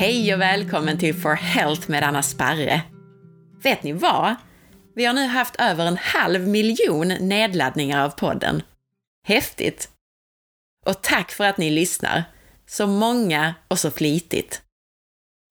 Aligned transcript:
Hej 0.00 0.34
och 0.34 0.40
välkommen 0.40 0.98
till 0.98 1.14
For 1.14 1.34
Health 1.34 1.90
med 1.90 2.02
Anna 2.02 2.22
Sparre. 2.22 2.82
Vet 3.62 3.82
ni 3.82 3.92
vad? 3.92 4.34
Vi 4.94 5.04
har 5.04 5.14
nu 5.14 5.26
haft 5.26 5.56
över 5.56 5.86
en 5.86 5.96
halv 5.96 6.48
miljon 6.48 7.08
nedladdningar 7.08 8.04
av 8.04 8.10
podden. 8.10 8.62
Häftigt! 9.26 9.88
Och 10.86 11.02
tack 11.02 11.30
för 11.30 11.44
att 11.44 11.58
ni 11.58 11.70
lyssnar. 11.70 12.24
Så 12.66 12.86
många 12.86 13.54
och 13.68 13.78
så 13.78 13.90
flitigt. 13.90 14.62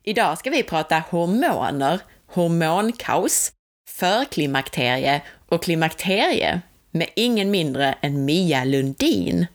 Idag 0.04 0.38
ska 0.38 0.50
vi 0.50 0.64
prata 0.64 1.04
hormoner, 1.10 2.00
hormonkaos, 2.28 3.52
förklimakterie 3.90 5.22
och 5.50 5.64
klimakterie 5.64 6.62
med 6.92 7.10
ingen 7.16 7.52
mindre 7.52 7.96
än 8.02 8.26
Mia 8.26 8.64
Lundin. 8.64 9.48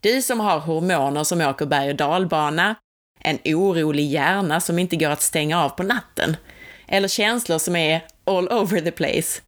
Du 0.00 0.22
som 0.22 0.40
har 0.40 0.58
hormoner 0.58 1.24
som 1.24 1.40
åker 1.40 1.66
berg 1.66 1.90
och 1.90 1.96
dalbana, 1.96 2.74
en 3.24 3.38
orolig 3.44 4.06
hjärna 4.06 4.60
som 4.60 4.78
inte 4.78 4.96
går 4.96 5.10
att 5.10 5.22
stänga 5.22 5.64
av 5.64 5.68
på 5.68 5.82
natten, 5.82 6.36
eller 6.88 7.08
känslor 7.08 7.58
som 7.58 7.76
är 7.76 8.04
all 8.24 8.48
over 8.48 8.80
the 8.80 8.90
place. 8.90 9.40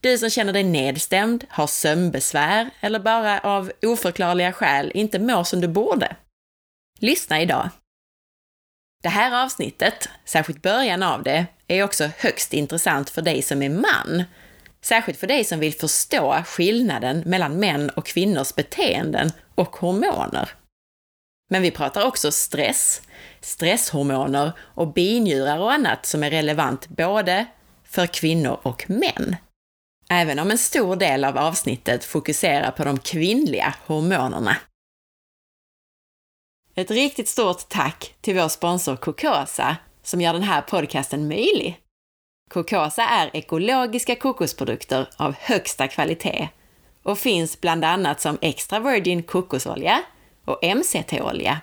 Du 0.00 0.18
som 0.18 0.30
känner 0.30 0.52
dig 0.52 0.64
nedstämd, 0.64 1.44
har 1.48 1.66
sömnbesvär 1.66 2.70
eller 2.80 2.98
bara 2.98 3.40
av 3.40 3.72
oförklarliga 3.82 4.52
skäl 4.52 4.92
inte 4.94 5.18
mår 5.18 5.44
som 5.44 5.60
du 5.60 5.68
borde. 5.68 6.16
Lyssna 7.00 7.40
idag! 7.40 7.70
Det 9.02 9.08
här 9.08 9.44
avsnittet, 9.44 10.08
särskilt 10.24 10.62
början 10.62 11.02
av 11.02 11.22
det, 11.22 11.46
är 11.68 11.82
också 11.82 12.10
högst 12.18 12.52
intressant 12.52 13.10
för 13.10 13.22
dig 13.22 13.42
som 13.42 13.62
är 13.62 13.70
man. 13.70 14.24
Särskilt 14.80 15.18
för 15.18 15.26
dig 15.26 15.44
som 15.44 15.58
vill 15.58 15.74
förstå 15.74 16.42
skillnaden 16.46 17.22
mellan 17.26 17.58
män 17.58 17.90
och 17.90 18.06
kvinnors 18.06 18.54
beteenden 18.54 19.32
och 19.54 19.76
hormoner. 19.76 20.50
Men 21.52 21.62
vi 21.62 21.70
pratar 21.70 22.06
också 22.06 22.32
stress, 22.32 23.02
stresshormoner 23.40 24.52
och 24.58 24.92
binjurar 24.92 25.58
och 25.58 25.72
annat 25.72 26.06
som 26.06 26.22
är 26.22 26.30
relevant 26.30 26.88
både 26.88 27.46
för 27.84 28.06
kvinnor 28.06 28.60
och 28.62 28.90
män. 28.90 29.36
Även 30.10 30.38
om 30.38 30.50
en 30.50 30.58
stor 30.58 30.96
del 30.96 31.24
av 31.24 31.38
avsnittet 31.38 32.04
fokuserar 32.04 32.70
på 32.70 32.84
de 32.84 32.98
kvinnliga 32.98 33.74
hormonerna. 33.86 34.56
Ett 36.74 36.90
riktigt 36.90 37.28
stort 37.28 37.68
tack 37.68 38.14
till 38.20 38.34
vår 38.34 38.48
sponsor 38.48 38.96
Cocosa 38.96 39.76
som 40.02 40.20
gör 40.20 40.32
den 40.32 40.42
här 40.42 40.62
podcasten 40.62 41.28
möjlig. 41.28 41.78
Cocosa 42.50 43.02
är 43.02 43.36
ekologiska 43.36 44.16
kokosprodukter 44.16 45.08
av 45.16 45.34
högsta 45.38 45.88
kvalitet 45.88 46.48
och 47.02 47.18
finns 47.18 47.60
bland 47.60 47.84
annat 47.84 48.20
som 48.20 48.38
extra 48.40 48.80
virgin 48.80 49.22
kokosolja 49.22 50.04
och 50.44 50.64
MCT-olja. 50.76 51.60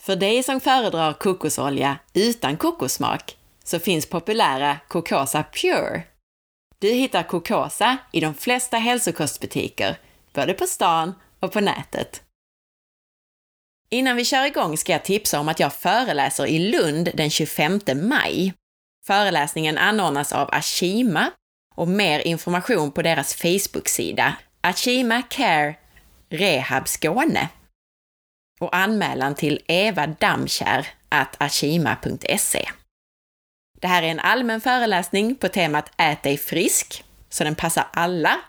För 0.00 0.16
dig 0.16 0.42
som 0.42 0.60
föredrar 0.60 1.12
kokosolja 1.12 1.98
utan 2.14 2.56
kokossmak 2.56 3.36
så 3.64 3.78
finns 3.78 4.06
populära 4.06 4.78
Kokosa 4.88 5.42
Pure. 5.42 6.02
Du 6.78 6.88
hittar 6.88 7.22
Kokosa 7.22 7.96
i 8.12 8.20
de 8.20 8.34
flesta 8.34 8.76
hälsokostbutiker, 8.76 9.98
både 10.32 10.54
på 10.54 10.66
stan 10.66 11.14
och 11.40 11.52
på 11.52 11.60
nätet. 11.60 12.22
Innan 13.90 14.16
vi 14.16 14.24
kör 14.24 14.46
igång 14.46 14.76
ska 14.76 14.92
jag 14.92 15.04
tipsa 15.04 15.40
om 15.40 15.48
att 15.48 15.60
jag 15.60 15.72
föreläser 15.72 16.46
i 16.46 16.58
Lund 16.58 17.10
den 17.14 17.30
25 17.30 17.80
maj. 17.94 18.54
Föreläsningen 19.06 19.78
anordnas 19.78 20.32
av 20.32 20.48
Ashima 20.52 21.30
och 21.74 21.88
mer 21.88 22.20
information 22.20 22.92
på 22.92 23.02
deras 23.02 23.34
Facebook-sida 23.34 24.36
Ashima 24.60 25.22
Care 25.22 25.74
Rehab 26.28 26.88
Skåne 26.88 27.48
och 28.60 28.76
anmälan 28.76 29.34
till 29.34 29.62
Eva 29.68 30.06
Det 33.80 33.88
här 33.88 34.02
är 34.02 34.06
en 34.06 34.20
allmän 34.20 34.60
föreläsning 34.60 35.36
på 35.36 35.48
temat 35.48 35.92
Ät 35.96 36.22
dig 36.22 36.38
frisk, 36.38 37.04
så 37.28 37.44
den 37.44 37.54
passar 37.54 37.86
alla. 37.92 38.40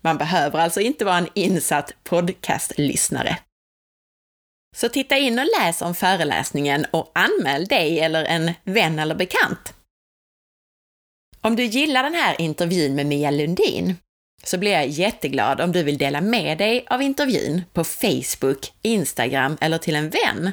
Man 0.00 0.18
behöver 0.18 0.58
alltså 0.58 0.80
inte 0.80 1.04
vara 1.04 1.18
en 1.18 1.28
insatt 1.34 1.92
podcastlyssnare. 2.04 3.38
Så 4.76 4.88
titta 4.88 5.16
in 5.16 5.38
och 5.38 5.46
läs 5.60 5.82
om 5.82 5.94
föreläsningen 5.94 6.86
och 6.90 7.12
anmäl 7.14 7.64
dig 7.64 8.00
eller 8.00 8.24
en 8.24 8.52
vän 8.64 8.98
eller 8.98 9.14
bekant. 9.14 9.74
Om 11.40 11.56
du 11.56 11.64
gillar 11.64 12.02
den 12.02 12.14
här 12.14 12.40
intervjun 12.40 12.94
med 12.94 13.06
Mia 13.06 13.30
Lundin 13.30 13.96
så 14.44 14.58
blir 14.58 14.72
jag 14.72 14.86
jätteglad 14.86 15.60
om 15.60 15.72
du 15.72 15.82
vill 15.82 15.98
dela 15.98 16.20
med 16.20 16.58
dig 16.58 16.86
av 16.90 17.02
intervjun 17.02 17.62
på 17.72 17.84
Facebook, 17.84 18.72
Instagram 18.82 19.56
eller 19.60 19.78
till 19.78 19.96
en 19.96 20.10
vän. 20.10 20.52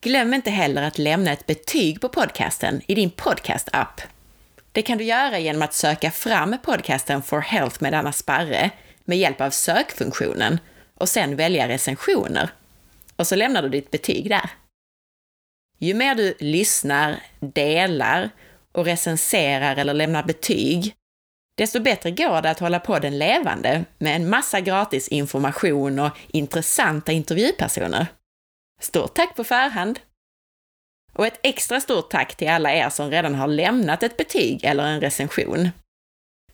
Glöm 0.00 0.34
inte 0.34 0.50
heller 0.50 0.82
att 0.82 0.98
lämna 0.98 1.32
ett 1.32 1.46
betyg 1.46 2.00
på 2.00 2.08
podcasten 2.08 2.80
i 2.86 2.94
din 2.94 3.10
podcast-app. 3.10 4.00
Det 4.72 4.82
kan 4.82 4.98
du 4.98 5.04
göra 5.04 5.38
genom 5.38 5.62
att 5.62 5.74
söka 5.74 6.10
fram 6.10 6.56
podcasten 6.62 7.22
For 7.22 7.40
Health 7.40 7.82
med 7.82 7.94
Anna 7.94 8.12
Sparre 8.12 8.70
med 9.04 9.18
hjälp 9.18 9.40
av 9.40 9.50
sökfunktionen 9.50 10.60
och 10.94 11.08
sen 11.08 11.36
välja 11.36 11.68
recensioner. 11.68 12.50
Och 13.16 13.26
så 13.26 13.36
lämnar 13.36 13.62
du 13.62 13.68
ditt 13.68 13.90
betyg 13.90 14.28
där. 14.28 14.50
Ju 15.78 15.94
mer 15.94 16.14
du 16.14 16.34
lyssnar, 16.38 17.22
delar 17.40 18.30
och 18.72 18.84
recenserar 18.84 19.76
eller 19.76 19.94
lämnar 19.94 20.22
betyg, 20.22 20.94
desto 21.58 21.80
bättre 21.80 22.10
går 22.10 22.42
det 22.42 22.50
att 22.50 22.58
hålla 22.58 22.80
podden 22.80 23.18
levande 23.18 23.84
med 23.98 24.16
en 24.16 24.28
massa 24.28 24.60
gratis 24.60 25.08
information 25.08 25.98
och 25.98 26.10
intressanta 26.28 27.12
intervjupersoner. 27.12 28.06
Stort 28.80 29.14
tack 29.14 29.36
på 29.36 29.44
förhand! 29.44 30.00
Och 31.12 31.26
ett 31.26 31.40
extra 31.42 31.80
stort 31.80 32.10
tack 32.10 32.36
till 32.36 32.48
alla 32.48 32.72
er 32.72 32.90
som 32.90 33.10
redan 33.10 33.34
har 33.34 33.46
lämnat 33.46 34.02
ett 34.02 34.16
betyg 34.16 34.64
eller 34.64 34.84
en 34.84 35.00
recension. 35.00 35.68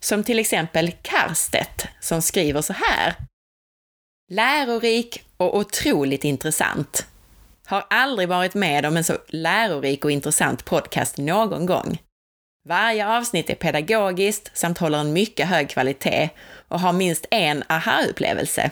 Som 0.01 0.25
till 0.25 0.39
exempel 0.39 0.93
Karstedt 1.03 1.87
som 2.01 2.23
skriver 2.23 2.63
så 2.63 2.73
här. 2.73 3.15
Lärorik 4.31 5.25
och 5.37 5.57
otroligt 5.57 6.25
intressant. 6.25 7.07
Har 7.67 7.87
aldrig 7.91 8.29
varit 8.29 8.55
med 8.55 8.87
om 8.87 8.97
en 8.97 9.05
så 9.05 9.19
lärorik 9.29 10.05
och 10.05 10.11
intressant 10.11 10.65
podcast 10.65 11.19
någon 11.19 11.67
gång. 11.67 11.99
Varje 12.69 13.07
avsnitt 13.09 13.51
är 13.51 13.55
pedagogiskt 13.55 14.51
samt 14.55 14.79
håller 14.79 14.99
en 14.99 15.13
mycket 15.13 15.49
hög 15.49 15.71
kvalitet 15.71 16.31
och 16.69 16.81
har 16.81 16.93
minst 16.93 17.27
en 17.31 17.65
aha-upplevelse. 17.69 18.71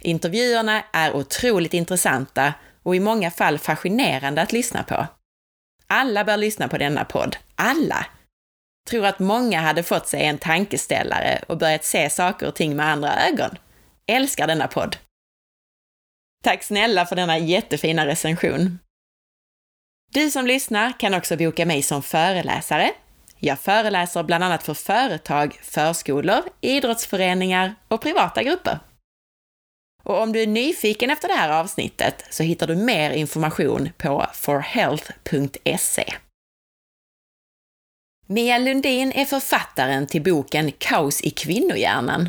Intervjuerna 0.00 0.82
är 0.92 1.16
otroligt 1.16 1.74
intressanta 1.74 2.54
och 2.82 2.96
i 2.96 3.00
många 3.00 3.30
fall 3.30 3.58
fascinerande 3.58 4.42
att 4.42 4.52
lyssna 4.52 4.82
på. 4.82 5.06
Alla 5.86 6.24
bör 6.24 6.36
lyssna 6.36 6.68
på 6.68 6.78
denna 6.78 7.04
podd. 7.04 7.36
Alla! 7.54 8.06
Tror 8.90 9.06
att 9.06 9.18
många 9.18 9.60
hade 9.60 9.82
fått 9.82 10.08
sig 10.08 10.24
en 10.24 10.38
tankeställare 10.38 11.44
och 11.48 11.58
börjat 11.58 11.84
se 11.84 12.10
saker 12.10 12.46
och 12.46 12.54
ting 12.54 12.76
med 12.76 12.86
andra 12.86 13.26
ögon. 13.28 13.58
Älskar 14.06 14.46
denna 14.46 14.68
podd! 14.68 14.96
Tack 16.44 16.62
snälla 16.62 17.06
för 17.06 17.16
denna 17.16 17.38
jättefina 17.38 18.06
recension. 18.06 18.78
Du 20.12 20.30
som 20.30 20.46
lyssnar 20.46 20.92
kan 20.98 21.14
också 21.14 21.36
boka 21.36 21.66
mig 21.66 21.82
som 21.82 22.02
föreläsare. 22.02 22.92
Jag 23.36 23.58
föreläser 23.58 24.22
bland 24.22 24.44
annat 24.44 24.62
för 24.62 24.74
företag, 24.74 25.58
förskolor, 25.62 26.42
idrottsföreningar 26.60 27.74
och 27.88 28.00
privata 28.00 28.42
grupper. 28.42 28.78
Och 30.02 30.22
om 30.22 30.32
du 30.32 30.42
är 30.42 30.46
nyfiken 30.46 31.10
efter 31.10 31.28
det 31.28 31.34
här 31.34 31.60
avsnittet 31.60 32.24
så 32.30 32.42
hittar 32.42 32.66
du 32.66 32.76
mer 32.76 33.10
information 33.10 33.88
på 33.98 34.26
forhealth.se. 34.34 36.14
Mia 38.26 38.58
Lundin 38.58 39.12
är 39.12 39.24
författaren 39.24 40.06
till 40.06 40.22
boken 40.22 40.72
Kaos 40.78 41.20
i 41.20 41.30
kvinnohjärnan. 41.30 42.28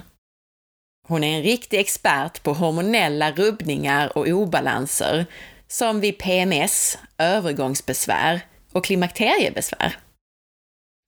Hon 1.08 1.24
är 1.24 1.38
en 1.38 1.44
riktig 1.44 1.80
expert 1.80 2.44
på 2.44 2.54
hormonella 2.54 3.32
rubbningar 3.32 4.18
och 4.18 4.28
obalanser 4.28 5.26
som 5.72 6.00
vid 6.00 6.18
PMS, 6.18 6.98
övergångsbesvär 7.18 8.42
och 8.72 8.86
klimakteriebesvär. 8.86 9.98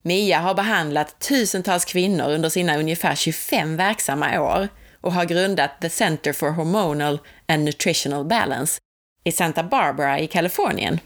Mia 0.04 0.40
har 0.40 0.54
behandlat 0.54 1.20
tusentals 1.20 1.86
kvinnor 1.86 2.30
under 2.30 2.50
sina 2.50 2.78
ungefär 2.78 3.16
25 3.16 3.78
verksamma 3.78 4.42
år 4.42 4.68
och 5.02 5.14
har 5.14 5.26
grundat 5.26 5.82
The 5.82 5.90
Center 5.90 6.34
for 6.34 6.50
Hormonal 6.50 7.20
and 7.48 7.64
Nutritional 7.64 8.26
Balance 8.26 8.80
i 9.24 9.32
Santa 9.32 9.64
Barbara 9.64 10.20
i 10.20 10.28
Kalifornien. 10.28 11.00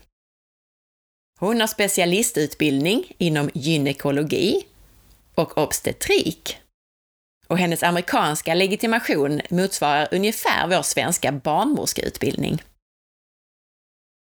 Hon 1.39 1.59
har 1.59 1.68
specialistutbildning 1.68 3.12
inom 3.18 3.50
gynekologi 3.54 4.65
och 5.36 5.57
obstetrik. 5.57 6.57
Och 7.48 7.57
hennes 7.57 7.83
amerikanska 7.83 8.54
legitimation 8.54 9.42
motsvarar 9.50 10.07
ungefär 10.12 10.68
vår 10.68 10.81
svenska 10.81 11.31
barnmorskeutbildning. 11.31 12.63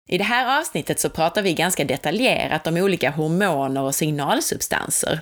I 0.08 0.19
det 0.19 0.25
här 0.25 0.60
avsnittet 0.60 1.00
så 1.00 1.10
pratar 1.10 1.43
vi 1.43 1.54
ganska 1.54 1.84
detaljerat 1.84 2.66
om 2.66 2.76
olika 2.76 3.10
hormoner 3.10 3.82
och 3.82 3.94
signalsubstanser. 3.94 5.20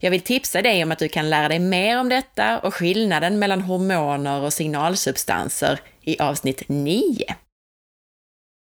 Jag 0.00 0.10
vill 0.10 0.20
tipsa 0.20 0.62
dig 0.62 0.82
om 0.82 0.92
att 0.92 0.98
du 0.98 1.08
kan 1.08 1.30
lära 1.30 1.48
dig 1.48 1.58
mer 1.58 2.00
om 2.00 2.08
detta 2.08 2.58
och 2.58 2.74
skillnaden 2.74 3.38
mellan 3.38 3.60
hormoner 3.60 4.40
och 4.40 4.52
signalsubstanser 4.52 5.80
i 6.00 6.20
avsnitt 6.20 6.62
9. 6.68 7.34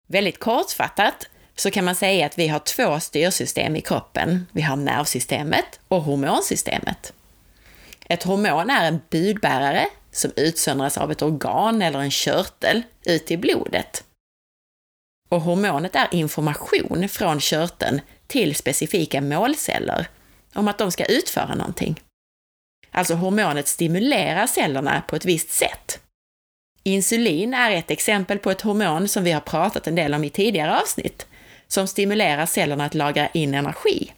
Väldigt 0.07 0.39
kortfattat 0.39 1.27
så 1.55 1.71
kan 1.71 1.85
man 1.85 1.95
säga 1.95 2.25
att 2.25 2.39
vi 2.39 2.47
har 2.47 2.59
två 2.59 2.99
styrsystem 2.99 3.75
i 3.75 3.81
kroppen. 3.81 4.47
Vi 4.51 4.61
har 4.61 4.75
nervsystemet 4.75 5.79
och 5.87 6.01
hormonsystemet. 6.01 7.13
Ett 8.05 8.23
hormon 8.23 8.69
är 8.69 8.87
en 8.87 9.01
budbärare 9.09 9.87
som 10.11 10.31
utsöndras 10.35 10.97
av 10.97 11.11
ett 11.11 11.21
organ 11.21 11.81
eller 11.81 11.99
en 11.99 12.11
körtel 12.11 12.83
ut 13.05 13.31
i 13.31 13.37
blodet. 13.37 14.03
Och 15.31 15.41
hormonet 15.41 15.95
är 15.95 16.07
information 16.11 17.09
från 17.09 17.39
körteln 17.39 18.01
till 18.27 18.55
specifika 18.55 19.21
målceller 19.21 20.07
om 20.53 20.67
att 20.67 20.77
de 20.77 20.91
ska 20.91 21.05
utföra 21.05 21.55
någonting. 21.55 22.01
Alltså 22.91 23.13
hormonet 23.13 23.67
stimulerar 23.67 24.47
cellerna 24.47 25.03
på 25.07 25.15
ett 25.15 25.25
visst 25.25 25.49
sätt. 25.49 25.99
Insulin 26.83 27.53
är 27.53 27.71
ett 27.71 27.91
exempel 27.91 28.39
på 28.39 28.51
ett 28.51 28.61
hormon 28.61 29.07
som 29.07 29.23
vi 29.23 29.31
har 29.31 29.41
pratat 29.41 29.87
en 29.87 29.95
del 29.95 30.13
om 30.13 30.23
i 30.23 30.29
tidigare 30.29 30.79
avsnitt, 30.81 31.27
som 31.67 31.87
stimulerar 31.87 32.45
cellerna 32.45 32.85
att 32.85 32.93
lagra 32.93 33.27
in 33.27 33.53
energi. 33.53 34.13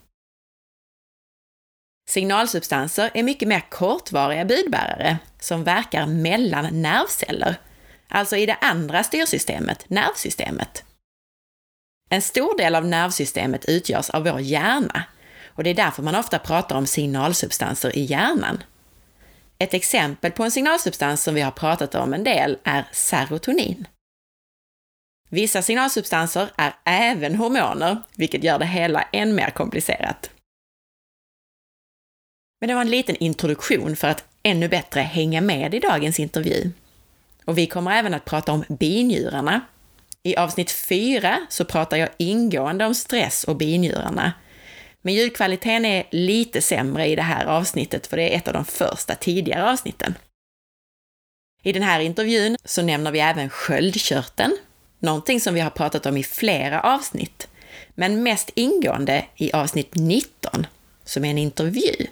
Signalsubstanser 2.10 3.12
är 3.14 3.24
mycket 3.24 3.48
mer 3.48 3.66
kortvariga 3.70 4.46
budbärare 4.46 5.18
som 5.40 5.64
verkar 5.64 6.06
mellan 6.06 6.82
nervceller, 6.82 7.56
alltså 8.08 8.36
i 8.36 8.46
det 8.46 8.58
andra 8.62 9.04
styrsystemet, 9.04 9.90
nervsystemet. 9.90 10.84
En 12.10 12.22
stor 12.22 12.58
del 12.58 12.76
av 12.76 12.86
nervsystemet 12.86 13.66
utgörs 13.66 14.10
av 14.10 14.24
vår 14.24 14.40
hjärna 14.40 15.04
och 15.56 15.64
det 15.64 15.70
är 15.70 15.74
därför 15.74 16.04
man 16.04 16.16
ofta 16.16 16.40
pratar 16.40 16.76
om 16.76 16.88
signalsubstanser 16.88 17.98
i 17.98 18.02
hjärnan. 18.02 18.64
Ett 19.58 19.74
exempel 19.74 20.32
på 20.32 20.44
en 20.44 20.52
signalsubstans 20.52 21.24
som 21.24 21.36
vi 21.36 21.42
har 21.42 21.52
pratat 21.52 21.96
om 21.96 22.14
en 22.14 22.24
del 22.24 22.58
är 22.64 22.88
serotonin. 22.92 23.88
Vissa 25.30 25.62
signalsubstanser 25.62 26.50
är 26.58 26.74
även 26.84 27.36
hormoner, 27.36 27.98
vilket 28.16 28.44
gör 28.44 28.60
det 28.60 28.66
hela 28.66 29.02
än 29.02 29.36
mer 29.36 29.50
komplicerat. 29.50 30.30
Men 32.62 32.68
det 32.68 32.74
var 32.74 32.82
en 32.82 32.90
liten 32.90 33.16
introduktion 33.16 33.96
för 33.96 34.08
att 34.08 34.26
ännu 34.44 34.68
bättre 34.68 35.02
hänga 35.02 35.42
med 35.42 35.74
i 35.74 35.80
dagens 35.80 36.20
intervju. 36.20 36.72
Och 37.46 37.58
vi 37.58 37.68
kommer 37.68 37.92
även 37.92 38.14
att 38.14 38.26
prata 38.26 38.52
om 38.52 38.64
binjurarna. 38.70 39.62
I 40.24 40.36
avsnitt 40.36 40.72
4 40.72 41.48
så 41.50 41.66
pratar 41.66 41.98
jag 41.98 42.10
ingående 42.18 42.86
om 42.86 42.96
stress 42.96 43.44
och 43.44 43.56
binjurarna. 43.56 44.34
Men 45.02 45.14
ljudkvaliteten 45.14 45.86
är 45.86 46.08
lite 46.12 46.62
sämre 46.62 47.08
i 47.08 47.16
det 47.16 47.22
här 47.22 47.46
avsnittet, 47.46 48.08
för 48.08 48.18
det 48.18 48.34
är 48.34 48.38
ett 48.38 48.48
av 48.48 48.54
de 48.54 48.66
första 48.66 49.16
tidigare 49.16 49.72
avsnitten. 49.72 50.16
I 51.64 51.72
den 51.72 51.84
här 51.84 52.00
intervjun 52.00 52.58
så 52.66 52.82
nämner 52.82 53.12
vi 53.12 53.20
även 53.20 53.50
sköldkörteln, 53.50 54.58
någonting 55.00 55.42
som 55.42 55.54
vi 55.54 55.62
har 55.62 55.70
pratat 55.70 56.06
om 56.06 56.18
i 56.18 56.24
flera 56.24 56.82
avsnitt, 56.82 57.48
men 57.96 58.24
mest 58.24 58.52
ingående 58.56 59.26
i 59.36 59.52
avsnitt 59.52 59.96
19, 59.96 60.68
som 61.04 61.26
är 61.26 61.30
en 61.30 61.38
intervju. 61.38 62.08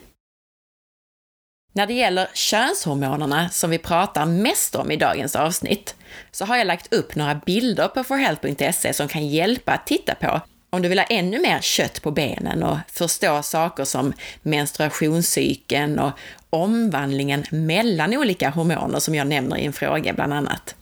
När 1.72 1.86
det 1.86 1.94
gäller 1.94 2.28
könshormonerna, 2.34 3.48
som 3.48 3.70
vi 3.70 3.78
pratar 3.78 4.26
mest 4.26 4.74
om 4.74 4.90
i 4.90 4.96
dagens 4.96 5.36
avsnitt, 5.36 5.94
så 6.30 6.44
har 6.44 6.56
jag 6.56 6.66
lagt 6.66 6.94
upp 6.94 7.14
några 7.14 7.34
bilder 7.34 7.88
på 7.88 8.04
forhealth.se 8.04 8.92
som 8.92 9.08
kan 9.08 9.26
hjälpa 9.28 9.72
att 9.72 9.86
titta 9.86 10.14
på 10.14 10.40
om 10.70 10.82
du 10.82 10.88
vill 10.88 10.98
ha 10.98 11.06
ännu 11.06 11.40
mer 11.40 11.60
kött 11.60 12.02
på 12.02 12.10
benen 12.10 12.62
och 12.62 12.78
förstå 12.88 13.42
saker 13.42 13.84
som 13.84 14.12
menstruationscykeln 14.42 15.98
och 15.98 16.12
omvandlingen 16.50 17.44
mellan 17.50 18.16
olika 18.16 18.50
hormoner 18.50 18.98
som 18.98 19.14
jag 19.14 19.26
nämner 19.26 19.56
i 19.56 19.64
en 19.64 19.72
fråga 19.72 20.12
bland 20.12 20.32
annat. 20.32 20.74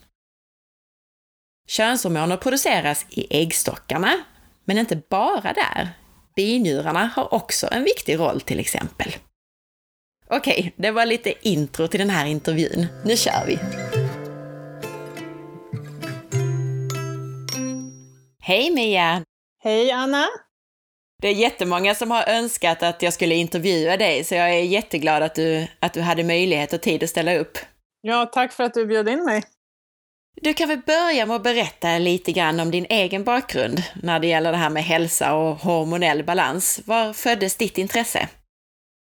Könshormoner 1.69 2.37
produceras 2.37 3.07
i 3.09 3.43
äggstockarna, 3.43 4.13
men 4.65 4.79
inte 4.79 4.97
bara 5.09 5.53
där. 5.53 5.89
Binjurarna 6.37 7.11
har 7.17 7.35
också 7.35 7.69
en 7.73 7.85
viktig 7.85 8.19
roll 8.19 8.41
till 8.41 8.61
exempel. 8.61 9.15
Okej, 10.33 10.73
det 10.77 10.91
var 10.91 11.07
lite 11.07 11.49
intro 11.49 11.89
till 11.89 12.01
den 12.01 12.11
här 12.11 12.27
intervjun. 12.27 12.87
Nu 13.05 13.17
kör 13.17 13.47
vi! 13.47 13.59
Hej 18.43 18.71
Mia! 18.71 19.25
Hej 19.63 19.91
Anna! 19.91 20.27
Det 21.23 21.29
är 21.29 21.35
jättemånga 21.35 21.95
som 21.95 22.11
har 22.11 22.29
önskat 22.29 22.83
att 22.83 23.03
jag 23.03 23.13
skulle 23.13 23.35
intervjua 23.35 23.97
dig, 23.97 24.25
så 24.25 24.35
jag 24.35 24.51
är 24.51 24.63
jätteglad 24.63 25.23
att 25.23 25.35
du, 25.35 25.67
att 25.81 25.93
du 25.93 26.01
hade 26.01 26.25
möjlighet 26.25 26.73
och 26.73 26.81
tid 26.81 27.03
att 27.03 27.11
ställa 27.11 27.35
upp. 27.37 27.59
Ja, 28.01 28.27
tack 28.27 28.53
för 28.53 28.65
att 28.65 28.75
du 28.75 28.87
bjöd 28.87 29.09
in 29.09 29.25
mig. 29.25 29.43
Du 30.43 30.55
kan 30.55 30.69
väl 30.69 30.81
börja 30.87 31.27
med 31.27 31.37
att 31.37 31.43
berätta 31.43 31.99
lite 31.99 32.33
grann 32.33 32.61
om 32.61 32.71
din 32.71 32.87
egen 32.89 33.25
bakgrund 33.25 33.83
när 34.03 34.21
det 34.21 34.27
gäller 34.27 34.53
det 34.53 34.59
här 34.59 34.71
med 34.71 34.85
hälsa 34.85 35.35
och 35.35 35.57
hormonell 35.57 36.25
balans. 36.25 36.81
Var 36.85 37.13
föddes 37.13 37.57
ditt 37.57 37.79
intresse? 37.79 38.29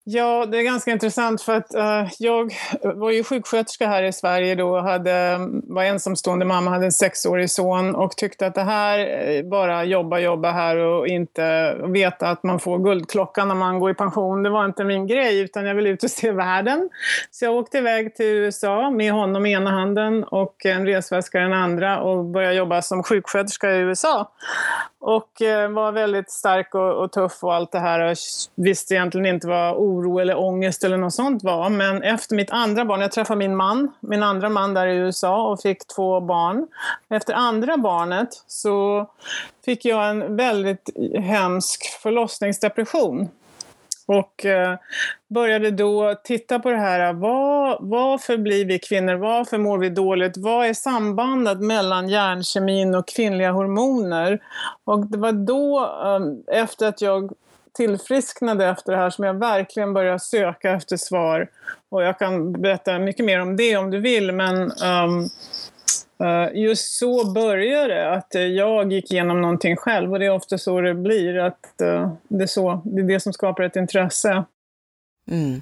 Ja, 0.07 0.45
det 0.45 0.57
är 0.57 0.63
ganska 0.63 0.91
intressant 0.91 1.41
för 1.41 1.53
att 1.55 1.75
uh, 1.75 2.11
jag 2.19 2.53
var 2.81 3.11
ju 3.11 3.23
sjuksköterska 3.23 3.87
här 3.87 4.03
i 4.03 4.13
Sverige 4.13 4.55
då, 4.55 4.79
hade, 4.79 5.39
var 5.63 5.83
ensamstående 5.83 6.45
mamma, 6.45 6.71
hade 6.71 6.85
en 6.85 6.91
sexårig 6.91 7.49
son 7.49 7.95
och 7.95 8.17
tyckte 8.17 8.47
att 8.47 8.55
det 8.55 8.63
här, 8.63 8.99
eh, 8.99 9.43
bara 9.43 9.83
jobba, 9.83 10.19
jobba 10.19 10.51
här 10.51 10.77
och 10.77 11.07
inte 11.07 11.75
veta 11.87 12.29
att 12.29 12.43
man 12.43 12.59
får 12.59 12.79
guldklockan 12.79 13.47
när 13.47 13.55
man 13.55 13.79
går 13.79 13.91
i 13.91 13.93
pension, 13.93 14.43
det 14.43 14.49
var 14.49 14.65
inte 14.65 14.83
min 14.83 15.07
grej 15.07 15.39
utan 15.39 15.65
jag 15.65 15.75
ville 15.75 15.89
ut 15.89 16.03
och 16.03 16.11
se 16.11 16.31
världen. 16.31 16.89
Så 17.31 17.45
jag 17.45 17.55
åkte 17.55 17.77
iväg 17.77 18.15
till 18.15 18.25
USA 18.25 18.89
med 18.89 19.13
honom 19.13 19.45
i 19.45 19.51
ena 19.51 19.71
handen 19.71 20.23
och 20.23 20.65
en 20.65 20.85
resväska 20.85 21.37
i 21.39 21.41
den 21.41 21.53
andra 21.53 22.01
och 22.01 22.25
började 22.25 22.55
jobba 22.55 22.81
som 22.81 23.03
sjuksköterska 23.03 23.71
i 23.71 23.77
USA. 23.77 24.31
Och 24.99 25.41
uh, 25.41 25.67
var 25.67 25.91
väldigt 25.91 26.31
stark 26.31 26.75
och, 26.75 27.03
och, 27.03 27.11
tuff 27.11 27.43
och 27.43 27.53
allt 27.53 27.71
det 27.71 27.79
här 27.79 28.11
och 28.11 28.17
visste 28.55 28.93
egentligen 28.93 29.25
inte 29.25 29.47
vad 29.47 29.75
oro 29.95 30.19
eller 30.19 30.38
ångest 30.38 30.83
eller 30.83 30.97
något 30.97 31.13
sånt 31.13 31.44
var. 31.44 31.69
Men 31.69 32.03
efter 32.03 32.36
mitt 32.36 32.51
andra 32.51 32.86
barn, 32.86 33.01
jag 33.01 33.12
träffade 33.12 33.38
min 33.38 33.56
man, 33.56 33.92
min 34.00 34.24
andra 34.24 34.50
man 34.50 34.74
där 34.74 34.88
i 34.88 34.95
USA 34.95 35.51
och 35.51 35.62
fick 35.62 35.88
två 35.88 36.21
barn. 36.21 36.68
Efter 37.09 37.33
andra 37.33 37.77
barnet 37.77 38.30
så 38.47 39.09
fick 39.65 39.86
jag 39.86 40.09
en 40.09 40.36
väldigt 40.36 40.89
hemsk 41.19 41.86
förlossningsdepression. 42.01 43.30
Och 44.07 44.45
eh, 44.45 44.77
började 45.27 45.71
då 45.71 46.15
titta 46.24 46.60
på 46.60 46.69
det 46.69 46.77
här, 46.77 47.13
vad, 47.13 47.77
varför 47.79 48.38
blir 48.38 48.65
vi 48.65 48.79
kvinnor, 48.79 49.15
varför 49.15 49.58
mår 49.58 49.77
vi 49.77 49.89
dåligt, 49.89 50.38
vad 50.38 50.65
är 50.65 50.74
sambandet 50.74 51.60
mellan 51.60 52.10
hjärnkemin 52.10 52.96
och 52.96 53.08
kvinnliga 53.08 53.51
hormoner? 53.51 54.39
Och 54.84 55.08
det 55.08 55.17
var 55.17 55.31
då, 55.31 55.84
eh, 55.84 56.60
efter 56.62 56.88
att 56.88 57.01
jag 57.01 57.34
tillfrisknade 57.75 58.65
efter 58.65 58.91
det 58.91 58.98
här 58.98 59.10
som 59.10 59.24
jag 59.24 59.34
verkligen 59.34 59.94
började 59.94 60.20
söka 60.20 60.72
efter 60.72 60.98
svar. 60.98 61.48
Och 61.89 62.03
jag 62.03 62.20
kan 62.20 62.51
berätta 62.51 63.00
mycket 63.00 63.25
mer 63.25 63.41
om 63.41 63.55
det 63.55 63.77
om 63.77 63.91
du 63.91 64.00
vill, 64.00 64.32
men 64.32 64.55
um, 64.72 65.29
uh, 66.24 66.58
just 66.58 66.98
så 66.98 67.32
började 67.32 67.94
det, 67.94 68.13
att 68.13 68.34
jag 68.34 68.91
gick 68.94 69.12
igenom 69.12 69.41
någonting 69.41 69.75
själv 69.75 70.12
och 70.12 70.20
det 70.20 70.25
är 70.25 70.34
ofta 70.34 70.58
så 70.58 70.82
det 70.82 70.94
blir, 70.94 71.38
att 71.38 71.75
uh, 71.84 72.13
det, 72.27 72.44
är 72.44 72.48
så, 72.48 72.82
det 72.86 73.01
är 73.01 73.08
det 73.08 73.20
som 73.20 73.34
skapar 73.34 73.63
ett 73.63 73.75
intresse. 73.75 74.44
Mm. 75.32 75.62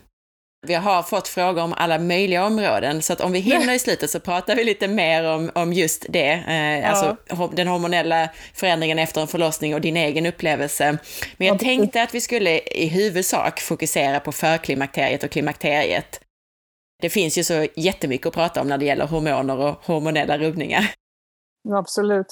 Vi 0.66 0.74
har 0.74 1.04
fått 1.04 1.28
frågor 1.28 1.62
om 1.62 1.74
alla 1.74 2.00
möjliga 2.00 2.46
områden, 2.46 3.02
så 3.02 3.14
att 3.14 3.22
om 3.22 3.32
vi 3.32 3.40
hinner 3.40 3.74
i 3.74 3.80
slutet 3.80 4.10
så 4.10 4.20
pratar 4.20 4.56
vi 4.56 4.64
lite 4.64 4.88
mer 4.88 5.24
om, 5.24 5.52
om 5.56 5.74
just 5.74 6.06
det, 6.10 6.44
eh, 6.48 6.80
ja. 6.80 6.88
alltså 6.88 7.18
den 7.54 7.68
hormonella 7.68 8.30
förändringen 8.54 9.00
efter 9.00 9.22
en 9.22 9.28
förlossning 9.28 9.76
och 9.76 9.82
din 9.82 9.98
egen 9.98 10.26
upplevelse. 10.26 10.98
Men 11.38 11.48
jag 11.48 11.60
tänkte 11.60 12.04
att 12.04 12.16
vi 12.16 12.22
skulle 12.22 12.60
i 12.60 12.88
huvudsak 12.88 13.60
fokusera 13.60 14.20
på 14.20 14.32
förklimakteriet 14.32 15.24
och 15.24 15.32
klimakteriet. 15.32 16.20
Det 17.02 17.10
finns 17.10 17.38
ju 17.38 17.44
så 17.44 17.68
jättemycket 17.76 18.28
att 18.28 18.34
prata 18.34 18.62
om 18.62 18.68
när 18.68 18.78
det 18.78 18.86
gäller 18.86 19.08
hormoner 19.08 19.58
och 19.58 19.86
hormonella 19.86 20.38
rubbningar. 20.38 20.92
Absolut. 21.74 22.28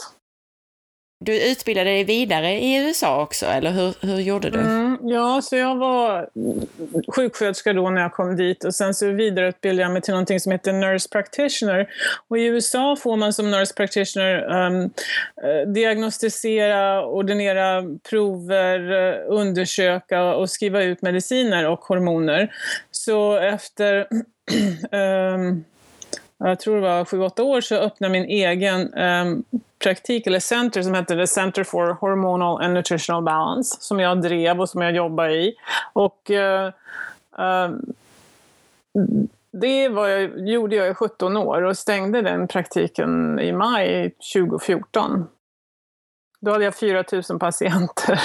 Du 1.24 1.51
utbildade 1.51 1.90
dig 1.90 2.04
vidare 2.04 2.51
i 2.51 2.75
USA 2.75 3.22
också, 3.22 3.46
eller 3.46 3.72
hur, 3.72 3.94
hur 4.01 4.20
gjorde 4.20 4.50
du? 4.50 4.60
Mm, 4.60 4.98
ja, 5.01 5.42
så 5.44 5.56
jag 5.56 5.75
var 5.75 6.30
sjuksköterska 7.08 7.74
då 7.74 7.90
när 7.90 8.01
jag 8.01 8.13
kom 8.13 8.36
dit 8.36 8.63
och 8.63 8.75
sen 8.75 8.94
så 8.94 9.08
vidareutbildade 9.08 9.82
jag 9.82 9.92
mig 9.92 10.01
till 10.01 10.12
någonting 10.12 10.40
som 10.40 10.51
heter 10.51 10.74
Nurse 10.74 11.10
Practitioner. 11.10 11.90
Och 12.28 12.38
i 12.38 12.44
USA 12.44 12.96
får 12.96 13.18
man 13.18 13.34
som 13.34 13.51
Nurse 13.51 13.74
Practitioner 13.74 14.66
um, 14.66 14.90
diagnostisera, 15.74 17.06
ordinera 17.06 17.84
prover, 18.10 18.92
eh, 18.92 19.16
undersöka 19.28 20.24
och 20.24 20.50
skriva 20.50 20.84
ut 20.84 21.01
mediciner 21.01 21.68
och 21.68 21.80
hormoner. 21.80 22.54
Så 22.92 23.36
efter 23.38 24.08
um, 24.92 25.66
jag 26.50 26.60
tror 26.60 26.76
det 26.76 26.82
var 26.82 27.04
7-8 27.04 27.42
år, 27.42 27.62
så 27.62 27.76
öppnade 27.76 28.12
min 28.12 28.26
egen 28.26 28.94
um, 28.94 29.44
praktik 29.84 30.28
eller 30.28 30.40
center 30.40 30.82
som 30.82 30.94
hette 30.94 31.16
The 31.16 31.28
Center 31.28 31.64
for 31.64 31.94
Hormonal 31.94 32.64
and 32.64 32.74
Nutritional 32.74 33.24
Balance 33.24 33.78
som 33.80 34.00
jag 34.00 34.22
drev 34.22 34.62
och 34.62 34.70
som 34.70 34.82
jag 34.82 34.96
jobbar 34.96 35.30
i. 35.30 35.54
Och 35.94 36.30
uh, 36.30 36.66
uh, 37.46 37.78
det 39.52 39.90
var 39.90 40.08
jag, 40.08 40.50
gjorde 40.50 40.76
jag 40.76 40.92
i 40.92 40.94
17 40.94 41.38
år 41.38 41.62
och 41.62 41.78
stängde 41.78 42.22
den 42.22 42.48
praktiken 42.48 43.40
i 43.40 43.52
maj 43.52 44.16
2014. 44.36 45.28
Då 46.40 46.52
hade 46.52 46.64
jag 46.64 46.76
4 46.76 47.04
000 47.30 47.40
patienter. 47.40 48.22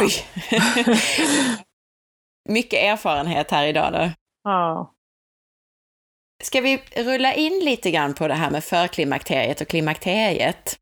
Oj! 0.00 0.10
Mycket 2.48 2.78
erfarenhet 2.82 3.50
här 3.50 3.66
idag 3.66 3.92
då. 3.92 4.10
Ja. 4.44 4.92
Ska 6.42 6.60
vi 6.60 6.82
rulla 6.96 7.34
in 7.34 7.60
lite 7.64 7.90
grann 7.90 8.14
på 8.14 8.28
det 8.28 8.34
här 8.34 8.50
med 8.50 8.64
förklimakteriet 8.64 9.60
och 9.60 9.68
klimakteriet? 9.68 10.76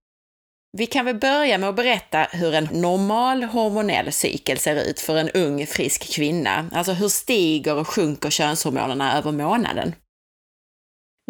Vi 0.78 0.86
kan 0.86 1.04
väl 1.04 1.16
börja 1.16 1.58
med 1.58 1.68
att 1.68 1.76
berätta 1.76 2.26
hur 2.32 2.54
en 2.54 2.68
normal 2.72 3.44
hormonell 3.44 4.12
cykel 4.12 4.58
ser 4.58 4.76
ut 4.76 5.00
för 5.00 5.16
en 5.16 5.30
ung 5.30 5.66
frisk 5.66 6.14
kvinna. 6.14 6.70
Alltså 6.72 6.92
hur 6.92 7.08
stiger 7.08 7.76
och 7.76 7.88
sjunker 7.88 8.30
könshormonerna 8.30 9.18
över 9.18 9.32
månaden? 9.32 9.94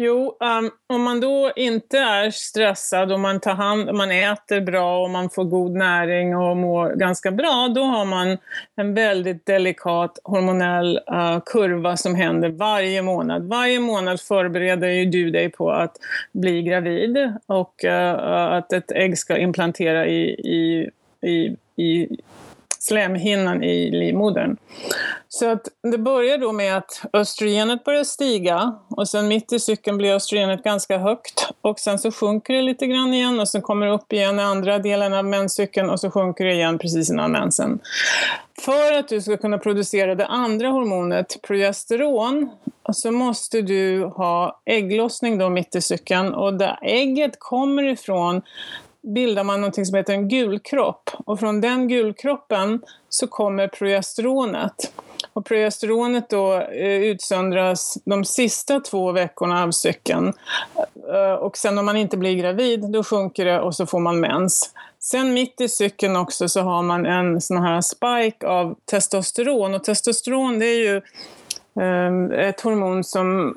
Jo, 0.01 0.37
um, 0.39 0.71
om 0.87 1.03
man 1.03 1.19
då 1.19 1.51
inte 1.55 1.97
är 1.97 2.31
stressad 2.31 3.11
och 3.11 3.19
man 3.19 3.39
tar 3.39 3.53
hand, 3.53 3.93
man 3.93 4.11
äter 4.11 4.61
bra 4.61 5.03
och 5.03 5.09
man 5.09 5.29
får 5.29 5.43
god 5.43 5.71
näring 5.71 6.35
och 6.35 6.57
mår 6.57 6.95
ganska 6.95 7.31
bra, 7.31 7.71
då 7.75 7.81
har 7.81 8.05
man 8.05 8.37
en 8.75 8.93
väldigt 8.93 9.45
delikat 9.45 10.19
hormonell 10.23 10.99
uh, 11.11 11.39
kurva 11.45 11.97
som 11.97 12.15
händer 12.15 12.49
varje 12.49 13.01
månad. 13.01 13.47
Varje 13.47 13.79
månad 13.79 14.21
förbereder 14.21 14.87
ju 14.87 15.05
du 15.05 15.31
dig 15.31 15.49
på 15.49 15.71
att 15.71 15.97
bli 16.31 16.63
gravid 16.63 17.33
och 17.45 17.83
uh, 17.83 18.23
att 18.53 18.73
ett 18.73 18.91
ägg 18.91 19.17
ska 19.17 19.37
implantera 19.37 20.07
i, 20.07 20.21
i, 20.29 20.89
i, 21.21 21.55
i 21.83 22.17
slemhinnan 22.79 23.63
i 23.63 23.91
livmodern. 23.91 24.57
Så 25.27 25.51
att 25.51 25.67
det 25.91 25.97
börjar 25.97 26.37
då 26.37 26.51
med 26.51 26.77
att 26.77 27.01
östrogenet 27.13 27.83
börjar 27.83 28.03
stiga 28.03 28.75
och 28.89 29.09
sen 29.09 29.27
mitt 29.27 29.53
i 29.53 29.59
cykeln 29.59 29.97
blir 29.97 30.13
östrogenet 30.13 30.63
ganska 30.63 30.97
högt 30.97 31.49
och 31.61 31.79
sen 31.79 31.99
så 31.99 32.11
sjunker 32.11 32.53
det 32.53 32.61
lite 32.61 32.87
grann 32.87 33.13
igen 33.13 33.39
och 33.39 33.49
sen 33.49 33.61
kommer 33.61 33.85
det 33.85 33.93
upp 33.93 34.13
igen 34.13 34.39
i 34.39 34.43
andra 34.43 34.79
delen 34.79 35.13
av 35.13 35.25
menscykeln 35.25 35.89
och 35.89 35.99
så 35.99 36.11
sjunker 36.11 36.45
det 36.45 36.53
igen 36.53 36.79
precis 36.79 37.09
innan 37.09 37.31
mensen. 37.31 37.79
För 38.61 38.93
att 38.93 39.07
du 39.07 39.21
ska 39.21 39.37
kunna 39.37 39.57
producera 39.57 40.15
det 40.15 40.25
andra 40.25 40.67
hormonet, 40.67 41.41
progesteron, 41.41 42.49
så 42.93 43.11
måste 43.11 43.61
du 43.61 44.03
ha 44.03 44.61
ägglossning 44.65 45.37
då 45.37 45.49
mitt 45.49 45.75
i 45.75 45.81
cykeln 45.81 46.33
och 46.33 46.53
där 46.53 46.79
ägget 46.81 47.39
kommer 47.39 47.83
ifrån 47.83 48.41
bildar 49.01 49.43
man 49.43 49.61
något 49.61 49.87
som 49.87 49.95
heter 49.95 50.13
en 50.13 50.29
gulkropp. 50.29 51.09
Och 51.25 51.39
från 51.39 51.61
den 51.61 51.87
gulkroppen 51.87 52.81
så 53.09 53.27
kommer 53.27 53.67
progesteronet. 53.67 54.93
Och 55.33 55.45
progesteronet 55.45 56.29
då 56.29 56.53
eh, 56.53 57.01
utsöndras 57.03 57.97
de 58.05 58.25
sista 58.25 58.79
två 58.79 59.11
veckorna 59.11 59.63
av 59.63 59.71
cykeln. 59.71 60.33
Eh, 61.13 61.33
och 61.33 61.57
sen 61.57 61.77
om 61.77 61.85
man 61.85 61.97
inte 61.97 62.17
blir 62.17 62.35
gravid, 62.35 62.91
då 62.91 63.03
sjunker 63.03 63.45
det 63.45 63.59
och 63.59 63.75
så 63.75 63.85
får 63.85 63.99
man 63.99 64.19
mens. 64.19 64.73
Sen 64.99 65.33
mitt 65.33 65.61
i 65.61 65.69
cykeln 65.69 66.15
också 66.15 66.49
så 66.49 66.61
har 66.61 66.83
man 66.83 67.05
en 67.05 67.41
sån 67.41 67.57
här 67.57 67.81
spike 67.81 68.47
av 68.47 68.75
testosteron. 68.85 69.73
Och 69.73 69.83
testosteron 69.83 70.59
det 70.59 70.65
är 70.65 70.79
ju 70.79 71.01
ehm, 71.83 72.31
ett 72.31 72.61
hormon 72.61 73.03
som 73.03 73.55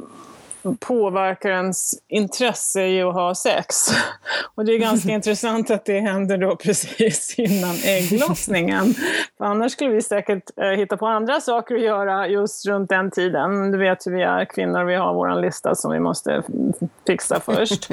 påverkar 0.80 1.50
ens 1.50 1.94
intresse 2.08 2.82
i 2.86 3.02
att 3.02 3.14
ha 3.14 3.34
sex. 3.34 3.76
Och 4.54 4.64
det 4.64 4.72
är 4.72 4.78
ganska 4.78 5.08
intressant 5.12 5.70
att 5.70 5.84
det 5.84 6.00
händer 6.00 6.38
då 6.38 6.56
precis 6.56 7.38
innan 7.38 7.74
ägglossningen. 7.84 8.94
För 9.38 9.44
annars 9.44 9.72
skulle 9.72 9.90
vi 9.90 10.02
säkert 10.02 10.42
eh, 10.56 10.68
hitta 10.68 10.96
på 10.96 11.06
andra 11.06 11.40
saker 11.40 11.74
att 11.74 11.82
göra 11.82 12.28
just 12.28 12.66
runt 12.66 12.88
den 12.88 13.10
tiden. 13.10 13.70
Du 13.70 13.78
vet 13.78 14.06
hur 14.06 14.12
vi 14.12 14.22
är 14.22 14.44
kvinnor, 14.44 14.84
vi 14.84 14.94
har 14.94 15.14
vår 15.14 15.40
lista 15.40 15.74
som 15.74 15.92
vi 15.92 16.00
måste 16.00 16.42
fixa 17.06 17.40
först. 17.40 17.88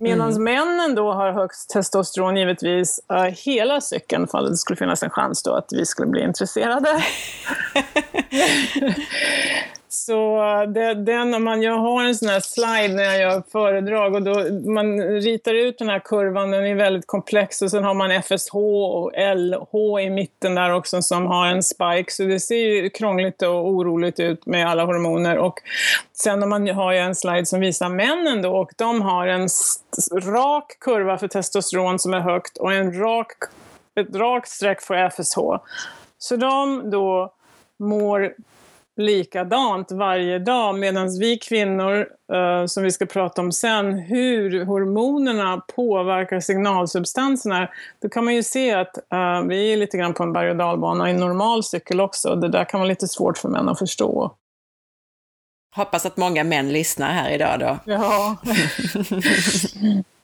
Medan 0.00 0.30
mm. 0.30 0.44
männen 0.44 0.94
då 0.94 1.12
har 1.12 1.32
högst 1.32 1.70
testosteron 1.70 2.36
givetvis 2.36 3.00
uh, 3.12 3.22
hela 3.22 3.80
cykeln, 3.80 4.26
för 4.26 4.42
det 4.42 4.56
skulle 4.56 4.76
finnas 4.76 5.02
en 5.02 5.10
chans 5.10 5.42
då 5.42 5.54
att 5.54 5.68
vi 5.72 5.86
skulle 5.86 6.08
bli 6.08 6.22
intresserade. 6.22 7.02
Så 9.92 10.40
det, 10.74 10.94
den, 10.94 11.42
man, 11.42 11.62
jag 11.62 11.78
har 11.78 12.04
en 12.04 12.14
sån 12.14 12.28
här 12.28 12.40
slide 12.40 12.94
när 12.94 13.02
jag 13.02 13.20
gör 13.20 13.42
föredrag 13.52 14.14
och 14.14 14.22
då, 14.22 14.34
man 14.70 15.00
ritar 15.02 15.54
ut 15.54 15.78
den 15.78 15.88
här 15.88 15.98
kurvan, 15.98 16.50
den 16.50 16.66
är 16.66 16.74
väldigt 16.74 17.06
komplex 17.06 17.62
och 17.62 17.70
sen 17.70 17.84
har 17.84 17.94
man 17.94 18.10
FSH 18.22 18.54
och 18.54 19.12
LH 19.36 20.00
i 20.00 20.10
mitten 20.10 20.54
där 20.54 20.72
också 20.74 21.02
som 21.02 21.26
har 21.26 21.46
en 21.46 21.62
spike 21.62 22.12
så 22.12 22.22
det 22.22 22.40
ser 22.40 22.56
ju 22.56 22.90
krångligt 22.90 23.42
och 23.42 23.68
oroligt 23.68 24.20
ut 24.20 24.46
med 24.46 24.68
alla 24.68 24.84
hormoner 24.84 25.38
och 25.38 25.54
sen 26.12 26.42
har 26.42 26.48
man 26.48 26.68
har 26.68 26.92
jag 26.92 27.06
en 27.06 27.14
slide 27.14 27.46
som 27.46 27.60
visar 27.60 27.88
männen 27.88 28.42
då 28.42 28.56
och 28.56 28.72
de 28.76 29.02
har 29.02 29.26
en 29.26 29.48
rak 30.22 30.76
kurva 30.80 31.18
för 31.18 31.28
testosteron 31.28 31.98
som 31.98 32.14
är 32.14 32.20
högt 32.20 32.56
och 32.56 32.72
en 32.72 32.98
rak, 33.00 33.32
ett 34.00 34.16
rakt 34.16 34.48
streck 34.48 34.80
för 34.82 35.10
FSH. 35.10 35.38
Så 36.18 36.36
de 36.36 36.90
då 36.90 37.32
mår 37.78 38.34
likadant 39.00 39.92
varje 39.92 40.38
dag 40.38 40.78
medan 40.78 41.18
vi 41.18 41.38
kvinnor, 41.38 42.06
uh, 42.34 42.66
som 42.66 42.82
vi 42.82 42.90
ska 42.90 43.06
prata 43.06 43.40
om 43.40 43.52
sen, 43.52 43.98
hur 43.98 44.64
hormonerna 44.64 45.62
påverkar 45.76 46.40
signalsubstanserna, 46.40 47.68
då 48.02 48.08
kan 48.08 48.24
man 48.24 48.34
ju 48.34 48.42
se 48.42 48.74
att 48.74 48.98
uh, 49.14 49.48
vi 49.48 49.72
är 49.72 49.76
lite 49.76 49.98
grann 49.98 50.14
på 50.14 50.22
en 50.22 50.32
berg 50.32 50.50
och 50.50 50.56
dalbana 50.56 51.10
i 51.10 51.12
normal 51.12 51.64
cykel 51.64 52.00
också. 52.00 52.34
Det 52.34 52.48
där 52.48 52.64
kan 52.64 52.80
vara 52.80 52.88
lite 52.88 53.08
svårt 53.08 53.38
för 53.38 53.48
män 53.48 53.68
att 53.68 53.78
förstå. 53.78 54.36
Hoppas 55.76 56.06
att 56.06 56.16
många 56.16 56.44
män 56.44 56.72
lyssnar 56.72 57.12
här 57.12 57.30
idag 57.30 57.60
då. 57.60 57.78
Ja. 57.84 58.36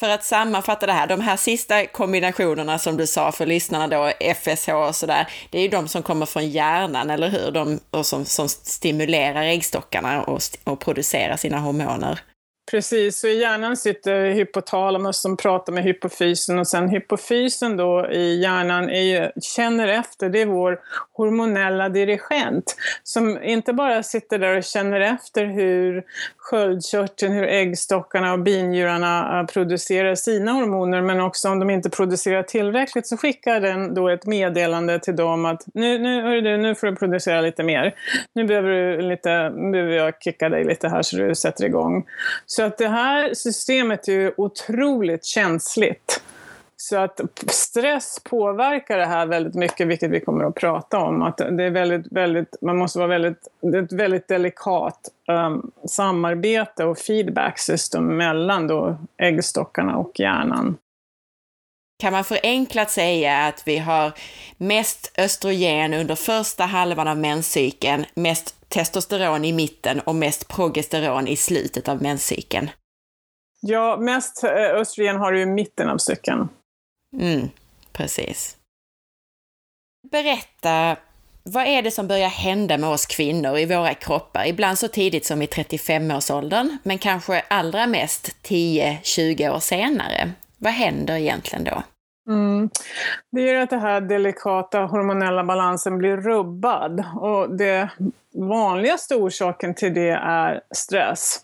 För 0.00 0.08
att 0.08 0.24
sammanfatta 0.24 0.86
det 0.86 0.92
här, 0.92 1.06
de 1.06 1.20
här 1.20 1.36
sista 1.36 1.86
kombinationerna 1.86 2.78
som 2.78 2.96
du 2.96 3.06
sa 3.06 3.32
för 3.32 3.46
lyssnarna 3.46 3.88
då, 3.88 4.12
FSH 4.34 4.70
och 4.70 4.96
sådär, 4.96 5.26
det 5.50 5.58
är 5.58 5.62
ju 5.62 5.68
de 5.68 5.88
som 5.88 6.02
kommer 6.02 6.26
från 6.26 6.50
hjärnan, 6.50 7.10
eller 7.10 7.28
hur? 7.28 7.50
De 7.50 7.80
och 7.90 8.06
som, 8.06 8.24
som 8.24 8.48
stimulerar 8.48 9.42
äggstockarna 9.42 10.22
och, 10.22 10.40
och 10.64 10.80
producerar 10.80 11.36
sina 11.36 11.58
hormoner. 11.58 12.20
Precis, 12.70 13.20
så 13.20 13.26
i 13.26 13.40
hjärnan 13.40 13.76
sitter 13.76 14.30
hypotalamus 14.30 15.20
som 15.20 15.36
pratar 15.36 15.72
med 15.72 15.84
hypofysen 15.84 16.58
och 16.58 16.66
sen 16.66 16.88
hypofysen 16.88 17.76
då 17.76 18.06
i 18.10 18.40
hjärnan 18.42 18.90
är, 18.90 19.32
känner 19.40 19.88
efter, 19.88 20.28
det 20.28 20.40
är 20.40 20.46
vår 20.46 20.80
hormonella 21.12 21.88
dirigent 21.88 22.76
som 23.02 23.42
inte 23.42 23.72
bara 23.72 24.02
sitter 24.02 24.38
där 24.38 24.56
och 24.56 24.64
känner 24.64 25.00
efter 25.00 25.46
hur 25.46 26.02
sköldkörteln, 26.36 27.32
hur 27.32 27.44
äggstockarna 27.44 28.32
och 28.32 28.38
binjurarna 28.38 29.40
eh, 29.40 29.46
producerar 29.46 30.14
sina 30.14 30.52
hormoner 30.52 31.02
men 31.02 31.20
också 31.20 31.48
om 31.48 31.58
de 31.58 31.70
inte 31.70 31.90
producerar 31.90 32.42
tillräckligt 32.42 33.06
så 33.06 33.16
skickar 33.16 33.60
den 33.60 33.94
då 33.94 34.08
ett 34.08 34.26
meddelande 34.26 34.98
till 34.98 35.16
dem 35.16 35.44
att 35.44 35.62
nu, 35.74 35.98
nu, 35.98 36.40
du, 36.40 36.56
nu 36.56 36.74
får 36.74 36.86
du 36.86 36.96
producera 36.96 37.40
lite 37.40 37.62
mer. 37.62 37.94
Nu 38.32 38.44
behöver, 38.44 38.70
du 38.70 39.02
lite, 39.02 39.52
behöver 39.72 39.92
jag 39.92 40.14
kicka 40.20 40.48
dig 40.48 40.64
lite 40.64 40.88
här 40.88 41.02
så 41.02 41.16
du 41.16 41.34
sätter 41.34 41.64
igång. 41.64 42.04
Så 42.46 42.59
att 42.62 42.78
det 42.78 42.88
här 42.88 43.34
systemet 43.34 44.08
är 44.08 44.12
ju 44.12 44.32
otroligt 44.36 45.24
känsligt. 45.24 46.22
Så 46.76 46.96
att 46.96 47.20
stress 47.46 48.20
påverkar 48.24 48.98
det 48.98 49.06
här 49.06 49.26
väldigt 49.26 49.54
mycket, 49.54 49.86
vilket 49.86 50.10
vi 50.10 50.20
kommer 50.20 50.44
att 50.44 50.54
prata 50.54 50.98
om. 50.98 51.22
Att 51.22 51.36
det 51.36 51.64
är 51.64 51.70
väldigt, 51.70 52.12
väldigt, 52.12 52.56
man 52.60 52.76
måste 52.76 52.98
vara 52.98 53.08
väldigt, 53.08 53.48
det 53.60 53.78
är 53.78 53.82
ett 53.82 53.92
väldigt 53.92 54.28
delikat 54.28 55.08
um, 55.28 55.70
samarbete 55.88 56.84
och 56.84 56.98
feedback 56.98 57.58
system 57.58 58.16
mellan 58.16 58.66
då 58.66 58.96
äggstockarna 59.16 59.96
och 59.96 60.20
hjärnan. 60.20 60.76
Kan 62.00 62.12
man 62.12 62.24
förenklat 62.24 62.90
säga 62.90 63.38
att 63.38 63.62
vi 63.66 63.78
har 63.78 64.12
mest 64.56 65.12
östrogen 65.18 65.94
under 65.94 66.14
första 66.14 66.64
halvan 66.64 67.08
av 67.08 67.16
menscykeln, 67.16 68.06
mest 68.14 68.54
testosteron 68.68 69.44
i 69.44 69.52
mitten 69.52 70.00
och 70.00 70.14
mest 70.14 70.48
progesteron 70.48 71.28
i 71.28 71.36
slutet 71.36 71.88
av 71.88 72.02
menscykeln? 72.02 72.70
Ja, 73.60 73.96
mest 73.96 74.44
eh, 74.44 74.50
östrogen 74.50 75.16
har 75.16 75.32
du 75.32 75.40
i 75.40 75.46
mitten 75.46 75.88
av 75.88 75.98
cykeln. 75.98 76.48
Mm, 77.20 77.48
precis. 77.92 78.56
Berätta, 80.10 80.96
vad 81.42 81.66
är 81.66 81.82
det 81.82 81.90
som 81.90 82.08
börjar 82.08 82.28
hända 82.28 82.78
med 82.78 82.90
oss 82.90 83.06
kvinnor 83.06 83.58
i 83.58 83.66
våra 83.66 83.94
kroppar? 83.94 84.46
Ibland 84.46 84.78
så 84.78 84.88
tidigt 84.88 85.26
som 85.26 85.42
i 85.42 85.46
35-årsåldern, 85.46 86.78
men 86.82 86.98
kanske 86.98 87.44
allra 87.48 87.86
mest 87.86 88.36
10-20 88.42 89.54
år 89.54 89.60
senare. 89.60 90.32
Vad 90.62 90.72
händer 90.72 91.16
egentligen 91.16 91.64
då? 91.64 91.82
Mm. 92.28 92.70
Det 93.30 93.50
är 93.50 93.62
att 93.62 93.70
den 93.70 93.80
här 93.80 94.00
delikata 94.00 94.80
hormonella 94.80 95.44
balansen 95.44 95.98
blir 95.98 96.16
rubbad 96.16 97.04
och 97.16 97.56
det 97.56 97.90
vanligaste 98.34 99.14
orsaken 99.14 99.74
till 99.74 99.94
det 99.94 100.10
är 100.10 100.60
stress. 100.74 101.40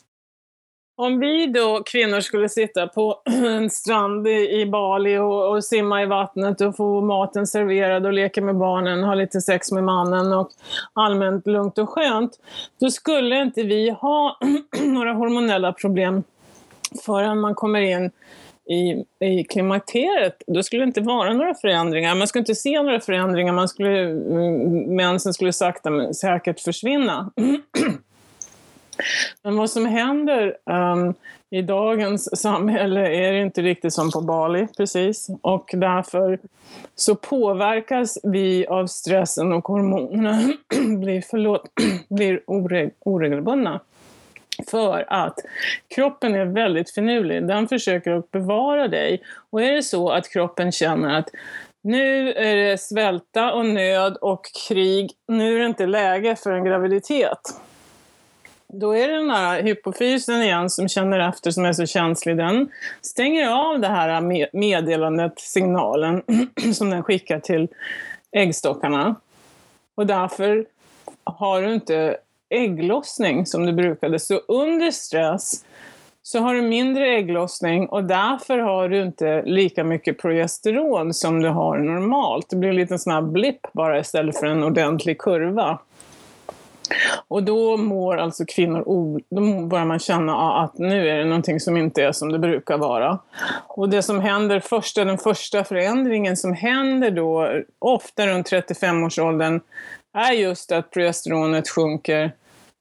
Om 0.98 1.20
vi 1.20 1.46
då 1.46 1.82
kvinnor 1.82 2.20
skulle 2.20 2.48
sitta 2.48 2.86
på 2.86 3.22
en 3.24 3.70
strand 3.70 4.28
i 4.28 4.66
Bali 4.66 5.18
och, 5.18 5.50
och, 5.50 5.64
simma 5.64 6.02
i 6.02 6.06
vattnet 6.06 6.60
och 6.60 6.76
få 6.76 7.00
maten 7.00 7.46
serverad 7.46 8.06
och 8.06 8.12
leka 8.12 8.42
med 8.42 8.56
barnen, 8.56 9.04
ha 9.04 9.14
lite 9.14 9.40
sex 9.40 9.72
med 9.72 9.84
mannen 9.84 10.32
och 10.32 10.50
allmänt 10.92 11.46
lugnt 11.46 11.78
och 11.78 11.88
skönt, 11.88 12.32
då 12.80 12.90
skulle 12.90 13.42
inte 13.42 13.62
vi 13.62 13.90
ha 13.90 14.38
några 14.80 15.12
hormonella 15.12 15.72
problem 15.72 16.22
förrän 17.06 17.40
man 17.40 17.54
kommer 17.54 17.80
in 17.80 18.10
i, 18.66 19.04
i 19.20 19.44
klimakteriet, 19.44 20.42
då 20.46 20.62
skulle 20.62 20.82
det 20.82 20.86
inte 20.86 21.00
vara 21.00 21.32
några 21.32 21.54
förändringar. 21.54 22.14
Man 22.14 22.26
skulle 22.28 22.40
inte 22.40 22.54
se 22.54 22.82
några 22.82 23.00
förändringar, 23.00 23.52
man 23.52 23.68
skulle, 23.68 24.00
mm, 24.00 24.96
mensen 24.96 25.34
skulle 25.34 25.52
sakta 25.52 25.90
men 25.90 26.14
säkert 26.14 26.60
försvinna. 26.60 27.32
Men 29.42 29.56
vad 29.56 29.70
som 29.70 29.86
händer 29.86 30.56
um, 30.64 31.14
i 31.50 31.62
dagens 31.62 32.40
samhälle 32.40 33.00
är 33.00 33.32
inte 33.32 33.62
riktigt 33.62 33.92
som 33.92 34.10
på 34.10 34.20
Bali 34.20 34.68
precis 34.76 35.30
och 35.42 35.70
därför 35.72 36.38
så 36.94 37.14
påverkas 37.14 38.18
vi 38.22 38.66
av 38.66 38.86
stressen 38.86 39.52
och 39.52 39.68
hormonerna 39.68 40.52
blir, 40.98 41.24
förlåt, 41.30 41.70
blir 42.08 42.40
oreg, 42.46 42.94
oregelbundna. 43.00 43.80
För 44.70 45.04
att 45.08 45.38
kroppen 45.94 46.34
är 46.34 46.44
väldigt 46.44 46.90
finurlig, 46.90 47.48
den 47.48 47.68
försöker 47.68 48.12
att 48.12 48.30
bevara 48.30 48.88
dig. 48.88 49.22
Och 49.50 49.62
är 49.62 49.72
det 49.72 49.82
så 49.82 50.10
att 50.10 50.32
kroppen 50.32 50.72
känner 50.72 51.18
att 51.18 51.28
nu 51.82 52.32
är 52.32 52.56
det 52.56 52.80
svälta 52.80 53.52
och 53.52 53.66
nöd 53.66 54.16
och 54.16 54.46
krig, 54.68 55.10
nu 55.28 55.54
är 55.54 55.58
det 55.58 55.66
inte 55.66 55.86
läge 55.86 56.36
för 56.36 56.52
en 56.52 56.64
graviditet 56.64 57.40
då 58.68 58.96
är 58.96 59.08
det 59.08 59.16
den 59.16 59.30
här 59.30 59.62
hypofysen 59.62 60.42
igen 60.42 60.70
som 60.70 60.88
känner 60.88 61.28
efter, 61.28 61.50
som 61.50 61.64
är 61.64 61.72
så 61.72 61.86
känslig, 61.86 62.36
den 62.36 62.68
stänger 63.00 63.48
av 63.48 63.80
det 63.80 63.88
här 63.88 64.20
meddelandet, 64.56 65.40
signalen, 65.40 66.22
som 66.74 66.90
den 66.90 67.02
skickar 67.02 67.40
till 67.40 67.68
äggstockarna. 68.32 69.14
Och 69.94 70.06
därför 70.06 70.66
har 71.24 71.62
du 71.62 71.74
inte 71.74 72.16
ägglossning 72.50 73.46
som 73.46 73.66
du 73.66 73.72
brukade. 73.72 74.18
Så 74.18 74.40
under 74.48 74.90
stress 74.90 75.64
så 76.22 76.38
har 76.38 76.54
du 76.54 76.62
mindre 76.62 77.08
ägglossning 77.08 77.86
och 77.86 78.04
därför 78.04 78.58
har 78.58 78.88
du 78.88 79.02
inte 79.02 79.42
lika 79.42 79.84
mycket 79.84 80.18
progesteron 80.18 81.14
som 81.14 81.42
du 81.42 81.48
har 81.48 81.78
normalt. 81.78 82.50
Det 82.50 82.56
blir 82.56 82.70
en 82.70 82.76
liten 82.76 82.98
sån 82.98 83.12
här 83.12 83.22
blipp 83.22 83.72
bara 83.72 83.98
istället 83.98 84.38
för 84.38 84.46
en 84.46 84.64
ordentlig 84.64 85.18
kurva. 85.18 85.78
Och 87.28 87.42
då 87.42 87.76
mår 87.76 88.16
alltså 88.16 88.44
kvinnor, 88.48 88.84
då 89.30 89.66
börjar 89.66 89.84
man 89.84 89.98
känna 89.98 90.62
att 90.62 90.78
nu 90.78 91.08
är 91.08 91.18
det 91.18 91.24
någonting 91.24 91.60
som 91.60 91.76
inte 91.76 92.02
är 92.02 92.12
som 92.12 92.32
det 92.32 92.38
brukar 92.38 92.78
vara. 92.78 93.18
Och 93.66 93.88
det 93.88 94.02
som 94.02 94.20
händer 94.20 94.60
först, 94.60 94.96
den 94.96 95.18
första 95.18 95.64
förändringen 95.64 96.36
som 96.36 96.52
händer 96.52 97.10
då, 97.10 97.48
ofta 97.78 98.26
runt 98.26 98.52
35-årsåldern, 98.52 99.60
är 100.16 100.32
just 100.32 100.72
att 100.72 100.90
progesteronet 100.90 101.68
sjunker. 101.68 102.32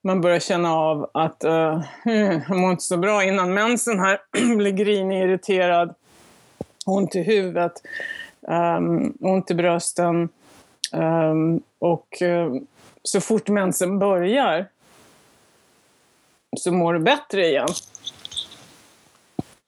Man 0.04 0.22
börjar 0.22 0.40
känna 0.40 0.74
av 0.74 1.10
att 1.14 1.44
uh, 1.44 1.82
jag 2.50 2.58
mår 2.58 2.72
inte 2.72 2.84
så 2.84 2.98
bra 2.98 3.24
innan 3.24 3.54
mensen 3.54 4.00
här, 4.00 4.20
blir 4.58 4.72
grinig, 4.72 5.24
irriterad, 5.24 5.96
ont 6.86 7.16
i 7.16 7.22
huvudet, 7.22 7.74
um, 8.42 9.18
ont 9.22 9.52
i 9.52 9.54
brösten 9.54 10.30
um, 10.94 11.62
och 11.80 12.22
uh, 12.22 12.56
så 13.04 13.22
fort 13.22 13.50
mensen 13.50 14.00
börjar 14.00 14.68
så 16.58 16.72
mår 16.72 16.94
du 16.94 17.00
bättre 17.00 17.48
igen. 17.48 17.68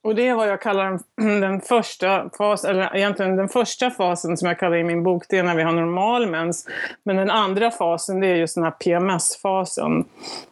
Och 0.07 0.15
det 0.15 0.27
är 0.27 0.35
vad 0.35 0.47
jag 0.47 0.61
kallar 0.61 0.99
den, 1.17 1.41
den 1.41 1.61
första 1.61 2.29
fasen, 2.37 2.71
eller 2.71 2.95
egentligen 2.95 3.35
den 3.35 3.49
första 3.49 3.91
fasen 3.91 4.37
som 4.37 4.47
jag 4.47 4.59
kallar 4.59 4.77
i 4.77 4.83
min 4.83 5.03
bok, 5.03 5.23
det 5.29 5.37
är 5.37 5.43
när 5.43 5.55
vi 5.55 5.63
har 5.63 5.71
normal 5.71 6.27
mens. 6.29 6.67
Men 7.03 7.15
den 7.15 7.29
andra 7.29 7.71
fasen, 7.71 8.19
det 8.19 8.27
är 8.27 8.35
just 8.35 8.55
den 8.55 8.63
här 8.63 8.71
PMS-fasen. 8.71 10.05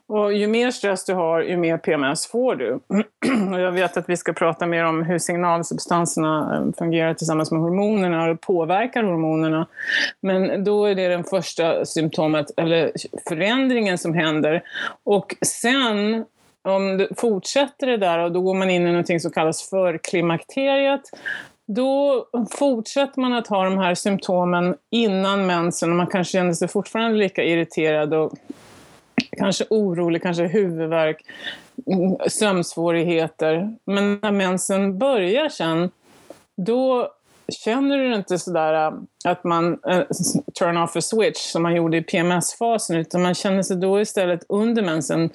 Och 0.07 0.33
ju 0.33 0.47
mer 0.47 0.71
stress 0.71 1.05
du 1.05 1.13
har, 1.13 1.41
ju 1.41 1.57
mer 1.57 1.77
PMS 1.77 2.27
får 2.27 2.55
du. 2.55 2.73
Och 3.53 3.59
jag 3.59 3.71
vet 3.71 3.97
att 3.97 4.09
vi 4.09 4.17
ska 4.17 4.33
prata 4.33 4.65
mer 4.65 4.85
om 4.85 5.03
hur 5.03 5.19
signalsubstanserna 5.19 6.55
eh, 6.55 6.77
fungerar 6.77 7.13
tillsammans 7.13 7.51
med 7.51 7.61
hormonerna 7.61 8.29
och 8.31 8.41
påverkar 8.41 9.03
hormonerna. 9.03 9.67
Men 10.21 10.63
då 10.63 10.85
är 10.85 10.95
det 10.95 11.07
den 11.07 11.23
första 11.23 11.85
symptomet, 11.85 12.45
eller 12.57 12.91
förändringen 13.27 13.97
som 13.97 14.13
händer. 14.13 14.63
Och 15.03 15.35
sen 15.41 16.25
om 16.65 16.97
du 16.97 17.09
fortsätter 17.17 17.87
det 17.87 17.97
där 17.97 18.19
och 18.19 18.31
då 18.31 18.41
går 18.41 18.53
man 18.53 18.69
in 18.69 18.87
i 18.87 18.91
något 18.91 19.21
som 19.21 19.31
kallas 19.31 19.69
för 19.69 19.97
klimakteriet. 19.97 21.01
Då 21.67 22.25
fortsätter 22.51 23.21
man 23.21 23.33
att 23.33 23.47
ha 23.47 23.63
de 23.63 23.77
här 23.77 23.95
symptomen 23.95 24.75
innan 24.91 25.45
mensen 25.45 25.89
och 25.89 25.95
man 25.95 26.07
kanske 26.07 26.31
känner 26.31 26.53
sig 26.53 26.67
fortfarande 26.67 27.17
lika 27.17 27.43
irriterad 27.43 28.13
och 28.13 28.33
kanske 29.37 29.65
orolig, 29.69 30.21
kanske 30.21 30.43
huvudvärk, 30.43 31.25
sömnsvårigheter. 32.27 33.75
Men 33.85 34.19
när 34.21 34.31
mensen 34.31 34.99
börjar 34.99 35.49
sen, 35.49 35.89
då 36.55 37.11
känner 37.47 37.97
du 37.97 38.15
inte 38.15 38.39
sådär 38.39 38.73
äh, 38.73 38.93
att 39.25 39.43
man 39.43 39.73
uh, 39.73 40.03
turn 40.59 40.77
off 40.77 40.95
a 40.95 41.01
switch 41.01 41.39
som 41.39 41.63
man 41.63 41.75
gjorde 41.75 41.97
i 41.97 42.01
PMS-fasen, 42.01 42.95
utan 42.95 43.21
man 43.21 43.33
känner 43.33 43.63
sig 43.63 43.77
då 43.77 44.01
istället 44.01 44.45
under 44.49 44.83
mensen 44.83 45.29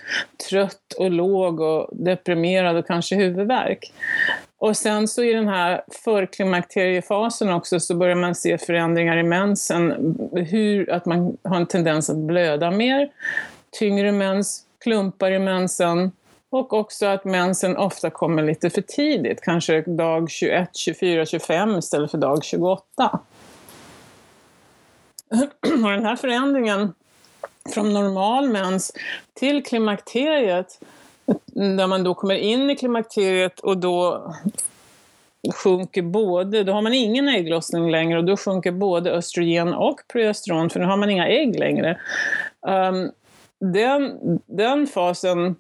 trött 0.51 0.93
och 0.99 1.11
låg 1.11 1.61
och 1.61 1.89
deprimerad 1.93 2.77
och 2.77 2.87
kanske 2.87 3.17
huvudvärk. 3.17 3.93
Och 4.59 4.77
sen 4.77 5.09
så 5.09 5.23
i 5.23 5.33
den 5.33 5.49
här 5.49 5.83
förklimakteriefasen 6.05 7.53
också 7.53 7.81
så 7.81 7.95
börjar 7.95 8.17
man 8.17 8.35
se 8.35 8.59
förändringar 8.59 9.17
i 9.17 9.23
mensen, 9.23 10.15
hur, 10.33 10.91
att 10.91 11.07
man 11.07 11.37
har 11.43 11.57
en 11.57 11.67
tendens 11.67 12.11
att 12.11 12.17
blöda 12.17 12.71
mer, 12.71 13.11
tyngre 13.79 14.13
mens, 14.13 14.63
klumpar 14.79 15.31
i 15.31 15.39
mensen, 15.39 16.13
och 16.51 16.73
också 16.73 17.07
att 17.07 17.25
mensen 17.25 17.77
ofta 17.77 18.11
kommer 18.11 18.43
lite 18.43 18.71
för 18.71 18.83
tidigt, 18.83 19.41
kanske 19.41 19.83
dag 19.83 20.31
21, 20.31 20.71
24, 20.77 21.27
25 21.27 21.79
istället 21.79 22.11
för 22.11 22.19
dag 22.19 22.45
28. 22.45 22.85
Och 25.85 25.91
den 25.91 26.05
här 26.05 26.17
förändringen 26.17 26.95
från 27.75 27.93
normal 27.93 28.49
mens 28.49 28.93
till 29.35 29.65
klimakteriet, 29.65 30.81
där 31.55 31.87
man 31.87 32.05
då 32.05 32.15
kommer 32.15 32.35
in 32.35 32.71
i 32.71 32.77
klimakteriet 32.77 33.61
och 33.61 33.79
då 33.79 34.33
sjunker 35.55 36.03
både, 36.03 36.65
då 36.65 36.73
har 36.73 36.83
man 36.83 36.95
ingen 36.95 37.29
ägglossning 37.29 37.91
längre 37.91 38.19
och 38.19 38.25
då 38.25 38.37
sjunker 38.37 38.73
både 38.73 39.11
östrogen 39.11 39.75
och 39.75 40.01
progesteron 40.13 40.71
för 40.71 40.81
nu 40.81 40.87
har 40.87 40.97
man 40.97 41.11
inga 41.11 41.29
ägg 41.29 41.59
längre. 41.59 42.01
Ehm, 42.67 43.11
den, 43.59 44.19
den 44.47 44.87
fasen 44.87 45.57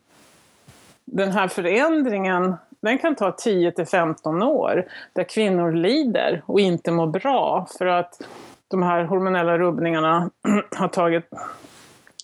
den 1.12 1.32
här 1.32 1.48
förändringen 1.48 2.56
den 2.80 2.98
kan 2.98 3.14
ta 3.14 3.32
10 3.32 3.72
till 3.72 3.86
15 3.86 4.42
år 4.42 4.86
där 5.12 5.24
kvinnor 5.24 5.72
lider 5.72 6.42
och 6.46 6.60
inte 6.60 6.90
mår 6.90 7.06
bra 7.06 7.66
för 7.78 7.86
att 7.86 8.22
de 8.68 8.82
här 8.82 9.04
hormonella 9.04 9.58
rubbningarna 9.58 10.30
har, 10.76 10.88
tagit, 10.88 11.24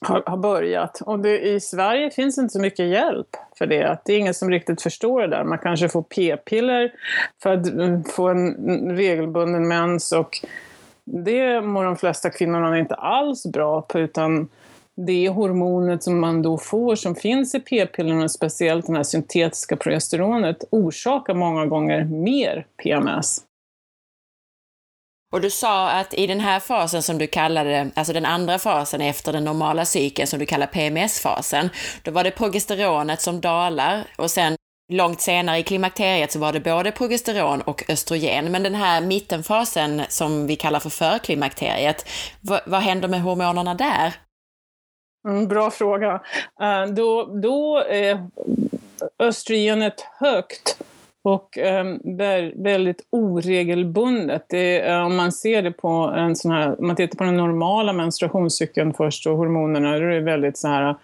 har, 0.00 0.22
har 0.26 0.36
börjat. 0.36 1.00
Och 1.00 1.18
det, 1.18 1.40
i 1.40 1.60
Sverige 1.60 2.10
finns 2.10 2.38
inte 2.38 2.52
så 2.52 2.60
mycket 2.60 2.86
hjälp 2.86 3.28
för 3.58 3.66
det. 3.66 3.98
Det 4.04 4.12
är 4.12 4.18
ingen 4.18 4.34
som 4.34 4.50
riktigt 4.50 4.82
förstår 4.82 5.20
det 5.20 5.28
där. 5.28 5.44
Man 5.44 5.58
kanske 5.58 5.88
får 5.88 6.02
p-piller 6.02 6.92
för 7.42 7.52
att 7.52 7.66
mm, 7.66 8.04
få 8.04 8.28
en 8.28 8.96
regelbunden 8.96 9.68
mens 9.68 10.12
och 10.12 10.40
det 11.04 11.60
mår 11.60 11.84
de 11.84 11.96
flesta 11.96 12.30
kvinnorna 12.30 12.78
inte 12.78 12.94
alls 12.94 13.46
bra 13.46 13.82
på 13.82 13.98
utan 13.98 14.48
det 14.96 15.28
hormonet 15.28 16.02
som 16.02 16.20
man 16.20 16.42
då 16.42 16.58
får 16.58 16.96
som 16.96 17.14
finns 17.14 17.54
i 17.54 17.60
p-pillerna, 17.60 18.28
speciellt 18.28 18.86
det 18.86 18.92
här 18.92 19.02
syntetiska 19.02 19.76
progesteronet, 19.76 20.64
orsakar 20.70 21.34
många 21.34 21.66
gånger 21.66 22.04
mer 22.04 22.66
PMS. 22.82 23.42
Och 25.32 25.40
du 25.40 25.50
sa 25.50 25.90
att 25.90 26.14
i 26.14 26.26
den 26.26 26.40
här 26.40 26.60
fasen 26.60 27.02
som 27.02 27.18
du 27.18 27.26
kallade, 27.26 27.90
alltså 27.94 28.12
den 28.12 28.26
andra 28.26 28.58
fasen 28.58 29.00
efter 29.00 29.32
den 29.32 29.44
normala 29.44 29.84
cykeln 29.84 30.26
som 30.26 30.38
du 30.38 30.46
kallar 30.46 30.66
PMS-fasen, 30.66 31.70
då 32.02 32.10
var 32.10 32.24
det 32.24 32.30
progesteronet 32.30 33.20
som 33.20 33.40
dalar 33.40 34.04
och 34.16 34.30
sen 34.30 34.56
långt 34.92 35.20
senare 35.20 35.58
i 35.58 35.62
klimakteriet 35.62 36.32
så 36.32 36.38
var 36.38 36.52
det 36.52 36.60
både 36.60 36.92
progesteron 36.92 37.60
och 37.60 37.84
östrogen. 37.88 38.52
Men 38.52 38.62
den 38.62 38.74
här 38.74 39.00
mittenfasen 39.00 40.02
som 40.08 40.46
vi 40.46 40.56
kallar 40.56 40.80
för 40.80 40.90
förklimakteriet, 40.90 42.08
vad, 42.40 42.60
vad 42.66 42.80
händer 42.80 43.08
med 43.08 43.22
hormonerna 43.22 43.74
där? 43.74 44.14
Mm, 45.26 45.48
bra 45.48 45.70
fråga. 45.70 46.12
Uh, 46.62 46.94
då, 46.94 47.24
då 47.24 47.78
är 47.88 48.26
östrogenet 49.18 50.00
högt 50.20 50.78
och 51.22 51.58
um, 51.58 52.00
väldigt 52.54 53.06
oregelbundet. 53.10 54.46
Det, 54.48 54.90
uh, 54.90 55.06
om 55.06 55.16
man 55.16 55.32
ser 55.32 55.62
det 55.62 55.72
på 55.72 55.88
en 56.16 56.36
sån 56.36 56.50
här, 56.50 56.80
om 56.80 56.86
man 56.86 56.96
tittar 56.96 57.18
på 57.18 57.24
den 57.24 57.36
normala 57.36 57.92
menstruationscykeln 57.92 58.94
först 58.94 59.26
och 59.26 59.36
hormonerna, 59.36 59.98
då 59.98 60.04
är 60.04 60.10
det 60.10 60.20
väldigt 60.20 60.58
så 60.58 60.68
här 60.68 60.96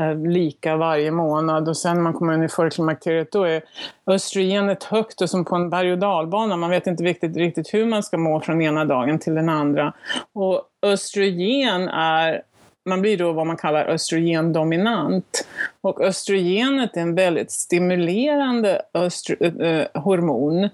uh, 0.00 0.26
lika 0.28 0.76
varje 0.76 1.10
månad 1.10 1.68
och 1.68 1.76
sen 1.76 1.96
när 1.96 2.02
man 2.02 2.12
kommer 2.12 2.34
in 2.34 2.42
i 2.42 2.48
förklimakteriet 2.48 3.32
då 3.32 3.44
är 3.44 3.62
östrogenet 4.06 4.84
högt 4.84 5.20
och 5.20 5.30
som 5.30 5.44
på 5.44 5.56
en 5.56 5.70
berg 5.70 5.92
och 5.92 5.98
dalbana. 5.98 6.56
Man 6.56 6.70
vet 6.70 6.86
inte 6.86 7.04
riktigt, 7.04 7.36
riktigt 7.36 7.74
hur 7.74 7.86
man 7.86 8.02
ska 8.02 8.18
må 8.18 8.40
från 8.40 8.62
ena 8.62 8.84
dagen 8.84 9.18
till 9.18 9.34
den 9.34 9.48
andra. 9.48 9.92
Och 10.32 10.62
östrogen 10.82 11.88
är 11.88 12.42
man 12.84 13.00
blir 13.00 13.18
då 13.18 13.32
vad 13.32 13.46
man 13.46 13.56
kallar 13.56 13.84
östrogendominant. 13.84 15.46
Och 15.80 16.00
östrogenet 16.00 16.96
är 16.96 17.00
en 17.00 17.14
väldigt 17.14 17.50
stimulerande 17.50 18.82
äh, 18.94 20.02
hormon. 20.02 20.68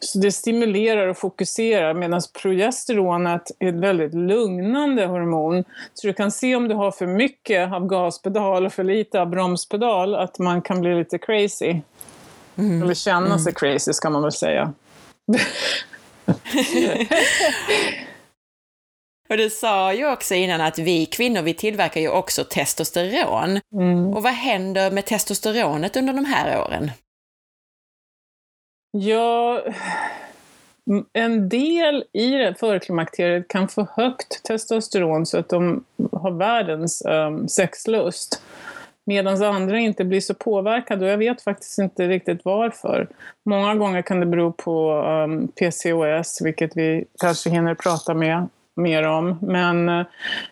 Så 0.00 0.18
det 0.18 0.32
stimulerar 0.32 1.08
och 1.08 1.18
fokuserar 1.18 1.94
medan 1.94 2.20
progesteronet 2.42 3.50
är 3.58 3.68
ett 3.68 3.74
väldigt 3.74 4.14
lugnande 4.14 5.06
hormon. 5.06 5.64
Så 5.94 6.06
du 6.06 6.12
kan 6.12 6.30
se 6.30 6.56
om 6.56 6.68
du 6.68 6.74
har 6.74 6.90
för 6.90 7.06
mycket 7.06 7.72
av 7.72 7.86
gaspedal 7.86 8.66
och 8.66 8.72
för 8.72 8.84
lite 8.84 9.20
av 9.20 9.26
bromspedal 9.26 10.14
att 10.14 10.38
man 10.38 10.62
kan 10.62 10.80
bli 10.80 10.94
lite 10.94 11.18
crazy. 11.18 11.80
Mm. 12.56 12.82
Eller 12.82 12.94
känna 12.94 13.26
mm. 13.26 13.38
sig 13.38 13.54
crazy 13.54 13.92
ska 13.92 14.10
man 14.10 14.22
väl 14.22 14.32
säga. 14.32 14.72
Och 19.32 19.38
du 19.38 19.50
sa 19.50 19.94
ju 19.94 20.12
också 20.12 20.34
innan 20.34 20.60
att 20.60 20.78
vi 20.78 21.06
kvinnor, 21.06 21.42
vi 21.42 21.54
tillverkar 21.54 22.00
ju 22.00 22.08
också 22.08 22.44
testosteron. 22.44 23.60
Mm. 23.74 24.14
Och 24.14 24.22
vad 24.22 24.32
händer 24.32 24.90
med 24.90 25.04
testosteronet 25.04 25.96
under 25.96 26.12
de 26.12 26.24
här 26.24 26.60
åren? 26.60 26.90
Ja, 28.90 29.62
en 31.12 31.48
del 31.48 32.04
i 32.12 32.54
förklimakteriet 32.60 33.48
kan 33.48 33.68
få 33.68 33.86
högt 33.96 34.44
testosteron 34.44 35.26
så 35.26 35.38
att 35.38 35.48
de 35.48 35.84
har 36.12 36.30
världens 36.30 37.02
um, 37.06 37.48
sexlust. 37.48 38.42
Medan 39.04 39.42
andra 39.42 39.78
inte 39.78 40.04
blir 40.04 40.20
så 40.20 40.34
påverkade 40.34 41.04
och 41.04 41.10
jag 41.10 41.18
vet 41.18 41.42
faktiskt 41.42 41.78
inte 41.78 42.08
riktigt 42.08 42.44
varför. 42.44 43.08
Många 43.44 43.74
gånger 43.74 44.02
kan 44.02 44.20
det 44.20 44.26
bero 44.26 44.52
på 44.52 44.92
um, 44.92 45.48
PCOS, 45.48 46.40
vilket 46.42 46.76
vi 46.76 47.04
kanske 47.20 47.50
hinner 47.50 47.74
prata 47.74 48.14
med 48.14 48.48
mer 48.76 49.02
om. 49.02 49.38
Men 49.42 49.88
eh, 49.88 50.06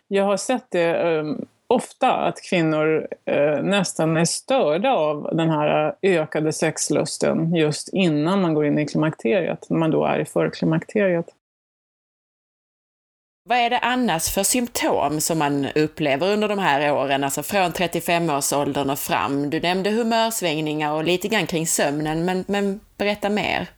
jag 0.08 0.24
har 0.24 0.36
sett 0.36 0.66
det 0.70 1.10
eh, 1.10 1.24
ofta 1.66 2.12
att 2.12 2.42
kvinnor 2.42 3.08
eh, 3.24 3.62
nästan 3.62 4.16
är 4.16 4.24
störda 4.24 4.90
av 4.90 5.36
den 5.36 5.50
här 5.50 5.94
ökade 6.02 6.52
sexlusten 6.52 7.54
just 7.54 7.88
innan 7.92 8.40
man 8.40 8.54
går 8.54 8.66
in 8.66 8.78
i 8.78 8.86
klimakteriet, 8.86 9.66
när 9.70 9.78
man 9.78 9.90
då 9.90 10.04
är 10.04 10.18
i 10.18 10.24
förklimakteriet. 10.24 11.26
Vad 13.44 13.58
är 13.58 13.70
det 13.70 13.78
annars 13.78 14.30
för 14.34 14.42
symptom 14.42 15.20
som 15.20 15.38
man 15.38 15.66
upplever 15.74 16.32
under 16.32 16.48
de 16.48 16.58
här 16.58 16.92
åren, 16.92 17.24
alltså 17.24 17.42
från 17.42 17.72
35-årsåldern 17.72 18.90
och 18.90 18.98
fram? 18.98 19.50
Du 19.50 19.60
nämnde 19.60 19.90
humörsvängningar 19.90 20.92
och 20.92 21.04
lite 21.04 21.28
grann 21.28 21.46
kring 21.46 21.66
sömnen, 21.66 22.24
men, 22.24 22.44
men 22.48 22.80
berätta 22.96 23.30
mer. 23.30 23.68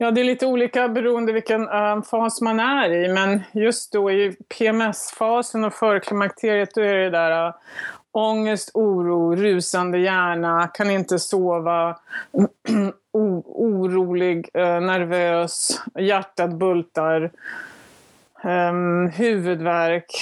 Ja, 0.00 0.10
det 0.10 0.20
är 0.20 0.24
lite 0.24 0.46
olika 0.46 0.88
beroende 0.88 1.32
vilken 1.32 1.68
eh, 1.68 2.02
fas 2.02 2.40
man 2.40 2.60
är 2.60 2.90
i, 2.90 3.08
men 3.08 3.42
just 3.52 3.92
då 3.92 4.10
i 4.10 4.36
PMS-fasen 4.48 5.64
och 5.64 5.74
förklimakteriet, 5.74 6.74
då 6.74 6.80
är 6.80 6.94
det 6.94 7.10
där 7.10 7.46
eh, 7.46 7.54
ångest, 8.12 8.70
oro, 8.74 9.34
rusande 9.34 9.98
hjärna, 9.98 10.68
kan 10.74 10.90
inte 10.90 11.18
sova, 11.18 11.98
orolig, 13.12 14.48
eh, 14.54 14.80
nervös, 14.80 15.80
hjärtat 15.98 16.52
bultar 16.52 17.30
ehm, 18.44 19.08
huvudvärk 19.08 20.12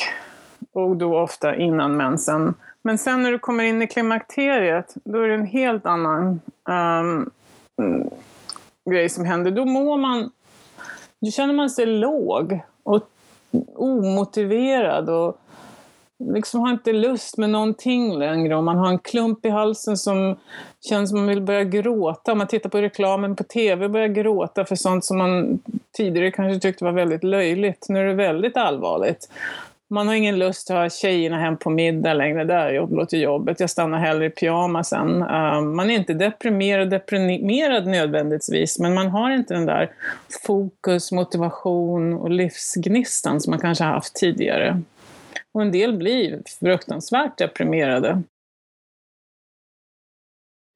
och 0.73 0.97
då 0.97 1.19
ofta 1.19 1.57
innan 1.57 1.97
mensen. 1.97 2.55
Men 2.83 2.99
sen 2.99 3.23
när 3.23 3.33
du 3.33 3.39
kommer 3.39 3.65
in 3.65 3.83
i 3.83 3.87
klimakteriet, 3.87 4.95
då 5.05 5.21
är 5.21 5.29
det 5.29 5.35
en 5.35 5.47
helt 5.47 5.87
annan 5.87 6.41
um, 6.65 7.31
grej 8.91 9.09
som 9.09 9.25
händer. 9.25 9.51
Då 9.51 9.65
mår 9.65 9.97
man, 9.97 10.31
då 11.21 11.31
känner 11.31 11.55
man 11.55 11.71
sig 11.71 11.87
låg 11.87 12.61
och 12.83 13.09
omotiverad 13.75 15.11
och 15.11 15.39
liksom 16.19 16.61
har 16.61 16.71
inte 16.71 16.93
lust 16.93 17.39
med 17.39 17.51
någonting 17.51 18.19
längre 18.19 18.57
och 18.57 18.65
man 18.65 18.77
har 18.77 18.89
en 18.89 18.99
klump 18.99 19.47
i 19.47 19.49
halsen 19.49 19.97
som 19.97 20.37
känns 20.89 21.11
som 21.11 21.19
man 21.19 21.29
vill 21.29 21.43
börja 21.43 21.65
gråta. 21.65 22.33
Om 22.33 22.39
man 22.39 22.47
tittar 22.47 22.71
på 22.71 22.81
reklamen 22.81 23.37
på 23.37 23.45
tv 23.45 23.85
och 23.85 23.91
börjar 23.91 24.09
gråta 24.09 24.65
för 24.65 24.77
sånt 24.77 25.05
som 25.05 25.19
man 25.19 25.59
tidigare 25.97 26.31
kanske 26.31 26.61
tyckte 26.61 26.85
var 26.85 26.93
väldigt 26.93 27.25
löjligt. 27.25 27.87
Nu 27.89 28.01
är 28.01 28.05
det 28.05 28.15
väldigt 28.15 28.57
allvarligt. 28.57 29.29
Man 29.91 30.09
har 30.09 30.15
ingen 30.15 30.39
lust 30.39 30.71
att 30.71 30.77
ha 30.77 30.91
tjejerna 30.91 31.39
hem 31.39 31.57
på 31.57 31.71
middag 31.71 32.15
längre. 32.15 32.45
Där 32.45 32.71
jag 32.71 33.09
till 33.09 33.21
jobbet. 33.21 33.61
Jag 33.61 33.71
stannar 33.71 33.99
hellre 33.99 34.27
i 34.27 34.31
pyjamasen. 34.31 35.23
Eh, 35.23 35.61
man 35.61 35.91
är 35.91 35.95
inte 35.95 36.15
deprimerad, 36.15 36.91
deprimerad 36.91 37.87
nödvändigtvis, 37.87 38.79
men 38.79 38.95
man 38.95 39.09
har 39.09 39.31
inte 39.31 39.55
den 39.55 39.67
där 39.67 39.91
fokus, 40.47 41.13
motivation 41.13 42.15
och 42.15 42.31
livsgnistan 42.31 43.41
som 43.41 43.51
man 43.51 43.61
kanske 43.61 43.85
har 43.85 43.93
haft 43.93 44.15
tidigare. 44.15 44.83
Och 45.53 45.63
en 45.63 45.73
del 45.73 45.97
blir 45.97 46.43
fruktansvärt 46.61 47.39
deprimerade. 47.39 48.23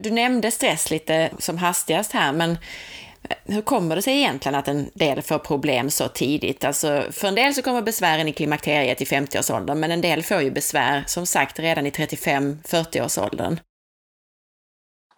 Du 0.02 0.10
nämnde 0.10 0.50
stress 0.50 0.90
lite 0.90 1.30
som 1.38 1.58
hastigast 1.58 2.12
här, 2.12 2.32
men 2.32 2.58
hur 3.44 3.62
kommer 3.62 3.96
det 3.96 4.02
sig 4.02 4.16
egentligen 4.16 4.54
att 4.54 4.68
en 4.68 4.90
del 4.94 5.22
får 5.22 5.38
problem 5.38 5.90
så 5.90 6.08
tidigt? 6.08 6.64
Alltså, 6.64 7.04
för 7.10 7.28
en 7.28 7.34
del 7.34 7.54
så 7.54 7.62
kommer 7.62 7.82
besvären 7.82 8.28
i 8.28 8.32
klimakteriet 8.32 9.00
i 9.00 9.04
50-årsåldern, 9.04 9.80
men 9.80 9.90
en 9.90 10.00
del 10.00 10.22
får 10.22 10.42
ju 10.42 10.50
besvär, 10.50 11.04
som 11.06 11.26
sagt, 11.26 11.58
redan 11.58 11.86
i 11.86 11.90
35-40-årsåldern. 11.90 13.60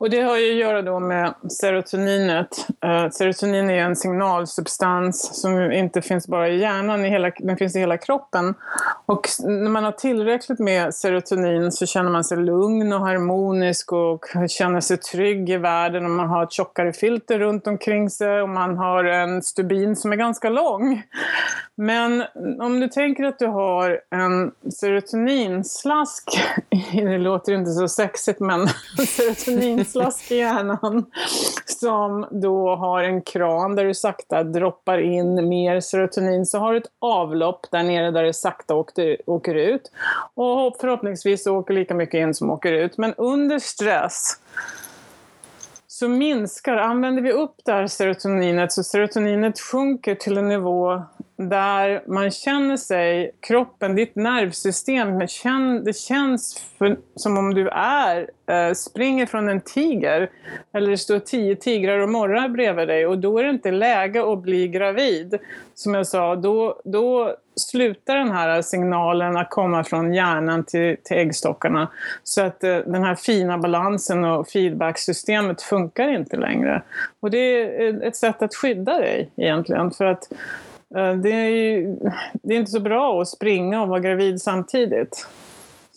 Och 0.02 0.10
det 0.10 0.20
har 0.20 0.38
ju 0.38 0.50
att 0.50 0.58
göra 0.58 0.82
då 0.82 1.00
med 1.00 1.34
serotoninet. 1.60 2.66
Uh, 2.84 3.10
serotonin 3.10 3.70
är 3.70 3.74
en 3.74 3.96
signalsubstans 3.96 5.40
som 5.40 5.72
inte 5.72 6.02
finns 6.02 6.28
bara 6.28 6.48
i 6.48 6.58
hjärnan, 6.58 7.04
i 7.04 7.08
hela, 7.08 7.30
den 7.38 7.56
finns 7.56 7.76
i 7.76 7.78
hela 7.78 7.96
kroppen. 7.96 8.54
Och 9.06 9.28
när 9.38 9.70
man 9.70 9.84
har 9.84 9.92
tillräckligt 9.92 10.58
med 10.58 10.94
serotonin 10.94 11.72
så 11.72 11.86
känner 11.86 12.10
man 12.10 12.24
sig 12.24 12.38
lugn 12.38 12.92
och 12.92 13.00
harmonisk 13.00 13.92
och 13.92 14.26
känner 14.48 14.80
sig 14.80 14.96
trygg 14.96 15.50
i 15.50 15.56
världen. 15.56 16.04
Och 16.04 16.10
man 16.10 16.28
har 16.28 16.42
ett 16.42 16.52
tjockare 16.52 16.92
filter 16.92 17.38
runt 17.38 17.66
omkring 17.66 18.10
sig 18.10 18.42
och 18.42 18.48
man 18.48 18.78
har 18.78 19.04
en 19.04 19.42
stubin 19.42 19.96
som 19.96 20.12
är 20.12 20.16
ganska 20.16 20.50
lång. 20.50 21.02
Men 21.74 22.24
om 22.60 22.80
du 22.80 22.88
tänker 22.88 23.24
att 23.24 23.38
du 23.38 23.46
har 23.46 24.00
en 24.10 24.52
serotoninslask, 24.72 26.24
det 26.92 27.18
låter 27.18 27.52
inte 27.52 27.70
så 27.70 27.88
sexigt 27.88 28.40
men 28.40 28.68
serotoninslask 29.08 29.91
i 30.30 30.36
hjärnan 30.36 31.06
som 31.66 32.26
då 32.30 32.76
har 32.76 33.02
en 33.02 33.22
kran 33.22 33.76
där 33.76 33.84
du 33.84 33.94
sakta 33.94 34.42
droppar 34.42 34.98
in 34.98 35.48
mer 35.48 35.80
serotonin 35.80 36.46
så 36.46 36.58
har 36.58 36.72
du 36.72 36.78
ett 36.78 36.90
avlopp 36.98 37.66
där 37.70 37.82
nere 37.82 38.10
där 38.10 38.22
det 38.22 38.32
sakta 38.32 38.74
åker 39.26 39.54
ut 39.54 39.92
och 40.34 40.76
förhoppningsvis 40.80 41.46
åker 41.46 41.74
lika 41.74 41.94
mycket 41.94 42.18
in 42.18 42.34
som 42.34 42.50
åker 42.50 42.72
ut. 42.72 42.98
Men 42.98 43.14
under 43.14 43.58
stress 43.58 44.38
så 45.86 46.08
minskar, 46.08 46.76
använder 46.76 47.22
vi 47.22 47.32
upp 47.32 47.54
det 47.64 47.72
här 47.72 47.86
serotoninet 47.86 48.72
så 48.72 48.82
serotoninet 48.82 49.60
sjunker 49.60 50.14
till 50.14 50.38
en 50.38 50.48
nivå 50.48 51.02
där 51.48 52.02
man 52.06 52.30
känner 52.30 52.76
sig, 52.76 53.34
kroppen, 53.40 53.94
ditt 53.94 54.16
nervsystem, 54.16 55.18
det 55.84 55.96
känns 55.96 56.62
för, 56.78 56.96
som 57.14 57.38
om 57.38 57.54
du 57.54 57.68
är, 57.68 58.30
eh, 58.46 58.74
springer 58.74 59.26
från 59.26 59.48
en 59.48 59.60
tiger 59.60 60.30
eller 60.72 60.90
det 60.90 60.98
står 60.98 61.18
tio 61.18 61.56
tigrar 61.56 61.98
och 61.98 62.08
morrar 62.08 62.48
bredvid 62.48 62.88
dig 62.88 63.06
och 63.06 63.18
då 63.18 63.38
är 63.38 63.44
det 63.44 63.50
inte 63.50 63.70
läge 63.70 64.32
att 64.32 64.42
bli 64.42 64.68
gravid. 64.68 65.38
Som 65.74 65.94
jag 65.94 66.06
sa, 66.06 66.36
då, 66.36 66.80
då 66.84 67.36
slutar 67.56 68.16
den 68.16 68.30
här 68.30 68.62
signalen 68.62 69.36
att 69.36 69.50
komma 69.50 69.84
från 69.84 70.14
hjärnan 70.14 70.64
till, 70.64 70.96
till 71.04 71.16
äggstockarna. 71.16 71.88
Så 72.22 72.42
att 72.42 72.64
eh, 72.64 72.76
den 72.76 73.04
här 73.04 73.14
fina 73.14 73.58
balansen 73.58 74.24
och 74.24 74.48
feedbacksystemet 74.48 75.62
funkar 75.62 76.08
inte 76.08 76.36
längre. 76.36 76.82
Och 77.20 77.30
det 77.30 77.62
är 77.62 78.02
ett 78.02 78.16
sätt 78.16 78.42
att 78.42 78.54
skydda 78.54 78.98
dig 78.98 79.30
egentligen. 79.36 79.90
För 79.90 80.04
att 80.04 80.28
Eh, 80.96 81.14
det 81.14 81.32
är, 81.32 81.48
ju, 81.48 81.96
det 82.32 82.54
är 82.54 82.58
inte 82.58 82.70
så 82.70 82.80
bra 82.80 83.22
att 83.22 83.28
springa 83.28 83.82
och 83.82 83.88
vara 83.88 84.00
gravid 84.00 84.42
samtidigt. 84.42 85.26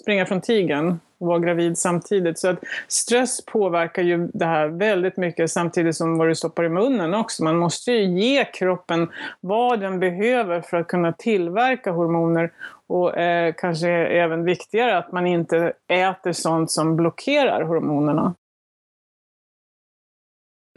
Springa 0.01 0.25
från 0.25 0.41
tigern 0.41 0.99
och 1.17 1.27
vara 1.27 1.39
gravid 1.39 1.77
samtidigt. 1.77 2.39
Så 2.39 2.47
att 2.47 2.59
stress 2.87 3.45
påverkar 3.45 4.03
ju 4.03 4.29
det 4.33 4.45
här 4.45 4.67
väldigt 4.67 5.17
mycket 5.17 5.51
samtidigt 5.51 5.95
som 5.95 6.17
vad 6.17 6.27
du 6.27 6.35
stoppar 6.35 6.63
i 6.63 6.69
munnen 6.69 7.13
också. 7.13 7.43
Man 7.43 7.57
måste 7.57 7.91
ju 7.91 8.19
ge 8.19 8.45
kroppen 8.45 9.09
vad 9.41 9.79
den 9.79 9.99
behöver 9.99 10.61
för 10.61 10.77
att 10.77 10.87
kunna 10.87 11.13
tillverka 11.13 11.91
hormoner. 11.91 12.51
Och 12.87 13.17
eh, 13.17 13.53
kanske 13.53 13.89
även 13.89 14.43
viktigare 14.43 14.97
att 14.97 15.11
man 15.11 15.27
inte 15.27 15.73
äter 15.87 16.31
sånt 16.31 16.71
som 16.71 16.95
blockerar 16.95 17.61
hormonerna. 17.61 18.33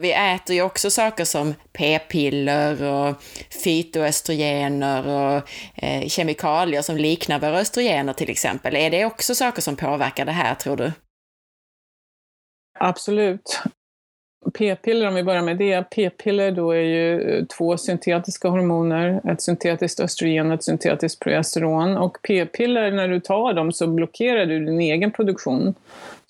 Vi 0.01 0.13
äter 0.13 0.55
ju 0.55 0.61
också 0.61 0.89
saker 0.89 1.25
som 1.25 1.55
p-piller 1.73 2.83
och 2.83 3.15
fytoöstrogener 3.63 5.07
och 5.07 5.49
eh, 5.83 6.07
kemikalier 6.07 6.81
som 6.81 6.97
liknar 6.97 7.39
våra 7.39 7.59
östrogener 7.59 8.13
till 8.13 8.29
exempel. 8.29 8.75
Är 8.75 8.89
det 8.89 9.05
också 9.05 9.35
saker 9.35 9.61
som 9.61 9.75
påverkar 9.75 10.25
det 10.25 10.31
här 10.31 10.55
tror 10.55 10.77
du? 10.77 10.91
Absolut. 12.79 13.61
P-piller, 14.57 15.07
om 15.07 15.15
vi 15.15 15.23
börjar 15.23 15.41
med 15.41 15.57
det. 15.57 15.81
P-piller 15.81 16.51
då 16.51 16.71
är 16.71 16.81
ju 16.81 17.21
eh, 17.21 17.45
två 17.45 17.77
syntetiska 17.77 18.49
hormoner, 18.49 19.21
ett 19.31 19.41
syntetiskt 19.41 19.99
östrogen 19.99 20.47
och 20.47 20.53
ett 20.53 20.63
syntetiskt 20.63 21.19
progesteron. 21.19 21.97
Och 21.97 22.17
p-piller, 22.27 22.91
när 22.91 23.07
du 23.07 23.19
tar 23.19 23.53
dem 23.53 23.71
så 23.71 23.87
blockerar 23.87 24.45
du 24.45 24.65
din 24.65 24.79
egen 24.79 25.11
produktion. 25.11 25.75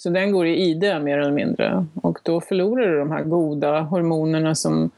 Så 0.04 0.10
den 0.10 0.32
går 0.32 0.48
i 0.48 0.56
ide 0.56 1.00
mer 1.00 1.18
eller 1.18 1.32
mindre. 1.32 1.86
Och 1.96 2.20
då 2.24 2.42
förlorar 2.42 2.88
du 2.88 3.00
de 3.00 3.12
här 3.12 3.24
goda 3.24 3.82
hormonerna 3.82 4.56
som 4.56 4.92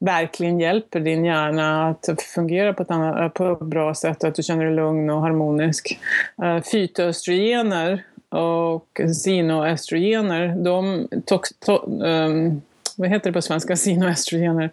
verkligen 0.00 0.60
hjälper 0.60 1.00
din 1.00 1.24
hjärna 1.24 1.88
att 1.88 2.22
fungera 2.22 2.72
på 2.72 2.82
ett, 2.82 2.90
annat, 2.90 3.34
på 3.34 3.52
ett 3.52 3.60
bra 3.60 3.94
sätt 3.94 4.22
och 4.22 4.28
att 4.28 4.34
du 4.34 4.42
känner 4.42 4.64
dig 4.64 4.74
lugn 4.74 5.10
och 5.10 5.20
harmonisk. 5.20 6.00
Uh, 6.42 6.62
fytoöstrogener 6.62 8.04
och 8.28 9.00
xenoestrogener, 9.24 10.56
de 10.56 11.08
tox, 11.26 11.50
to, 11.58 11.72
um, 11.86 12.62
vad 12.96 13.08
heter 13.08 13.30
det 13.30 13.34
på 13.34 13.42
svenska, 13.42 13.76
xenoestrogener? 13.76 14.70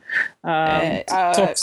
Uh, 0.47 0.83
uh, 1.29 1.33
tox 1.35 1.61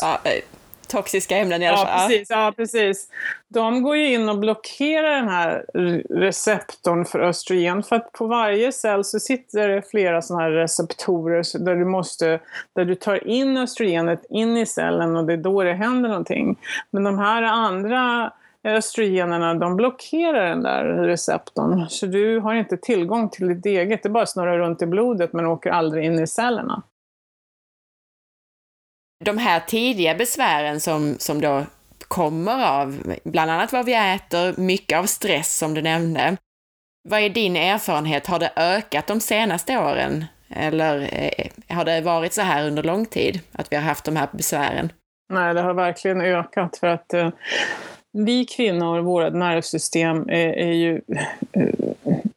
toxiska 0.89 1.37
ämnen 1.37 1.63
i 1.63 1.69
alla 1.69 1.77
fall. 1.77 1.87
Ja, 1.89 2.09
precis. 2.09 2.31
Ja, 2.31 2.53
precis. 2.57 3.09
De 3.49 3.83
går 3.83 3.97
ju 3.97 4.15
in 4.15 4.29
och 4.29 4.39
blockerar 4.39 5.11
den 5.11 5.29
här 5.29 5.65
receptorn 6.11 7.05
för 7.05 7.21
östrogen. 7.21 7.83
För 7.83 7.97
att 7.97 8.13
på 8.13 8.27
varje 8.27 8.73
cell 8.73 9.05
så 9.05 9.21
sitter 9.21 9.69
det 9.69 9.83
flera 9.91 10.23
sådana 10.23 10.45
här 10.45 10.51
receptorer 10.51 11.65
där 11.65 11.77
du, 11.77 11.85
måste, 11.85 12.41
där 12.75 12.85
du 12.85 12.95
tar 12.95 13.29
in 13.29 13.57
östrogenet 13.57 14.25
in 14.31 14.57
i 14.57 14.67
cellen 14.67 15.17
och 15.17 15.27
det 15.27 15.33
är 15.33 15.37
då 15.37 15.63
det 15.63 15.75
händer 15.75 16.09
någonting. 16.09 16.59
Men 16.91 17.05
de 17.05 17.19
här 17.19 17.43
andra 17.43 18.33
östrogenerna 18.65 19.55
de 19.55 19.77
blockerar 19.77 20.49
den 20.49 20.63
där 20.63 20.85
receptorn. 20.85 21.87
Så 21.89 22.07
du 22.07 22.41
har 22.41 22.55
inte 22.55 22.77
tillgång 22.77 23.29
till 23.29 23.49
ditt 23.49 23.67
eget, 23.67 24.03
det 24.03 24.09
bara 24.09 24.27
snurrar 24.27 24.59
runt 24.59 24.83
i 24.83 24.87
blodet 24.87 25.33
men 25.33 25.47
åker 25.47 25.71
aldrig 25.71 26.05
in 26.05 26.19
i 26.19 26.27
cellerna. 26.27 26.83
De 29.25 29.39
här 29.39 29.61
tidiga 29.61 30.15
besvären 30.15 30.81
som, 30.81 31.17
som 31.19 31.41
då 31.41 31.67
kommer 32.09 32.67
av 32.67 33.15
bland 33.25 33.51
annat 33.51 33.73
vad 33.73 33.87
vi 33.87 33.95
äter, 33.95 34.61
mycket 34.61 34.99
av 34.99 35.05
stress 35.05 35.59
som 35.59 35.75
du 35.75 35.83
nämnde. 35.83 36.37
Vad 37.09 37.21
är 37.21 37.29
din 37.29 37.57
erfarenhet? 37.57 38.27
Har 38.27 38.39
det 38.39 38.53
ökat 38.57 39.07
de 39.07 39.21
senaste 39.21 39.79
åren? 39.79 40.25
Eller 40.49 41.09
eh, 41.13 41.77
har 41.77 41.85
det 41.85 42.01
varit 42.01 42.33
så 42.33 42.43
här 42.43 42.67
under 42.67 42.83
lång 42.83 43.07
tid, 43.07 43.41
att 43.53 43.73
vi 43.73 43.77
har 43.77 43.83
haft 43.83 44.05
de 44.05 44.17
här 44.17 44.29
besvären? 44.33 44.93
Nej, 45.33 45.55
det 45.55 45.61
har 45.61 45.75
verkligen 45.75 46.21
ökat 46.21 46.77
för 46.77 46.87
att 46.87 47.15
eh, 47.15 47.31
vi 48.13 48.45
kvinnor, 48.45 49.01
vårt 49.01 49.33
nervsystem 49.33 50.29
är, 50.29 50.49
är 50.49 50.73
ju... 50.73 51.01
Eh, 51.53 51.91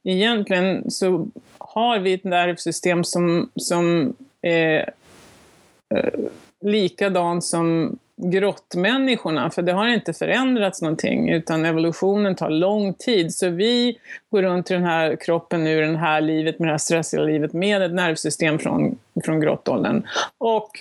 egentligen 0.04 0.92
så 0.92 1.28
har 1.58 2.00
vi 2.00 2.14
ett 2.14 2.24
nervsystem 2.24 3.04
som, 3.04 3.52
som 3.56 4.16
är 4.42 4.94
eh, 5.96 6.14
likadant 6.62 7.44
som 7.44 7.98
grottmänniskorna, 8.22 9.50
för 9.50 9.62
det 9.62 9.72
har 9.72 9.88
inte 9.88 10.14
förändrats 10.14 10.82
någonting, 10.82 11.30
utan 11.30 11.66
evolutionen 11.66 12.36
tar 12.36 12.50
lång 12.50 12.94
tid. 12.94 13.34
Så 13.34 13.50
vi 13.50 13.98
går 14.32 14.42
runt 14.42 14.72
i 14.72 14.74
den 14.74 14.84
här 14.84 15.16
kroppen 15.16 15.64
nu, 15.64 15.82
det 15.82 15.98
här 15.98 16.22
livet, 16.22 16.60
med 16.60 16.68
det 16.68 16.74
här 16.74 16.78
stressiga 16.78 17.24
livet, 17.24 17.54
med 17.54 17.82
ett 17.82 17.94
nervsystem 17.94 18.60
från, 18.60 18.98
från 19.26 19.40
grottåldern. 19.40 20.08
Och 20.38 20.72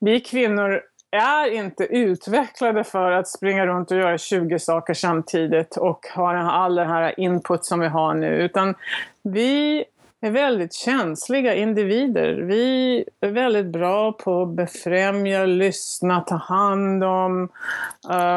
vi 0.00 0.20
kvinnor 0.20 0.80
är 1.10 1.52
inte 1.52 1.84
utvecklade 1.84 2.84
för 2.84 3.12
att 3.12 3.28
springa 3.28 3.66
runt 3.66 3.90
och 3.90 3.96
göra 3.96 4.18
20 4.18 4.58
saker 4.58 4.94
samtidigt 4.94 5.76
och 5.76 6.06
ha 6.14 6.50
all 6.50 6.74
den 6.74 6.88
här 6.88 7.20
input 7.20 7.64
som 7.64 7.80
vi 7.80 7.88
har 7.88 8.14
nu, 8.14 8.28
utan 8.28 8.74
vi 9.22 9.84
är 10.26 10.30
väldigt 10.30 10.72
känsliga 10.72 11.54
individer. 11.54 12.34
Vi 12.34 13.04
är 13.20 13.30
väldigt 13.30 13.66
bra 13.66 14.12
på 14.12 14.42
att 14.42 14.48
befrämja, 14.48 15.46
lyssna, 15.46 16.20
ta 16.20 16.36
hand 16.36 17.04
om, 17.04 17.48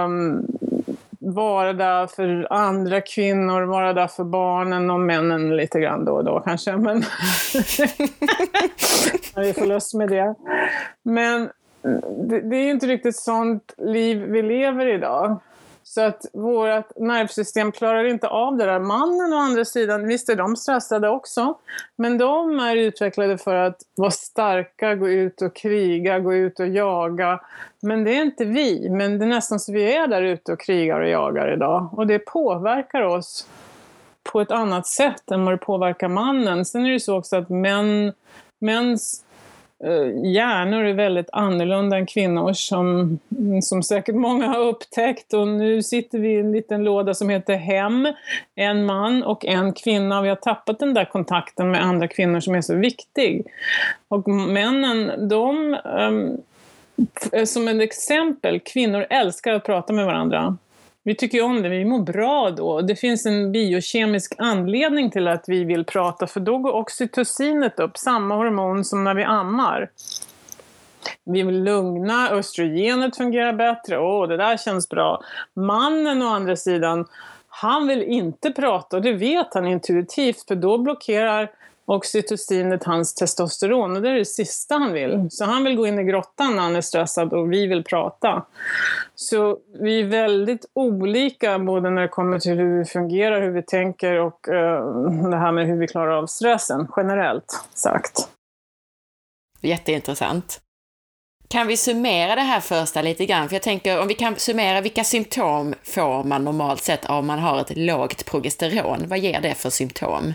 um, 0.06 0.48
vara 1.20 1.74
där 1.74 2.08
för 2.08 2.48
andra 2.54 3.02
kvinnor, 3.02 3.62
vara 3.62 3.94
där 3.94 4.08
för 4.08 4.24
barnen 4.24 4.90
och 4.90 5.00
männen 5.00 5.58
lite 5.58 5.80
grann 5.80 6.06
då 6.06 6.12
och 6.12 6.26
då 6.26 6.40
kanske. 6.40 6.78
Men 6.78 6.98
vi 9.36 9.54
får 9.54 9.66
lust 9.66 9.94
med 9.94 10.10
det. 10.10 10.36
Men 11.04 11.50
det, 12.30 12.42
det 12.42 12.56
är 12.56 12.64
ju 12.64 12.72
inte 12.72 12.88
riktigt 12.88 13.16
sånt 13.16 13.74
liv 13.78 14.26
vi 14.28 14.42
lever 14.42 14.88
idag. 14.88 15.40
Så 15.90 16.02
att 16.02 16.26
vårt 16.34 16.98
nervsystem 16.98 17.72
klarar 17.72 18.06
inte 18.06 18.28
av 18.28 18.58
det 18.58 18.66
där. 18.66 18.80
Mannen 18.80 19.34
å 19.34 19.38
andra 19.38 19.66
sidan, 19.66 20.08
visst 20.08 20.30
är 20.30 20.36
de 20.36 20.56
stressade 20.56 21.10
också, 21.10 21.58
men 21.96 22.18
de 22.18 22.60
är 22.60 22.76
utvecklade 22.76 23.38
för 23.38 23.56
att 23.56 23.82
vara 23.96 24.12
starka, 24.12 24.96
gå 24.96 25.10
ut 25.10 25.42
och 25.42 25.56
kriga, 25.56 26.20
gå 26.20 26.34
ut 26.34 26.60
och 26.60 26.68
jaga. 26.68 27.40
Men 27.82 28.04
det 28.04 28.18
är 28.18 28.22
inte 28.22 28.46
vi, 28.46 28.90
men 28.90 29.20
det 29.20 29.26
är 29.26 29.30
nästan 29.30 29.60
så 29.60 29.72
vi 29.72 29.96
är 29.96 30.08
där 30.08 30.22
ute 30.22 30.54
och 30.54 30.60
krigar 30.60 31.00
och 31.00 31.10
jagar 31.10 31.54
idag. 31.54 31.90
Och 31.92 32.08
det 32.08 32.20
påverkar 32.20 33.02
oss 33.02 33.48
på 34.24 34.42
ett 34.42 34.52
annat 34.52 34.88
sätt 34.88 35.32
än 35.32 35.46
vad 35.46 35.54
det 35.54 35.58
påverkar 35.58 36.08
mannen. 36.08 36.66
Sen 36.66 36.82
är 36.82 36.86
det 36.86 36.94
ju 36.94 37.00
så 37.00 37.18
också 37.18 37.36
att 37.36 37.50
män, 37.50 38.14
mäns 38.60 39.24
Eh, 39.84 40.32
hjärnor 40.32 40.84
är 40.84 40.94
väldigt 40.94 41.30
annorlunda 41.32 41.98
än 41.98 42.06
kvinnors 42.06 42.58
som, 42.58 43.20
som 43.62 43.84
säkert 43.84 44.16
många 44.16 44.48
har 44.48 44.60
upptäckt. 44.60 45.34
Och 45.34 45.48
nu 45.48 45.84
sitter 45.84 46.20
vi 46.20 46.30
i 46.30 46.40
en 46.40 46.52
liten 46.52 46.84
låda 46.84 47.14
som 47.14 47.30
heter 47.30 47.56
hem, 47.56 48.14
en 48.56 48.86
man 48.86 49.24
och 49.24 49.46
en 49.46 49.74
kvinna. 49.74 50.22
Vi 50.22 50.30
har 50.30 50.36
tappat 50.36 50.80
den 50.80 50.94
där 50.94 51.06
kontakten 51.06 51.72
med 51.72 51.84
andra 51.84 52.08
kvinnor 52.08 52.40
som 52.40 52.56
är 52.56 52.62
så 52.62 52.76
viktig. 52.76 53.46
Och 54.08 54.28
männen, 54.28 55.30
de, 55.30 55.78
um, 55.84 56.38
som 57.46 57.68
ett 57.68 57.82
exempel, 57.82 58.60
kvinnor 58.60 59.06
älskar 59.10 59.54
att 59.54 59.66
prata 59.66 59.94
med 59.94 60.06
varandra. 60.06 60.58
Vi 61.04 61.16
tycker 61.16 61.44
om 61.44 61.62
det, 61.62 61.70
vi 61.70 61.86
mår 61.86 62.00
bra 62.00 62.52
då. 62.52 62.82
Det 62.82 62.96
finns 62.96 63.26
en 63.26 63.52
biokemisk 63.52 64.36
anledning 64.38 65.12
till 65.12 65.28
att 65.28 65.44
vi 65.48 65.64
vill 65.64 65.86
prata, 65.86 66.28
för 66.28 66.40
då 66.40 66.58
går 66.58 66.76
oxytocinet 66.76 67.80
upp, 67.80 67.98
samma 67.98 68.36
hormon 68.36 68.86
som 68.86 69.04
när 69.04 69.14
vi 69.14 69.24
ammar. 69.24 69.90
Vi 71.26 71.44
vill 71.44 71.64
lugna, 71.64 72.30
östrogenet 72.30 73.18
fungerar 73.18 73.54
bättre, 73.54 74.00
åh 74.00 74.28
det 74.28 74.38
där 74.38 74.58
känns 74.58 74.90
bra. 74.90 75.22
Mannen 75.54 76.22
å 76.22 76.28
andra 76.28 76.56
sidan, 76.56 77.06
han 77.48 77.88
vill 77.88 78.04
inte 78.04 78.52
prata 78.52 78.98
och 78.98 79.04
det 79.04 79.14
vet 79.14 79.54
han 79.54 79.68
intuitivt 79.68 80.48
för 80.48 80.56
då 80.56 80.78
blockerar 80.78 81.52
oxytocinet 81.90 82.84
hans 82.84 83.16
testosteron 83.16 83.96
och 83.96 84.02
det 84.02 84.10
är 84.10 84.14
det 84.14 84.26
sista 84.26 84.76
han 84.76 84.94
vill. 84.94 85.28
Så 85.32 85.46
han 85.46 85.64
vill 85.64 85.76
gå 85.76 85.88
in 85.88 86.00
i 86.00 86.04
grottan 86.04 86.56
när 86.56 86.64
han 86.64 86.76
är 86.76 86.82
stressad 86.82 87.34
och 87.34 87.52
vi 87.52 87.68
vill 87.68 87.84
prata. 87.84 88.46
Så 89.16 89.58
vi 89.80 90.00
är 90.00 90.06
väldigt 90.06 90.66
olika 90.74 91.60
både 91.60 91.90
när 91.90 92.02
det 92.02 92.08
kommer 92.08 92.40
till 92.40 92.52
hur 92.52 92.80
vi 92.80 92.86
fungerar, 92.86 93.42
hur 93.42 93.52
vi 93.52 93.62
tänker 93.62 94.16
och 94.20 94.48
uh, 94.48 95.30
det 95.30 95.38
här 95.38 95.52
med 95.52 95.68
hur 95.68 95.78
vi 95.78 95.88
klarar 95.88 96.18
av 96.18 96.28
stressen 96.28 96.88
generellt 96.98 97.66
sagt. 97.74 98.30
Jätteintressant. 99.62 100.62
Kan 101.48 101.68
vi 101.68 101.78
summera 101.78 102.36
det 102.36 102.42
här 102.42 102.60
första 102.60 103.02
lite 103.02 103.26
grann? 103.26 103.50
För 103.50 103.56
jag 103.56 103.64
tänker 103.64 104.02
om 104.02 104.08
vi 104.08 104.14
kan 104.14 104.36
summera, 104.36 104.82
vilka 104.82 105.04
symptom 105.04 105.74
får 105.84 106.24
man 106.24 106.44
normalt 106.44 106.84
sett 106.84 107.06
om 107.06 107.28
man 107.28 107.40
har 107.40 107.62
ett 107.62 107.78
lågt 107.78 108.26
progesteron? 108.26 109.08
Vad 109.08 109.20
ger 109.20 109.42
det 109.42 109.56
för 109.56 109.70
symptom? 109.70 110.34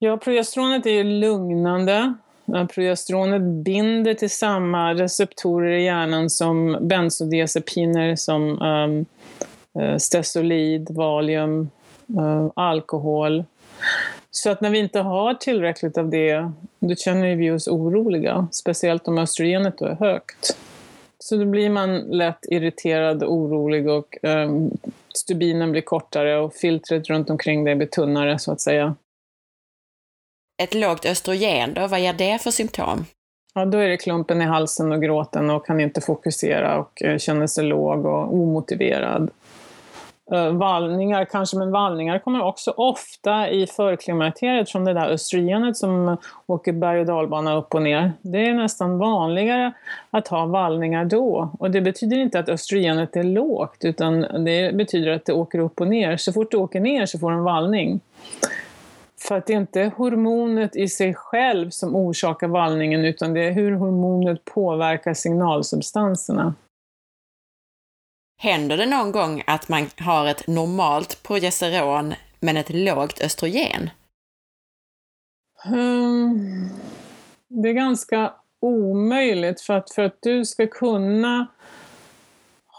Ja, 0.00 0.16
progesteronet 0.16 0.86
är 0.86 0.90
ju 0.90 1.04
lugnande. 1.04 2.14
Progesteronet 2.74 3.42
binder 3.42 4.14
till 4.14 4.30
samma 4.30 4.94
receptorer 4.94 5.70
i 5.70 5.84
hjärnan 5.84 6.30
som 6.30 6.78
bensodiazepiner 6.80 8.16
som 8.16 8.62
um, 8.62 9.06
stesolid, 9.98 10.90
valium, 10.90 11.70
um, 12.06 12.50
alkohol. 12.56 13.44
Så 14.30 14.50
att 14.50 14.60
när 14.60 14.70
vi 14.70 14.78
inte 14.78 15.00
har 15.00 15.34
tillräckligt 15.34 15.98
av 15.98 16.10
det, 16.10 16.52
då 16.78 16.94
känner 16.94 17.36
vi 17.36 17.50
oss 17.50 17.68
oroliga. 17.68 18.48
Speciellt 18.52 19.08
om 19.08 19.18
östrogenet 19.18 19.78
då 19.78 19.84
är 19.84 19.94
högt. 19.94 20.56
Så 21.18 21.36
då 21.36 21.44
blir 21.44 21.70
man 21.70 21.98
lätt 21.98 22.44
irriterad, 22.48 23.24
orolig 23.24 23.88
och 23.88 24.18
um, 24.22 24.70
stubinen 25.14 25.72
blir 25.72 25.82
kortare 25.82 26.38
och 26.38 26.54
filtret 26.54 27.08
runt 27.08 27.30
omkring 27.30 27.64
dig 27.64 27.74
blir 27.74 27.86
tunnare 27.86 28.38
så 28.38 28.52
att 28.52 28.60
säga. 28.60 28.94
Ett 30.62 30.74
lågt 30.74 31.04
östrogen 31.04 31.74
då, 31.74 31.86
vad 31.86 32.00
ger 32.00 32.12
det 32.12 32.42
för 32.42 32.50
symptom? 32.50 33.04
Ja, 33.54 33.64
då 33.64 33.78
är 33.78 33.88
det 33.88 33.96
klumpen 33.96 34.42
i 34.42 34.44
halsen 34.44 34.92
och 34.92 35.02
gråten 35.02 35.50
och 35.50 35.66
kan 35.66 35.80
inte 35.80 36.00
fokusera 36.00 36.78
och 36.78 37.02
eh, 37.02 37.18
känner 37.18 37.46
sig 37.46 37.64
låg 37.64 38.06
och 38.06 38.34
omotiverad. 38.34 39.30
Eh, 40.32 40.52
vallningar 40.52 41.24
kanske, 41.24 41.56
men 41.56 41.70
vallningar 41.70 42.18
kommer 42.18 42.42
också 42.42 42.70
ofta 42.70 43.48
i 43.48 43.66
förklimakteriet 43.66 44.70
från 44.70 44.84
det 44.84 44.92
där 44.92 45.08
östrogenet 45.08 45.76
som 45.76 46.16
åker 46.46 46.72
berg 46.72 47.00
och 47.00 47.06
dalbana 47.06 47.56
upp 47.56 47.74
och 47.74 47.82
ner. 47.82 48.12
Det 48.20 48.46
är 48.46 48.54
nästan 48.54 48.98
vanligare 48.98 49.72
att 50.10 50.28
ha 50.28 50.46
vallningar 50.46 51.04
då. 51.04 51.50
Och 51.58 51.70
det 51.70 51.80
betyder 51.80 52.16
inte 52.16 52.38
att 52.38 52.48
östrogenet 52.48 53.16
är 53.16 53.24
lågt, 53.24 53.84
utan 53.84 54.20
det 54.44 54.74
betyder 54.74 55.10
att 55.10 55.24
det 55.24 55.32
åker 55.32 55.58
upp 55.58 55.80
och 55.80 55.88
ner. 55.88 56.16
Så 56.16 56.32
fort 56.32 56.50
det 56.50 56.56
åker 56.56 56.80
ner 56.80 57.06
så 57.06 57.18
får 57.18 57.30
du 57.30 57.36
en 57.36 57.44
vallning. 57.44 58.00
För 59.20 59.36
att 59.36 59.46
det 59.46 59.52
är 59.52 59.60
inte 59.60 59.92
hormonet 59.96 60.76
i 60.76 60.88
sig 60.88 61.14
själv 61.14 61.70
som 61.70 61.96
orsakar 61.96 62.48
vallningen 62.48 63.04
utan 63.04 63.34
det 63.34 63.40
är 63.40 63.52
hur 63.52 63.72
hormonet 63.72 64.44
påverkar 64.44 65.14
signalsubstanserna. 65.14 66.54
Händer 68.40 68.76
det 68.76 68.86
någon 68.86 69.12
gång 69.12 69.42
att 69.46 69.68
man 69.68 69.86
har 69.98 70.26
ett 70.26 70.46
normalt 70.46 71.22
progesteron 71.22 72.14
men 72.40 72.56
ett 72.56 72.70
lågt 72.70 73.20
östrogen? 73.20 73.90
Um, 75.72 76.70
det 77.48 77.68
är 77.68 77.72
ganska 77.72 78.32
omöjligt 78.60 79.60
för 79.60 79.74
att, 79.74 79.90
för 79.90 80.02
att 80.02 80.18
du 80.20 80.44
ska 80.44 80.66
kunna 80.66 81.46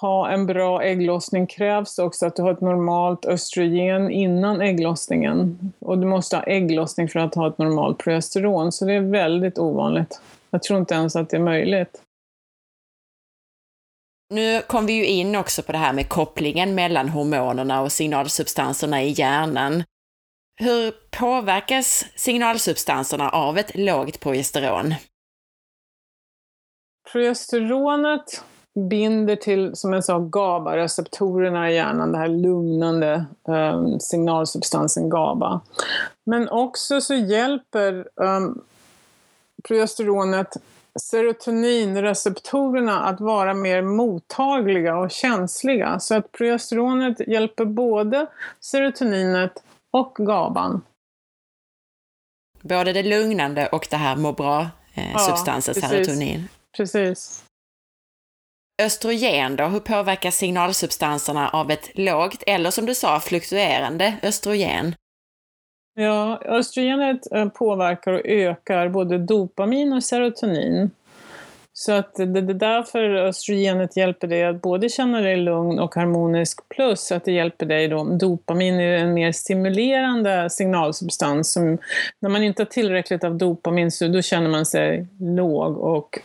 ha 0.01 0.29
en 0.29 0.45
bra 0.45 0.83
ägglossning 0.83 1.47
krävs 1.47 1.99
också 1.99 2.25
att 2.25 2.35
du 2.35 2.41
har 2.41 2.51
ett 2.51 2.61
normalt 2.61 3.25
östrogen 3.25 4.11
innan 4.11 4.61
ägglossningen. 4.61 5.73
Och 5.79 5.97
du 5.97 6.07
måste 6.07 6.35
ha 6.35 6.43
ägglossning 6.43 7.09
för 7.09 7.19
att 7.19 7.35
ha 7.35 7.47
ett 7.47 7.57
normalt 7.57 7.97
progesteron, 7.97 8.71
så 8.71 8.85
det 8.85 8.93
är 8.93 9.01
väldigt 9.01 9.57
ovanligt. 9.57 10.21
Jag 10.49 10.63
tror 10.63 10.79
inte 10.79 10.93
ens 10.93 11.15
att 11.15 11.29
det 11.29 11.37
är 11.37 11.41
möjligt. 11.41 12.01
Nu 14.33 14.61
kom 14.61 14.85
vi 14.85 14.93
ju 14.93 15.05
in 15.05 15.35
också 15.35 15.63
på 15.63 15.71
det 15.71 15.77
här 15.77 15.93
med 15.93 16.09
kopplingen 16.09 16.75
mellan 16.75 17.09
hormonerna 17.09 17.81
och 17.81 17.91
signalsubstanserna 17.91 19.03
i 19.03 19.09
hjärnan. 19.09 19.83
Hur 20.61 20.93
påverkas 21.19 22.05
signalsubstanserna 22.15 23.29
av 23.29 23.57
ett 23.57 23.75
lågt 23.75 24.19
progesteron? 24.19 24.93
Progesteronet 27.11 28.43
binder 28.87 29.35
till, 29.35 29.75
som 29.75 29.93
jag 29.93 30.03
sa, 30.03 30.19
GABA-receptorerna 30.19 31.71
i 31.71 31.75
hjärnan, 31.75 32.11
den 32.11 32.21
här 32.21 32.27
lugnande 32.27 33.25
um, 33.43 33.99
signalsubstansen 33.99 35.09
GABA. 35.09 35.61
Men 36.23 36.49
också 36.49 37.01
så 37.01 37.13
hjälper 37.13 38.07
um, 38.15 38.61
progesteronet 39.63 40.57
serotoninreceptorerna 40.99 43.03
att 43.03 43.21
vara 43.21 43.53
mer 43.53 43.81
mottagliga 43.81 44.97
och 44.97 45.11
känsliga. 45.11 45.99
Så 45.99 46.15
att 46.15 46.31
progesteronet 46.31 47.27
hjälper 47.27 47.65
både 47.65 48.27
serotoninet 48.59 49.63
och 49.91 50.15
GABAn. 50.19 50.81
Både 52.61 52.93
det 52.93 53.03
lugnande 53.03 53.67
och 53.67 53.87
det 53.89 53.97
här 53.97 54.15
må 54.15 54.31
bra-substansen 54.31 55.75
eh, 55.77 55.83
ja, 55.83 55.89
serotonin? 55.89 56.47
Precis. 56.77 57.43
Östrogen 58.79 59.55
då, 59.55 59.63
hur 59.63 59.79
påverkas 59.79 60.35
signalsubstanserna 60.35 61.49
av 61.49 61.71
ett 61.71 61.89
lågt 61.93 62.43
eller 62.47 62.71
som 62.71 62.85
du 62.85 62.95
sa 62.95 63.19
fluktuerande 63.19 64.13
östrogen? 64.23 64.95
Ja, 65.95 66.41
östrogenet 66.45 67.31
eh, 67.31 67.49
påverkar 67.49 68.13
och 68.13 68.25
ökar 68.25 68.89
både 68.89 69.17
dopamin 69.17 69.93
och 69.93 70.03
serotonin. 70.03 70.91
Så 71.73 71.91
att 71.91 72.15
det 72.15 72.23
är 72.23 72.53
därför 72.53 73.15
östrogenet 73.15 73.97
hjälper 73.97 74.27
dig 74.27 74.45
att 74.45 74.61
både 74.61 74.89
känna 74.89 75.21
dig 75.21 75.37
lugn 75.37 75.79
och 75.79 75.95
harmonisk 75.95 76.69
plus 76.69 77.11
att 77.11 77.25
det 77.25 77.31
hjälper 77.31 77.65
dig 77.65 77.87
då. 77.87 78.03
Dopamin 78.03 78.79
är 78.79 78.97
en 78.97 79.13
mer 79.13 79.31
stimulerande 79.31 80.49
signalsubstans 80.49 81.53
som 81.53 81.77
när 82.19 82.29
man 82.29 82.43
inte 82.43 82.61
har 82.61 82.67
tillräckligt 82.67 83.23
av 83.23 83.37
dopamin 83.37 83.91
så 83.91 84.07
då 84.07 84.21
känner 84.21 84.49
man 84.49 84.65
sig 84.65 85.07
låg 85.19 85.77
och 85.77 86.19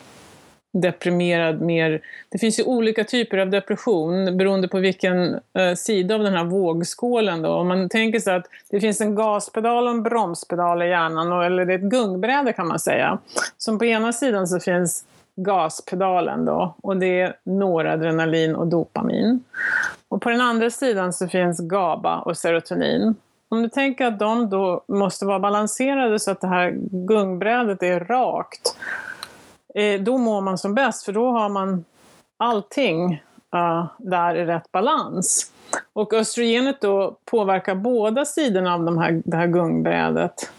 deprimerad 0.74 1.60
mer. 1.60 2.00
Det 2.28 2.38
finns 2.38 2.58
ju 2.58 2.64
olika 2.64 3.04
typer 3.04 3.38
av 3.38 3.50
depression 3.50 4.36
beroende 4.36 4.68
på 4.68 4.78
vilken 4.78 5.34
eh, 5.34 5.74
sida 5.76 6.14
av 6.14 6.22
den 6.22 6.34
här 6.34 6.44
vågskålen. 6.44 7.42
Då. 7.42 7.48
Om 7.48 7.68
man 7.68 7.88
tänker 7.88 8.20
sig 8.20 8.34
att 8.34 8.46
det 8.70 8.80
finns 8.80 9.00
en 9.00 9.14
gaspedal 9.14 9.84
och 9.84 9.90
en 9.90 10.02
bromspedal 10.02 10.82
i 10.82 10.88
hjärnan, 10.88 11.32
och, 11.32 11.44
eller 11.44 11.64
det 11.64 11.72
är 11.72 11.78
ett 11.78 11.90
gungbräde 11.90 12.52
kan 12.52 12.68
man 12.68 12.78
säga. 12.78 13.18
Som 13.58 13.78
på 13.78 13.84
ena 13.84 14.12
sidan 14.12 14.46
så 14.46 14.60
finns 14.60 15.04
gaspedalen 15.36 16.44
då, 16.44 16.74
och 16.82 16.96
det 16.96 17.20
är 17.20 17.36
noradrenalin 17.44 18.56
och 18.56 18.66
dopamin. 18.66 19.44
Och 20.08 20.22
på 20.22 20.30
den 20.30 20.40
andra 20.40 20.70
sidan 20.70 21.12
så 21.12 21.28
finns 21.28 21.60
GABA 21.60 22.18
och 22.18 22.36
serotonin. 22.36 23.14
Om 23.48 23.62
du 23.62 23.68
tänker 23.68 24.06
att 24.06 24.18
de 24.18 24.50
då 24.50 24.84
måste 24.88 25.26
vara 25.26 25.38
balanserade 25.38 26.18
så 26.18 26.30
att 26.30 26.40
det 26.40 26.46
här 26.46 26.70
gungbrädet 26.90 27.82
är 27.82 28.00
rakt, 28.00 28.76
Eh, 29.74 30.00
då 30.00 30.18
mår 30.18 30.40
man 30.40 30.58
som 30.58 30.74
bäst 30.74 31.04
för 31.04 31.12
då 31.12 31.30
har 31.30 31.48
man 31.48 31.84
allting 32.36 33.22
uh, 33.54 33.86
där 33.98 34.34
i 34.34 34.44
rätt 34.44 34.72
balans. 34.72 35.52
Och 35.92 36.12
östrogenet 36.12 36.80
då 36.80 37.16
påverkar 37.24 37.74
båda 37.74 38.24
sidorna 38.24 38.74
av 38.74 38.84
de 38.84 38.98
här, 38.98 39.22
det 39.24 39.36
här 39.36 39.46
gungbrädet. 39.46 40.50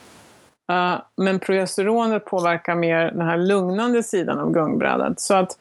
Uh, 0.71 1.01
men 1.17 1.39
progesteronet 1.39 2.25
påverkar 2.25 2.75
mer 2.75 3.11
den 3.11 3.27
här 3.27 3.37
lugnande 3.37 4.03
sidan 4.03 4.39
av 4.39 4.51
gungbrädet. 4.51 5.19
Så 5.19 5.33
att 5.33 5.57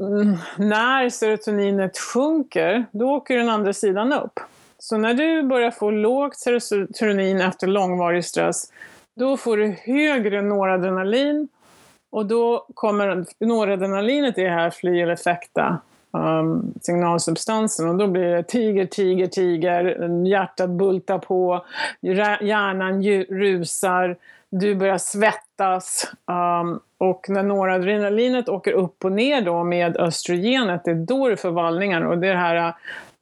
mm, 0.00 0.36
när 0.56 1.10
serotoninet 1.10 1.98
sjunker, 1.98 2.86
då 2.92 3.10
åker 3.10 3.36
den 3.36 3.48
andra 3.48 3.72
sidan 3.72 4.12
upp. 4.12 4.40
Så 4.78 4.96
när 4.96 5.14
du 5.14 5.42
börjar 5.42 5.70
få 5.70 5.90
lågt 5.90 6.36
serotonin 6.36 7.40
efter 7.40 7.66
långvarig 7.66 8.24
stress, 8.24 8.72
då 9.16 9.36
får 9.36 9.56
du 9.56 9.76
högre 9.84 10.42
noradrenalin 10.42 11.48
och 12.14 12.26
då 12.26 12.66
kommer 12.74 13.26
noradrenalinet 13.38 14.38
i 14.38 14.44
här 14.44 14.70
fly 14.70 15.00
eller 15.00 15.16
fäkta 15.16 15.78
um, 16.10 16.74
signalsubstansen. 16.82 17.88
Och 17.88 17.96
då 17.96 18.06
blir 18.06 18.22
det 18.22 18.42
tiger, 18.42 18.86
tiger, 18.86 19.26
tiger, 19.26 20.08
hjärtat 20.26 20.70
bultar 20.70 21.18
på, 21.18 21.64
hjärnan 22.40 23.02
rusar, 23.28 24.16
du 24.50 24.74
börjar 24.74 24.98
svettas. 24.98 26.12
Um, 26.26 26.80
och 26.98 27.26
när 27.28 27.42
noradrenalinet 27.42 28.48
åker 28.48 28.72
upp 28.72 29.04
och 29.04 29.12
ner 29.12 29.40
då 29.42 29.64
med 29.64 29.96
östrogenet, 29.96 30.84
det 30.84 30.90
är 30.90 30.94
då 30.94 31.28
du 31.28 31.36
får 31.36 31.50
vallningar 31.50 32.02
och 32.02 32.18
det 32.18 32.28
är 32.28 32.32
det 32.32 32.38
här 32.38 32.74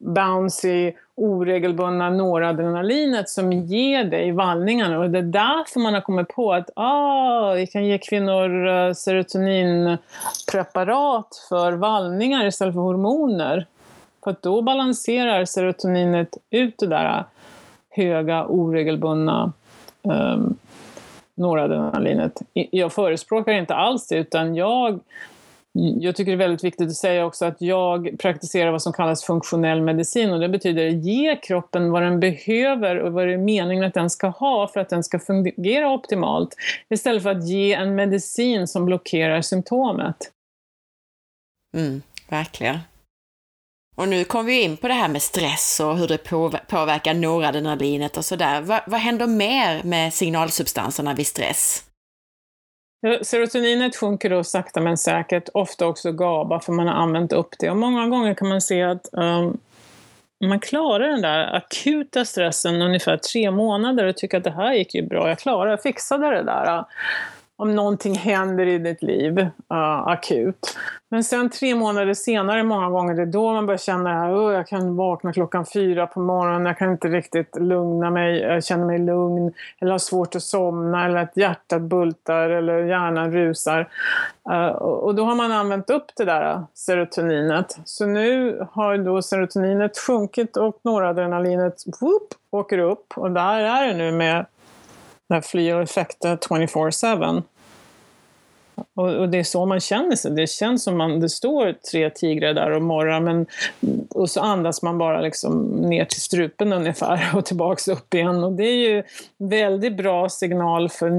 bouncy, 0.02 0.92
oregelbundna 1.14 2.10
noradrenalinet 2.10 3.28
som 3.28 3.52
ger 3.52 4.04
dig 4.04 4.32
vallningarna. 4.32 4.98
Och 4.98 5.10
det 5.10 5.18
är 5.18 5.22
därför 5.22 5.80
man 5.80 5.94
har 5.94 6.00
kommit 6.00 6.28
på 6.28 6.52
att 6.52 6.70
ah, 6.76 7.52
vi 7.52 7.66
kan 7.66 7.84
ge 7.84 7.98
kvinnor 7.98 8.68
eh, 8.68 8.92
serotoninpreparat 8.92 11.46
för 11.48 11.72
vallningar 11.72 12.46
istället 12.46 12.74
för 12.74 12.80
hormoner. 12.80 13.66
För 14.24 14.30
att 14.30 14.42
då 14.42 14.62
balanserar 14.62 15.44
serotoninet 15.44 16.36
ut 16.50 16.74
det 16.78 16.86
där 16.86 17.24
höga, 17.90 18.46
oregelbundna 18.46 19.52
um, 20.02 20.56
noradrenalinet. 21.34 22.42
Jag 22.52 22.92
förespråkar 22.92 23.52
inte 23.52 23.74
alls 23.74 24.08
det, 24.08 24.16
utan 24.16 24.54
jag 24.54 25.00
jag 25.74 26.16
tycker 26.16 26.32
det 26.32 26.36
är 26.36 26.48
väldigt 26.48 26.64
viktigt 26.64 26.88
att 26.88 26.96
säga 26.96 27.26
också 27.26 27.44
att 27.44 27.60
jag 27.60 28.18
praktiserar 28.18 28.70
vad 28.70 28.82
som 28.82 28.92
kallas 28.92 29.24
funktionell 29.24 29.82
medicin 29.82 30.32
och 30.32 30.40
det 30.40 30.48
betyder 30.48 30.88
att 30.88 31.04
ge 31.04 31.36
kroppen 31.36 31.90
vad 31.90 32.02
den 32.02 32.20
behöver 32.20 32.98
och 32.98 33.12
vad 33.12 33.26
det 33.26 33.32
är 33.32 33.38
meningen 33.38 33.84
att 33.84 33.94
den 33.94 34.10
ska 34.10 34.26
ha 34.26 34.68
för 34.68 34.80
att 34.80 34.88
den 34.88 35.04
ska 35.04 35.18
fungera 35.18 35.92
optimalt 35.92 36.56
istället 36.88 37.22
för 37.22 37.30
att 37.30 37.48
ge 37.48 37.72
en 37.72 37.94
medicin 37.94 38.68
som 38.68 38.84
blockerar 38.84 39.40
symptomet. 39.40 40.16
Mm, 41.76 42.02
verkligen. 42.28 42.78
Och 43.94 44.08
nu 44.08 44.24
kom 44.24 44.46
vi 44.46 44.62
in 44.62 44.76
på 44.76 44.88
det 44.88 44.94
här 44.94 45.08
med 45.08 45.22
stress 45.22 45.80
och 45.80 45.98
hur 45.98 46.08
det 46.08 46.18
påverkar 46.68 47.14
noradrenalinet 47.14 48.16
och 48.16 48.24
sådär. 48.24 48.60
Vad, 48.60 48.80
vad 48.86 49.00
händer 49.00 49.26
mer 49.26 49.82
med 49.82 50.14
signalsubstanserna 50.14 51.14
vid 51.14 51.26
stress? 51.26 51.84
Serotoninet 53.22 53.96
sjunker 53.96 54.30
då 54.30 54.44
sakta 54.44 54.80
men 54.80 54.96
säkert, 54.96 55.48
ofta 55.54 55.86
också 55.86 56.12
GABA 56.12 56.60
för 56.60 56.72
man 56.72 56.86
har 56.86 56.94
använt 56.94 57.32
upp 57.32 57.54
det. 57.58 57.70
Och 57.70 57.76
många 57.76 58.06
gånger 58.06 58.34
kan 58.34 58.48
man 58.48 58.60
se 58.60 58.82
att 58.82 59.08
um, 59.12 59.58
man 60.44 60.60
klarar 60.60 61.08
den 61.08 61.22
där 61.22 61.56
akuta 61.56 62.24
stressen 62.24 62.82
ungefär 62.82 63.16
tre 63.16 63.50
månader 63.50 64.04
och 64.04 64.16
tycker 64.16 64.38
att 64.38 64.44
det 64.44 64.50
här 64.50 64.74
gick 64.74 64.94
ju 64.94 65.02
bra, 65.02 65.28
jag 65.28 65.38
klarade 65.38 65.70
jag 65.70 65.82
fixade 65.82 66.30
det 66.30 66.42
där 66.42 66.84
om 67.56 67.74
någonting 67.74 68.14
händer 68.14 68.66
i 68.66 68.78
ditt 68.78 69.02
liv 69.02 69.38
uh, 69.38 70.08
akut. 70.08 70.76
Men 71.08 71.24
sen 71.24 71.50
tre 71.50 71.74
månader 71.74 72.14
senare, 72.14 72.62
många 72.62 72.90
gånger, 72.90 73.14
det 73.14 73.22
är 73.22 73.26
då 73.26 73.52
man 73.52 73.66
börjar 73.66 73.78
känna 73.78 74.24
att 74.24 74.32
oh, 74.32 74.52
jag 74.52 74.66
kan 74.66 74.96
vakna 74.96 75.32
klockan 75.32 75.66
fyra 75.66 76.06
på 76.06 76.20
morgonen, 76.20 76.66
jag 76.66 76.78
kan 76.78 76.90
inte 76.90 77.08
riktigt 77.08 77.56
lugna 77.60 78.10
mig, 78.10 78.40
jag 78.40 78.64
känner 78.64 78.86
mig 78.86 78.98
lugn, 78.98 79.52
eller 79.80 79.90
har 79.90 79.98
svårt 79.98 80.36
att 80.36 80.42
somna, 80.42 81.06
eller 81.06 81.16
att 81.16 81.36
hjärtat 81.36 81.82
bultar, 81.82 82.50
eller 82.50 82.78
hjärnan 82.78 83.32
rusar. 83.32 83.88
Uh, 84.50 84.68
och 84.76 85.14
då 85.14 85.24
har 85.24 85.34
man 85.34 85.52
använt 85.52 85.90
upp 85.90 86.06
det 86.16 86.24
där 86.24 86.62
serotoninet. 86.74 87.78
Så 87.84 88.06
nu 88.06 88.58
har 88.72 88.98
då 88.98 89.22
serotoninet 89.22 89.98
sjunkit 89.98 90.56
och 90.56 90.78
noradrenalinet 90.82 91.74
whoop, 92.00 92.28
åker 92.50 92.78
upp. 92.78 93.12
Och 93.16 93.30
där 93.30 93.60
är 93.60 93.86
det 93.86 93.94
nu 93.94 94.12
med 94.12 94.46
det 95.32 95.36
här 95.36 95.42
flyr 95.42 95.74
24-7. 95.74 97.42
Och, 98.94 99.08
och, 99.08 99.28
det 99.28 99.38
är 99.38 99.44
så 99.44 99.66
man 99.66 99.80
känner 99.80 100.16
sig. 100.16 100.30
Det 100.30 100.46
känns 100.46 100.84
som 100.84 100.96
man, 100.96 101.20
det 101.20 101.28
står 101.28 101.72
tre 101.72 102.10
tigrar 102.10 102.54
där 102.54 102.70
och 102.70 102.82
morrar, 102.82 103.20
men, 103.20 103.46
och 104.10 104.30
så 104.30 104.40
andas 104.40 104.82
man 104.82 104.98
bara 104.98 105.20
liksom 105.20 105.62
ner 105.66 106.04
till 106.04 106.20
strupen 106.20 106.72
ungefär 106.72 107.30
och 107.34 107.44
tillbaks 107.44 107.88
upp 107.88 108.14
igen. 108.14 108.44
Och 108.44 108.52
det 108.52 108.64
är 108.64 108.88
ju 108.88 109.02
väldigt 109.38 109.96
bra 109.96 110.28
signal 110.28 110.88
för 110.88 111.10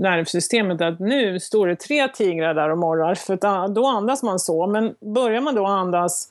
nervsystemet 0.00 0.80
att 0.80 1.00
nu 1.00 1.40
står 1.40 1.66
det 1.66 1.76
tre 1.76 2.08
tigrar 2.08 2.54
där 2.54 2.70
och 2.70 2.78
morrar, 2.78 3.14
för 3.14 3.38
ah, 3.42 3.68
då 3.68 3.86
andas 3.86 4.22
man 4.22 4.38
så. 4.38 4.66
Men 4.66 4.94
börjar 5.00 5.40
man 5.40 5.54
då 5.54 5.66
andas 5.66 6.28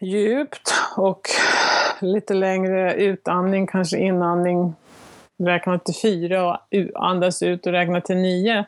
djupt 0.00 0.74
och 0.96 1.28
lite 2.00 2.34
längre 2.34 2.94
utandning, 2.94 3.66
kanske 3.66 3.98
inandning, 3.98 4.74
räkna 5.38 5.78
till 5.78 5.94
fyra 5.94 6.52
och 6.52 6.58
andas 6.94 7.42
ut 7.42 7.66
och 7.66 7.72
räkna 7.72 8.00
till 8.00 8.16
nio 8.16 8.64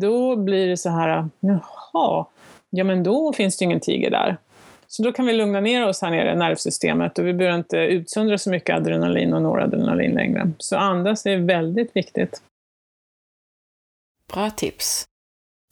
då 0.00 0.36
blir 0.36 0.68
det 0.68 0.76
så 0.76 0.90
här, 0.90 1.28
jaha, 1.40 2.26
ja 2.70 2.84
men 2.84 3.02
då 3.02 3.32
finns 3.32 3.56
det 3.56 3.64
ingen 3.64 3.80
tiger 3.80 4.10
där. 4.10 4.36
Så 4.86 5.02
då 5.02 5.12
kan 5.12 5.26
vi 5.26 5.32
lugna 5.32 5.60
ner 5.60 5.88
oss 5.88 6.02
här 6.02 6.10
nere 6.10 6.32
i 6.32 6.36
nervsystemet 6.36 7.18
och 7.18 7.26
vi 7.26 7.34
behöver 7.34 7.58
inte 7.58 7.76
utsöndra 7.76 8.38
så 8.38 8.50
mycket 8.50 8.76
adrenalin 8.76 9.34
och 9.34 9.42
noradrenalin 9.42 10.12
längre. 10.12 10.50
Så 10.58 10.76
andas 10.76 11.26
är 11.26 11.36
väldigt 11.36 11.96
viktigt. 11.96 12.42
Bra 14.32 14.50
tips. 14.50 15.04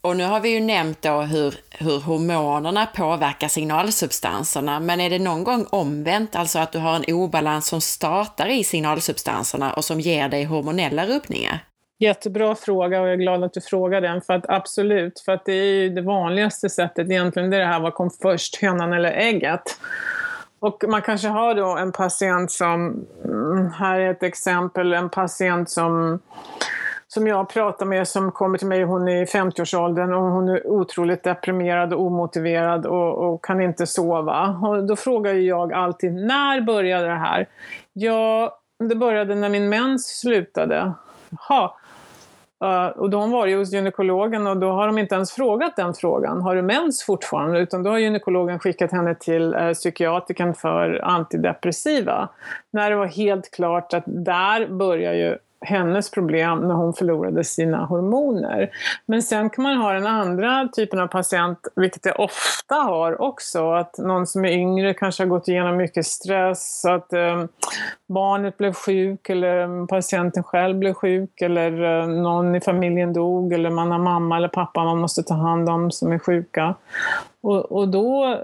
Och 0.02 0.16
nu 0.16 0.24
har 0.24 0.40
vi 0.40 0.48
ju 0.48 0.60
nämnt 0.60 1.02
då 1.02 1.20
hur, 1.20 1.54
hur 1.70 2.00
hormonerna 2.00 2.86
påverkar 2.86 3.48
signalsubstanserna, 3.48 4.80
men 4.80 5.00
är 5.00 5.10
det 5.10 5.18
någon 5.18 5.44
gång 5.44 5.66
omvänt, 5.70 6.36
alltså 6.36 6.58
att 6.58 6.72
du 6.72 6.78
har 6.78 6.96
en 6.96 7.14
obalans 7.14 7.66
som 7.66 7.80
startar 7.80 8.48
i 8.48 8.64
signalsubstanserna 8.64 9.72
och 9.72 9.84
som 9.84 10.00
ger 10.00 10.28
dig 10.28 10.44
hormonella 10.44 11.06
rubbningar? 11.06 11.58
Jättebra 11.98 12.54
fråga 12.54 13.00
och 13.00 13.06
jag 13.06 13.12
är 13.12 13.16
glad 13.16 13.44
att 13.44 13.52
du 13.52 13.60
frågar 13.60 14.00
den. 14.00 14.22
För 14.22 14.34
att 14.34 14.48
absolut, 14.48 15.20
för 15.20 15.32
att 15.32 15.44
det 15.44 15.52
är 15.52 15.74
ju 15.74 15.88
det 15.88 16.02
vanligaste 16.02 16.68
sättet 16.68 17.10
egentligen, 17.10 17.50
det 17.50 17.56
är 17.56 17.60
det 17.60 17.66
här 17.66 17.80
vad 17.80 17.94
kom 17.94 18.10
först, 18.22 18.62
hönan 18.62 18.92
eller 18.92 19.12
ägget? 19.12 19.62
Och 20.60 20.84
man 20.88 21.02
kanske 21.02 21.28
har 21.28 21.54
då 21.54 21.76
en 21.76 21.92
patient 21.92 22.50
som, 22.50 23.06
mm, 23.24 23.70
här 23.70 24.00
är 24.00 24.10
ett 24.10 24.22
exempel, 24.22 24.92
en 24.92 25.10
patient 25.10 25.70
som 25.70 26.20
som 27.14 27.26
jag 27.26 27.48
pratar 27.48 27.86
med 27.86 28.08
som 28.08 28.32
kommer 28.32 28.58
till 28.58 28.66
mig, 28.66 28.82
hon 28.82 29.08
är 29.08 29.22
i 29.22 29.24
50-årsåldern 29.24 30.12
och 30.12 30.22
hon 30.22 30.48
är 30.48 30.66
otroligt 30.66 31.22
deprimerad 31.22 31.92
och 31.92 32.00
omotiverad 32.02 32.86
och, 32.86 33.18
och, 33.18 33.44
kan 33.44 33.60
inte 33.60 33.86
sova. 33.86 34.58
Och 34.62 34.84
då 34.84 34.96
frågar 34.96 35.34
jag 35.34 35.72
alltid, 35.72 36.14
när 36.14 36.60
började 36.60 37.06
det 37.06 37.14
här? 37.14 37.46
Ja, 37.92 38.58
det 38.78 38.94
började 38.94 39.34
när 39.34 39.48
min 39.48 39.68
mens 39.68 40.20
slutade. 40.20 40.92
Jaha, 41.30 41.70
Uh, 42.64 42.86
och 42.86 43.12
har 43.12 43.20
hon 43.20 43.30
varit 43.30 43.56
hos 43.56 43.72
gynekologen 43.72 44.46
och 44.46 44.56
då 44.56 44.70
har 44.70 44.86
de 44.86 44.98
inte 44.98 45.14
ens 45.14 45.32
frågat 45.32 45.76
den 45.76 45.94
frågan. 45.94 46.40
Har 46.40 46.56
du 46.56 46.62
mens 46.62 47.02
fortfarande? 47.02 47.60
Utan 47.60 47.82
då 47.82 47.90
har 47.90 47.98
gynekologen 47.98 48.58
skickat 48.58 48.92
henne 48.92 49.14
till 49.14 49.54
eh, 49.54 49.66
uh, 49.66 49.72
psykiatrikern 49.72 50.54
för 50.54 51.00
antidepressiva. 51.04 52.28
När 52.70 52.90
det 52.90 52.96
var 52.96 53.06
helt 53.06 53.50
klart 53.50 53.94
att 53.94 54.04
där 54.06 54.66
börjar 54.66 55.12
ju 55.12 55.38
hennes 55.60 56.10
problem 56.10 56.68
när 56.68 56.74
hon 56.74 56.94
förlorade 56.94 57.44
sina 57.44 57.84
hormoner. 57.84 58.70
Men 59.06 59.22
sen 59.22 59.50
kan 59.50 59.62
man 59.62 59.76
ha 59.76 59.92
den 59.92 60.06
andra 60.06 60.68
typen 60.76 61.00
av 61.00 61.06
patient, 61.06 61.58
vilket 61.76 62.06
jag 62.06 62.20
ofta 62.20 62.74
har 62.74 63.22
också, 63.22 63.72
att 63.72 63.98
någon 63.98 64.26
som 64.26 64.44
är 64.44 64.48
yngre 64.48 64.94
kanske 64.94 65.22
har 65.22 65.28
gått 65.28 65.48
igenom 65.48 65.76
mycket 65.76 66.06
stress, 66.06 66.84
att 66.84 67.12
eh, 67.12 67.44
barnet 68.08 68.58
blev 68.58 68.72
sjuk 68.72 69.28
eller 69.28 69.60
eh, 69.62 69.86
patienten 69.86 70.42
själv 70.42 70.78
blev 70.78 70.94
sjuk 70.94 71.42
eller 71.42 72.00
eh, 72.00 72.08
någon 72.08 72.54
i 72.54 72.60
familjen 72.60 73.12
dog 73.12 73.52
eller 73.52 73.70
man 73.70 73.90
har 73.90 73.98
mamma 73.98 74.36
eller 74.36 74.48
pappa 74.48 74.84
man 74.84 74.98
måste 74.98 75.22
ta 75.22 75.34
hand 75.34 75.68
om 75.68 75.90
som 75.90 76.12
är 76.12 76.18
sjuka. 76.18 76.74
Och, 77.42 77.72
och 77.72 77.88
då, 77.88 78.38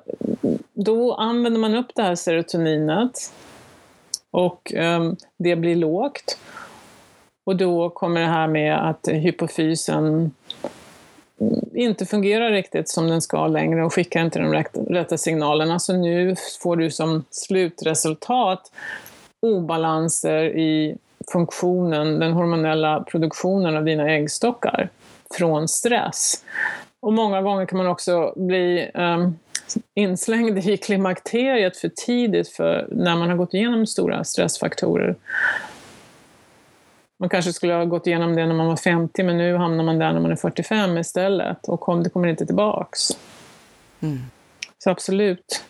då 0.74 1.14
använder 1.14 1.60
man 1.60 1.74
upp 1.74 1.90
det 1.94 2.02
här 2.02 2.14
serotoninet 2.14 3.32
och 4.30 4.74
eh, 4.74 5.12
det 5.36 5.56
blir 5.56 5.76
lågt. 5.76 6.38
Och 7.46 7.56
då 7.56 7.90
kommer 7.90 8.20
det 8.20 8.26
här 8.26 8.46
med 8.46 8.88
att 8.88 9.08
hypofysen 9.08 10.30
inte 11.74 12.06
fungerar 12.06 12.50
riktigt 12.50 12.88
som 12.88 13.08
den 13.08 13.22
ska 13.22 13.46
längre 13.46 13.84
och 13.84 13.94
skickar 13.94 14.24
inte 14.24 14.38
de 14.38 14.64
rätta 14.94 15.18
signalerna. 15.18 15.78
Så 15.78 15.96
nu 15.96 16.36
får 16.62 16.76
du 16.76 16.90
som 16.90 17.24
slutresultat 17.30 18.72
obalanser 19.42 20.44
i 20.44 20.96
funktionen, 21.32 22.18
den 22.18 22.32
hormonella 22.32 23.04
produktionen 23.10 23.76
av 23.76 23.84
dina 23.84 24.10
äggstockar 24.10 24.88
från 25.38 25.68
stress. 25.68 26.44
Och 27.00 27.12
många 27.12 27.42
gånger 27.42 27.66
kan 27.66 27.78
man 27.78 27.86
också 27.86 28.32
bli 28.36 28.90
um, 28.94 29.38
inslängd 29.94 30.58
i 30.58 30.76
klimakteriet 30.76 31.76
för 31.76 31.88
tidigt 31.88 32.48
för 32.48 32.88
när 32.90 33.16
man 33.16 33.28
har 33.28 33.36
gått 33.36 33.54
igenom 33.54 33.86
stora 33.86 34.24
stressfaktorer. 34.24 35.16
Man 37.20 37.28
kanske 37.28 37.52
skulle 37.52 37.74
ha 37.74 37.84
gått 37.84 38.06
igenom 38.06 38.36
det 38.36 38.46
när 38.46 38.54
man 38.54 38.66
var 38.66 38.76
50 38.76 39.22
men 39.22 39.38
nu 39.38 39.56
hamnar 39.56 39.84
man 39.84 39.98
där 39.98 40.12
när 40.12 40.20
man 40.20 40.30
är 40.30 40.36
45 40.36 40.98
istället 40.98 41.68
och 41.68 41.80
kom, 41.80 42.02
det 42.02 42.10
kommer 42.10 42.28
inte 42.28 42.46
tillbaks. 42.46 43.10
Mm. 44.00 44.22
Så 44.78 44.90
absolut. 44.90 45.64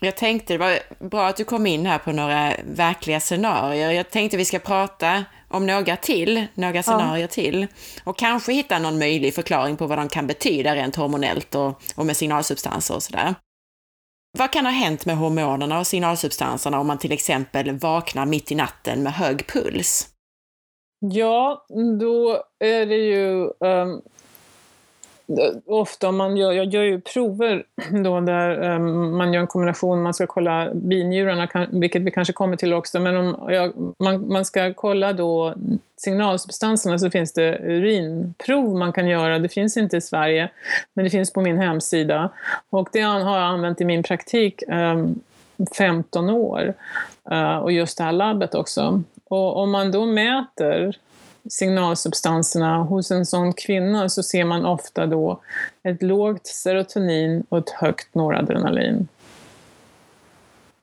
Jag 0.00 0.16
tänkte 0.16 0.54
det 0.54 0.58
var 0.58 0.78
bra 1.08 1.26
att 1.26 1.36
du 1.36 1.44
kom 1.44 1.66
in 1.66 1.86
här 1.86 1.98
på 1.98 2.12
några 2.12 2.52
verkliga 2.64 3.20
scenarier. 3.20 3.90
Jag 3.90 4.10
tänkte 4.10 4.36
vi 4.36 4.44
ska 4.44 4.58
prata 4.58 5.24
om 5.48 5.66
några 5.66 5.96
till, 5.96 6.46
några 6.54 6.82
scenarier 6.82 7.24
ja. 7.24 7.28
till 7.28 7.66
och 8.04 8.18
kanske 8.18 8.52
hitta 8.52 8.78
någon 8.78 8.98
möjlig 8.98 9.34
förklaring 9.34 9.76
på 9.76 9.86
vad 9.86 9.98
de 9.98 10.08
kan 10.08 10.26
betyda 10.26 10.74
rent 10.74 10.96
hormonellt 10.96 11.54
och, 11.54 11.82
och 11.94 12.06
med 12.06 12.16
signalsubstanser 12.16 12.94
och 12.94 13.02
sådär. 13.02 13.34
Vad 14.38 14.52
kan 14.52 14.64
ha 14.64 14.72
hänt 14.72 15.06
med 15.06 15.16
hormonerna 15.16 15.78
och 15.78 15.86
signalsubstanserna 15.86 16.80
om 16.80 16.86
man 16.86 16.98
till 16.98 17.12
exempel 17.12 17.78
vaknar 17.78 18.26
mitt 18.26 18.52
i 18.52 18.54
natten 18.54 19.02
med 19.02 19.12
hög 19.12 19.46
puls? 19.46 20.13
Ja, 21.12 21.64
då 22.00 22.42
är 22.58 22.86
det 22.86 22.96
ju 22.96 23.50
um, 23.58 24.02
ofta 25.66 26.12
man 26.12 26.36
gör, 26.36 26.52
jag 26.52 26.66
gör 26.66 26.82
ju 26.82 27.00
prover 27.00 27.64
då 28.04 28.20
där 28.20 28.74
um, 28.74 29.16
man 29.16 29.32
gör 29.32 29.40
en 29.40 29.46
kombination, 29.46 30.02
man 30.02 30.14
ska 30.14 30.26
kolla 30.26 30.70
binjurarna, 30.74 31.68
vilket 31.70 32.02
vi 32.02 32.10
kanske 32.10 32.32
kommer 32.32 32.56
till 32.56 32.72
också, 32.72 33.00
men 33.00 33.16
om 33.16 33.52
jag, 33.52 33.72
man, 33.98 34.32
man 34.32 34.44
ska 34.44 34.74
kolla 34.74 35.12
då 35.12 35.54
signalsubstanserna 35.96 36.98
så 36.98 37.10
finns 37.10 37.32
det 37.32 37.58
urinprov 37.58 38.76
man 38.76 38.92
kan 38.92 39.08
göra. 39.08 39.38
Det 39.38 39.48
finns 39.48 39.76
inte 39.76 39.96
i 39.96 40.00
Sverige, 40.00 40.50
men 40.94 41.04
det 41.04 41.10
finns 41.10 41.32
på 41.32 41.40
min 41.40 41.58
hemsida. 41.58 42.30
Och 42.70 42.88
det 42.92 43.00
har 43.00 43.38
jag 43.38 43.46
använt 43.46 43.80
i 43.80 43.84
min 43.84 44.02
praktik 44.02 44.62
ehm, 44.68 44.98
um, 44.98 45.20
15 45.76 46.30
år. 46.30 46.74
Uh, 47.32 47.56
och 47.56 47.72
just 47.72 47.98
det 47.98 48.04
här 48.04 48.12
labbet 48.12 48.54
också. 48.54 49.02
Och 49.34 49.56
om 49.56 49.70
man 49.70 49.90
då 49.90 50.06
mäter 50.06 50.98
signalsubstanserna 51.50 52.78
hos 52.78 53.10
en 53.10 53.26
sån 53.26 53.52
kvinna 53.52 54.08
så 54.08 54.22
ser 54.22 54.44
man 54.44 54.64
ofta 54.64 55.06
då 55.06 55.40
ett 55.82 56.02
lågt 56.02 56.46
serotonin 56.46 57.44
och 57.48 57.58
ett 57.58 57.70
högt 57.70 58.14
noradrenalin. 58.14 59.08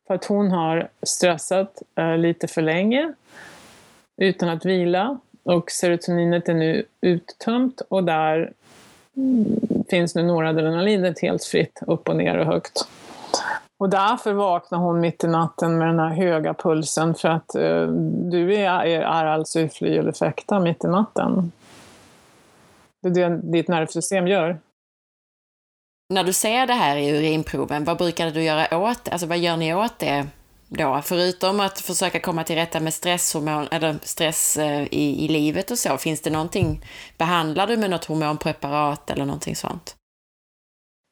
För 0.07 0.13
att 0.13 0.25
hon 0.25 0.51
har 0.51 0.89
stressat 1.03 1.81
eh, 1.95 2.17
lite 2.17 2.47
för 2.47 2.61
länge 2.61 3.13
utan 4.17 4.49
att 4.49 4.65
vila 4.65 5.19
och 5.43 5.71
serotoninet 5.71 6.49
är 6.49 6.53
nu 6.53 6.85
uttömt 7.01 7.81
och 7.89 8.03
där 8.03 8.53
mm, 9.17 9.59
finns 9.89 10.15
nu 10.15 10.23
noradrenalinet 10.23 11.21
helt 11.21 11.43
fritt 11.43 11.79
upp 11.87 12.09
och 12.09 12.15
ner 12.15 12.37
och 12.37 12.45
högt. 12.45 12.87
Och 13.81 13.89
därför 13.89 14.33
vaknar 14.33 14.79
hon 14.79 14.99
mitt 14.99 15.23
i 15.23 15.27
natten 15.27 15.77
med 15.77 15.87
den 15.87 15.99
här 15.99 16.09
höga 16.09 16.53
pulsen 16.53 17.15
för 17.15 17.29
att 17.29 17.55
eh, 17.55 17.87
du 18.31 18.55
är, 18.55 18.85
är, 18.85 19.01
är 19.01 19.25
alltså 19.25 19.59
i 19.59 19.69
fly 19.69 19.97
eller 19.97 20.11
fäkta 20.11 20.59
mitt 20.59 20.83
i 20.83 20.87
natten. 20.87 21.51
Det 23.01 23.21
är 23.21 23.29
det 23.29 23.51
ditt 23.51 23.67
nervsystem 23.67 24.27
gör. 24.27 24.59
När 26.09 26.23
du 26.23 26.33
ser 26.33 26.67
det 26.67 26.73
här 26.73 26.97
i 26.97 27.09
urinproven, 27.09 27.83
vad 27.83 27.97
brukar 27.97 28.31
du 28.31 28.43
göra 28.43 28.77
åt 28.77 29.03
det? 29.03 29.11
Alltså 29.11 29.27
vad 29.27 29.37
gör 29.37 29.57
ni 29.57 29.73
åt 29.73 29.99
det 29.99 30.27
då? 30.67 31.01
Förutom 31.03 31.59
att 31.59 31.79
försöka 31.79 32.19
komma 32.19 32.43
till 32.43 32.55
rätta 32.55 32.79
med 32.79 32.93
stresshormon, 32.93 33.67
eller 33.71 33.95
stress 34.03 34.57
eh, 34.57 34.83
i, 34.83 35.25
i 35.25 35.27
livet 35.27 35.71
och 35.71 35.77
så, 35.77 35.97
finns 35.97 36.21
det 36.21 36.29
någonting, 36.29 36.85
behandlar 37.17 37.67
du 37.67 37.77
med 37.77 37.89
något 37.89 38.05
hormonpreparat 38.05 39.09
eller 39.09 39.25
någonting 39.25 39.55
sånt? 39.55 39.95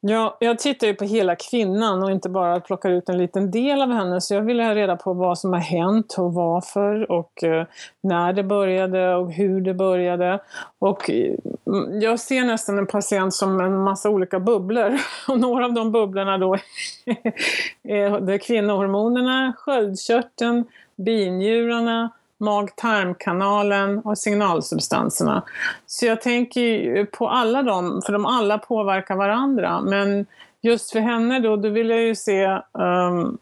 Ja, 0.02 0.38
jag 0.40 0.60
tittar 0.60 0.88
ju 0.88 0.94
på 0.94 1.06
hela 1.06 1.36
kvinnan 1.36 2.04
och 2.04 2.12
inte 2.12 2.30
bara 2.30 2.60
plockar 2.60 2.90
ut 2.90 3.10
en 3.10 3.18
liten 3.18 3.52
del 3.52 3.82
av 3.82 3.92
henne. 3.92 4.22
Så 4.22 4.34
jag 4.34 4.42
vill 4.42 4.60
ha 4.60 4.76
reda 4.76 4.96
på 4.96 5.14
vad 5.14 5.40
som 5.40 5.54
har 5.54 5.60
hänt 5.60 6.16
och 6.18 6.34
varför 6.34 7.12
och 7.12 7.44
eh, 7.44 7.66
när 8.02 8.34
det 8.34 8.44
började 8.44 9.16
och 9.16 9.32
hur 9.32 9.62
det 9.62 9.74
började. 9.74 10.40
Och 10.80 11.10
mm, 11.10 12.02
jag 12.02 12.20
ser 12.20 12.44
nästan 12.44 12.78
en 12.78 12.88
patient 12.88 13.34
som 13.34 13.62
en 13.62 13.84
massa 13.84 14.10
olika 14.10 14.40
bubblor. 14.40 15.00
Och 15.28 15.40
några 15.40 15.66
av 15.66 15.74
de 15.74 15.92
bubblorna 15.92 16.38
då 16.38 16.54
är 17.84 18.38
kvinnohormonerna, 18.38 19.54
sköldkörteln, 19.58 20.66
binjurarna 20.96 22.10
mag-tarmkanalen 22.40 24.00
och 24.00 24.18
signalsubstanserna. 24.18 25.44
Så 25.86 26.06
jag 26.06 26.22
tänker 26.22 27.06
på 27.06 27.30
alla 27.30 27.64
dem, 27.64 28.02
för 28.06 28.14
de 28.14 28.26
alla 28.26 28.58
påverkar 28.58 29.16
varandra. 29.16 29.82
Men 29.82 30.26
just 30.62 30.92
för 30.92 31.00
henne 31.00 31.40
då, 31.40 31.56
då 31.56 31.70
vill 31.70 31.90
jag 31.90 32.02
ju 32.02 32.16
se 32.16 32.60
um, 32.72 33.38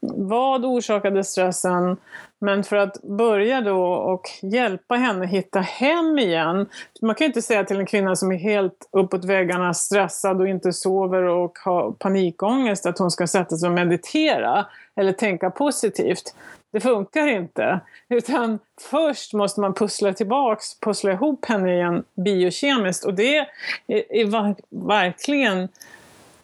vad 0.00 0.64
orsakade 0.64 1.24
stressen? 1.24 1.96
Men 2.38 2.64
för 2.64 2.76
att 2.76 3.02
börja 3.02 3.60
då 3.60 3.84
och 3.84 4.22
hjälpa 4.42 4.94
henne 4.94 5.26
hitta 5.26 5.60
hem 5.60 6.18
igen. 6.18 6.66
Man 7.02 7.14
kan 7.14 7.24
ju 7.24 7.26
inte 7.26 7.42
säga 7.42 7.64
till 7.64 7.80
en 7.80 7.86
kvinna 7.86 8.16
som 8.16 8.32
är 8.32 8.36
helt 8.36 8.88
uppåt 8.92 9.24
väggarna 9.24 9.74
stressad 9.74 10.40
och 10.40 10.48
inte 10.48 10.72
sover 10.72 11.22
och 11.22 11.58
har 11.64 11.92
panikångest 11.92 12.86
att 12.86 12.98
hon 12.98 13.10
ska 13.10 13.26
sätta 13.26 13.56
sig 13.56 13.68
och 13.68 13.74
meditera 13.74 14.66
eller 14.96 15.12
tänka 15.12 15.50
positivt. 15.50 16.34
Det 16.72 16.80
funkar 16.80 17.26
inte. 17.26 17.80
Utan 18.08 18.58
först 18.90 19.32
måste 19.32 19.60
man 19.60 19.74
pussla 19.74 20.12
tillbaks, 20.12 20.80
pussla 20.80 21.12
ihop 21.12 21.44
henne 21.44 21.74
igen 21.74 22.04
biokemiskt. 22.24 23.04
Och 23.04 23.14
det 23.14 23.36
är, 23.36 23.46
är 23.88 24.54
verkligen 24.88 25.68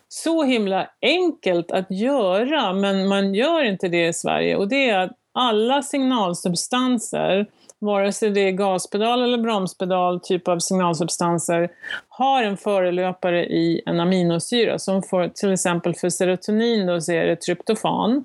så 0.08 0.42
himla 0.42 0.88
enkelt 1.02 1.70
att 1.70 1.90
göra, 1.90 2.72
men 2.72 3.08
man 3.08 3.34
gör 3.34 3.64
inte 3.64 3.88
det 3.88 4.08
i 4.08 4.12
Sverige. 4.12 4.56
Och 4.56 4.68
det 4.68 4.90
är 4.90 4.98
att 4.98 5.10
alla 5.32 5.82
signalsubstanser, 5.82 7.46
vare 7.78 8.12
sig 8.12 8.30
det 8.30 8.40
är 8.40 8.50
gaspedal 8.50 9.22
eller 9.22 9.38
bromspedal 9.38 10.20
typ 10.20 10.48
av 10.48 10.58
signalsubstanser, 10.58 11.70
har 12.08 12.42
en 12.42 12.56
förelöpare 12.56 13.46
i 13.46 13.82
en 13.86 14.00
aminosyra. 14.00 14.78
Som 14.78 15.02
för, 15.02 15.28
till 15.28 15.52
exempel 15.52 15.94
för 15.94 16.08
serotonin 16.08 16.86
då 16.86 17.00
så 17.00 17.12
är 17.12 17.26
det 17.26 17.36
tryptofan. 17.36 18.24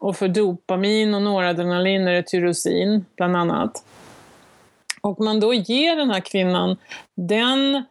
Och 0.00 0.16
för 0.16 0.28
dopamin 0.28 1.14
och 1.14 1.22
noradrenalin 1.22 2.08
är 2.08 2.12
det 2.12 2.22
tyrosin, 2.22 3.04
bland 3.16 3.36
annat. 3.36 3.84
Och 5.00 5.20
man 5.20 5.40
då 5.40 5.54
ger 5.54 5.96
den 5.96 6.10
här 6.10 6.20
kvinnan 6.20 6.76
den 7.16 7.84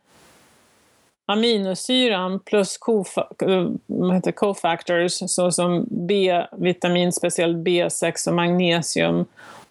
aminosyran 1.26 2.40
plus 2.40 2.78
eh, 3.42 4.34
cofactors 4.36 5.12
såsom 5.12 5.88
B-vitamin, 5.90 7.12
speciellt 7.12 7.58
B6 7.58 8.28
och 8.28 8.34
magnesium 8.36 9.26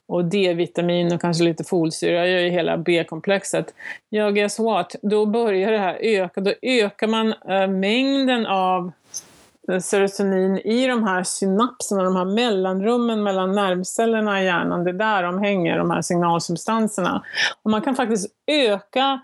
och 0.08 0.24
D-vitamin 0.24 1.12
och 1.12 1.20
kanske 1.20 1.44
lite 1.44 1.64
folsyra 1.64 2.26
gör 2.26 2.40
ju 2.40 2.50
hela 2.50 2.78
B-komplexet. 2.78 3.74
Ja, 4.08 4.30
guess 4.30 4.58
what? 4.58 4.96
Då 5.02 5.26
börjar 5.26 5.72
det 5.72 5.78
här 5.78 5.98
öka. 6.00 6.40
Då 6.40 6.52
ökar 6.62 7.06
man 7.06 7.34
äh, 7.48 7.68
mängden 7.68 8.46
av 8.46 8.92
serotonin 9.80 10.58
i 10.58 10.86
de 10.86 11.04
här 11.04 11.22
synapserna, 11.22 12.02
de 12.02 12.16
här 12.16 12.24
mellanrummen 12.24 13.22
mellan 13.22 13.52
nervcellerna 13.52 14.42
i 14.42 14.44
hjärnan. 14.44 14.84
Det 14.84 14.90
är 14.90 14.94
där 14.94 15.22
de 15.22 15.38
hänger, 15.38 15.78
de 15.78 15.90
här 15.90 16.02
signalsubstanserna. 16.02 17.22
Och 17.62 17.70
man 17.70 17.82
kan 17.82 17.96
faktiskt 17.96 18.28
öka 18.46 19.20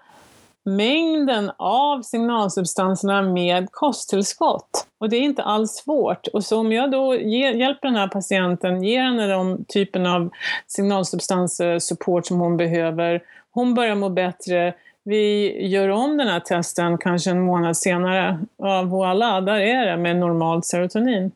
mängden 0.65 1.51
av 1.59 2.03
signalsubstanserna 2.03 3.23
med 3.23 3.69
kosttillskott. 3.71 4.87
Och 5.01 5.09
det 5.09 5.17
är 5.17 5.21
inte 5.21 5.43
alls 5.43 5.73
svårt. 5.73 6.27
Och 6.27 6.45
så 6.45 6.59
om 6.61 6.73
jag 6.73 6.91
då 6.91 7.15
ger, 7.15 7.53
hjälper 7.53 7.89
den 7.89 7.97
här 7.97 8.09
patienten, 8.09 8.83
ger 8.83 9.03
henne 9.03 9.27
de 9.27 9.65
typen 9.69 10.07
av 10.07 10.31
signalsubstanssupport 10.67 12.27
som 12.27 12.41
hon 12.41 12.57
behöver, 12.57 13.23
hon 13.51 13.75
börjar 13.75 13.95
må 13.95 14.09
bättre, 14.09 14.75
vi 15.05 15.67
gör 15.67 15.89
om 15.89 16.17
den 16.17 16.29
här 16.29 16.41
testen 16.41 16.99
kanske 16.99 17.31
en 17.31 17.41
månad 17.41 17.77
senare. 17.77 18.39
Ja, 18.57 18.83
voilà, 18.83 19.41
där 19.41 19.61
är 19.61 19.87
det 19.87 19.97
med 19.97 20.17
normalt 20.17 20.67
serotonin. 20.67 21.33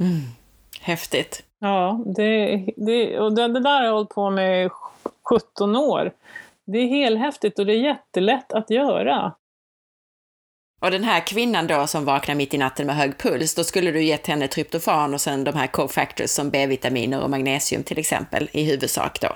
Mm. 0.00 0.20
Häftigt. 0.80 1.42
Ja, 1.58 2.00
det, 2.06 2.56
det, 2.76 3.18
och 3.18 3.34
det, 3.34 3.48
det 3.48 3.60
där 3.60 3.78
har 3.78 3.84
jag 3.84 3.92
hållit 3.92 4.08
på 4.08 4.30
med 4.30 4.70
17 5.22 5.76
år. 5.76 6.12
Det 6.64 6.78
är 6.78 6.86
helhäftigt 6.86 7.58
och 7.58 7.66
det 7.66 7.72
är 7.72 7.80
jättelätt 7.80 8.52
att 8.52 8.70
göra. 8.70 9.32
Och 10.80 10.90
den 10.90 11.04
här 11.04 11.20
kvinnan 11.20 11.66
då 11.66 11.86
som 11.86 12.04
vaknar 12.04 12.34
mitt 12.34 12.54
i 12.54 12.58
natten 12.58 12.86
med 12.86 12.96
hög 12.96 13.18
puls, 13.18 13.54
då 13.54 13.64
skulle 13.64 13.90
du 13.90 14.02
gett 14.02 14.26
henne 14.26 14.48
tryptofan 14.48 15.14
och 15.14 15.20
sen 15.20 15.44
de 15.44 15.54
här 15.54 15.66
cofactors 15.66 16.30
som 16.30 16.50
B-vitaminer 16.50 17.22
och 17.22 17.30
magnesium 17.30 17.82
till 17.82 17.98
exempel 17.98 18.48
i 18.52 18.64
huvudsak 18.64 19.20
då? 19.20 19.28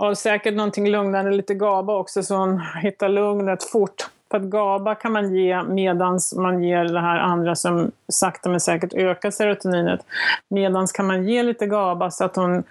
Och 0.00 0.18
säkert 0.18 0.54
någonting 0.54 0.90
lugnande, 0.90 1.30
lite 1.30 1.54
GABA 1.54 1.96
också 1.96 2.22
så 2.22 2.34
hon 2.34 2.60
hittar 2.82 3.08
lugnet 3.08 3.64
fort. 3.64 4.06
För 4.30 4.36
att 4.36 4.42
GABA 4.42 4.94
kan 4.94 5.12
man 5.12 5.34
ge 5.34 5.62
medans 5.62 6.34
man 6.34 6.62
ger 6.62 6.84
det 6.84 7.00
här 7.00 7.18
andra 7.18 7.54
som 7.54 7.90
sakta 8.12 8.48
men 8.48 8.60
säkert 8.60 8.94
ökar 8.94 9.30
serotoninet. 9.30 10.00
Medans 10.48 10.92
kan 10.92 11.06
man 11.06 11.28
ge 11.28 11.42
lite 11.42 11.66
GABA 11.66 12.10
så 12.10 12.24
att 12.24 12.36
hon 12.36 12.62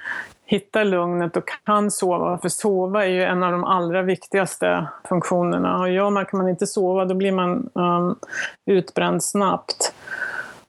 hittar 0.46 0.84
lugnet 0.84 1.38
och 1.38 1.50
kan 1.66 1.92
sova. 1.92 2.38
För 2.38 2.50
sova 2.50 3.06
är 3.06 3.10
ju 3.10 3.24
en 3.24 3.44
av 3.44 3.52
de 3.52 3.64
allra 3.64 4.02
viktigaste 4.02 4.88
funktionerna. 5.10 5.80
Och 5.80 5.92
gör 5.92 6.10
man, 6.10 6.26
kan 6.26 6.38
man 6.38 6.50
inte 6.50 6.68
sova 6.68 7.06
då 7.06 7.16
blir 7.16 7.32
man 7.32 7.70
um, 7.74 8.16
utbränd 8.66 9.24
snabbt. 9.24 9.94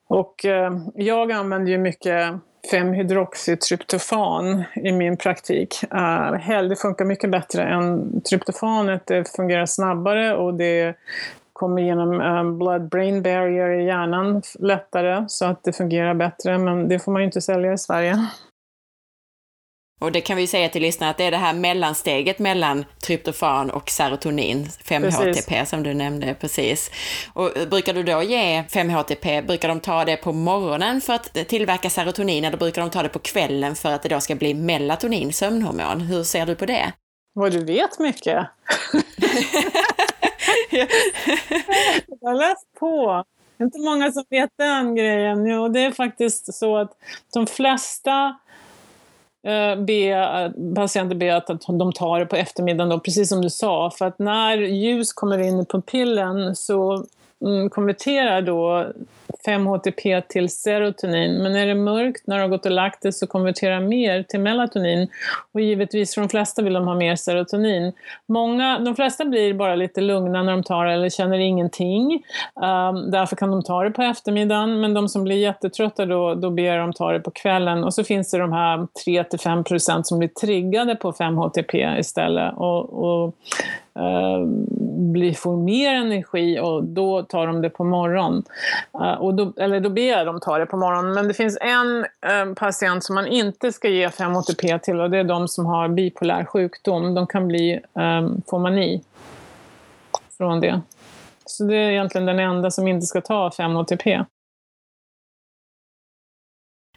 Och 0.07 0.45
uh, 0.45 0.77
jag 0.95 1.31
använder 1.31 1.71
ju 1.71 1.77
mycket 1.77 2.33
5-hydroxytryptofan 2.71 4.63
i 4.75 4.91
min 4.91 5.17
praktik. 5.17 5.75
Uh, 5.93 6.67
det 6.69 6.75
funkar 6.75 7.05
mycket 7.05 7.31
bättre 7.31 7.63
än 7.63 8.21
tryptofanet. 8.21 9.07
Det 9.07 9.35
fungerar 9.35 9.65
snabbare 9.65 10.35
och 10.35 10.53
det 10.53 10.95
kommer 11.53 11.81
genom 11.81 12.09
um, 12.09 12.21
eh, 12.21 12.43
blood-brain 12.43 13.21
barrier 13.21 13.69
i 13.69 13.85
hjärnan 13.85 14.41
lättare 14.59 15.25
så 15.27 15.45
att 15.45 15.63
det 15.63 15.73
fungerar 15.73 16.13
bättre. 16.13 16.57
Men 16.57 16.87
det 16.87 16.99
får 16.99 17.11
man 17.11 17.21
ju 17.21 17.25
inte 17.25 17.41
sälja 17.41 17.73
i 17.73 17.77
Sverige. 17.77 18.27
Och 20.01 20.11
det 20.11 20.21
kan 20.21 20.37
vi 20.37 20.47
säga 20.47 20.69
till 20.69 20.81
lyssnarna 20.81 21.11
att 21.11 21.17
det 21.17 21.23
är 21.23 21.31
det 21.31 21.37
här 21.37 21.53
mellansteget 21.53 22.39
mellan 22.39 22.85
tryptofan 23.03 23.69
och 23.69 23.89
serotonin, 23.89 24.65
5-HTP 24.65 25.65
som 25.65 25.83
du 25.83 25.93
nämnde 25.93 26.33
precis. 26.33 26.91
Och 27.33 27.51
brukar 27.69 27.93
du 27.93 28.03
då 28.03 28.23
ge 28.23 28.61
5-HTP, 28.61 29.41
brukar 29.41 29.67
de 29.67 29.79
ta 29.79 30.05
det 30.05 30.17
på 30.17 30.33
morgonen 30.33 31.01
för 31.01 31.13
att 31.13 31.33
tillverka 31.33 31.89
serotonin 31.89 32.45
eller 32.45 32.57
brukar 32.57 32.81
de 32.81 32.89
ta 32.89 33.03
det 33.03 33.09
på 33.09 33.19
kvällen 33.19 33.75
för 33.75 33.91
att 33.91 34.03
det 34.03 34.09
då 34.09 34.19
ska 34.19 34.35
bli 34.35 34.53
melatonin, 34.53 35.33
sömnhormon? 35.33 36.01
Hur 36.01 36.23
ser 36.23 36.45
du 36.45 36.55
på 36.55 36.65
det? 36.65 36.93
Vad 37.33 37.51
du 37.51 37.65
vet 37.65 37.99
mycket! 37.99 38.47
Jag 42.21 42.29
har 42.29 42.33
läst 42.33 42.73
på. 42.79 43.23
Det 43.57 43.63
är 43.63 43.65
inte 43.65 43.79
många 43.79 44.11
som 44.11 44.23
vet 44.29 44.49
den 44.57 44.95
grejen. 44.95 45.45
Jo, 45.45 45.67
det 45.67 45.79
är 45.79 45.91
faktiskt 45.91 46.53
så 46.53 46.77
att 46.77 46.91
de 47.33 47.47
flesta 47.47 48.35
Eh, 48.49 48.50
Eh, 49.43 49.75
be, 49.75 50.07
eh, 50.07 50.73
patienter 50.75 51.15
be 51.15 51.35
att 51.35 51.47
de 51.67 51.93
tar 51.93 52.19
det 52.19 52.25
på 52.25 52.35
eftermiddagen, 52.35 52.89
då, 52.89 52.99
precis 52.99 53.29
som 53.29 53.41
du 53.41 53.49
sa. 53.49 53.91
För 53.91 54.05
att 54.05 54.19
när 54.19 54.57
ljus 54.57 55.13
kommer 55.13 55.37
in 55.39 55.59
i 55.59 55.65
pupillen 55.65 56.55
så 56.55 57.05
Mm, 57.41 57.69
konverterar 57.69 58.41
då 58.41 58.91
5-HTP 59.45 60.21
till 60.21 60.49
serotonin. 60.49 61.43
Men 61.43 61.55
är 61.55 61.67
det 61.67 61.75
mörkt 61.75 62.27
när 62.27 62.35
du 62.35 62.41
har 62.41 62.49
gått 62.49 62.65
och 62.65 62.71
lagt 62.71 63.01
dig 63.01 63.13
så 63.13 63.27
konverterar 63.27 63.79
mer 63.79 64.23
till 64.23 64.39
melatonin. 64.39 65.07
Och 65.51 65.61
givetvis 65.61 66.13
för 66.13 66.21
de 66.21 66.29
flesta 66.29 66.61
vill 66.61 66.73
de 66.73 66.87
ha 66.87 66.95
mer 66.95 67.15
serotonin. 67.15 67.93
Många, 68.25 68.79
de 68.79 68.95
flesta 68.95 69.25
blir 69.25 69.53
bara 69.53 69.75
lite 69.75 70.01
lugna 70.01 70.43
när 70.43 70.51
de 70.51 70.63
tar 70.63 70.85
det 70.85 70.93
eller 70.93 71.09
känner 71.09 71.39
ingenting. 71.39 72.13
Um, 72.55 73.11
därför 73.11 73.35
kan 73.35 73.51
de 73.51 73.63
ta 73.63 73.83
det 73.83 73.91
på 73.91 74.01
eftermiddagen. 74.01 74.81
Men 74.81 74.93
de 74.93 75.09
som 75.09 75.23
blir 75.23 75.37
jättetrötta 75.37 76.05
då, 76.05 76.35
då 76.35 76.49
ber 76.49 76.77
de 76.77 76.93
ta 76.93 77.11
det 77.11 77.19
på 77.19 77.31
kvällen. 77.31 77.83
Och 77.83 77.93
så 77.93 78.03
finns 78.03 78.31
det 78.31 78.37
de 78.37 78.51
här 78.51 78.87
3-5% 79.05 80.03
som 80.03 80.19
blir 80.19 80.29
triggade 80.29 80.95
på 80.95 81.11
5-HTP 81.11 81.99
istället. 81.99 82.53
Och, 82.57 83.03
och 83.03 83.35
uh, 83.99 84.45
blir, 85.11 85.33
får 85.33 85.57
mer 85.57 85.93
energi 85.93 86.59
och 86.59 86.83
då 86.83 87.23
tar 87.31 87.47
de 87.47 87.61
det 87.61 87.69
på 87.69 87.83
morgonen. 87.83 88.43
Uh, 88.95 89.13
och 89.13 89.33
då, 89.33 89.53
eller 89.57 89.79
då 89.79 89.89
ber 89.89 90.09
jag 90.09 90.25
dem 90.25 90.39
ta 90.39 90.57
det 90.57 90.65
på 90.65 90.77
morgonen. 90.77 91.13
Men 91.13 91.27
det 91.27 91.33
finns 91.33 91.57
en 91.61 91.97
uh, 91.97 92.53
patient 92.55 93.03
som 93.03 93.15
man 93.15 93.27
inte 93.27 93.71
ska 93.71 93.89
ge 93.89 94.07
5-HTP 94.07 94.79
till 94.79 95.01
och 95.01 95.09
det 95.09 95.17
är 95.17 95.23
de 95.23 95.47
som 95.47 95.65
har 95.65 95.87
bipolär 95.87 96.45
sjukdom. 96.45 97.13
De 97.13 97.27
kan 97.27 97.47
bli, 97.47 97.79
um, 97.93 98.41
få 98.49 98.59
mani 98.59 99.01
från 100.37 100.61
det. 100.61 100.81
Så 101.45 101.63
det 101.63 101.75
är 101.75 101.91
egentligen 101.91 102.25
den 102.25 102.39
enda 102.39 102.71
som 102.71 102.87
inte 102.87 103.05
ska 103.05 103.21
ta 103.21 103.49
5-HTP 103.49 104.25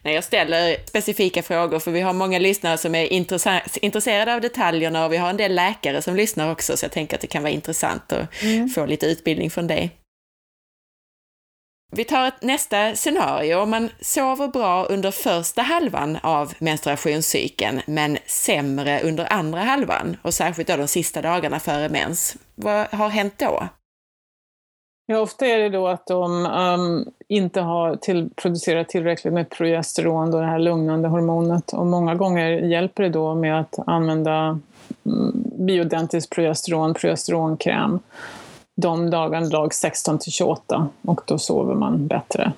när 0.04 0.12
jag 0.12 0.24
ställer 0.24 0.76
specifika 0.86 1.42
frågor, 1.42 1.78
för 1.78 1.90
vi 1.90 2.00
har 2.00 2.12
många 2.12 2.38
lyssnare 2.38 2.78
som 2.78 2.94
är 2.94 3.12
intresserade 3.84 4.34
av 4.34 4.40
detaljerna 4.40 5.04
och 5.04 5.12
vi 5.12 5.16
har 5.16 5.30
en 5.30 5.36
del 5.36 5.54
läkare 5.54 6.02
som 6.02 6.16
lyssnar 6.16 6.52
också, 6.52 6.76
så 6.76 6.84
jag 6.84 6.92
tänker 6.92 7.16
att 7.16 7.20
det 7.20 7.26
kan 7.26 7.42
vara 7.42 7.52
intressant 7.52 8.12
att 8.12 8.42
mm. 8.42 8.68
få 8.68 8.86
lite 8.86 9.06
utbildning 9.06 9.50
från 9.50 9.66
dig. 9.66 9.90
Vi 11.96 12.04
tar 12.04 12.28
ett 12.28 12.42
nästa 12.42 12.94
scenario. 12.94 13.56
Om 13.56 13.70
man 13.70 13.88
sover 14.00 14.48
bra 14.48 14.84
under 14.84 15.10
första 15.10 15.62
halvan 15.62 16.18
av 16.22 16.52
menstruationscykeln, 16.58 17.80
men 17.86 18.18
sämre 18.26 19.00
under 19.00 19.32
andra 19.32 19.60
halvan 19.60 20.16
och 20.22 20.34
särskilt 20.34 20.68
då 20.68 20.76
de 20.76 20.88
sista 20.88 21.22
dagarna 21.22 21.60
före 21.60 21.88
mens. 21.88 22.36
Vad 22.54 22.86
har 22.86 23.08
hänt 23.08 23.34
då? 23.38 23.68
Ja, 25.06 25.18
ofta 25.18 25.46
är 25.46 25.58
det 25.58 25.68
då 25.68 25.88
att 25.88 26.06
de 26.06 26.46
um, 26.46 27.04
inte 27.28 27.60
har 27.60 27.96
till, 27.96 28.30
producerat 28.36 28.88
tillräckligt 28.88 29.34
med 29.34 29.50
progesteron, 29.50 30.30
då 30.30 30.40
det 30.40 30.46
här 30.46 30.58
lugnande 30.58 31.08
hormonet. 31.08 31.72
Och 31.72 31.86
många 31.86 32.14
gånger 32.14 32.50
hjälper 32.50 33.02
det 33.02 33.08
då 33.08 33.34
med 33.34 33.60
att 33.60 33.78
använda 33.86 34.32
mm, 34.40 34.60
um, 35.04 35.44
bioidentiskt 35.66 36.34
progesteron, 36.34 36.94
progesteronkräm, 36.94 38.00
de 38.76 39.10
dagarna 39.10 39.48
dag 39.48 39.74
16 39.74 40.18
till 40.18 40.32
28 40.32 40.88
och 41.02 41.20
då 41.26 41.38
sover 41.38 41.74
man 41.74 42.06
bättre. 42.06 42.52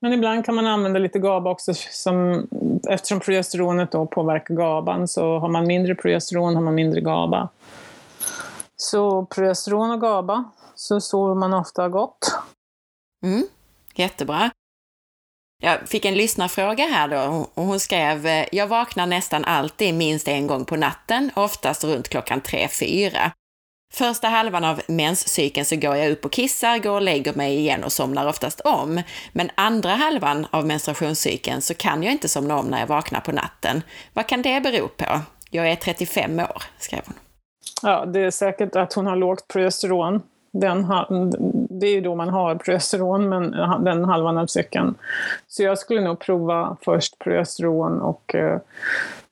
Men 0.00 0.12
ibland 0.12 0.44
kan 0.44 0.54
man 0.54 0.66
använda 0.66 0.98
lite 0.98 1.18
GABA 1.18 1.50
också, 1.50 1.74
som, 1.74 2.46
eftersom 2.88 3.20
progesteronet 3.20 3.92
då 3.92 4.06
påverkar 4.06 4.54
GABAn 4.54 5.08
så 5.08 5.38
har 5.38 5.48
man 5.48 5.66
mindre 5.66 5.94
progesteron 5.94 6.54
har 6.54 6.62
man 6.62 6.74
mindre 6.74 7.00
GABA. 7.00 7.48
Så 8.76 9.26
progesteron 9.26 9.90
och 9.90 10.00
GABA, 10.00 10.44
så 10.74 11.00
sover 11.00 11.34
man 11.34 11.54
ofta 11.54 11.88
gott. 11.88 12.18
Mm, 13.24 13.42
jättebra. 13.94 14.50
Jag 15.62 15.88
fick 15.88 16.04
en 16.04 16.14
lyssnarfråga 16.14 16.84
här 16.84 17.08
då 17.08 17.46
och 17.54 17.64
hon 17.64 17.80
skrev 17.80 18.46
“Jag 18.52 18.66
vaknar 18.66 19.06
nästan 19.06 19.44
alltid 19.44 19.94
minst 19.94 20.28
en 20.28 20.46
gång 20.46 20.64
på 20.64 20.76
natten, 20.76 21.30
oftast 21.36 21.84
runt 21.84 22.08
klockan 22.08 22.40
tre 22.40 22.68
fyra. 22.68 23.32
Första 23.92 24.28
halvan 24.28 24.64
av 24.64 24.80
menscykeln 24.88 25.64
så 25.66 25.76
går 25.76 25.96
jag 25.96 26.10
upp 26.10 26.24
och 26.24 26.32
kissar, 26.32 26.78
går 26.78 26.90
och 26.90 27.02
lägger 27.02 27.34
mig 27.34 27.56
igen 27.58 27.84
och 27.84 27.92
somnar 27.92 28.28
oftast 28.28 28.60
om. 28.60 29.02
Men 29.32 29.50
andra 29.54 29.90
halvan 29.90 30.46
av 30.50 30.66
menstruationscykeln 30.66 31.62
så 31.62 31.74
kan 31.74 32.02
jag 32.02 32.12
inte 32.12 32.28
somna 32.28 32.58
om 32.58 32.66
när 32.66 32.80
jag 32.80 32.86
vaknar 32.86 33.20
på 33.20 33.32
natten. 33.32 33.82
Vad 34.12 34.26
kan 34.26 34.42
det 34.42 34.60
bero 34.60 34.88
på? 34.88 35.20
Jag 35.50 35.70
är 35.70 35.76
35 35.76 36.40
år, 36.40 36.62
skrev 36.78 37.00
hon. 37.06 37.14
Ja, 37.82 38.06
det 38.06 38.20
är 38.20 38.30
säkert 38.30 38.76
att 38.76 38.92
hon 38.92 39.06
har 39.06 39.16
lågt 39.16 39.48
progesteron. 39.48 40.22
Den, 40.52 40.86
det 41.70 41.86
är 41.86 41.94
ju 41.94 42.00
då 42.00 42.14
man 42.14 42.28
har 42.28 42.54
progesteron, 42.54 43.28
men 43.28 43.50
den 43.84 44.04
halvan 44.04 44.38
av 44.38 44.46
cykeln. 44.46 44.94
Så 45.46 45.62
jag 45.62 45.78
skulle 45.78 46.00
nog 46.00 46.18
prova 46.18 46.76
först 46.80 47.18
progesteron 47.18 48.00
och 48.00 48.34
eh, 48.34 48.58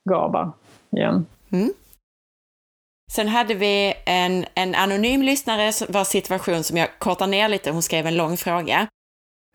GABA 0.05 0.53
igen. 0.91 1.27
Mm. 1.51 1.73
Sen 3.13 3.29
hade 3.29 3.55
vi 3.55 3.95
en, 4.07 4.47
en 4.55 4.75
anonym 4.75 5.23
lyssnare 5.23 5.73
vars 5.89 6.09
situation 6.09 6.65
som 6.65 6.77
jag 6.77 6.99
kortar 6.99 7.27
ner 7.27 7.49
lite, 7.49 7.71
hon 7.71 7.83
skrev 7.83 8.07
en 8.07 8.17
lång 8.17 8.37
fråga. 8.37 8.89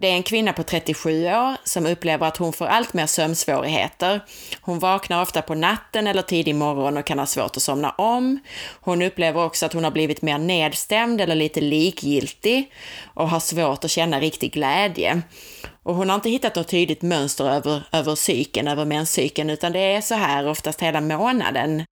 Det 0.02 0.08
är 0.08 0.14
en 0.14 0.24
kvinna 0.24 0.54
på 0.54 0.64
37 0.64 1.26
år 1.26 1.56
som 1.64 1.86
upplever 1.86 2.28
att 2.28 2.38
hon 2.38 2.54
får 2.54 2.66
allt 2.66 2.94
mer 2.94 3.06
sömnsvårigheter. 3.06 4.22
Hon 4.62 4.80
vaknar 4.80 5.22
ofta 5.22 5.42
på 5.42 5.56
natten 5.56 6.08
eller 6.08 6.22
tidig 6.22 6.56
morgon 6.56 6.98
och 6.98 7.06
kan 7.06 7.20
ha 7.20 7.26
svårt 7.26 7.58
att 7.58 7.64
somna 7.64 7.92
om. 7.92 8.40
Hon 8.82 9.02
upplever 9.02 9.46
också 9.46 9.66
att 9.66 9.74
hon 9.74 9.84
har 9.84 9.92
blivit 9.92 10.22
mer 10.22 10.38
nedstämd 10.38 11.22
eller 11.22 11.36
lite 11.36 11.62
likgiltig 11.62 12.72
och 13.14 13.30
har 13.30 13.40
svårt 13.40 13.86
att 13.86 13.92
känna 13.92 14.20
riktig 14.20 14.54
glädje. 14.54 15.22
Och 15.84 15.96
hon 15.96 16.10
har 16.10 16.16
inte 16.16 16.30
hittat 16.30 16.56
något 16.56 16.68
tydligt 16.68 17.02
mönster 17.02 17.50
över, 17.50 17.84
över 17.92 18.16
psyken, 18.16 18.68
över 18.68 18.86
menscykeln, 18.86 19.50
utan 19.50 19.72
det 19.72 19.80
är 19.80 20.02
så 20.02 20.16
här 20.16 20.48
oftast 20.48 20.82
hela 20.82 21.02
månaden 21.02 21.86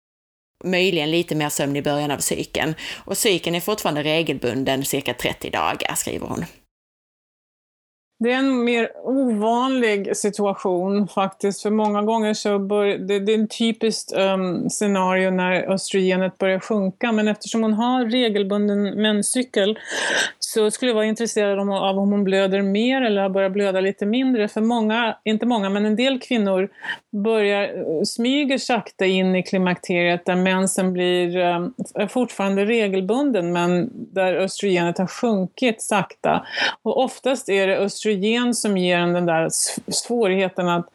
möjligen 0.64 1.10
lite 1.10 1.34
mer 1.34 1.48
sömn 1.48 1.76
i 1.76 1.82
början 1.82 2.10
av 2.10 2.18
cykeln. 2.18 2.74
Och 2.96 3.18
cykeln 3.18 3.56
är 3.56 3.60
fortfarande 3.60 4.02
regelbunden 4.02 4.84
cirka 4.84 5.14
30 5.14 5.50
dagar, 5.50 5.94
skriver 5.94 6.26
hon. 6.26 6.44
Det 8.18 8.32
är 8.32 8.38
en 8.38 8.64
mer 8.64 8.90
ovanlig 9.04 10.16
situation 10.16 11.08
faktiskt, 11.08 11.62
för 11.62 11.70
många 11.70 12.02
gånger 12.02 12.34
så 12.34 12.58
bör, 12.58 12.86
det, 12.86 13.18
det 13.18 13.34
är 13.34 13.44
ett 13.44 13.58
typiskt 13.58 14.12
um, 14.16 14.70
scenario 14.70 15.30
när 15.30 15.72
östrogenet 15.72 16.38
börjar 16.38 16.58
sjunka, 16.58 17.12
men 17.12 17.28
eftersom 17.28 17.62
hon 17.62 17.72
har 17.74 18.04
regelbunden 18.04 19.02
menscykel 19.02 19.78
så 20.38 20.70
skulle 20.70 20.90
jag 20.90 20.94
vara 20.94 21.04
intresserad 21.04 21.58
av, 21.58 21.70
av 21.70 21.98
om 21.98 22.10
hon 22.10 22.24
blöder 22.24 22.62
mer 22.62 23.02
eller 23.02 23.22
har 23.22 23.28
börjat 23.28 23.52
blöda 23.52 23.80
lite 23.80 24.06
mindre, 24.06 24.48
för 24.48 24.60
många, 24.60 25.16
inte 25.24 25.46
många, 25.46 25.70
men 25.70 25.86
en 25.86 25.96
del 25.96 26.20
kvinnor 26.20 26.68
börjar, 27.24 27.62
eh, 27.62 28.02
smyger 28.04 28.58
sakta 28.58 29.06
in 29.06 29.36
i 29.36 29.42
klimakteriet 29.42 30.24
där 30.26 30.36
mensen 30.36 30.92
blir 30.92 31.36
um, 31.36 31.74
fortfarande 32.08 32.64
regelbunden, 32.64 33.52
men 33.52 33.90
där 33.92 34.34
östrogenet 34.34 34.98
har 34.98 35.06
sjunkit 35.06 35.82
sakta. 35.82 36.46
Och 36.82 37.04
oftast 37.04 37.48
är 37.48 37.66
det 37.66 37.76
östrogen 37.76 38.13
östrogen 38.14 38.54
som 38.54 38.76
ger 38.76 38.98
en 38.98 39.12
den 39.12 39.26
där 39.26 39.48
svårigheten 39.92 40.68
att 40.68 40.86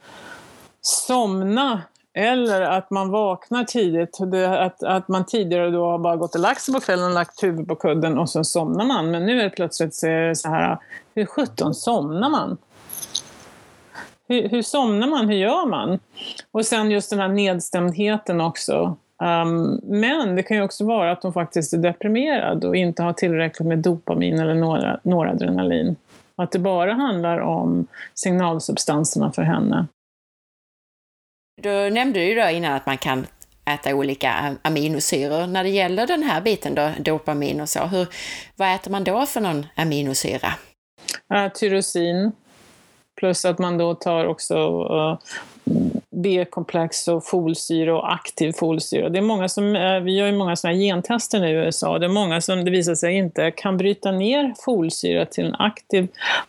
somna 0.82 1.82
eller 2.13 2.61
att 2.61 2.89
man 2.89 3.09
vaknar 3.09 3.63
tidigt. 3.63 4.20
att, 4.47 4.84
att 4.84 5.07
man 5.07 5.26
tidigare 5.26 5.70
då 5.70 5.86
har 5.86 5.99
bara 5.99 6.15
gått 6.15 6.36
och 6.36 6.41
lagt 6.41 6.61
sig 6.61 6.74
på 6.74 6.80
kvällen 6.80 7.05
och 7.05 7.13
lagt 7.13 7.43
huvudet 7.43 7.67
på 7.67 7.76
kudden 7.76 8.17
och 8.17 8.30
sen 8.30 8.45
somnar 8.45 8.86
man. 8.86 9.11
Men 9.11 9.26
nu 9.26 9.39
är 9.39 9.43
det 9.43 9.49
plötsligt 9.49 9.95
så, 9.95 10.07
är 10.07 10.28
det 10.28 10.36
så 10.36 10.49
här, 10.49 10.78
hur 11.15 11.26
sjutton 11.26 11.74
somnar 11.74 12.30
man? 12.30 12.57
Hur, 14.28 14.49
hur 14.49 14.61
somnar 14.61 15.07
man? 15.07 15.30
Hur 15.30 15.36
gör 15.36 15.65
man? 15.65 15.99
Och 16.51 16.65
sen 16.65 16.91
just 16.91 17.09
den 17.09 17.20
här 17.20 17.28
nedstämdheten 17.28 18.41
också. 18.41 18.97
Um, 19.22 19.82
men 19.84 20.36
det 20.36 20.43
kan 20.43 20.57
ju 20.57 20.63
också 20.63 20.86
vara 20.86 21.11
att 21.11 21.24
hon 21.24 21.34
faktiskt 21.34 21.74
är 21.74 21.78
deprimerad 21.78 22.65
och 22.65 22.76
inte 22.76 23.03
har 23.03 23.13
tillräckligt 23.13 23.67
med 23.67 23.80
dopamin 23.80 24.39
eller 24.39 24.55
noradrenalin. 25.03 25.95
Att 26.40 26.52
det 26.52 26.60
bara 26.60 26.94
handlar 26.94 27.40
om 27.40 27.88
signalsubstanserna 28.14 29.32
för 29.32 29.42
henne. 29.42 29.88
Då 31.62 31.70
nämnde 31.70 32.20
du 32.20 32.36
då 32.36 32.50
innan 32.50 32.74
att 32.74 32.86
man 32.86 32.98
kan 32.98 33.28
äta 33.66 33.96
olika 33.96 34.56
aminosyror. 34.62 35.48
När 35.48 35.64
det 35.64 35.70
gäller 35.70 36.08
den 36.08 36.24
här 36.24 36.42
biten 36.42 36.76
då, 36.76 36.92
dopamin 37.00 37.62
och 37.62 37.70
så, 37.70 37.86
hur, 37.86 38.08
vad 38.56 38.76
äter 38.76 38.92
man 38.92 39.04
då 39.04 39.26
för 39.26 39.42
någon 39.42 39.66
aminosyra? 39.76 40.54
Äh, 41.34 41.52
tyrosin. 41.52 42.32
Plus 43.20 43.46
att 43.46 43.60
man 43.60 43.78
då 43.78 43.96
tar 43.96 44.26
också 44.26 44.56
uh, 44.84 45.20
B-komplex 46.11 47.07
och 47.07 47.26
folsyra 47.26 47.97
och 47.97 48.13
aktiv 48.13 48.51
folsyra. 48.51 49.09
Det 49.09 49.17
är 49.20 49.22
många 49.22 49.49
som, 49.49 49.76
eh, 49.76 49.99
vi 49.99 50.17
gör 50.17 50.28
ju 50.28 50.38
många 50.38 50.55
sådana 50.55 50.78
gentester 50.78 51.39
nu 51.39 51.49
i 51.49 51.53
USA. 51.53 51.99
Det 51.99 52.05
är 52.05 52.09
många 52.09 52.41
som 52.41 52.65
det 52.65 52.72
visar 52.72 52.95
sig 52.95 53.13
inte 53.13 53.51
kan 53.51 53.78
bryta 53.78 54.11
ner 54.11 54.53
folsyra 54.65 55.26
till 55.26 55.45
en 55.45 55.55
aktiv 55.59 56.07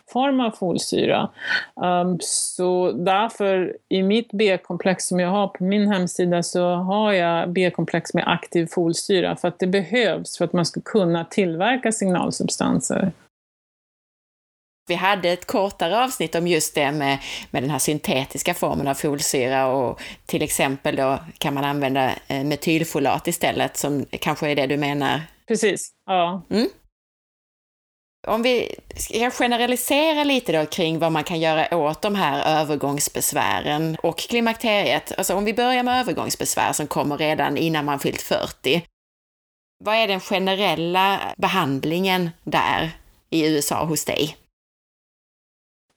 form 0.09 0.39
av 0.39 0.51
folsyra. 0.51 1.29
Um, 1.75 2.17
så 2.21 2.91
därför 2.91 3.77
i 3.89 4.03
mitt 4.03 4.29
B-komplex 4.31 5.07
som 5.07 5.19
jag 5.19 5.29
har 5.29 5.47
på 5.47 5.63
min 5.63 5.87
hemsida 5.87 6.43
så 6.43 6.73
har 6.73 7.11
jag 7.11 7.49
B-komplex 7.49 8.13
med 8.13 8.23
aktiv 8.27 8.67
folsyra 8.71 9.35
för 9.35 9.47
att 9.47 9.59
det 9.59 9.67
behövs 9.67 10.37
för 10.37 10.45
att 10.45 10.53
man 10.53 10.65
ska 10.65 10.81
kunna 10.81 11.25
tillverka 11.25 11.91
signalsubstanser. 11.91 13.11
Vi 14.87 14.95
hade 14.95 15.29
ett 15.29 15.47
kortare 15.47 16.03
avsnitt 16.03 16.35
om 16.35 16.47
just 16.47 16.75
det 16.75 16.91
med, 16.91 17.17
med 17.51 17.63
den 17.63 17.69
här 17.69 17.79
syntetiska 17.79 18.53
formen 18.53 18.87
av 18.87 18.93
folsyra 18.93 19.67
och 19.67 20.01
till 20.25 20.41
exempel 20.41 20.95
då 20.95 21.19
kan 21.37 21.53
man 21.53 21.63
använda 21.63 22.11
eh, 22.27 22.43
metylfolat 22.43 23.27
istället 23.27 23.77
som 23.77 24.05
kanske 24.11 24.49
är 24.49 24.55
det 24.55 24.67
du 24.67 24.77
menar? 24.77 25.21
Precis, 25.47 25.91
ja. 26.05 26.45
Mm. 26.49 26.69
Om 28.27 28.43
vi 28.43 28.75
ska 28.95 29.31
generalisera 29.31 30.23
lite 30.23 30.51
då 30.51 30.65
kring 30.65 30.99
vad 30.99 31.11
man 31.11 31.23
kan 31.23 31.39
göra 31.39 31.77
åt 31.77 32.01
de 32.01 32.15
här 32.15 32.61
övergångsbesvären 32.61 33.97
och 34.03 34.17
klimakteriet. 34.19 35.11
Alltså 35.17 35.35
om 35.35 35.45
vi 35.45 35.53
börjar 35.53 35.83
med 35.83 35.99
övergångsbesvär 35.99 36.73
som 36.73 36.87
kommer 36.87 37.17
redan 37.17 37.57
innan 37.57 37.85
man 37.85 37.99
fyllt 37.99 38.21
40. 38.21 38.81
Vad 39.83 39.95
är 39.95 40.07
den 40.07 40.19
generella 40.19 41.19
behandlingen 41.37 42.29
där 42.43 42.91
i 43.29 43.47
USA 43.47 43.85
hos 43.85 44.05
dig? 44.05 44.37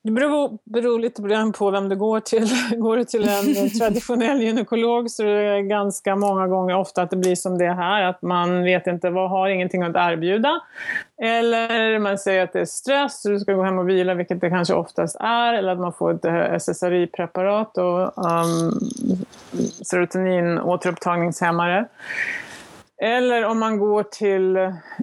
Det 0.04 0.10
beror, 0.10 0.58
beror 0.64 0.98
lite 0.98 1.22
på 1.58 1.70
vem 1.70 1.88
du 1.88 1.96
går 1.96 2.20
till. 2.20 2.48
Går 2.78 2.96
du 2.96 3.04
till 3.04 3.28
en 3.28 3.70
traditionell 3.78 4.42
gynekolog 4.42 5.10
så 5.10 5.22
är 5.22 5.54
det 5.54 5.62
ganska 5.62 6.16
många 6.16 6.48
gånger 6.48 6.76
ofta 6.76 7.02
att 7.02 7.10
det 7.10 7.16
blir 7.16 7.34
som 7.36 7.58
det 7.58 7.72
här, 7.72 8.02
att 8.02 8.22
man 8.22 8.62
vet 8.64 8.86
inte 8.86 9.10
vad 9.10 9.30
har 9.30 9.48
ingenting 9.48 9.82
att 9.82 9.96
erbjuda. 9.96 10.60
Eller 11.22 11.98
man 11.98 12.18
säger 12.18 12.44
att 12.44 12.52
det 12.52 12.60
är 12.60 12.64
stress 12.64 13.22
så 13.22 13.28
du 13.28 13.40
ska 13.40 13.52
gå 13.52 13.62
hem 13.62 13.78
och 13.78 13.88
vila, 13.88 14.14
vilket 14.14 14.40
det 14.40 14.50
kanske 14.50 14.74
oftast 14.74 15.16
är. 15.20 15.54
Eller 15.54 15.72
att 15.72 15.80
man 15.80 15.92
får 15.92 16.14
ett 16.14 16.24
eh, 16.24 16.54
SSRI-preparat 16.54 17.78
och 17.78 18.26
um, 18.26 18.72
serotonin 19.82 20.58
återupptagningshämmare. 20.58 21.86
Eller 23.04 23.44
om 23.44 23.58
man 23.58 23.78
går 23.78 24.02
till 24.02 24.56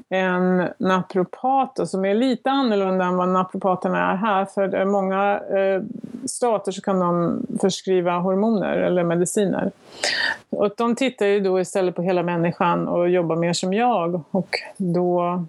en 0.09 0.69
naprapat 0.77 1.89
som 1.89 2.05
är 2.05 2.13
lite 2.13 2.49
annorlunda 2.49 3.05
än 3.05 3.17
vad 3.17 3.29
naprapaterna 3.29 4.11
är 4.11 4.15
här. 4.15 4.45
För 4.45 4.75
i 4.75 4.79
eh, 4.79 4.85
många 4.85 5.39
eh, 5.39 5.81
stater 6.25 6.71
så 6.71 6.81
kan 6.81 6.99
de 6.99 7.41
förskriva 7.61 8.19
hormoner 8.19 8.77
eller 8.77 9.03
mediciner. 9.03 9.71
Och 10.49 10.71
de 10.77 10.95
tittar 10.95 11.25
ju 11.25 11.39
då 11.39 11.59
istället 11.59 11.95
på 11.95 12.01
hela 12.01 12.23
människan 12.23 12.87
och 12.87 13.09
jobbar 13.09 13.35
mer 13.35 13.53
som 13.53 13.73
jag. 13.73 14.21
Och 14.31 14.57
då 14.77 15.43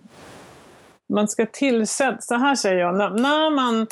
man 1.12 1.28
ska 1.28 1.46
tillsätta, 1.46 2.20
så 2.20 2.34
här 2.34 2.54
säger 2.54 2.80
jag, 2.80 2.94
när, 2.94 3.10
när 3.10 3.50
man 3.50 3.86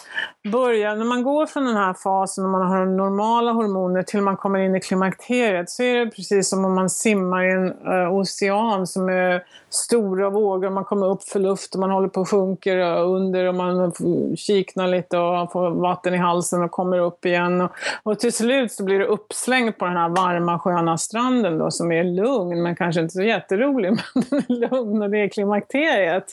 börjar, 0.45 0.97
när 0.97 1.05
man 1.05 1.23
går 1.23 1.47
från 1.47 1.65
den 1.65 1.77
här 1.77 1.95
fasen 1.95 2.45
när 2.45 2.51
man 2.51 2.67
har 2.69 2.87
normala 2.87 3.53
hormoner 3.53 4.03
till 4.03 4.23
man 4.23 4.37
kommer 4.37 4.59
in 4.61 4.77
i 4.77 4.81
klimakteriet 4.81 5.71
så 5.71 5.83
är 5.83 6.05
det 6.05 6.11
precis 6.11 6.49
som 6.49 6.65
om 6.65 6.75
man 6.75 6.91
simmar 6.91 7.45
i 7.45 7.53
en 7.53 7.73
uh, 7.93 8.13
ocean 8.13 8.87
som 8.87 9.09
är 9.09 9.45
stora 9.71 10.31
vågor. 10.31 10.71
Man 10.71 10.85
kommer 10.85 11.07
upp 11.07 11.23
för 11.23 11.41
luft 11.41 11.75
och 11.75 11.81
man 11.81 11.91
håller 11.91 12.09
på 12.09 12.21
att 12.21 12.29
sjunker 12.29 12.79
eh, 12.79 13.09
under 13.09 13.45
och 13.45 13.55
man 13.55 13.93
kiknar 14.37 14.89
lite 14.89 15.19
och 15.19 15.53
får 15.53 15.71
vatten 15.71 16.15
i 16.15 16.19
halsen 16.19 16.63
och 16.63 16.71
kommer 16.71 16.99
upp 16.99 17.27
igen. 17.27 17.61
Och, 17.61 17.71
och 18.03 18.19
till 18.19 18.33
slut 18.33 18.73
så 18.73 18.85
blir 18.85 18.99
det 18.99 19.07
uppslängt 19.07 19.79
på 19.79 19.85
den 19.85 19.97
här 19.97 20.09
varma 20.09 20.59
sköna 20.59 20.99
stranden 20.99 21.59
då 21.59 21.71
som 21.71 21.93
är 21.93 22.05
lugn 22.05 22.63
men 22.63 22.77
kanske 22.77 23.01
inte 23.01 23.15
så 23.15 23.23
jätterolig 23.23 23.91
men 24.15 24.25
den 24.31 24.39
är 24.39 24.69
lugn 24.71 25.03
och 25.03 25.11
det 25.11 25.19
är 25.19 25.29
klimakteriet. 25.29 26.25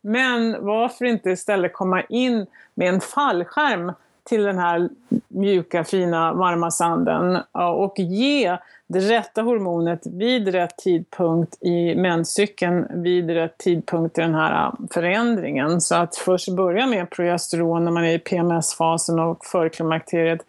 Men 0.00 0.56
varför 0.66 1.04
inte 1.04 1.30
istället 1.30 1.72
komma 1.72 2.02
in 2.02 2.46
med 2.76 2.88
en 2.88 3.00
fallskärm 3.00 3.92
till 4.24 4.42
den 4.42 4.58
här 4.58 4.88
mjuka, 5.28 5.84
fina, 5.84 6.32
varma 6.32 6.70
sanden 6.70 7.38
och 7.52 7.98
ge 7.98 8.58
det 8.86 8.98
rätta 8.98 9.42
hormonet 9.42 10.06
vid 10.06 10.48
rätt 10.48 10.76
tidpunkt 10.76 11.62
i 11.62 11.94
menscykeln 11.94 13.02
vid 13.02 13.30
rätt 13.30 13.58
tidpunkt 13.58 14.18
i 14.18 14.20
den 14.20 14.34
här 14.34 14.72
förändringen. 14.90 15.80
Så 15.80 15.94
att 15.94 16.16
först 16.16 16.48
börja 16.48 16.86
med 16.86 17.10
progesteron 17.10 17.84
när 17.84 17.92
man 17.92 18.04
är 18.04 18.14
i 18.14 18.18
PMS-fasen 18.18 19.18
och 19.18 19.44
förklimakteriet 19.44 20.40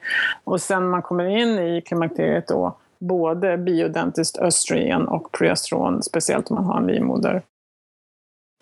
och 0.43 0.61
sen 0.61 0.81
när 0.81 0.89
man 0.89 1.01
kommer 1.01 1.25
in 1.25 1.59
i 1.59 1.81
klimakteriet 1.81 2.47
då 2.47 2.77
både 2.99 3.57
biodentiskt 3.57 4.37
östrogen 4.37 5.07
och 5.07 5.31
progesteron, 5.31 6.03
speciellt 6.03 6.51
om 6.51 6.55
man 6.55 6.65
har 6.65 6.77
en 6.77 6.87
livmoder. 6.87 7.41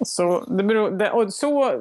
Så, 0.03 0.45
det 0.47 0.63
beror, 0.63 0.91
det, 0.91 1.11
och 1.11 1.33
så 1.33 1.71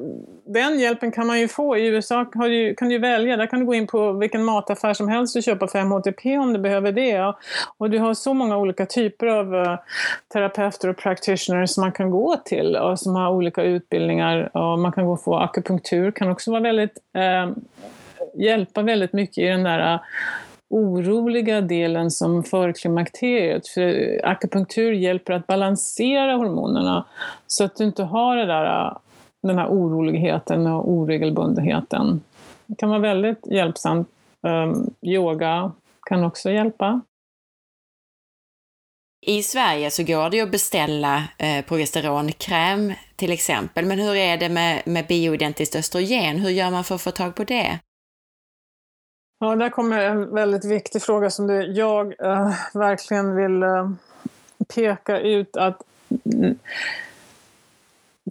den 0.44 0.78
hjälpen 0.78 1.12
kan 1.12 1.26
man 1.26 1.40
ju 1.40 1.48
få. 1.48 1.76
I 1.76 1.86
USA 1.86 2.26
har 2.34 2.48
du, 2.48 2.74
kan 2.74 2.88
du 2.88 2.98
välja, 2.98 3.36
där 3.36 3.46
kan 3.46 3.60
du 3.60 3.66
gå 3.66 3.74
in 3.74 3.86
på 3.86 4.12
vilken 4.12 4.44
mataffär 4.44 4.94
som 4.94 5.08
helst 5.08 5.36
och 5.36 5.42
köpa 5.42 5.66
5-HTP 5.66 6.38
om 6.38 6.52
du 6.52 6.58
behöver 6.58 6.92
det. 6.92 7.34
Och 7.78 7.90
du 7.90 7.98
har 7.98 8.14
så 8.14 8.34
många 8.34 8.56
olika 8.56 8.86
typer 8.86 9.26
av 9.26 9.54
uh, 9.54 9.78
terapeuter 10.32 10.88
och 10.88 10.96
practitioners 10.96 11.70
som 11.70 11.80
man 11.80 11.92
kan 11.92 12.10
gå 12.10 12.36
till 12.44 12.76
och 12.76 12.98
som 12.98 13.14
har 13.14 13.30
olika 13.30 13.62
utbildningar. 13.62 14.56
Och 14.56 14.78
man 14.78 14.92
kan 14.92 15.06
gå 15.06 15.12
och 15.12 15.24
få 15.24 15.36
akupunktur, 15.36 16.10
kan 16.10 16.30
också 16.30 16.50
vara 16.50 16.62
väldigt, 16.62 16.98
uh, 17.16 17.56
hjälpa 18.34 18.82
väldigt 18.82 19.12
mycket 19.12 19.38
i 19.38 19.46
den 19.46 19.62
där 19.62 19.94
uh, 19.94 20.00
oroliga 20.74 21.60
delen 21.60 22.10
som 22.10 22.44
förklimakteriet. 22.44 23.68
För 23.68 24.20
akupunktur 24.24 24.92
hjälper 24.92 25.32
att 25.32 25.46
balansera 25.46 26.36
hormonerna 26.36 27.06
så 27.46 27.64
att 27.64 27.76
du 27.76 27.84
inte 27.84 28.02
har 28.02 28.36
det 28.36 28.46
där, 28.46 28.96
den 29.42 29.58
här 29.58 29.68
oroligheten 29.68 30.66
och 30.66 30.90
oregelbundenheten. 30.90 32.20
Det 32.66 32.74
kan 32.76 32.88
vara 32.88 32.98
väldigt 32.98 33.46
hjälpsamt. 33.46 34.08
Um, 34.42 34.90
yoga 35.02 35.72
kan 36.06 36.24
också 36.24 36.50
hjälpa. 36.50 37.00
I 39.26 39.42
Sverige 39.42 39.90
så 39.90 40.02
går 40.02 40.30
det 40.30 40.36
ju 40.36 40.42
att 40.42 40.50
beställa 40.50 41.24
eh, 41.38 41.64
progesteronkräm 41.64 42.92
till 43.16 43.32
exempel, 43.32 43.84
men 43.84 43.98
hur 43.98 44.16
är 44.16 44.36
det 44.36 44.48
med, 44.48 44.82
med 44.86 45.06
bioidentiskt 45.06 45.76
östrogen? 45.76 46.36
Hur 46.36 46.50
gör 46.50 46.70
man 46.70 46.84
för 46.84 46.94
att 46.94 47.02
få 47.02 47.10
tag 47.10 47.34
på 47.34 47.44
det? 47.44 47.78
Ja, 49.44 49.56
där 49.56 49.70
kommer 49.70 49.98
en 49.98 50.34
väldigt 50.34 50.64
viktig 50.64 51.02
fråga 51.02 51.30
som 51.30 51.46
du, 51.46 51.62
jag 51.62 52.14
äh, 52.20 52.54
verkligen 52.74 53.36
vill 53.36 53.62
äh, 53.62 53.90
peka 54.74 55.20
ut 55.20 55.56
att 55.56 55.82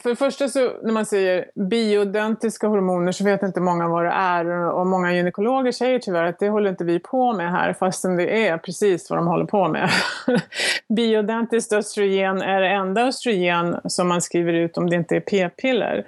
för 0.01 0.09
det 0.09 0.15
första 0.15 0.49
så 0.49 0.59
när 0.83 0.91
man 0.91 1.05
säger 1.05 1.45
bioidentiska 1.69 2.67
hormoner 2.67 3.11
så 3.11 3.23
vet 3.23 3.43
inte 3.43 3.59
många 3.61 3.87
vad 3.87 4.05
det 4.05 4.11
är 4.11 4.71
och 4.71 4.87
många 4.87 5.13
gynekologer 5.13 5.71
säger 5.71 5.99
tyvärr 5.99 6.23
att 6.23 6.39
det 6.39 6.49
håller 6.49 6.69
inte 6.69 6.83
vi 6.83 6.99
på 6.99 7.33
med 7.33 7.51
här 7.51 7.73
fastän 7.73 8.15
det 8.15 8.47
är 8.47 8.57
precis 8.57 9.09
vad 9.09 9.19
de 9.19 9.27
håller 9.27 9.45
på 9.45 9.67
med. 9.67 9.89
Bioidentiskt 10.95 11.73
östrogen 11.73 12.41
är 12.41 12.61
det 12.61 12.67
enda 12.67 13.01
östrogen 13.01 13.77
som 13.85 14.07
man 14.07 14.21
skriver 14.21 14.53
ut 14.53 14.77
om 14.77 14.89
det 14.89 14.95
inte 14.95 15.15
är 15.15 15.19
p-piller. 15.19 16.05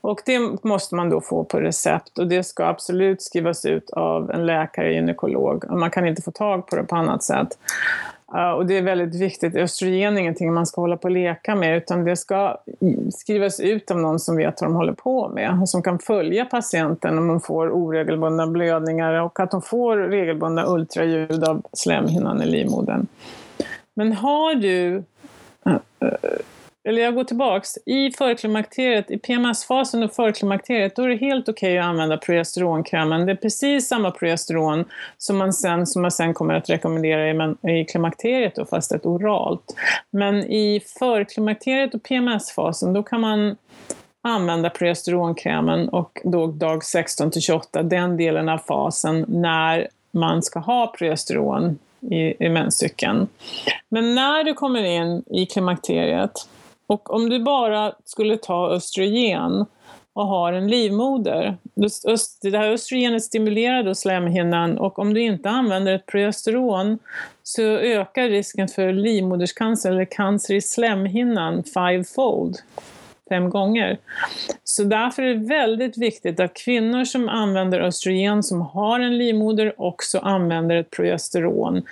Och 0.00 0.20
det 0.26 0.64
måste 0.64 0.94
man 0.94 1.10
då 1.10 1.20
få 1.20 1.44
på 1.44 1.60
recept 1.60 2.18
och 2.18 2.28
det 2.28 2.44
ska 2.44 2.64
absolut 2.64 3.22
skrivas 3.22 3.64
ut 3.64 3.90
av 3.90 4.30
en 4.30 4.46
läkare, 4.46 4.92
gynekolog. 4.92 5.70
Man 5.70 5.90
kan 5.90 6.06
inte 6.06 6.22
få 6.22 6.30
tag 6.30 6.66
på 6.66 6.76
det 6.76 6.84
på 6.84 6.96
annat 6.96 7.22
sätt. 7.22 7.48
Och 8.34 8.66
det 8.66 8.78
är 8.78 8.82
väldigt 8.82 9.14
viktigt. 9.14 9.56
Östrogen 9.56 10.16
är 10.16 10.20
ingenting 10.20 10.54
man 10.54 10.66
ska 10.66 10.80
hålla 10.80 10.96
på 10.96 11.04
och 11.04 11.10
leka 11.10 11.54
med 11.54 11.76
utan 11.76 12.04
det 12.04 12.16
ska 12.16 12.56
skrivas 13.12 13.60
ut 13.60 13.90
av 13.90 13.98
någon 13.98 14.20
som 14.20 14.36
vet 14.36 14.60
vad 14.60 14.70
de 14.70 14.74
håller 14.74 14.92
på 14.92 15.28
med 15.28 15.58
och 15.60 15.68
som 15.68 15.82
kan 15.82 15.98
följa 15.98 16.44
patienten 16.44 17.18
om 17.18 17.28
de 17.28 17.40
får 17.40 17.70
oregelbundna 17.70 18.46
blödningar 18.46 19.12
och 19.12 19.40
att 19.40 19.50
de 19.50 19.62
får 19.62 19.96
regelbundna 19.96 20.66
ultraljud 20.66 21.44
av 21.44 21.62
slemhinnan 21.72 22.42
i 22.42 22.46
livmodern. 22.46 23.06
Men 23.94 24.12
har 24.12 24.54
du 24.54 25.02
uh, 25.66 25.74
uh, 26.02 26.10
eller 26.84 27.02
jag 27.02 27.14
går 27.14 27.24
tillbaks, 27.24 27.78
i 27.86 28.10
förklimakteriet, 28.10 29.10
i 29.10 29.18
PMS-fasen 29.18 30.02
och 30.02 30.12
förklimakteriet, 30.12 30.96
då 30.96 31.02
är 31.02 31.08
det 31.08 31.16
helt 31.16 31.48
okej 31.48 31.72
okay 31.72 31.78
att 31.78 31.84
använda 31.84 32.16
progesteronkrämen. 32.16 33.26
Det 33.26 33.32
är 33.32 33.36
precis 33.36 33.88
samma 33.88 34.10
progesteron 34.10 34.84
som 35.18 35.36
man 35.36 35.52
sen, 35.52 35.86
som 35.86 36.02
man 36.02 36.10
sen 36.10 36.34
kommer 36.34 36.54
att 36.54 36.70
rekommendera 36.70 37.30
i, 37.30 37.80
i 37.80 37.84
klimakteriet, 37.84 38.54
då, 38.54 38.64
fast 38.64 38.92
ett 38.92 39.06
oralt. 39.06 39.74
Men 40.10 40.34
i 40.34 40.80
förklimakteriet 40.98 41.94
och 41.94 42.02
PMS-fasen, 42.02 42.92
då 42.92 43.02
kan 43.02 43.20
man 43.20 43.56
använda 44.22 44.70
progesteronkrämen 44.70 45.88
och 45.88 46.20
då 46.24 46.46
dag 46.46 46.84
16 46.84 47.30
till 47.30 47.42
28, 47.42 47.82
den 47.82 48.16
delen 48.16 48.48
av 48.48 48.58
fasen 48.58 49.24
när 49.28 49.88
man 50.10 50.42
ska 50.42 50.58
ha 50.58 50.94
progesteron 50.98 51.78
i, 52.00 52.46
i 52.46 52.48
menscykeln. 52.48 53.28
Men 53.88 54.14
när 54.14 54.44
du 54.44 54.54
kommer 54.54 54.84
in 54.84 55.22
i 55.26 55.46
klimakteriet, 55.46 56.48
och 56.86 57.14
om 57.14 57.28
du 57.28 57.38
bara 57.38 57.92
skulle 58.04 58.36
ta 58.36 58.70
östrogen 58.70 59.66
och 60.12 60.26
har 60.26 60.52
en 60.52 60.68
livmoder, 60.68 61.56
det 62.42 62.58
här 62.58 62.70
östrogenet 62.70 63.22
stimulerar 63.22 63.82
då 63.82 63.94
slemhinnan 63.94 64.78
och 64.78 64.98
om 64.98 65.14
du 65.14 65.20
inte 65.20 65.50
använder 65.50 65.94
ett 65.94 66.06
progesteron 66.06 66.98
så 67.42 67.62
ökar 67.62 68.28
risken 68.28 68.68
för 68.68 68.92
livmoderscancer 68.92 69.90
eller 69.90 70.04
cancer 70.04 70.54
i 70.54 70.60
slemhinnan 70.60 71.62
fivefold 71.64 72.56
fem 73.28 73.50
gånger. 73.50 73.98
Så 74.64 74.84
därför 74.84 75.22
är 75.22 75.34
det 75.34 75.48
väldigt 75.48 75.98
viktigt 75.98 76.40
att 76.40 76.54
kvinnor 76.54 77.04
som 77.04 77.28
använder 77.28 77.80
östrogen 77.80 78.42
som 78.42 78.60
har 78.60 79.00
en 79.00 79.18
livmoder 79.18 79.74
också 79.80 80.18
använder 80.18 80.76
ett 80.76 80.90
progesteron 80.90 81.82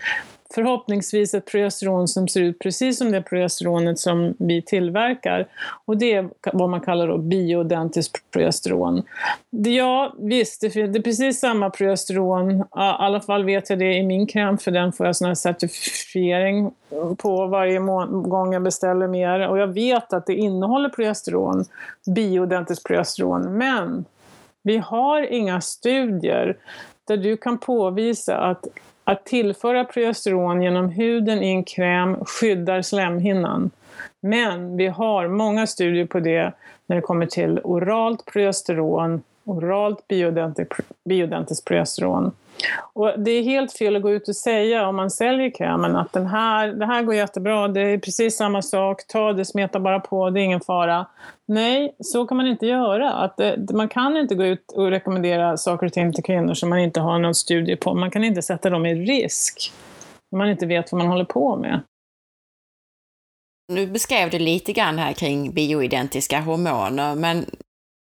förhoppningsvis 0.55 1.35
ett 1.35 1.47
progesteron 1.47 2.09
som 2.09 2.29
ser 2.29 2.41
ut 2.41 2.59
precis 2.59 2.99
som 2.99 3.13
det 3.13 3.23
progesteronet 3.23 3.99
som 3.99 4.35
vi 4.39 4.63
tillverkar. 4.63 5.47
Och 5.85 5.97
det 5.97 6.13
är 6.13 6.29
vad 6.53 6.69
man 6.69 6.81
kallar 6.81 7.09
då 7.09 7.19
bioidentiskt 7.19 8.31
progesteron. 8.31 9.03
Ja, 9.51 10.15
visst, 10.19 10.61
det 10.61 10.77
är 10.77 11.03
precis 11.03 11.41
samma 11.41 11.71
progesteron. 11.71 12.61
I 12.61 12.65
alla 12.75 13.21
fall 13.21 13.45
vet 13.45 13.71
jag 13.71 13.79
det 13.79 13.95
i 13.95 14.03
min 14.03 14.27
kräm, 14.27 14.59
för 14.59 14.71
den 14.71 14.93
får 14.93 15.07
jag 15.07 15.17
sån 15.17 15.29
här 15.29 15.35
certifiering 15.35 16.71
på 17.19 17.47
varje 17.47 17.79
gång 18.29 18.53
jag 18.53 18.63
beställer 18.63 19.07
mer. 19.07 19.49
Och 19.49 19.59
jag 19.59 19.67
vet 19.67 20.13
att 20.13 20.27
det 20.27 20.35
innehåller 20.35 20.89
progesteron, 20.89 21.65
bioidentiskt 22.15 22.85
progesteron. 22.85 23.59
Men 23.59 24.05
vi 24.63 24.79
har 24.79 25.23
inga 25.23 25.61
studier 25.61 26.57
där 27.05 27.17
du 27.17 27.37
kan 27.37 27.59
påvisa 27.59 28.37
att 28.37 28.67
att 29.05 29.25
tillföra 29.25 29.85
progesteron 29.85 30.63
genom 30.63 30.89
huden 30.89 31.43
i 31.43 31.49
en 31.49 31.65
kräm 31.65 32.25
skyddar 32.25 32.83
slemhinnan. 32.83 33.71
Men 34.21 34.77
vi 34.77 34.87
har 34.87 35.29
många 35.29 35.67
studier 35.67 36.07
på 36.07 36.21
det 36.21 36.53
när 36.87 36.97
det 36.97 37.03
kommer 37.03 37.27
till 37.27 37.61
oralt 37.65 38.25
progesteron, 38.25 39.23
oralt 39.45 40.09
biodentiskt 41.05 41.65
progesteron. 41.65 42.33
Och 42.93 43.15
det 43.19 43.31
är 43.31 43.43
helt 43.43 43.73
fel 43.73 43.97
att 43.97 44.03
gå 44.03 44.11
ut 44.11 44.29
och 44.29 44.37
säga 44.37 44.89
om 44.89 44.97
man 44.97 45.11
säljer 45.11 45.51
krämen 45.51 45.97
att 45.97 46.13
den 46.13 46.27
här, 46.27 46.69
det 46.69 46.87
här 46.87 47.03
går 47.03 47.15
jättebra, 47.15 47.69
det 47.69 47.81
är 47.81 47.99
precis 47.99 48.37
samma 48.37 48.63
sak, 48.63 49.07
ta 49.07 49.33
det, 49.33 49.45
smeta 49.45 49.81
bara 49.81 50.01
på, 50.01 50.31
det 50.31 50.41
är 50.41 50.45
ingen 50.45 50.61
fara. 50.61 51.07
Nej, 51.49 51.95
så 51.99 52.27
kan 52.27 52.37
man 52.37 52.47
inte 52.47 52.67
göra. 52.67 53.13
Att 53.13 53.41
eh, 53.41 53.51
det, 53.51 53.75
man 53.75 53.89
kan 53.89 54.17
inte 54.17 54.35
gå 54.35 54.45
ut 54.45 54.73
och 54.73 54.91
rekommendera 54.91 55.57
saker 55.57 55.87
och 55.87 55.93
ting 55.93 56.13
till 56.13 56.25
kvinnor 56.25 56.55
som 56.55 56.69
man 56.69 56.79
inte 56.79 57.01
har 57.01 57.19
någon 57.19 57.35
studie 57.35 57.77
på. 57.77 57.95
Man 57.95 58.11
kan 58.11 58.25
inte 58.25 58.43
sätta 58.43 58.71
dem 58.71 58.87
i 58.87 58.95
risk 58.95 59.73
om 60.33 60.39
man 60.39 60.51
inte 60.51 60.67
vet 60.67 60.93
vad 60.93 60.99
man 60.99 61.09
håller 61.09 61.25
på 61.25 61.57
med. 61.57 61.81
Nu 63.73 63.87
beskrev 63.87 64.31
du 64.31 64.39
lite 64.39 64.73
grann 64.73 64.99
här 64.99 65.13
kring 65.13 65.53
bioidentiska 65.53 66.41
hormoner, 66.41 67.15
men 67.15 67.47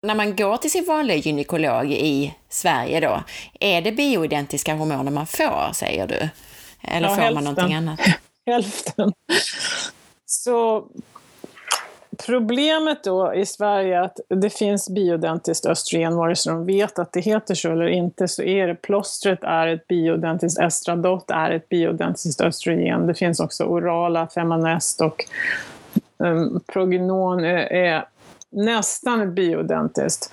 när 0.01 0.15
man 0.15 0.35
går 0.35 0.57
till 0.57 0.71
sin 0.71 0.85
vanliga 0.85 1.17
gynekolog 1.17 1.91
i 1.91 2.35
Sverige 2.49 2.99
då, 2.99 3.23
är 3.59 3.81
det 3.81 3.91
bioidentiska 3.91 4.73
hormoner 4.73 5.11
man 5.11 5.27
får, 5.27 5.73
säger 5.73 6.07
du? 6.07 6.29
Eller 6.81 7.07
ja, 7.07 7.15
får 7.15 7.21
hälften. 7.21 7.33
man 7.33 7.43
någonting 7.43 7.75
annat? 7.75 7.99
hälften. 8.45 9.13
Så 10.25 10.87
Problemet 12.25 13.03
då 13.03 13.33
i 13.33 13.45
Sverige 13.45 13.97
är 13.97 14.01
att 14.01 14.19
det 14.27 14.49
finns 14.49 14.89
bioidentiskt 14.89 15.65
östrogen, 15.65 16.15
vare 16.15 16.35
sig 16.35 16.53
de 16.53 16.65
vet 16.65 16.99
att 16.99 17.13
det 17.13 17.19
heter 17.19 17.55
så 17.55 17.71
eller 17.71 17.87
inte, 17.87 18.27
så 18.27 18.43
är 18.43 18.67
det 18.67 18.75
plåstret 18.75 19.43
är 19.43 19.67
ett 19.67 19.87
bioidentiskt 19.87 20.59
estradot, 20.59 21.31
är 21.31 21.51
ett 21.51 21.69
bioidentiskt 21.69 22.41
östrogen. 22.41 23.07
Det 23.07 23.13
finns 23.13 23.39
också 23.39 23.63
orala 23.63 24.27
femanest 24.27 25.01
och 25.01 25.25
um, 26.17 26.61
prognon 26.73 27.43
är, 27.43 27.73
är 27.73 28.05
nästan 28.51 29.21
ett 29.21 29.33
bioidentiskt. 29.33 30.31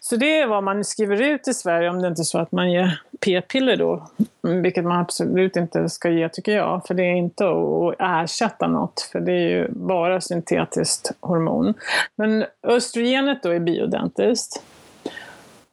Så 0.00 0.16
det 0.16 0.40
är 0.40 0.46
vad 0.46 0.64
man 0.64 0.84
skriver 0.84 1.22
ut 1.22 1.48
i 1.48 1.54
Sverige 1.54 1.90
om 1.90 2.02
det 2.02 2.08
inte 2.08 2.22
är 2.22 2.24
så 2.24 2.38
att 2.38 2.52
man 2.52 2.72
ger 2.72 3.00
p-piller 3.20 3.76
då. 3.76 4.06
Vilket 4.42 4.84
man 4.84 5.00
absolut 5.00 5.56
inte 5.56 5.88
ska 5.88 6.10
ge 6.10 6.28
tycker 6.28 6.52
jag. 6.52 6.86
För 6.86 6.94
det 6.94 7.02
är 7.02 7.14
inte 7.14 7.44
att 7.44 7.94
ersätta 7.98 8.66
något. 8.66 9.08
För 9.12 9.20
det 9.20 9.32
är 9.32 9.48
ju 9.48 9.68
bara 9.70 10.20
syntetiskt 10.20 11.12
hormon. 11.20 11.74
Men 12.16 12.44
östrogenet 12.62 13.42
då 13.42 13.50
är 13.50 13.58
bioidentiskt. 13.58 14.62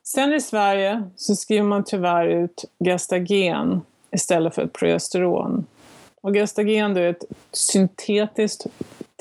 Sen 0.03 0.33
i 0.33 0.41
Sverige 0.41 1.03
så 1.15 1.35
skriver 1.35 1.63
man 1.63 1.83
tyvärr 1.83 2.27
ut 2.27 2.65
gestagen 2.85 3.81
istället 4.11 4.55
för 4.55 4.67
progesteron. 4.67 5.65
Och 6.21 6.33
gestagen 6.33 6.97
är 6.97 7.09
ett 7.09 7.23
syntetiskt 7.51 8.65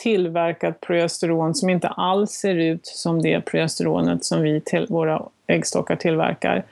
tillverkat 0.02 0.80
progesteron 0.80 1.54
som 1.54 1.70
inte 1.70 1.88
alls 1.88 2.30
ser 2.30 2.54
ut 2.54 2.86
som 2.86 3.22
det 3.22 3.40
progesteronet 3.40 4.24
som 4.24 4.42
vi 4.42 4.60
till, 4.60 4.86
våra 4.88 5.22
äggstockar 5.46 5.96
tillverkar. 5.96 6.64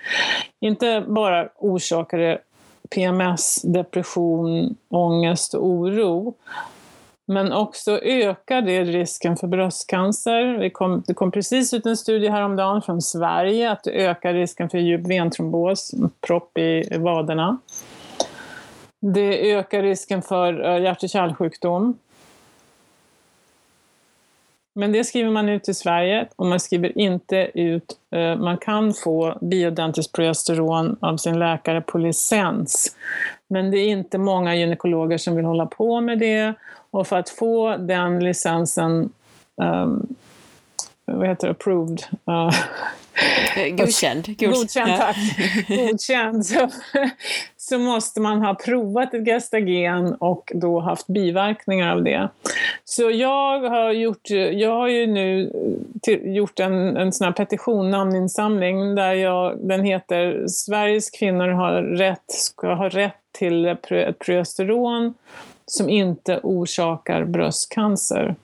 Inte 0.60 1.04
bara 1.06 1.48
orsakar 1.56 2.18
det 2.18 2.38
PMS, 2.90 3.62
depression, 3.62 4.76
ångest 4.88 5.54
och 5.54 5.66
oro, 5.66 6.34
men 7.26 7.52
också 7.52 7.98
ökar 8.02 8.62
det 8.62 8.84
risken 8.84 9.36
för 9.36 9.46
bröstcancer. 9.46 10.58
Det 10.58 10.70
kom, 10.70 11.02
det 11.06 11.14
kom 11.14 11.30
precis 11.30 11.74
ut 11.74 11.86
en 11.86 11.96
studie 11.96 12.28
häromdagen 12.28 12.82
från 12.82 13.02
Sverige 13.02 13.70
att 13.70 13.84
det 13.84 13.90
ökar 13.90 14.34
risken 14.34 14.70
för 14.70 14.78
djup 14.78 15.06
ventrombos, 15.06 15.94
propp 16.26 16.58
i 16.58 16.98
vaderna. 16.98 17.58
Det 19.00 19.52
ökar 19.52 19.82
risken 19.82 20.22
för 20.22 20.68
eh, 20.68 20.82
hjärt 20.82 21.02
och 21.02 21.08
kärlsjukdom. 21.08 21.98
Men 24.74 24.92
det 24.92 25.04
skriver 25.04 25.30
man 25.30 25.48
ut 25.48 25.68
i 25.68 25.74
Sverige 25.74 26.28
och 26.36 26.46
man 26.46 26.60
skriver 26.60 26.98
inte 26.98 27.50
ut, 27.54 27.98
eh, 28.14 28.36
man 28.36 28.58
kan 28.58 28.94
få 28.94 29.38
bioidentiskt 29.40 30.12
progesteron 30.12 30.96
av 31.00 31.16
sin 31.16 31.38
läkare 31.38 31.80
på 31.80 31.98
licens. 31.98 32.96
Men 33.48 33.70
det 33.70 33.78
är 33.78 33.88
inte 33.88 34.18
många 34.18 34.56
gynekologer 34.56 35.18
som 35.18 35.36
vill 35.36 35.44
hålla 35.44 35.66
på 35.66 36.00
med 36.00 36.18
det 36.18 36.54
och 36.90 37.06
för 37.06 37.16
att 37.16 37.28
få 37.28 37.76
den 37.76 38.24
licensen 38.24 39.12
um, 39.56 40.06
vad 41.04 41.28
heter 41.28 41.46
det, 41.46 41.50
approved. 41.50 42.02
Uh, 42.28 42.54
Godkänd. 43.76 44.24
Godkänd, 44.38 44.96
tack. 44.98 45.16
Godkänd. 45.68 46.46
Så, 46.46 46.68
så 47.70 47.78
måste 47.78 48.20
man 48.20 48.42
ha 48.42 48.54
provat 48.54 49.14
ett 49.14 49.24
gestagen 49.24 50.14
och 50.14 50.52
då 50.54 50.80
haft 50.80 51.06
biverkningar 51.06 51.92
av 51.96 52.04
det. 52.04 52.28
Så 52.84 53.10
jag 53.10 53.60
har, 53.60 53.92
gjort, 53.92 54.30
jag 54.52 54.70
har 54.70 54.88
ju 54.88 55.06
nu 55.06 55.52
till, 56.02 56.34
gjort 56.36 56.60
en, 56.60 56.96
en 56.96 57.12
sån 57.12 57.24
här 57.24 57.32
petition, 57.32 57.90
namninsamling, 57.90 58.94
där 58.94 59.12
jag, 59.12 59.58
den 59.58 59.84
heter 59.84 60.46
Sveriges 60.46 61.10
kvinnor 61.10 61.48
har 61.48 61.82
rätt, 61.82 62.24
ska 62.26 62.74
ha 62.74 62.88
rätt 62.88 63.14
till 63.32 63.66
ett 63.66 64.18
progesteron 64.18 65.14
som 65.66 65.88
inte 65.88 66.40
orsakar 66.42 67.24
bröstcancer. 67.24 68.34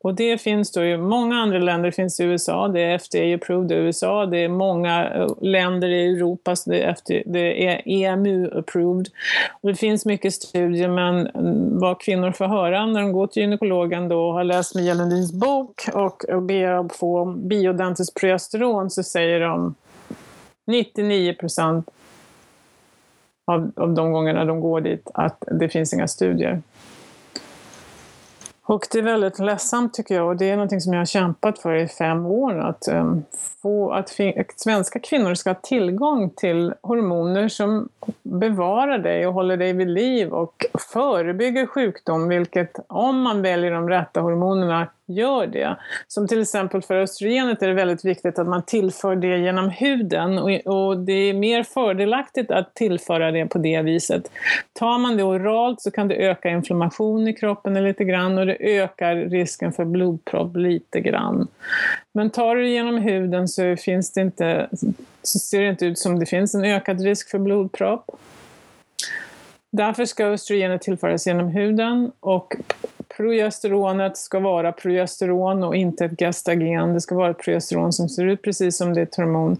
Och 0.00 0.14
det 0.14 0.38
finns 0.38 0.72
då 0.72 0.84
i 0.84 0.96
många 0.96 1.36
andra 1.36 1.58
länder, 1.58 1.88
det 1.88 1.92
finns 1.92 2.20
i 2.20 2.24
USA, 2.24 2.68
det 2.68 2.80
är 2.80 2.98
FDA-approved 2.98 3.72
i 3.72 3.74
USA, 3.74 4.26
det 4.26 4.38
är 4.38 4.48
många 4.48 5.10
eh, 5.10 5.28
länder 5.40 5.88
i 5.88 6.06
Europa, 6.06 6.56
så 6.56 6.70
det 6.70 6.82
är, 6.82 6.94
FDA, 6.94 7.22
det 7.26 7.66
är 7.66 7.82
EMU-approved. 7.86 9.06
Och 9.60 9.68
det 9.68 9.74
finns 9.74 10.06
mycket 10.06 10.34
studier, 10.34 10.88
men 10.88 11.26
mm, 11.26 11.78
vad 11.78 12.00
kvinnor 12.00 12.32
får 12.32 12.46
höra 12.46 12.86
när 12.86 13.00
de 13.00 13.12
går 13.12 13.26
till 13.26 13.42
gynekologen 13.42 14.08
då 14.08 14.28
och 14.28 14.34
har 14.34 14.44
läst 14.44 14.74
Mia 14.74 14.94
Lundins 14.94 15.32
bok 15.32 15.88
och 15.94 16.42
ber 16.42 16.70
att 16.70 16.96
få 16.96 17.24
biodentiskt 17.24 18.20
progesteron 18.20 18.90
så 18.90 19.02
säger 19.02 19.40
de 19.40 19.74
99 20.66 21.34
procent 21.34 21.90
av, 23.46 23.72
av 23.76 23.94
de 23.94 24.12
gångerna 24.12 24.44
de 24.44 24.60
går 24.60 24.80
dit 24.80 25.10
att 25.14 25.44
det 25.46 25.68
finns 25.68 25.92
inga 25.92 26.08
studier. 26.08 26.62
Och 28.68 28.86
det 28.90 28.98
är 28.98 29.02
väldigt 29.02 29.38
ledsamt 29.38 29.94
tycker 29.94 30.14
jag 30.14 30.28
och 30.28 30.36
det 30.36 30.50
är 30.50 30.56
någonting 30.56 30.80
som 30.80 30.92
jag 30.92 31.00
har 31.00 31.06
kämpat 31.06 31.58
för 31.58 31.74
i 31.74 31.88
fem 31.88 32.26
år. 32.26 32.58
Att, 32.58 32.88
um, 32.88 33.24
få, 33.62 33.92
att 33.92 34.16
svenska 34.56 34.98
kvinnor 34.98 35.34
ska 35.34 35.50
ha 35.50 35.54
tillgång 35.54 36.30
till 36.30 36.74
hormoner 36.82 37.48
som 37.48 37.88
bevarar 38.22 38.98
dig 38.98 39.26
och 39.26 39.34
håller 39.34 39.56
dig 39.56 39.72
vid 39.72 39.88
liv 39.88 40.28
och 40.28 40.64
förebygger 40.92 41.66
sjukdom, 41.66 42.28
vilket 42.28 42.76
om 42.86 43.20
man 43.20 43.42
väljer 43.42 43.70
de 43.70 43.88
rätta 43.88 44.20
hormonerna 44.20 44.86
gör 45.08 45.46
det. 45.46 45.76
Som 46.06 46.28
till 46.28 46.40
exempel 46.40 46.82
för 46.82 46.94
östrogenet 46.94 47.62
är 47.62 47.68
det 47.68 47.74
väldigt 47.74 48.04
viktigt 48.04 48.38
att 48.38 48.46
man 48.46 48.62
tillför 48.62 49.16
det 49.16 49.38
genom 49.38 49.70
huden 49.70 50.38
och, 50.38 50.50
och, 50.66 50.98
det 50.98 51.12
är 51.12 51.34
mer 51.34 51.62
fördelaktigt 51.62 52.50
att 52.50 52.74
tillföra 52.74 53.30
det 53.30 53.46
på 53.46 53.58
det 53.58 53.82
viset. 53.82 54.30
Tar 54.72 54.98
man 54.98 55.16
det 55.16 55.22
oralt 55.22 55.80
så 55.80 55.90
kan 55.90 56.08
det 56.08 56.14
öka 56.14 56.48
inflammation 56.48 57.28
i 57.28 57.32
kroppen 57.32 57.84
lite 57.84 58.04
grann 58.04 58.38
och 58.38 58.46
det 58.46 58.56
ökar 58.60 59.16
risken 59.16 59.72
för 59.72 59.84
blodpropp 59.84 60.56
lite 60.56 61.00
grann. 61.00 61.48
Men 62.14 62.30
tar 62.30 62.56
du 62.56 62.62
det 62.62 62.68
genom 62.68 62.98
huden 62.98 63.48
så, 63.48 63.76
finns 63.76 64.12
det 64.12 64.20
inte, 64.20 64.68
så 65.22 65.38
ser 65.38 65.60
det 65.60 65.68
inte 65.68 65.86
ut 65.86 65.98
som 65.98 66.18
det 66.18 66.26
finns 66.26 66.54
en 66.54 66.64
ökad 66.64 67.00
risk 67.00 67.30
för 67.30 67.38
blodpropp. 67.38 68.10
Därför 69.70 70.04
ska 70.04 70.26
östrogenet 70.26 70.82
tillföras 70.82 71.26
genom 71.26 71.48
huden 71.48 72.12
och 72.20 72.54
progesteronet 73.16 74.16
ska 74.16 74.38
vara 74.38 74.72
progesteron 74.72 75.64
och 75.64 75.76
inte 75.76 76.04
ett 76.04 76.18
gestagen. 76.18 76.94
Det 76.94 77.00
ska 77.00 77.14
vara 77.14 77.30
ett 77.30 77.38
progesteron 77.38 77.92
som 77.92 78.08
ser 78.08 78.26
ut 78.26 78.42
precis 78.42 78.76
som 78.76 78.94
det 78.94 79.00
är 79.00 79.02
ett 79.02 79.16
hormon. 79.16 79.56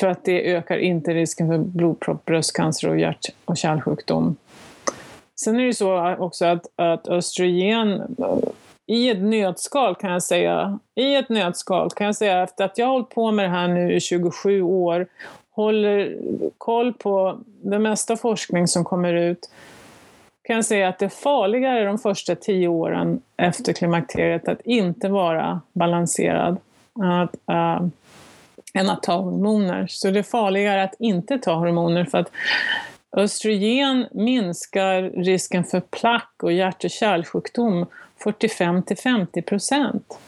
För 0.00 0.06
att 0.06 0.24
det 0.24 0.52
ökar 0.54 0.76
inte 0.76 1.14
risken 1.14 1.48
för 1.48 1.58
blodpropp, 1.58 2.24
bröstcancer 2.24 2.88
och 2.88 2.98
hjärt 2.98 3.26
och 3.44 3.56
kärlsjukdom. 3.56 4.36
Sen 5.40 5.54
är 5.54 5.58
det 5.58 5.64
ju 5.64 5.74
så 5.74 6.16
också 6.18 6.44
att, 6.44 6.66
att 6.76 7.08
östrogen 7.08 8.16
i 8.86 9.10
ett 9.10 9.22
nötskal 9.22 9.94
kan 9.94 10.10
jag 10.10 10.22
säga, 10.22 10.78
i 10.94 11.14
ett 11.14 11.28
nötskal 11.28 11.90
kan 11.90 12.06
jag 12.06 12.16
säga 12.16 12.42
efter 12.42 12.64
att 12.64 12.78
jag 12.78 12.86
har 12.86 12.92
hållit 12.92 13.10
på 13.10 13.32
med 13.32 13.44
det 13.44 13.48
här 13.48 13.68
nu 13.68 13.94
i 13.94 14.00
27 14.00 14.62
år, 14.62 15.06
håller 15.50 16.18
koll 16.58 16.92
på 16.92 17.38
det 17.62 17.78
mesta 17.78 18.16
forskning 18.16 18.68
som 18.68 18.84
kommer 18.84 19.14
ut, 19.14 19.50
kan 20.42 20.56
jag 20.56 20.64
säga 20.64 20.88
att 20.88 20.98
det 20.98 21.04
är 21.04 21.08
farligare 21.08 21.84
de 21.84 21.98
första 21.98 22.34
tio 22.34 22.68
åren 22.68 23.20
efter 23.36 23.72
klimakteriet 23.72 24.48
att 24.48 24.60
inte 24.60 25.08
vara 25.08 25.60
balanserad 25.72 26.56
att, 26.94 27.34
äh, 27.50 27.88
än 28.74 28.90
att 28.90 29.02
ta 29.02 29.16
hormoner. 29.16 29.86
Så 29.90 30.10
det 30.10 30.18
är 30.18 30.22
farligare 30.22 30.82
att 30.82 30.94
inte 30.98 31.38
ta 31.38 31.54
hormoner 31.54 32.04
för 32.04 32.18
att 32.18 32.30
östrogen 33.16 34.06
minskar 34.12 35.02
risken 35.02 35.64
för 35.64 35.80
plack 35.80 36.34
och 36.42 36.52
hjärt 36.52 36.84
och 36.84 36.90
kärlsjukdom 36.90 37.86
45 38.24 38.82
till 38.82 38.96
50 38.96 39.42
procent. 39.42 40.18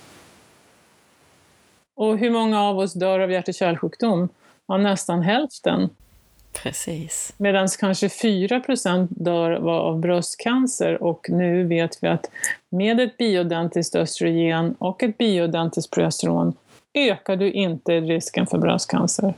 Och 1.96 2.18
hur 2.18 2.30
många 2.30 2.62
av 2.62 2.78
oss 2.78 2.94
dör 2.94 3.20
av 3.20 3.30
hjärt 3.30 3.48
och 3.48 3.54
kärlsjukdom? 3.54 4.28
Ja, 4.66 4.76
nästan 4.76 5.22
hälften. 5.22 5.90
Precis. 6.62 7.34
Medan 7.36 7.68
kanske 7.68 8.08
4 8.08 8.60
procent 8.60 9.10
dör 9.14 9.50
av 9.68 10.00
bröstcancer 10.00 11.02
och 11.02 11.26
nu 11.28 11.66
vet 11.66 12.02
vi 12.02 12.08
att 12.08 12.30
med 12.70 13.00
ett 13.00 13.16
biodentiskt 13.16 13.94
östrogen 13.94 14.74
och 14.78 15.02
ett 15.02 15.18
biodentiskt 15.18 15.94
progesteron 15.94 16.56
ökar 16.94 17.36
du 17.36 17.52
inte 17.52 18.00
risken 18.00 18.46
för 18.46 18.58
bröstcancer. 18.58 19.34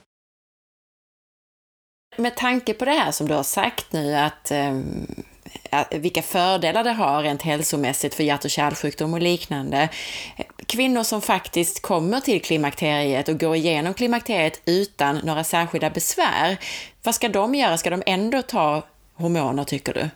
Med 2.16 2.36
tanke 2.36 2.74
på 2.74 2.84
det 2.84 2.90
här 2.90 3.12
som 3.12 3.28
du 3.28 3.34
har 3.34 3.42
sagt 3.42 3.92
nu, 3.92 4.14
att 4.14 4.50
um 4.50 5.06
vilka 5.90 6.22
fördelar 6.22 6.84
det 6.84 6.92
har 6.92 7.22
rent 7.22 7.42
hälsomässigt 7.42 8.14
för 8.14 8.24
hjärt 8.24 8.44
och 8.44 8.50
kärlsjukdom 8.50 9.14
och 9.14 9.20
liknande. 9.20 9.88
Kvinnor 10.66 11.02
som 11.02 11.20
faktiskt 11.20 11.82
kommer 11.82 12.20
till 12.20 12.42
klimakteriet 12.42 13.28
och 13.28 13.40
går 13.40 13.56
igenom 13.56 13.94
klimakteriet 13.94 14.62
utan 14.64 15.16
några 15.24 15.44
särskilda 15.44 15.90
besvär, 15.90 16.58
vad 17.04 17.14
ska 17.14 17.28
de 17.28 17.54
göra? 17.54 17.76
Ska 17.76 17.90
de 17.90 18.02
ändå 18.06 18.42
ta 18.42 18.82
hormoner, 19.14 19.64
tycker 19.64 19.94
du? 19.94 20.08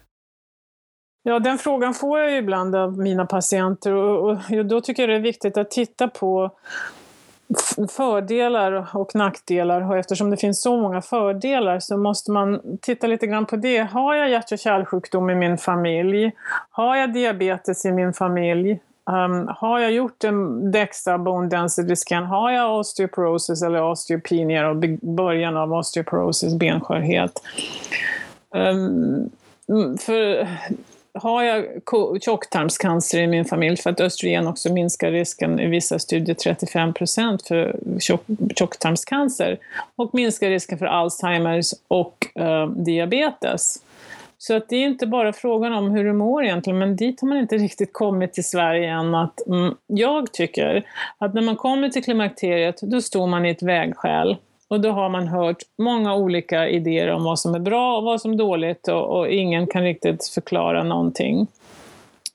Ja, 1.22 1.38
den 1.38 1.58
frågan 1.58 1.94
får 1.94 2.18
jag 2.18 2.38
ibland 2.38 2.76
av 2.76 2.98
mina 2.98 3.26
patienter 3.26 3.92
och, 3.92 4.30
och 4.30 4.66
då 4.66 4.80
tycker 4.80 5.02
jag 5.02 5.10
det 5.10 5.14
är 5.14 5.20
viktigt 5.20 5.56
att 5.56 5.70
titta 5.70 6.08
på 6.08 6.50
fördelar 7.90 8.96
och 8.96 9.14
nackdelar 9.14 9.90
och 9.90 9.98
eftersom 9.98 10.30
det 10.30 10.36
finns 10.36 10.62
så 10.62 10.76
många 10.76 11.02
fördelar 11.02 11.78
så 11.78 11.96
måste 11.96 12.30
man 12.30 12.60
titta 12.82 13.06
lite 13.06 13.26
grann 13.26 13.46
på 13.46 13.56
det. 13.56 13.78
Har 13.78 14.14
jag 14.14 14.30
hjärt 14.30 14.52
och 14.52 14.58
kärlsjukdom 14.58 15.30
i 15.30 15.34
min 15.34 15.58
familj? 15.58 16.32
Har 16.70 16.96
jag 16.96 17.12
diabetes 17.12 17.84
i 17.84 17.92
min 17.92 18.12
familj? 18.12 18.80
Um, 19.04 19.48
har 19.56 19.80
jag 19.80 19.92
gjort 19.92 20.24
en 20.24 20.70
DEXA 20.72 21.18
bone 21.18 21.48
density 21.48 21.96
scan, 21.96 22.24
har 22.24 22.50
jag 22.50 22.78
osteoporosis 22.78 23.62
eller 23.62 23.82
osteopenia 23.82 24.70
och 24.70 24.76
början 25.02 25.56
av 25.56 25.72
osteoporosis, 25.72 26.54
benskörhet? 26.54 27.32
Um, 28.54 29.30
för 30.00 30.48
har 31.14 31.42
jag 31.42 31.64
tjocktarmscancer 32.22 33.18
i 33.18 33.26
min 33.26 33.44
familj, 33.44 33.76
för 33.76 33.90
att 33.90 34.00
östrogen 34.00 34.46
också 34.46 34.72
minskar 34.72 35.10
risken 35.10 35.60
i 35.60 35.66
vissa 35.66 35.98
studier 35.98 36.34
35 36.34 36.94
procent 36.94 37.42
för 37.42 37.76
tjock, 38.00 38.22
tjocktarmscancer 38.56 39.58
och 39.96 40.14
minskar 40.14 40.48
risken 40.50 40.78
för 40.78 40.86
Alzheimers 40.86 41.74
och 41.88 42.26
uh, 42.40 42.70
diabetes. 42.70 43.78
Så 44.42 44.56
att 44.56 44.68
det 44.68 44.76
är 44.76 44.86
inte 44.86 45.06
bara 45.06 45.32
frågan 45.32 45.72
om 45.72 45.90
hur 45.90 46.04
du 46.04 46.12
mår 46.12 46.44
egentligen, 46.44 46.78
men 46.78 46.96
dit 46.96 47.20
har 47.20 47.28
man 47.28 47.38
inte 47.38 47.56
riktigt 47.56 47.92
kommit 47.92 48.32
till 48.32 48.44
Sverige 48.44 48.90
än. 48.90 49.14
Att, 49.14 49.46
mm, 49.46 49.74
jag 49.86 50.32
tycker 50.32 50.82
att 51.18 51.34
när 51.34 51.42
man 51.42 51.56
kommer 51.56 51.88
till 51.88 52.04
klimakteriet, 52.04 52.80
då 52.82 53.00
står 53.00 53.26
man 53.26 53.46
i 53.46 53.50
ett 53.50 53.62
vägskäl. 53.62 54.36
Och 54.68 54.80
då 54.80 54.90
har 54.90 55.08
man 55.08 55.28
hört 55.28 55.56
många 55.78 56.14
olika 56.14 56.68
idéer 56.68 57.08
om 57.10 57.24
vad 57.24 57.38
som 57.38 57.54
är 57.54 57.58
bra 57.58 57.96
och 57.96 58.04
vad 58.04 58.20
som 58.20 58.32
är 58.32 58.36
dåligt 58.36 58.88
och, 58.88 59.18
och 59.18 59.28
ingen 59.28 59.66
kan 59.66 59.82
riktigt 59.82 60.28
förklara 60.28 60.82
någonting 60.82 61.46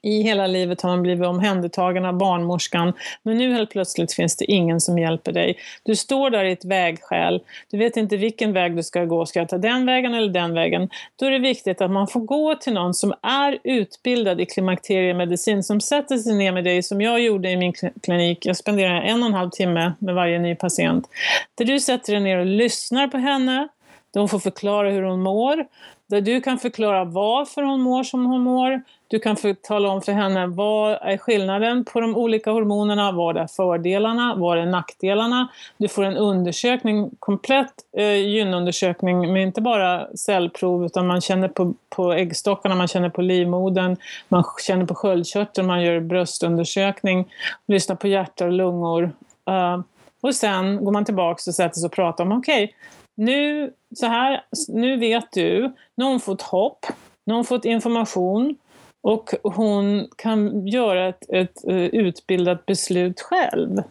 i 0.06 0.22
hela 0.22 0.48
livet 0.48 0.82
har 0.82 0.90
man 0.90 1.02
blivit 1.02 1.28
omhändertagen 1.28 2.06
av 2.06 2.14
barnmorskan, 2.14 2.94
men 3.24 3.38
nu 3.38 3.54
helt 3.54 3.70
plötsligt 3.70 4.14
finns 4.14 4.38
det 4.38 4.46
ingen 4.46 4.82
som 4.82 5.00
hjälper 5.00 5.32
dig. 5.32 5.58
Du 5.84 5.96
står 5.96 6.30
där 6.30 6.44
i 6.44 6.52
ett 6.52 6.66
vägskäl, 6.66 7.42
du 7.72 7.78
vet 7.78 7.98
inte 7.98 8.18
vilken 8.18 8.54
väg 8.54 8.76
du 8.76 8.84
ska 8.84 9.06
gå, 9.06 9.26
ska 9.26 9.40
jag 9.40 9.50
ta 9.50 9.58
den 9.58 9.86
vägen 9.86 10.14
eller 10.14 10.30
den 10.30 10.54
vägen? 10.54 10.90
Då 11.16 11.26
är 11.26 11.32
det 11.32 11.40
viktigt 11.40 11.82
att 11.82 11.92
man 11.92 12.08
får 12.08 12.20
gå 12.20 12.56
till 12.56 12.74
någon 12.74 12.94
som 12.94 13.14
är 13.22 13.60
utbildad 13.64 14.42
i 14.42 14.46
klimakteriemedicin, 14.46 15.64
som 15.64 15.82
sätter 15.82 16.18
sig 16.18 16.36
ner 16.36 16.52
med 16.52 16.64
dig, 16.64 16.84
som 16.84 17.02
jag 17.02 17.22
gjorde 17.22 17.50
i 17.50 17.58
min 17.58 17.74
klinik. 18.04 18.46
Jag 18.46 18.58
spenderar 18.58 19.02
en 19.02 19.24
och 19.24 19.28
en 19.28 19.34
halv 19.34 19.50
timme 19.50 19.94
med 20.00 20.16
varje 20.16 20.40
ny 20.40 20.56
patient. 20.56 21.08
Där 21.56 21.66
du 21.66 21.80
sätter 21.80 22.14
dig 22.14 22.22
ner 22.22 22.38
och 22.38 22.46
lyssnar 22.46 23.08
på 23.08 23.18
henne, 23.18 23.68
de 24.14 24.30
får 24.30 24.40
förklara 24.40 24.90
hur 24.90 25.04
hon 25.04 25.22
mår, 25.22 25.66
där 26.08 26.22
du 26.22 26.42
kan 26.42 26.60
förklara 26.60 27.04
varför 27.04 27.62
hon 27.62 27.82
mår 27.82 28.04
som 28.04 28.26
hon 28.26 28.42
mår. 28.42 28.82
Du 29.08 29.20
kan 29.20 29.36
tala 29.62 29.90
om 29.90 30.02
för 30.02 30.12
henne 30.12 30.48
vad 30.48 30.92
är 30.92 31.18
skillnaden 31.18 31.86
på 31.86 32.00
de 32.02 32.16
olika 32.16 32.52
hormonerna, 32.52 33.12
vad 33.12 33.38
är 33.38 33.48
fördelarna, 33.48 34.36
vad 34.36 34.58
är 34.58 34.66
nackdelarna. 34.66 35.48
Du 35.78 35.88
får 35.88 36.04
en 36.04 36.18
undersökning, 36.18 37.12
komplett 37.20 37.74
eh, 37.98 38.16
gynundersökning 38.16 39.34
med 39.34 39.44
inte 39.44 39.62
bara 39.62 40.08
cellprov 40.16 40.86
utan 40.86 41.08
man 41.08 41.22
känner 41.22 41.48
på, 41.48 41.74
på 41.90 42.14
äggstockarna, 42.14 42.76
man 42.76 42.88
känner 42.88 43.10
på 43.10 43.22
livmodern, 43.22 43.98
man 44.28 44.44
känner 44.68 44.86
på 44.86 44.96
sköldkörteln, 44.96 45.68
man 45.68 45.84
gör 45.84 46.00
bröstundersökning, 46.00 47.26
lyssnar 47.68 47.96
på 47.96 48.08
hjärta 48.08 48.46
och 48.46 48.52
lungor. 48.52 49.04
Uh, 49.50 49.82
och 50.22 50.36
sen 50.36 50.86
går 50.86 50.92
man 50.92 51.06
tillbaka 51.06 51.50
och 51.50 51.56
sätter 51.56 51.80
sig 51.80 51.86
och 51.86 51.92
pratar 51.92 52.24
om, 52.24 52.32
okej, 52.32 52.64
okay, 52.64 52.76
nu, 53.16 53.72
så 53.96 54.06
här, 54.06 54.44
nu 54.68 54.98
vet 54.98 55.32
du, 55.32 55.74
nu 55.96 56.04
har 56.04 56.12
hon 56.12 56.20
fått 56.20 56.42
hopp, 56.42 56.86
nu 57.26 57.34
har 57.34 57.38
hon 57.38 57.46
fått 57.46 57.66
information 57.66 58.58
och 59.02 59.34
hon 59.44 60.08
kan 60.16 60.68
göra 60.68 61.08
ett, 61.08 61.30
ett 61.30 61.66
eh, 61.68 61.76
utbildat 61.76 62.66
beslut 62.66 63.22
själv. 63.22 63.84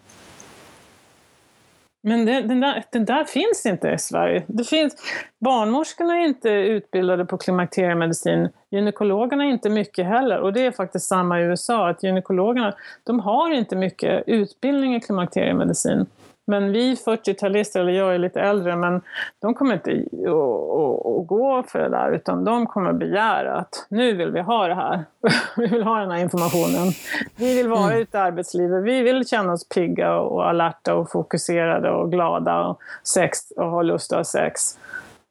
Men 2.07 2.27
det, 2.27 2.41
den, 2.41 2.61
där, 2.61 2.85
den 2.93 3.05
där 3.05 3.25
finns 3.25 3.67
inte 3.67 3.89
i 3.89 3.99
Sverige. 3.99 4.43
Det 4.47 4.65
finns, 4.65 4.97
barnmorskorna 5.41 6.17
är 6.17 6.25
inte 6.25 6.49
utbildade 6.49 7.25
på 7.25 7.39
klimakteriemedicin. 7.39 8.49
Gynekologerna 8.71 9.45
är 9.45 9.49
inte 9.49 9.71
mycket 9.71 10.07
heller. 10.07 10.39
Och 10.39 10.53
det 10.53 10.67
är 10.67 10.71
faktiskt 10.71 11.07
samma 11.07 11.41
i 11.41 11.43
USA, 11.43 11.89
att 11.89 12.03
gynekologerna 12.03 12.75
de 13.05 13.21
har 13.21 13.51
inte 13.51 13.77
mycket 13.77 14.25
utbildning 14.27 14.97
i 14.97 15.01
klimakteriemedicin. 15.01 16.07
Men 16.47 16.73
vi 16.73 16.95
40-talister, 16.95 17.81
eller 17.81 17.93
jag 17.93 18.15
är 18.15 18.19
lite 18.19 18.41
äldre, 18.41 18.77
men 18.77 19.01
de 19.41 19.55
kommer 19.55 19.75
inte 19.75 19.91
att 19.91 21.27
gå 21.27 21.65
för 21.69 21.79
det 21.79 21.89
där, 21.89 22.13
utan 22.13 22.45
de 22.45 22.67
kommer 22.67 22.93
begära 22.93 23.57
att 23.57 23.87
nu 23.89 24.13
vill 24.13 24.31
vi 24.31 24.41
ha 24.41 24.69
det 24.69 24.75
här. 24.75 25.05
vi 25.57 25.67
vill 25.67 25.83
ha 25.83 25.99
den 25.99 26.11
här 26.11 26.19
informationen. 26.19 26.93
Vi 27.37 27.57
vill 27.57 27.69
vara 27.69 27.87
mm. 27.87 28.03
ute 28.03 28.19
i 28.19 28.21
arbetslivet, 28.21 28.85
vi 28.85 29.03
vill 29.03 29.29
känna 29.29 29.53
oss 29.53 29.69
pigga 29.69 30.17
och 30.17 30.49
alerta 30.49 30.95
och 30.95 31.11
fokuserade 31.11 31.91
och 31.91 32.11
glada 32.11 32.67
och, 32.67 32.81
sex, 33.05 33.51
och 33.57 33.71
ha 33.71 33.83
lust 33.83 34.13
att 34.13 34.19
ha 34.19 34.25
sex. 34.25 34.79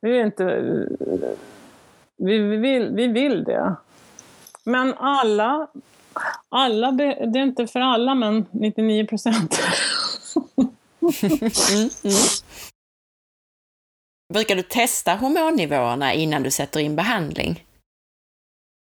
Vi 0.01 0.11
vill 0.11 0.21
inte... 0.21 0.45
Vi, 2.17 2.37
vi, 2.39 2.57
vill, 2.57 2.95
vi 2.95 3.07
vill 3.07 3.43
det. 3.43 3.75
Men 4.63 4.93
alla, 4.97 5.67
alla, 6.49 6.91
det 6.91 7.05
är 7.05 7.37
inte 7.37 7.67
för 7.67 7.79
alla, 7.79 8.15
men 8.15 8.45
99 8.51 9.07
procent. 9.07 9.59
mm, 11.03 11.89
mm. 12.03 12.15
Brukar 14.33 14.55
du 14.55 14.61
testa 14.61 15.15
hormonnivåerna 15.15 16.13
innan 16.13 16.43
du 16.43 16.51
sätter 16.51 16.79
in 16.79 16.95
behandling? 16.95 17.63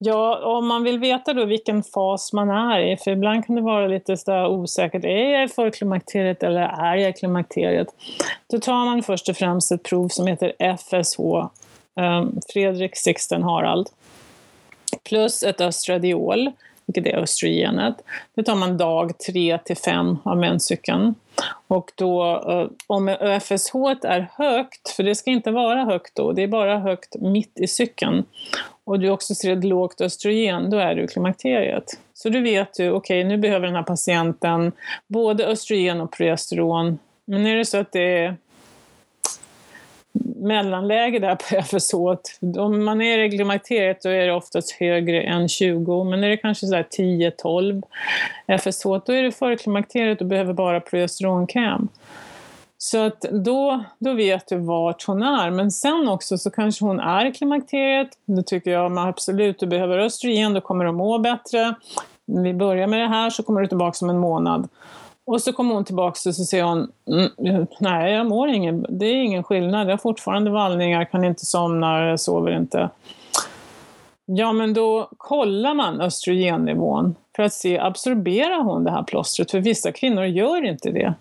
Ja, 0.05 0.41
om 0.45 0.67
man 0.67 0.83
vill 0.83 0.99
veta 0.99 1.33
då 1.33 1.45
vilken 1.45 1.83
fas 1.83 2.33
man 2.33 2.51
är 2.51 2.81
i, 2.81 2.97
för 2.97 3.11
ibland 3.11 3.47
kan 3.47 3.57
det 3.57 3.63
vara 3.63 3.87
lite 3.87 4.17
så 4.17 4.47
osäkert, 4.47 5.05
är 5.05 5.31
jag 5.31 5.45
i 5.45 5.49
förklimakteriet 5.49 6.43
eller 6.43 6.61
är 6.61 6.97
jag 6.97 7.11
i 7.11 7.13
klimakteriet? 7.13 7.89
Då 8.53 8.59
tar 8.59 8.85
man 8.85 9.03
först 9.03 9.29
och 9.29 9.37
främst 9.37 9.73
ett 9.73 9.83
prov 9.83 10.09
som 10.09 10.27
heter 10.27 10.77
FSH, 10.77 11.21
eh, 12.01 12.25
Fredrik 12.53 12.97
Sixten 12.97 13.43
Harald, 13.43 13.89
plus 15.09 15.43
ett 15.43 15.61
östradiol, 15.61 16.53
vilket 16.95 17.15
är 17.15 17.19
östrogenet. 17.19 17.95
Det 18.35 18.43
tar 18.43 18.55
man 18.55 18.79
dag 18.79 19.19
3 19.19 19.59
till 19.65 19.77
5 19.77 20.19
av 20.25 20.37
menscykeln. 20.37 21.15
Och 21.67 21.93
då, 21.95 22.43
eh, 22.49 22.67
om 22.87 23.09
ÖFSH 23.09 23.75
är 24.03 24.31
högt, 24.33 24.89
för 24.89 25.03
det 25.03 25.15
ska 25.15 25.31
inte 25.31 25.51
vara 25.51 25.85
högt 25.85 26.15
då, 26.15 26.33
det 26.33 26.43
är 26.43 26.49
bara 26.49 26.79
högt 26.79 27.17
mitt 27.21 27.61
i 27.61 27.67
cykeln, 27.67 28.25
och 28.85 29.01
du 29.01 29.11
också 29.11 29.35
ser 29.35 29.57
ett 29.57 29.65
lågt 29.65 30.01
östrogen, 30.01 30.71
då 30.71 30.79
är 30.79 30.95
du 30.95 31.05
i 31.05 31.09
klimakteriet. 31.09 31.85
Så 32.15 32.29
du 32.29 32.41
vet 32.41 32.75
du, 32.75 32.91
okej, 32.91 33.21
okay, 33.21 33.25
nu 33.25 33.39
behöver 33.39 33.67
den 33.67 33.77
här 33.77 33.83
patienten 33.83 34.73
både 35.07 35.47
östrogen 35.47 36.01
och 36.01 36.13
progesteron. 36.13 36.99
Men 37.25 37.47
är 37.47 37.57
det 37.57 37.65
så 37.65 37.79
att 37.79 37.93
det 37.93 38.19
är 38.19 38.37
mellanläge 40.37 41.19
där 41.19 41.35
på 41.35 41.63
FSH. 41.63 41.95
Om 42.59 42.85
man 42.85 43.03
är 43.03 43.19
i 43.19 43.31
klimakteriet 43.31 44.03
då 44.03 44.09
är 44.09 44.27
det 44.27 44.33
oftast 44.33 44.71
högre 44.71 45.23
än 45.23 45.49
20, 45.49 46.05
men 46.05 46.25
är 46.25 46.29
det 46.29 46.37
kanske 46.37 46.67
10-12 46.67 47.83
FSH, 48.59 48.85
då 49.07 49.13
är 49.13 49.23
det 49.23 49.33
före 49.33 49.57
klimakteriet 49.57 50.21
och 50.21 50.27
behöver 50.27 50.53
bara 50.53 50.81
progesteronkräm. 50.81 51.89
Så 52.83 53.07
att 53.07 53.21
då, 53.21 53.85
då 53.99 54.13
vet 54.13 54.49
du 54.49 54.57
vart 54.57 55.07
hon 55.07 55.23
är. 55.23 55.51
Men 55.51 55.71
sen 55.71 56.09
också 56.09 56.39
så 56.39 56.51
kanske 56.51 56.85
hon 56.85 57.01
är 57.01 57.27
i 57.27 57.33
klimakteriet. 57.33 58.09
Då 58.25 58.43
tycker 58.43 58.71
jag 58.71 58.93
man 58.93 59.09
absolut, 59.09 59.59
du 59.59 59.67
behöver 59.67 59.99
östrogen, 59.99 60.55
då 60.55 60.61
kommer 60.61 60.85
du 60.85 60.93
må 60.93 61.19
bättre. 61.19 61.75
Vi 62.25 62.55
börjar 62.55 62.87
med 62.87 63.01
det 63.01 63.09
här 63.09 63.31
så 63.31 63.43
kommer 63.43 63.61
du 63.61 63.67
tillbaka 63.67 64.05
om 64.05 64.11
en 64.11 64.19
månad. 64.19 64.69
Och 65.31 65.43
så 65.43 65.53
kommer 65.53 65.75
hon 65.75 65.85
tillbaka 65.85 66.29
och 66.29 66.35
så 66.35 66.45
säger 66.45 66.65
hon, 66.65 66.93
mm, 67.09 67.67
nej 67.81 68.13
jag 68.13 68.27
mår 68.27 68.49
ingen, 68.49 68.87
det 68.89 69.07
är 69.07 69.15
ingen 69.15 69.43
skillnad, 69.43 69.87
jag 69.87 69.93
har 69.93 69.99
fortfarande 69.99 70.51
vallningar, 70.51 71.05
kan 71.05 71.25
inte 71.25 71.47
somna, 71.47 72.19
sover 72.19 72.57
inte. 72.57 72.91
Ja 74.25 74.53
men 74.53 74.75
då 74.75 75.09
kollar 75.17 75.75
man 75.75 76.01
östrogennivån 76.01 77.15
för 77.37 77.43
att 77.43 77.53
se, 77.53 77.79
absorberar 77.79 78.63
hon 78.63 78.85
det 78.85 78.91
här 78.91 79.03
plåstret? 79.03 79.51
För 79.51 79.61
vissa 79.61 79.93
kvinnor 79.93 80.25
gör 80.25 80.65
inte 80.65 80.91
det. 80.91 81.15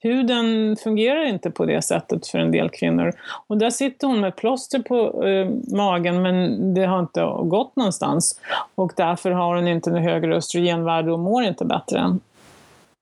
Huden 0.00 0.76
fungerar 0.76 1.24
inte 1.24 1.50
på 1.50 1.64
det 1.64 1.82
sättet 1.82 2.26
för 2.26 2.38
en 2.38 2.50
del 2.50 2.68
kvinnor. 2.68 3.12
Och 3.46 3.58
där 3.58 3.70
sitter 3.70 4.06
hon 4.06 4.20
med 4.20 4.36
plåster 4.36 4.78
på 4.78 5.24
eh, 5.24 5.76
magen 5.76 6.22
men 6.22 6.74
det 6.74 6.84
har 6.84 7.00
inte 7.00 7.20
gått 7.42 7.76
någonstans. 7.76 8.40
Och 8.74 8.92
därför 8.96 9.30
har 9.30 9.56
hon 9.56 9.68
inte 9.68 9.90
något 9.90 10.02
högre 10.02 10.36
östrogenvärde 10.36 11.12
och 11.12 11.18
mår 11.18 11.42
inte 11.42 11.64
bättre. 11.64 12.18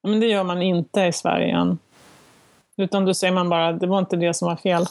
Men 0.06 0.20
det 0.20 0.26
gör 0.26 0.44
man 0.44 0.62
inte 0.62 1.00
i 1.00 1.12
Sverige 1.12 1.56
än. 1.56 1.78
Utan 2.76 3.04
då 3.04 3.14
säger 3.14 3.34
man 3.34 3.48
bara, 3.48 3.72
det 3.72 3.86
var 3.86 3.98
inte 3.98 4.16
det 4.16 4.34
som 4.34 4.48
var 4.48 4.56
fel. 4.56 4.86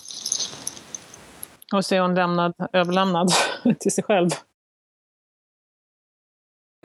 Och 1.73 1.85
så 1.85 1.95
är 1.95 1.99
hon 1.99 2.15
lämnad, 2.15 2.53
överlämnad 2.73 3.29
till 3.79 3.91
sig 3.91 4.03
själv. 4.03 4.29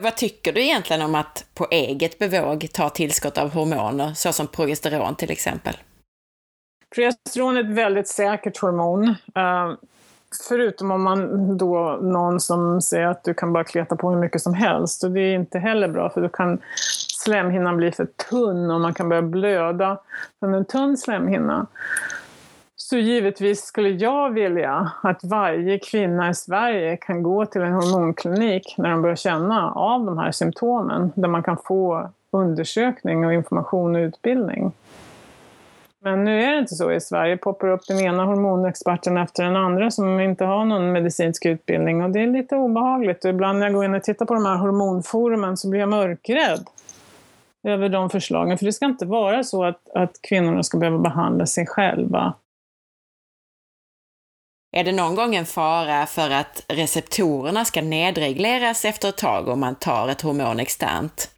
Vad 0.03 0.15
tycker 0.15 0.53
du 0.53 0.61
egentligen 0.61 1.01
om 1.01 1.15
att 1.15 1.45
på 1.53 1.67
eget 1.71 2.19
bevåg 2.19 2.67
ta 2.73 2.89
tillskott 2.89 3.37
av 3.37 3.53
hormoner, 3.53 4.13
såsom 4.13 4.47
progesteron 4.47 5.15
till 5.15 5.31
exempel? 5.31 5.73
Progesteron 6.95 7.57
är 7.57 7.61
ett 7.61 7.77
väldigt 7.77 8.07
säkert 8.07 8.57
hormon. 8.57 9.07
Uh, 9.09 9.75
förutom 10.49 10.91
om 10.91 11.03
man 11.03 11.57
då 11.57 11.99
någon 12.01 12.39
som 12.39 12.81
säger 12.81 13.07
att 13.07 13.23
du 13.23 13.33
kan 13.33 13.53
bara 13.53 13.63
kleta 13.63 13.95
på 13.95 14.09
hur 14.09 14.17
mycket 14.17 14.41
som 14.41 14.53
helst. 14.53 15.03
Och 15.03 15.11
det 15.11 15.21
är 15.21 15.35
inte 15.35 15.59
heller 15.59 15.87
bra, 15.87 16.09
för 16.09 16.21
då 16.21 16.29
kan 16.29 16.61
slemhinnan 17.23 17.77
blir 17.77 17.91
för 17.91 18.05
tunn 18.05 18.71
och 18.71 18.81
man 18.81 18.93
kan 18.93 19.09
börja 19.09 19.21
blöda 19.21 19.97
från 20.39 20.53
en 20.53 20.65
tunn 20.65 20.97
slemhinna. 20.97 21.67
Så 22.75 22.97
givetvis 22.97 23.63
skulle 23.63 23.89
jag 23.89 24.29
vilja 24.29 24.91
att 25.03 25.23
varje 25.23 25.79
kvinna 25.79 26.29
i 26.29 26.35
Sverige 26.35 26.97
kan 26.97 27.23
gå 27.23 27.45
till 27.45 27.61
en 27.61 27.73
hormonklinik 27.73 28.75
när 28.77 28.89
de 28.89 29.01
börjar 29.01 29.15
känna 29.15 29.71
av 29.71 30.05
de 30.05 30.17
här 30.17 30.31
symptomen, 30.31 31.11
där 31.15 31.27
man 31.27 31.43
kan 31.43 31.57
få 31.57 32.09
undersökning 32.31 33.25
och 33.25 33.33
information 33.33 33.95
och 33.95 33.99
utbildning. 33.99 34.71
Men 36.03 36.23
nu 36.23 36.41
är 36.41 36.51
det 36.51 36.59
inte 36.59 36.75
så 36.75 36.91
i 36.91 37.01
Sverige. 37.01 37.37
poppar 37.37 37.67
upp 37.67 37.87
den 37.87 37.99
ena 37.99 38.25
hormonexperten 38.25 39.17
efter 39.17 39.43
den 39.43 39.55
andra 39.55 39.91
som 39.91 40.19
inte 40.19 40.45
har 40.45 40.65
någon 40.65 40.91
medicinsk 40.91 41.45
utbildning 41.45 42.03
och 42.03 42.09
det 42.09 42.19
är 42.19 42.27
lite 42.27 42.55
obehagligt. 42.55 43.25
Och 43.25 43.29
ibland 43.29 43.59
när 43.59 43.65
jag 43.65 43.73
går 43.73 43.85
in 43.85 43.95
och 43.95 44.03
tittar 44.03 44.25
på 44.25 44.33
de 44.33 44.45
här 44.45 44.57
hormonforumen 44.57 45.57
så 45.57 45.69
blir 45.69 45.79
jag 45.79 45.89
mörkrädd 45.89 46.65
över 47.67 47.89
de 47.89 48.09
förslagen. 48.09 48.57
För 48.57 48.65
det 48.65 48.73
ska 48.73 48.85
inte 48.85 49.05
vara 49.05 49.43
så 49.43 49.63
att, 49.63 49.89
att 49.95 50.21
kvinnorna 50.21 50.63
ska 50.63 50.77
behöva 50.77 50.97
behandla 50.97 51.45
sig 51.45 51.65
själva. 51.67 52.33
Är 54.77 54.83
det 54.83 54.91
någon 54.91 55.15
gång 55.15 55.35
en 55.35 55.45
fara 55.45 56.05
för 56.05 56.29
att 56.29 56.65
receptorerna 56.67 57.65
ska 57.65 57.81
nedregleras 57.81 58.85
efter 58.85 59.09
ett 59.09 59.17
tag 59.17 59.47
om 59.47 59.59
man 59.59 59.75
tar 59.75 60.07
ett 60.07 60.21
hormon 60.21 60.59
externt? 60.59 61.29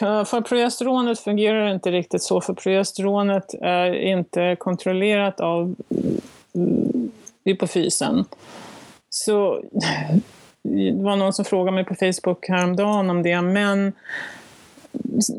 För 0.00 0.40
progesteronet 0.40 1.20
fungerar 1.20 1.64
det 1.64 1.74
inte 1.74 1.90
riktigt 1.90 2.22
så, 2.22 2.40
för 2.40 2.54
progesteronet 2.54 3.54
är 3.54 3.92
inte 3.92 4.56
kontrollerat 4.56 5.40
av 5.40 5.76
mm, 6.54 7.10
hypofysen. 7.44 8.24
Så 9.10 9.62
det 10.68 11.02
var 11.02 11.16
någon 11.16 11.32
som 11.32 11.44
frågade 11.44 11.74
mig 11.74 11.84
på 11.84 11.94
Facebook 11.94 12.48
häromdagen 12.48 13.10
om 13.10 13.22
det, 13.22 13.42
men 13.42 13.92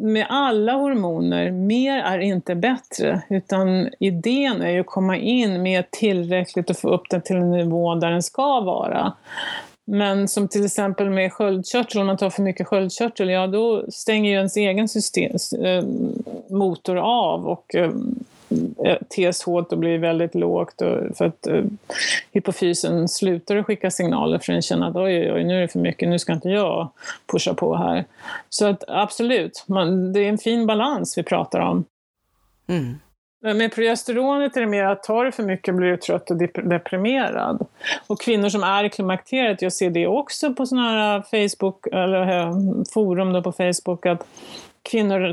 med 0.02 0.26
alla 0.30 0.74
hormoner, 0.74 1.52
mer 1.52 1.98
är 1.98 2.20
inte 2.20 2.56
bättre, 2.56 3.22
utan 3.30 3.90
idén 4.00 4.62
är 4.62 4.72
ju 4.72 4.80
att 4.80 4.86
komma 4.86 5.18
in 5.18 5.62
med 5.62 5.92
tillräckligt 5.92 6.70
och 6.70 6.78
få 6.78 6.90
upp 6.90 7.10
den 7.10 7.22
till 7.22 7.36
en 7.36 7.52
nivå 7.52 7.96
där 7.96 8.12
den 8.12 8.24
ska 8.24 8.60
vara. 8.60 9.14
Men 9.86 10.28
som 10.28 10.48
till 10.48 10.66
exempel 10.66 11.10
med 11.10 11.34
sköldkörtel, 11.34 12.02
om 12.02 12.08
man 12.08 12.18
tar 12.18 12.30
för 12.30 12.44
mycket 12.44 12.68
sköldkörtel, 12.68 13.30
ja 13.30 13.48
då 13.48 13.86
stänger 13.92 14.30
ju 14.30 14.38
ens 14.38 14.58
egen 14.58 14.88
system, 14.88 15.36
eh, 15.64 15.84
motor 16.50 16.98
av 16.98 17.48
och 17.48 17.76
eh, 17.76 17.92
TSH 19.10 19.46
då 19.70 19.76
blir 19.76 19.98
väldigt 19.98 20.36
lågt 20.36 20.76
för 21.16 21.26
att 21.26 21.48
eh, 21.48 21.64
hypofysen 22.32 23.10
slutar 23.10 23.58
att 23.58 23.66
skicka 23.66 23.92
signaler 23.92 24.40
för 24.40 24.54
den 24.54 24.62
känner 24.62 24.90
att 24.90 24.96
oj, 24.96 25.04
oj, 25.04 25.32
oj, 25.32 25.44
nu 25.44 25.58
är 25.58 25.62
det 25.62 25.68
för 25.68 25.80
mycket, 25.80 26.10
nu 26.10 26.20
ska 26.20 26.34
inte 26.34 26.50
jag 26.50 26.90
pusha 27.32 27.54
på 27.54 27.76
här. 27.76 28.06
Så 28.50 28.66
att 28.66 28.84
absolut, 28.88 29.64
man, 29.68 30.14
det 30.14 30.20
är 30.20 30.30
en 30.30 30.38
fin 30.38 30.68
balans 30.68 31.18
vi 31.18 31.24
pratar 31.24 31.60
om. 31.60 31.86
Mm. 32.68 32.96
Med 33.42 33.76
progesteronet 33.76 34.58
är 34.58 34.62
det 34.62 34.68
mer 34.68 34.84
att 34.84 35.04
tar 35.04 35.26
du 35.26 35.32
för 35.32 35.44
mycket 35.44 35.76
blir 35.76 35.88
du 35.88 35.98
trött 35.98 36.32
och 36.32 36.38
deprimerad. 36.70 37.68
Och 38.08 38.22
kvinnor 38.22 38.50
som 38.50 38.64
är 38.64 38.84
i 38.84 38.90
klimakteriet, 38.90 39.62
jag 39.62 39.74
ser 39.74 39.90
det 39.90 40.08
också 40.08 40.54
på 40.54 40.66
sådana 40.66 40.90
här 40.90 41.22
Facebook, 41.22 41.88
eller 41.88 42.40
eh, 42.40 42.54
forum 42.94 43.34
då 43.34 43.44
på 43.44 43.52
Facebook, 43.52 44.06
att 44.06 44.28
kvinnor 44.90 45.32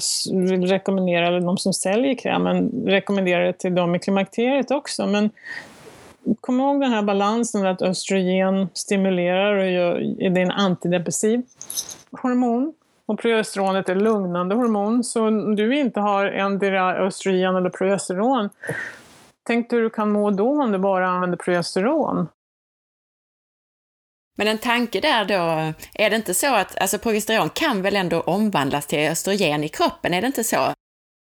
vill 0.51 0.67
rekommendera, 0.67 1.27
eller 1.27 1.41
de 1.41 1.59
som 1.59 1.73
säljer 1.73 2.15
krämen, 2.15 2.85
rekommenderar 2.87 3.45
det 3.45 3.53
till 3.53 3.75
dem 3.75 3.95
i 3.95 3.99
klimakteriet 3.99 4.71
också. 4.71 5.07
Men 5.07 5.31
kom 6.41 6.61
ihåg 6.61 6.81
den 6.81 6.91
här 6.91 7.03
balansen 7.03 7.67
att 7.67 7.83
östrogen 7.83 8.69
stimulerar 8.75 9.57
och 9.57 9.71
gör, 9.71 9.99
det 10.31 10.41
är 10.41 10.45
en 10.45 10.51
antidepressiv 10.51 11.43
hormon. 12.11 12.75
Och 13.07 13.19
progesteronet 13.19 13.89
är 13.89 13.95
lugnande 13.95 14.55
hormon, 14.55 15.05
så 15.05 15.27
om 15.29 15.57
du 15.57 15.79
inte 15.79 16.01
har 16.01 16.27
endera 16.27 16.97
östrogen 17.07 17.57
eller 17.57 17.71
progesteron, 17.71 18.51
tänk 19.43 19.73
hur 19.73 19.83
du 19.83 19.91
kan 19.91 20.13
må 20.13 20.31
då 20.31 20.63
om 20.63 20.73
du 20.73 20.79
bara 20.79 21.09
använder 21.09 21.37
progesteron. 21.37 22.29
Men 24.37 24.49
en 24.49 24.59
tanke 24.59 25.01
där 25.01 25.25
då, 25.25 25.73
är 25.95 26.11
det 26.11 26.17
inte 26.17 26.35
så 26.35 26.55
att, 26.55 26.79
alltså 26.79 26.99
progesteron 26.99 27.51
kan 27.51 27.83
väl 27.83 27.97
ändå 27.97 28.21
omvandlas 28.21 28.87
till 28.87 29.09
östrogen 29.09 29.65
i 29.65 29.69
kroppen, 29.69 30.15
är 30.15 30.21
det 30.21 30.27
inte 30.27 30.45
så? 30.45 30.73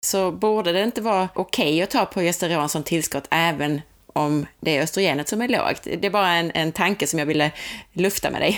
Så 0.05 0.31
borde 0.31 0.71
det 0.71 0.83
inte 0.83 1.01
vara 1.01 1.29
okej 1.33 1.73
okay 1.73 1.81
att 1.81 1.89
ta 1.89 2.05
progesteron 2.05 2.69
som 2.69 2.83
tillskott 2.83 3.27
även 3.31 3.81
om 4.13 4.45
det 4.59 4.77
är 4.77 4.83
östrogenet 4.83 5.27
som 5.27 5.41
är 5.41 5.47
lågt? 5.47 5.83
Det 5.83 6.05
är 6.05 6.11
bara 6.11 6.29
en, 6.29 6.51
en 6.53 6.71
tanke 6.71 7.07
som 7.07 7.19
jag 7.19 7.25
ville 7.25 7.51
lufta 7.93 8.31
med 8.31 8.41
dig. 8.41 8.57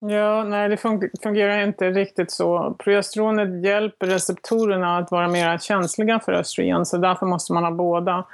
Ja, 0.00 0.44
nej 0.44 0.68
det 0.68 0.76
fungerar 1.22 1.66
inte 1.66 1.90
riktigt 1.90 2.30
så. 2.30 2.76
Progesteronet 2.78 3.64
hjälper 3.64 4.06
receptorerna 4.06 4.98
att 4.98 5.10
vara 5.10 5.28
mer 5.28 5.58
känsliga 5.58 6.20
för 6.20 6.32
östrogen, 6.32 6.86
så 6.86 6.98
därför 6.98 7.26
måste 7.26 7.52
man 7.52 7.64
ha 7.64 7.70
båda. 7.70 8.26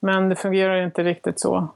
Men 0.00 0.28
det 0.28 0.36
fungerar 0.36 0.84
inte 0.84 1.02
riktigt 1.02 1.40
så. 1.40 1.74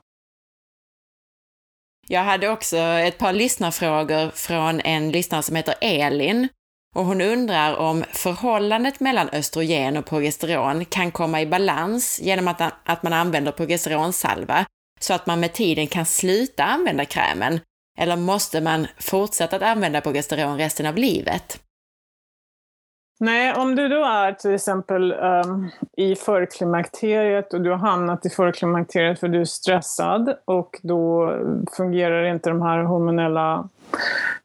Jag 2.08 2.24
hade 2.24 2.48
också 2.48 2.76
ett 2.76 3.18
par 3.18 3.32
lyssnarfrågor 3.32 4.30
från 4.30 4.80
en 4.80 5.10
lyssnare 5.10 5.42
som 5.42 5.56
heter 5.56 5.74
Elin. 5.80 6.48
Och 6.94 7.04
hon 7.04 7.20
undrar 7.20 7.76
om 7.76 8.04
förhållandet 8.12 9.00
mellan 9.00 9.28
östrogen 9.28 9.96
och 9.96 10.06
progesteron 10.06 10.84
kan 10.84 11.10
komma 11.10 11.40
i 11.40 11.46
balans 11.46 12.20
genom 12.22 12.48
att, 12.48 12.60
att 12.84 13.02
man 13.02 13.12
använder 13.12 13.52
progesteronsalva, 13.52 14.66
så 15.00 15.14
att 15.14 15.26
man 15.26 15.40
med 15.40 15.52
tiden 15.52 15.86
kan 15.86 16.06
sluta 16.06 16.64
använda 16.64 17.04
krämen. 17.04 17.60
Eller 17.98 18.16
måste 18.16 18.60
man 18.60 18.86
fortsätta 18.98 19.56
att 19.56 19.62
använda 19.62 20.00
progesteron 20.00 20.58
resten 20.58 20.86
av 20.86 20.96
livet? 20.96 21.60
Nej, 23.24 23.54
om 23.54 23.74
du 23.74 23.88
då 23.88 24.04
är 24.04 24.32
till 24.32 24.54
exempel 24.54 25.12
um, 25.12 25.70
i 25.96 26.14
förklimakteriet 26.14 27.54
och 27.54 27.60
du 27.60 27.70
har 27.70 27.76
hamnat 27.76 28.26
i 28.26 28.30
förklimakteriet 28.30 29.20
för 29.20 29.28
du 29.28 29.40
är 29.40 29.44
stressad 29.44 30.34
och 30.44 30.80
då 30.82 31.34
fungerar 31.76 32.24
inte 32.24 32.50
de 32.50 32.62
här 32.62 32.78
hormonella 32.82 33.68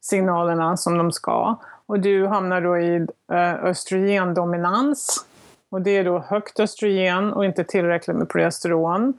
signalerna 0.02 0.78
som 0.78 0.98
de 0.98 1.12
ska. 1.12 1.56
Och 1.86 2.00
du 2.00 2.28
hamnar 2.28 2.62
då 2.62 2.78
i 2.78 2.98
uh, 3.32 3.66
östrogendominans 3.66 5.26
och 5.70 5.82
det 5.82 5.98
är 5.98 6.04
då 6.04 6.20
högt 6.20 6.60
östrogen 6.60 7.34
och 7.34 7.46
inte 7.46 7.64
tillräckligt 7.64 8.18
med 8.18 8.30
progesteron. 8.30 9.14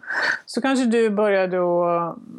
Så 0.47 0.61
kanske 0.61 0.85
du 0.85 1.11
börjar 1.11 1.49
då, 1.49 1.85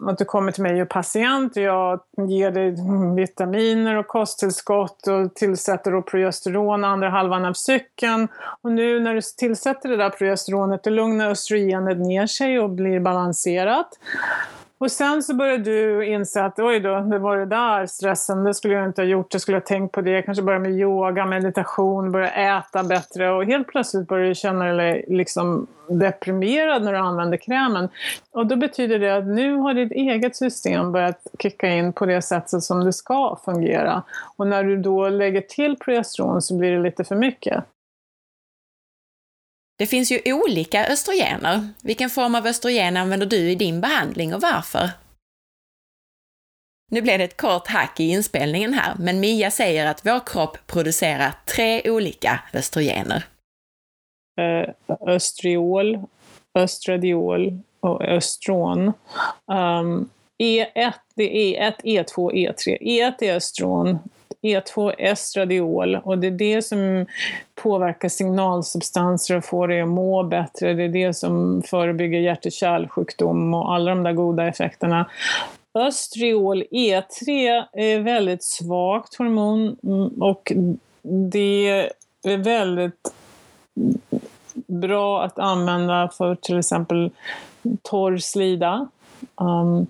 att 0.08 0.18
du 0.18 0.26
kommer 0.26 0.52
till 0.52 0.64
mig 0.64 0.82
och 0.82 0.90
patient 0.90 1.58
och 1.58 1.64
jag 1.64 2.00
ger 2.28 2.52
dig 2.52 2.76
vitaminer 3.16 3.96
och 3.96 4.08
kosttillskott 4.08 5.08
och 5.08 5.36
tillsätter 5.36 5.92
då 5.92 6.02
progesteron 6.02 6.84
andra 6.84 7.10
halvan 7.10 7.46
av 7.46 7.54
cykeln. 7.54 8.28
Och 8.62 8.72
nu 8.72 9.00
när 9.00 9.16
du 9.16 9.22
tillsätter 9.38 9.90
det 9.90 9.98
där 9.98 10.10
progesteronet, 10.10 10.84
då 10.84 10.90
lugnar 10.90 11.30
östrogenet 11.30 11.98
ner 11.98 12.28
sig 12.28 12.60
och 12.60 12.70
blir 12.70 13.00
balanserat. 13.00 13.90
Och 14.80 14.92
sen 14.92 15.24
så 15.24 15.34
började 15.34 15.64
du 15.64 16.06
inse 16.06 16.44
att 16.44 16.60
oj 16.60 16.80
då, 16.80 17.00
det 17.00 17.20
var 17.20 17.38
det 17.38 17.46
där 17.46 17.86
stressen, 17.86 18.44
det 18.44 18.54
skulle 18.54 18.74
jag 18.74 18.86
inte 18.86 19.02
ha 19.02 19.08
gjort, 19.08 19.34
jag 19.34 19.42
skulle 19.42 19.58
ha 19.58 19.62
tänkt 19.62 19.92
på 19.92 20.02
det, 20.02 20.12
jag 20.12 20.26
kanske 20.26 20.44
börjar 20.44 20.60
med 20.60 20.72
yoga, 20.72 21.26
meditation, 21.26 22.12
börja 22.12 22.58
äta 22.58 22.84
bättre 22.84 23.32
och 23.32 23.46
helt 23.46 23.68
plötsligt 23.68 24.08
börjar 24.08 24.28
du 24.28 24.36
känna 24.36 24.66
dig 24.66 25.06
liksom 25.08 25.68
deprimerad 25.90 26.84
när 26.84 26.94
du 26.94 27.00
använder 27.00 27.38
krämen. 27.38 27.90
Och 28.32 28.48
då 28.48 28.56
betyder 28.56 29.00
det 29.00 29.18
att 29.18 29.28
nu 29.28 29.56
har 29.56 29.74
ditt 29.74 29.92
eget 29.92 30.36
system 30.36 30.92
börjat 30.92 31.28
kicka 31.40 31.68
in 31.68 31.94
på 31.94 32.06
det 32.06 32.22
sättet 32.22 32.64
som 32.64 32.86
det 32.86 32.94
ska 32.94 33.40
fungera. 33.46 34.04
Och 34.38 34.48
när 34.48 34.64
du 34.64 34.78
då 34.78 35.10
lägger 35.10 35.42
till 35.42 35.76
progesteron 35.76 36.42
så 36.42 36.58
blir 36.58 36.72
det 36.72 36.82
lite 36.82 37.04
för 37.04 37.16
mycket. 37.16 37.64
Det 39.80 39.88
finns 39.88 40.12
ju 40.12 40.22
olika 40.26 40.88
östrogener. 40.88 41.70
Vilken 41.84 42.10
form 42.10 42.36
av 42.36 42.48
östrogen 42.48 42.98
använder 42.98 43.28
du 43.28 43.52
i 43.52 43.56
din 43.56 43.82
behandling 43.82 44.34
och 44.34 44.42
varför? 44.42 44.90
Nu 46.92 47.02
blev 47.02 47.18
det 47.18 47.24
ett 47.24 47.38
kort 47.38 47.68
hack 47.68 48.00
i 48.00 48.04
inspelningen 48.04 48.74
här, 48.74 48.96
men 49.00 49.20
Mia 49.20 49.52
säger 49.52 49.86
att 49.86 50.06
vår 50.06 50.28
kropp 50.28 50.58
producerar 50.68 51.34
tre 51.46 51.92
olika 51.92 52.40
östrogener. 52.54 53.24
Eh, 54.42 54.70
östriol, 55.08 56.00
östradiol 56.56 57.60
och 57.80 58.02
östron. 58.02 58.94
Ehm, 59.52 59.86
um, 59.86 60.10
E1, 60.44 60.94
det 61.16 61.58
är 61.58 61.72
E1, 61.72 61.76
E2, 61.84 62.32
E3. 62.32 62.78
E1 62.82 63.24
är 63.24 63.36
östron, 63.36 64.00
E2 64.42 64.94
estradiol 64.98 65.96
och 65.96 66.18
det 66.18 66.28
är 66.28 66.32
det 66.32 66.62
som 66.62 67.06
påverkar 67.56 68.10
signalsubstanser 68.10 69.38
och 69.38 69.46
får 69.46 69.68
dig 69.68 69.82
att 69.82 69.88
må 69.88 70.24
bättre. 70.24 70.74
Det 70.74 70.84
är 70.84 70.90
det 70.90 71.14
som 71.14 71.64
förebygger 71.66 72.20
hjärt 72.20 72.46
och 72.46 72.52
kärlsjukdom 72.52 73.54
och 73.54 73.74
alla 73.74 73.90
de 73.90 74.04
där 74.04 74.14
goda 74.14 74.48
effekterna. 74.48 75.10
Östriol 75.74 76.64
E3 76.72 77.64
är 77.74 78.00
väldigt 78.00 78.44
svagt 78.44 79.16
hormon 79.16 79.78
mm, 79.84 80.08
och 80.22 80.54
det 81.02 81.90
är 82.24 82.38
väldigt 82.38 83.14
bra 84.68 85.24
att 85.24 85.40
använda 85.40 86.10
för 86.18 86.36
till 86.36 86.60
exempel 86.60 87.12
torr 87.82 88.18
slida. 88.18 88.88
Um, 89.36 89.88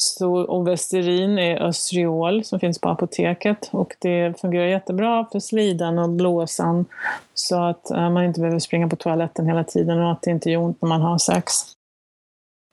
så 0.00 0.46
Ovesterin 0.46 1.38
är 1.38 1.62
östriol 1.62 2.44
som 2.44 2.60
finns 2.60 2.80
på 2.80 2.88
apoteket 2.88 3.68
och 3.72 3.96
det 3.98 4.40
fungerar 4.40 4.66
jättebra 4.66 5.26
för 5.32 5.40
slidan 5.40 5.98
och 5.98 6.08
blåsan 6.08 6.86
så 7.34 7.62
att 7.62 7.90
eh, 7.90 8.10
man 8.10 8.24
inte 8.24 8.40
behöver 8.40 8.58
springa 8.58 8.88
på 8.88 8.96
toaletten 8.96 9.46
hela 9.46 9.64
tiden 9.64 10.00
och 10.00 10.12
att 10.12 10.22
det 10.22 10.30
inte 10.30 10.50
gör 10.50 10.60
ont 10.60 10.82
när 10.82 10.88
man 10.88 11.00
har 11.00 11.18
sex. 11.18 11.52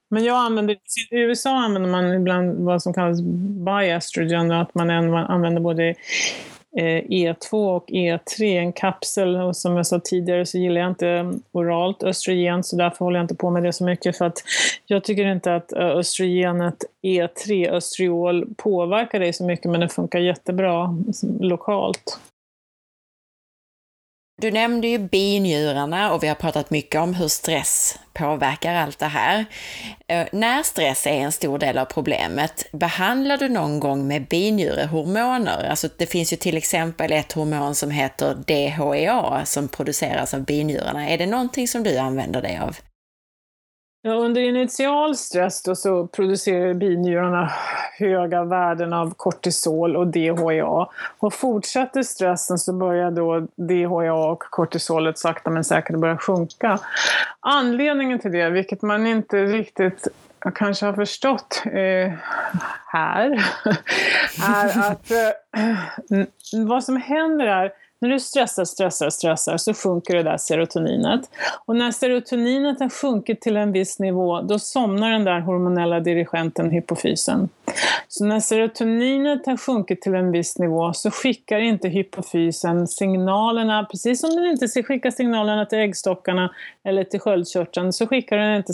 Men 0.09 0.23
jag 0.23 0.37
använder, 0.37 0.73
i 1.11 1.15
USA 1.15 1.49
använder 1.49 1.89
man 1.89 2.13
ibland 2.13 2.65
vad 2.65 2.83
som 2.83 2.93
kallas 2.93 3.21
biestrogen, 3.65 4.51
att 4.51 4.75
man 4.75 4.89
använder 4.89 5.61
både 5.61 5.95
Eh, 6.77 6.85
e 6.85 7.33
E2 7.33 7.75
och 7.75 7.89
E3, 7.89 8.59
en 8.59 8.73
kapsel. 8.73 9.35
Och 9.35 9.55
som 9.55 9.77
jag 9.77 9.87
sa 9.87 9.99
tidigare 9.99 10.45
så 10.45 10.57
gillar 10.57 10.81
jag 10.81 10.89
inte 10.89 11.07
mm, 11.07 11.41
oralt 11.51 12.03
östrogen 12.03 12.63
så 12.63 12.75
därför 12.75 13.05
håller 13.05 13.19
jag 13.19 13.23
inte 13.23 13.35
på 13.35 13.49
med 13.49 13.63
det 13.63 13.73
så 13.73 13.83
mycket 13.83 14.17
för 14.17 14.25
att 14.25 14.43
jag 14.85 15.03
tycker 15.03 15.25
inte 15.25 15.55
att 15.55 15.73
eh, 15.73 15.85
östrogenet 15.87 16.75
E3, 17.03 17.71
östriol, 17.71 18.47
påverkar 18.57 19.19
dig 19.19 19.33
så 19.33 19.43
mycket 19.43 19.71
men 19.71 19.79
det 19.79 19.89
funkar 19.89 20.19
jättebra 20.19 20.83
mm, 20.83 21.13
lokalt. 21.39 22.19
Du 24.41 24.51
nämnde 24.51 24.87
ju 24.87 24.97
binjurarna 24.97 26.13
och 26.13 26.23
vi 26.23 26.27
har 26.27 26.35
pratat 26.35 26.69
mycket 26.69 27.01
om 27.01 27.13
hur 27.13 27.27
stress 27.27 27.99
påverkar 28.13 28.75
allt 28.75 28.99
det 28.99 29.05
här. 29.05 29.45
Eh, 30.07 30.27
när 30.31 30.63
stress 30.63 31.07
är 31.07 31.11
en 31.11 31.31
stor 31.31 31.59
del 31.59 31.77
av 31.77 31.85
problemet, 31.85 32.67
behandlar 32.71 33.37
du 33.37 33.49
någon 33.49 33.79
gång 33.79 34.07
med 34.07 34.27
binjurehormoner? 34.27 35.69
Alltså 35.69 35.89
det 35.97 36.05
finns 36.05 36.33
ju 36.33 36.37
till 36.37 36.57
exempel 36.57 37.11
ett 37.11 37.33
hormon 37.33 37.75
som 37.75 37.91
heter 37.91 38.35
DHEA 38.47 39.45
som 39.45 39.67
produceras 39.67 40.33
av 40.33 40.45
binjurarna. 40.45 41.09
Är 41.09 41.17
det 41.17 41.25
någonting 41.25 41.67
som 41.67 41.83
du 41.83 41.97
använder 41.97 42.41
dig 42.41 42.57
av? 42.57 42.77
Ja, 44.07 44.13
under 44.13 44.41
initial 44.41 45.15
stress 45.15 45.63
då 45.63 45.75
så 45.75 46.07
producerar 46.07 46.73
binjurarna 46.73 47.51
höga 47.97 48.43
värden 48.43 48.93
av 48.93 49.13
kortisol 49.13 49.95
och 49.95 50.07
DHEA. 50.07 50.87
Och 51.19 51.33
fortsätter 51.33 52.03
stressen 52.03 52.57
så 52.57 52.73
börjar 52.73 53.11
då 53.11 53.47
DHEA 53.55 54.13
och 54.13 54.39
kortisolet 54.39 55.17
sakta 55.17 55.49
men 55.49 55.63
säkert 55.63 55.95
börja 55.95 56.17
sjunka. 56.17 56.79
Anledningen 57.39 58.19
till 58.19 58.31
det, 58.31 58.49
vilket 58.49 58.81
man 58.81 59.07
inte 59.07 59.45
riktigt 59.45 60.07
kanske 60.55 60.85
har 60.85 60.93
förstått 60.93 61.61
eh, 61.65 62.13
här, 62.87 63.31
är 64.47 64.91
att 64.91 65.11
eh, 65.11 66.25
vad 66.67 66.83
som 66.83 66.97
händer 66.97 67.45
är 67.45 67.71
när 67.99 68.09
du 68.09 68.19
stressar, 68.19 68.65
stressar, 68.65 69.09
stressar 69.09 69.57
så 69.57 69.73
sjunker 69.73 70.15
det 70.15 70.23
där 70.23 70.37
serotoninet. 70.37 71.21
Och 71.65 71.75
när 71.75 71.91
serotoninet 71.91 72.79
har 72.79 72.89
sjunkit 72.89 73.41
till 73.41 73.57
en 73.57 73.71
viss 73.71 73.99
nivå, 73.99 74.41
då 74.41 74.59
somnar 74.59 75.11
den 75.11 75.23
där 75.23 75.39
hormonella 75.39 75.99
dirigenten 75.99 76.71
hypofysen. 76.71 77.49
Så 78.07 78.25
när 78.25 78.39
serotoninet 78.39 79.45
har 79.45 79.57
sjunkit 79.57 80.01
till 80.01 80.15
en 80.15 80.31
viss 80.31 80.57
nivå 80.57 80.93
så 80.93 81.11
skickar 81.11 81.59
inte 81.59 81.87
hypofysen 81.87 82.87
signalerna, 82.87 83.87
precis 83.91 84.21
som 84.21 84.35
den 84.35 84.45
inte 84.45 84.83
skickar 84.83 85.11
signalerna 85.11 85.65
till 85.65 85.79
äggstockarna 85.79 86.51
eller 86.83 87.03
till 87.03 87.19
sköldkörteln, 87.19 87.93
så 87.93 88.07
skickar 88.07 88.37
den 88.37 88.57
inte 88.57 88.73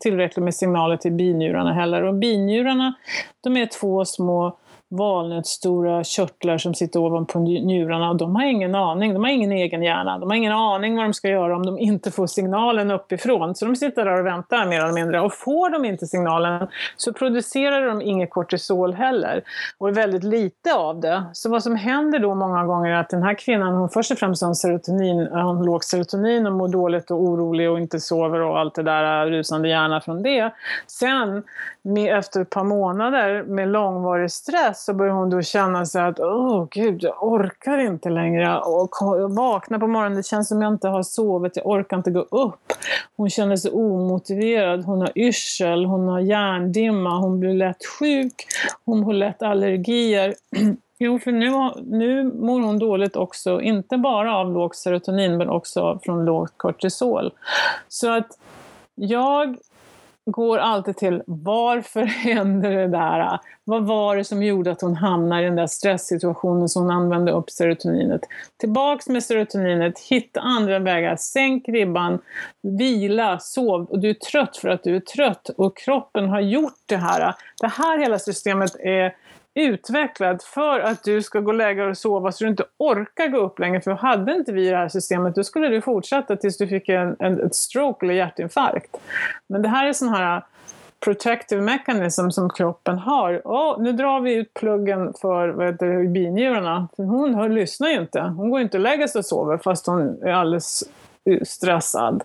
tillräckligt 0.00 0.44
med 0.44 0.54
signaler 0.54 0.96
till 0.96 1.12
binjurarna 1.12 1.72
heller. 1.72 2.02
Och 2.02 2.14
binjurarna, 2.14 2.94
de 3.40 3.56
är 3.56 3.66
två 3.66 4.04
små 4.04 4.56
valnötsstora 4.90 6.04
körtlar 6.04 6.58
som 6.58 6.74
sitter 6.74 7.00
ovanpå 7.00 7.38
njurarna 7.38 8.10
och 8.10 8.16
de 8.16 8.36
har 8.36 8.44
ingen 8.44 8.74
aning, 8.74 9.14
de 9.14 9.24
har 9.24 9.30
ingen 9.30 9.52
egen 9.52 9.82
hjärna. 9.82 10.18
De 10.18 10.30
har 10.30 10.36
ingen 10.36 10.52
aning 10.52 10.96
vad 10.96 11.04
de 11.04 11.14
ska 11.14 11.28
göra 11.28 11.56
om 11.56 11.66
de 11.66 11.78
inte 11.78 12.10
får 12.10 12.26
signalen 12.26 12.90
uppifrån. 12.90 13.54
Så 13.54 13.64
de 13.64 13.76
sitter 13.76 14.04
där 14.04 14.20
och 14.20 14.26
väntar 14.26 14.66
mer 14.66 14.80
eller 14.80 14.92
mindre. 14.92 15.20
Och 15.20 15.34
får 15.34 15.70
de 15.70 15.84
inte 15.84 16.06
signalen 16.06 16.68
så 16.96 17.12
producerar 17.12 17.86
de 17.86 18.02
inget 18.02 18.30
kortisol 18.30 18.92
heller. 18.94 19.42
Och 19.78 19.96
väldigt 19.96 20.24
lite 20.24 20.74
av 20.74 21.00
det. 21.00 21.24
Så 21.32 21.50
vad 21.50 21.62
som 21.62 21.76
händer 21.76 22.18
då 22.18 22.34
många 22.34 22.64
gånger 22.64 22.90
är 22.90 23.00
att 23.00 23.10
den 23.10 23.22
här 23.22 23.34
kvinnan, 23.34 23.74
hon 23.74 23.88
först 23.88 24.10
och 24.10 24.18
främst 24.18 24.42
har 24.42 24.54
serotonin, 24.54 25.20
eh, 25.20 25.46
hon 25.46 25.64
låg 25.64 25.84
serotonin 25.84 26.46
och 26.46 26.52
mår 26.52 26.68
dåligt 26.68 27.10
och 27.10 27.22
orolig 27.22 27.70
och 27.70 27.78
inte 27.78 28.00
sover 28.00 28.40
och 28.40 28.58
allt 28.58 28.74
det 28.74 28.82
där 28.82 29.26
eh, 29.26 29.30
rusande 29.30 29.68
hjärna 29.68 30.00
från 30.00 30.22
det. 30.22 30.50
Sen 30.86 31.42
med, 31.82 32.18
efter 32.18 32.40
ett 32.40 32.50
par 32.50 32.64
månader 32.64 33.42
med 33.42 33.68
långvarig 33.68 34.30
stress 34.30 34.79
så 34.80 34.94
börjar 34.94 35.12
hon 35.12 35.30
då 35.30 35.42
känna 35.42 35.86
sig 35.86 36.02
att 36.02 36.20
åh 36.20 36.66
gud, 36.70 37.02
jag 37.02 37.22
orkar 37.22 37.78
inte 37.78 38.10
längre. 38.10 38.58
Och 38.60 38.96
vakna 39.00 39.50
vaknar 39.60 39.78
på 39.78 39.86
morgonen, 39.86 40.16
det 40.16 40.26
känns 40.26 40.48
som 40.48 40.62
jag 40.62 40.72
inte 40.72 40.88
har 40.88 41.02
sovit, 41.02 41.56
jag 41.56 41.66
orkar 41.66 41.96
inte 41.96 42.10
gå 42.10 42.20
upp. 42.20 42.72
Hon 43.16 43.30
känner 43.30 43.56
sig 43.56 43.70
omotiverad, 43.70 44.84
hon 44.84 45.00
har 45.00 45.12
yrsel, 45.14 45.84
hon 45.84 46.08
har 46.08 46.20
hjärndimma, 46.20 47.18
hon 47.18 47.40
blir 47.40 47.54
lätt 47.54 47.86
sjuk, 47.98 48.46
hon 48.84 49.04
får 49.04 49.12
lätt 49.12 49.42
allergier. 49.42 50.34
Jo, 51.02 51.18
för 51.18 51.32
nu, 51.32 51.50
nu 51.86 52.24
mår 52.24 52.60
hon 52.60 52.78
dåligt 52.78 53.16
också, 53.16 53.60
inte 53.60 53.96
bara 53.96 54.36
av 54.36 54.52
lågt 54.52 54.76
serotonin 54.76 55.36
men 55.36 55.48
också 55.48 56.00
från 56.02 56.24
lågt 56.24 56.52
kortisol. 56.56 57.32
Så 57.88 58.10
att 58.10 58.38
jag 58.94 59.56
går 60.30 60.58
alltid 60.58 60.96
till 60.96 61.22
varför 61.26 62.02
hände 62.04 62.68
det 62.68 62.88
där? 62.88 63.38
Vad 63.64 63.86
var 63.86 64.16
det 64.16 64.24
som 64.24 64.42
gjorde 64.42 64.70
att 64.70 64.80
hon 64.80 64.96
hamnade 64.96 65.42
i 65.42 65.44
den 65.44 65.56
där 65.56 65.66
stresssituationen 65.66 66.68
som 66.68 66.82
hon 66.82 66.90
använde 66.90 67.32
upp 67.32 67.50
serotoninet? 67.50 68.20
Tillbaks 68.56 69.08
med 69.08 69.24
serotoninet, 69.24 69.98
hitta 69.98 70.40
andra 70.40 70.78
vägar, 70.78 71.16
sänk 71.16 71.68
ribban, 71.68 72.18
vila, 72.62 73.38
sov 73.38 73.84
och 73.90 73.98
du 73.98 74.10
är 74.10 74.14
trött 74.14 74.56
för 74.56 74.68
att 74.68 74.82
du 74.82 74.96
är 74.96 75.00
trött 75.00 75.48
och 75.48 75.76
kroppen 75.76 76.28
har 76.28 76.40
gjort 76.40 76.82
det 76.86 76.96
här. 76.96 77.34
Det 77.60 77.68
här 77.68 77.98
hela 77.98 78.18
systemet 78.18 78.76
är 78.80 79.14
utvecklad 79.54 80.42
för 80.42 80.80
att 80.80 81.04
du 81.04 81.22
ska 81.22 81.40
gå 81.40 81.50
och 81.50 81.54
lägga 81.54 81.82
dig 81.82 81.90
och 81.90 81.98
sova 81.98 82.32
så 82.32 82.44
du 82.44 82.50
inte 82.50 82.64
orkar 82.78 83.28
gå 83.28 83.38
upp 83.38 83.58
längre. 83.58 83.80
För 83.80 83.90
hade 83.90 84.34
inte 84.34 84.52
vi 84.52 84.70
det 84.70 84.76
här 84.76 84.88
systemet 84.88 85.34
då 85.34 85.44
skulle 85.44 85.68
du 85.68 85.80
fortsätta 85.80 86.36
tills 86.36 86.58
du 86.58 86.68
fick 86.68 86.88
en, 86.88 87.16
en 87.18 87.40
ett 87.40 87.54
stroke 87.54 88.06
eller 88.06 88.14
hjärtinfarkt. 88.14 88.96
Men 89.46 89.62
det 89.62 89.68
här 89.68 89.86
är 89.86 89.92
sån 89.92 90.08
här 90.08 90.36
äh, 90.36 90.42
protective 91.00 91.62
mechanism 91.62 92.30
som 92.30 92.50
kroppen 92.50 92.98
har. 92.98 93.42
Oh, 93.44 93.82
nu 93.82 93.92
drar 93.92 94.20
vi 94.20 94.34
ut 94.34 94.54
pluggen 94.54 95.14
för 95.20 95.48
vad 95.48 95.66
heter 95.66 96.04
binjurarna. 96.04 96.88
För 96.96 97.02
hon 97.02 97.34
hör, 97.34 97.48
lyssnar 97.48 97.88
ju 97.88 98.00
inte. 98.00 98.20
Hon 98.20 98.50
går 98.50 98.60
inte 98.60 98.76
och 98.76 98.82
lägger 98.82 99.06
sig 99.06 99.18
och 99.18 99.26
sover 99.26 99.58
fast 99.58 99.86
hon 99.86 100.22
är 100.22 100.32
alldeles 100.32 100.84
äh, 101.24 101.42
stressad. 101.42 102.22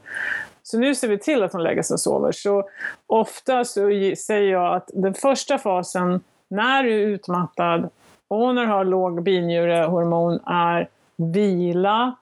Så 0.64 0.80
nu 0.80 0.96
ser 0.96 1.08
vi 1.08 1.18
till 1.18 1.44
att 1.44 1.54
hon 1.54 1.64
lägger 1.64 1.82
sig 1.82 1.94
och 1.94 2.00
sover. 2.00 2.32
Så 2.32 2.70
ofta 3.08 3.66
så 3.66 3.90
säger 4.18 4.52
jag 4.52 4.76
att 4.76 4.90
den 4.94 5.14
första 5.14 5.58
fasen 5.58 6.22
när 6.50 6.84
du 6.84 6.94
är 6.94 7.08
utmattad 7.08 7.90
och 8.28 8.56
när 8.56 8.62
du 8.62 8.68
har 8.68 8.86
låg 8.86 9.24
binjurehormon 9.24 10.40
är 10.46 10.90
vila, 11.18 12.16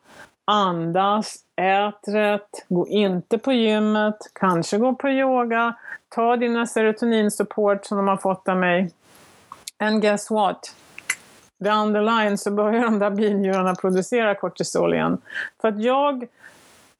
andas, 0.45 1.35
ät 1.55 2.07
rätt, 2.07 2.65
gå 2.69 2.87
inte 2.87 3.37
på 3.37 3.53
gymmet, 3.53 4.17
kanske 4.33 4.77
gå 4.77 4.95
på 4.95 5.09
yoga, 5.09 5.75
ta 6.09 6.35
dina 6.37 6.67
serotoninsupport 6.67 7.85
som 7.85 7.97
de 7.97 8.07
har 8.07 8.17
fått 8.17 8.47
av 8.47 8.57
mig. 8.57 8.91
And 9.79 10.01
guess 10.01 10.31
what? 10.31 10.75
The 11.63 11.69
underline 11.69 12.37
så 12.37 12.51
börjar 12.51 12.83
de 12.83 12.99
där 12.99 13.09
binjurarna 13.09 13.75
producera 13.75 14.35
kortisol 14.35 14.93
igen. 14.93 15.17
För 15.61 15.67
att 15.67 15.83
jag 15.83 16.27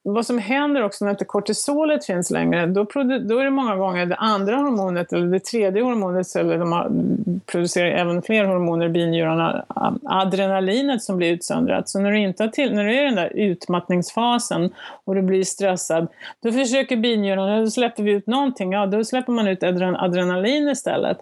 vad 0.06 0.26
som 0.26 0.38
händer 0.38 0.84
också 0.84 1.06
när 1.06 1.12
inte 1.12 1.26
kortisolet 1.26 2.06
finns 2.06 2.32
längre, 2.32 2.66
då, 2.66 2.84
då 2.94 3.40
är 3.40 3.44
det 3.44 3.50
många 3.50 3.76
gånger 3.76 4.06
det 4.06 4.16
andra 4.16 4.56
hormonet, 4.56 5.14
eller 5.14 5.28
det 5.28 5.40
tredje 5.40 5.84
hormonet, 5.84 6.36
eller 6.36 6.58
de 6.58 7.42
producerar 7.46 7.88
även 7.88 8.22
fler 8.22 8.46
hormoner 8.46 8.86
i 8.86 8.90
binjurarna, 8.90 9.66
adrenalinet 10.06 11.04
som 11.04 11.18
blir 11.18 11.32
utsöndrat. 11.32 11.90
Så 11.90 12.00
när 12.00 12.12
du, 12.12 12.20
inte 12.20 12.44
har 12.44 12.50
till, 12.50 12.74
när 12.74 12.84
du 12.84 12.96
är 12.96 13.02
i 13.02 13.06
den 13.06 13.16
där 13.16 13.32
utmattningsfasen 13.36 14.74
och 15.04 15.16
du 15.16 15.22
blir 15.22 15.44
stressad, 15.44 16.08
då 16.44 16.52
försöker 16.52 16.98
binjurarna, 16.98 17.60
då 17.60 17.70
släpper 17.70 18.04
vi 18.04 18.12
ut 18.12 18.28
någonting, 18.28 18.72
ja 18.72 18.86
då 18.86 19.04
släpper 19.04 19.32
man 19.32 19.48
ut 19.48 19.64
adrenalin 19.64 20.70
istället. 20.70 21.18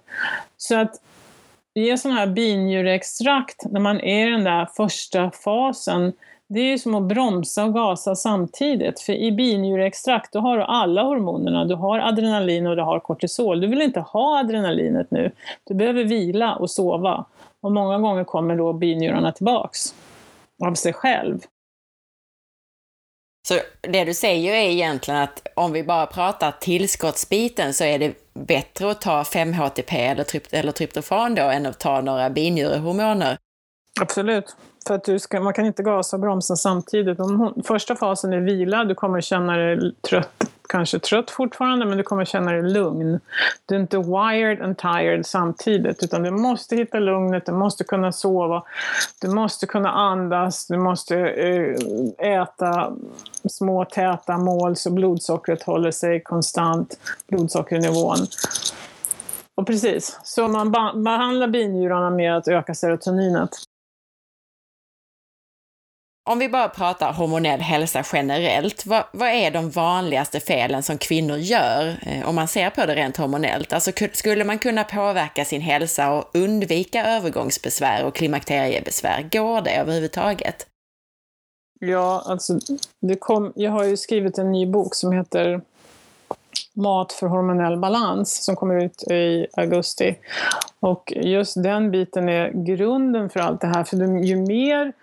Så 0.58 0.76
att 0.76 0.92
ge 1.74 1.98
sådana 1.98 2.20
här 2.20 2.28
binjurextrakt 2.28 3.66
när 3.72 3.80
man 3.80 4.00
är 4.00 4.28
i 4.28 4.32
den 4.32 4.44
där 4.44 4.68
första 4.76 5.32
fasen, 5.32 6.14
det 6.54 6.60
är 6.60 6.66
ju 6.66 6.80
som 6.80 6.96
att 6.96 7.04
bromsa 7.04 7.66
och 7.66 7.74
gasa 7.74 8.16
samtidigt. 8.16 9.00
För 9.00 9.14
i 9.14 9.32
binjureextrakt 9.32 10.34
då 10.34 10.40
har 10.40 10.58
du 10.58 10.64
alla 10.64 11.04
hormonerna. 11.04 11.66
Du 11.66 11.76
har 11.76 12.00
adrenalin 12.00 12.68
och 12.68 12.76
du 12.76 12.82
har 12.82 13.00
kortisol. 13.00 13.62
Du 13.62 13.68
vill 13.68 13.82
inte 13.82 14.00
ha 14.00 14.40
adrenalinet 14.40 15.12
nu. 15.12 15.32
Du 15.64 15.74
behöver 15.74 16.04
vila 16.04 16.56
och 16.56 16.72
sova. 16.72 17.26
Och 17.62 17.72
många 17.72 17.98
gånger 17.98 18.24
kommer 18.24 18.56
då 18.56 18.74
binjurarna 18.74 19.32
tillbaks 19.32 19.96
av 20.64 20.74
sig 20.74 20.94
själv. 20.94 21.40
Så 23.48 23.54
det 23.82 24.06
du 24.06 24.14
säger 24.14 24.54
är 24.54 24.70
egentligen 24.70 25.20
att 25.20 25.48
om 25.56 25.72
vi 25.72 25.84
bara 25.84 26.06
pratar 26.06 26.52
tillskottsbiten 26.60 27.74
så 27.74 27.84
är 27.84 28.00
det 28.00 28.16
bättre 28.34 28.92
att 28.92 29.02
ta 29.02 29.24
5-HTP 29.24 29.98
eller, 29.98 30.24
trypt 30.24 30.54
eller 30.54 30.72
tryptofan 30.72 31.36
då 31.36 31.42
än 31.42 31.66
att 31.66 31.80
ta 31.80 32.02
några 32.02 32.30
binjurehormoner 32.30 33.38
Absolut. 34.02 34.56
För 34.88 34.96
att 34.96 35.04
du 35.04 35.20
ska, 35.20 35.42
man 35.42 35.54
kan 35.54 35.66
inte 35.66 35.84
gasa 35.84 36.16
och 36.16 36.22
bromsa 36.22 36.56
samtidigt. 36.56 37.20
Om 37.20 37.40
hon, 37.40 37.64
första 37.64 37.96
fasen 37.96 38.34
är 38.34 38.40
vila, 38.40 38.84
du 38.84 38.96
kommer 38.96 39.22
känna 39.22 39.58
dig 39.58 39.96
trött, 40.10 40.44
kanske 40.70 41.00
trött 41.00 41.32
fortfarande, 41.32 41.86
men 41.86 41.98
du 41.98 42.04
kommer 42.04 42.26
känna 42.26 42.52
dig 42.52 42.62
lugn. 42.62 43.20
Du 43.66 43.76
är 43.76 43.80
inte 43.80 43.98
wired 43.98 44.62
and 44.62 44.78
tired 44.78 45.26
samtidigt, 45.26 46.04
utan 46.04 46.24
du 46.24 46.32
måste 46.32 46.76
hitta 46.76 47.00
lugnet, 47.00 47.46
du 47.46 47.52
måste 47.52 47.84
kunna 47.84 48.12
sova, 48.12 48.64
du 49.22 49.30
måste 49.30 49.66
kunna 49.68 49.92
andas, 49.92 50.68
du 50.68 50.78
måste 50.78 51.18
eh, 51.18 51.76
äta 52.42 52.94
små 53.50 53.86
täta 53.86 54.38
mål 54.38 54.76
så 54.76 54.92
blodsockret 54.92 55.64
håller 55.64 55.92
sig 55.92 56.24
konstant, 56.24 57.00
blodsockernivån. 57.28 58.18
Och 59.56 59.68
precis, 59.68 60.20
så 60.24 60.48
man 60.48 60.72
behandlar 61.04 61.48
binjurarna 61.48 62.10
med 62.10 62.38
att 62.38 62.48
öka 62.48 62.76
serotoninet. 62.76 63.50
Om 66.30 66.40
vi 66.40 66.50
bara 66.50 66.70
pratar 66.70 67.14
hormonell 67.14 67.60
hälsa 67.60 68.04
generellt, 68.14 68.86
vad, 68.86 69.04
vad, 69.14 69.30
är 69.30 69.52
de 69.52 69.70
vanligaste 69.70 70.40
felen 70.40 70.84
som 70.84 70.98
kvinnor 70.98 71.38
gör 71.38 72.00
eh, 72.02 72.30
om 72.30 72.36
man 72.36 72.48
ser 72.48 72.70
på 72.70 72.86
det 72.86 72.96
rent 72.96 73.18
hormonellt? 73.18 73.74
Alltså 73.74 73.92
skulle 74.14 74.44
man 74.44 74.60
kunna 74.60 74.84
påverka 74.84 75.46
sin 75.46 75.62
hälsa 75.62 76.14
och 76.14 76.30
undvika 76.34 77.06
övergångsbesvär 77.06 78.06
och 78.06 78.16
klimakteriebesvär? 78.16 79.30
Går 79.32 79.62
det 79.62 79.72
överhuvudtaget? 79.72 80.68
Ja, 81.80 82.24
alltså 82.26 82.60
det 83.02 83.16
kom, 83.16 83.54
jag 83.56 83.72
har 83.72 83.84
ju 83.84 83.98
skrivit 83.98 84.38
en 84.38 84.52
ny 84.52 84.66
bok 84.66 84.96
som 84.96 85.12
heter 85.12 85.62
Mat 86.74 87.14
för 87.14 87.28
hormonell 87.28 87.78
balans 87.78 88.44
som 88.46 88.56
kommer 88.56 88.86
ut 88.86 89.04
i 89.12 89.48
augusti. 89.54 90.16
Och 90.80 91.14
just 91.16 91.64
den 91.64 91.92
biten 91.92 92.30
är 92.30 92.52
grunden 92.66 93.30
för 93.30 93.40
allt 93.40 93.62
det 93.62 93.68
här. 93.68 93.84
För 93.84 93.98
ju 93.98 94.36
mer, 94.36 94.94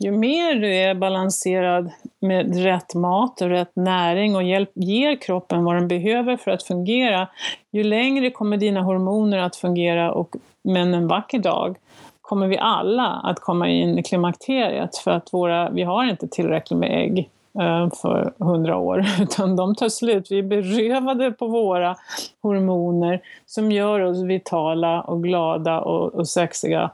ju 0.00 0.12
mer 0.12 0.54
du 0.54 0.74
är 0.74 0.94
balanserad 0.94 1.90
med 2.20 2.62
rätt 2.62 2.94
mat 2.94 3.40
och 3.40 3.48
rätt 3.48 3.76
näring 3.76 4.36
och 4.36 4.42
hjälp, 4.42 4.70
ger 4.74 5.16
kroppen 5.16 5.64
vad 5.64 5.74
den 5.74 5.88
behöver 5.88 6.36
för 6.36 6.50
att 6.50 6.62
fungera, 6.62 7.28
ju 7.70 7.84
längre 7.84 8.30
kommer 8.30 8.56
dina 8.56 8.82
hormoner 8.82 9.38
att 9.38 9.56
fungera 9.56 10.12
och 10.12 10.36
men 10.62 10.94
en 10.94 11.08
vacker 11.08 11.38
dag 11.38 11.76
kommer 12.22 12.46
vi 12.46 12.58
alla 12.58 13.06
att 13.06 13.40
komma 13.40 13.68
in 13.68 13.98
i 13.98 14.02
klimakteriet 14.02 14.96
för 14.96 15.10
att 15.10 15.32
våra, 15.32 15.70
vi 15.70 15.82
har 15.82 16.04
inte 16.04 16.28
tillräckligt 16.28 16.78
med 16.78 17.02
ägg 17.02 17.28
Eh, 17.60 17.88
för 18.02 18.32
hundra 18.38 18.76
år, 18.76 19.04
utan 19.20 19.56
de 19.56 19.74
tar 19.74 19.88
slut. 19.88 20.30
Vi 20.30 20.38
är 20.38 20.42
berövade 20.42 21.32
på 21.32 21.46
våra 21.46 21.96
hormoner 22.42 23.20
som 23.46 23.72
gör 23.72 24.00
oss 24.00 24.22
vitala 24.22 25.00
och 25.00 25.22
glada 25.22 25.80
och, 25.80 26.14
och 26.14 26.28
sexiga 26.28 26.90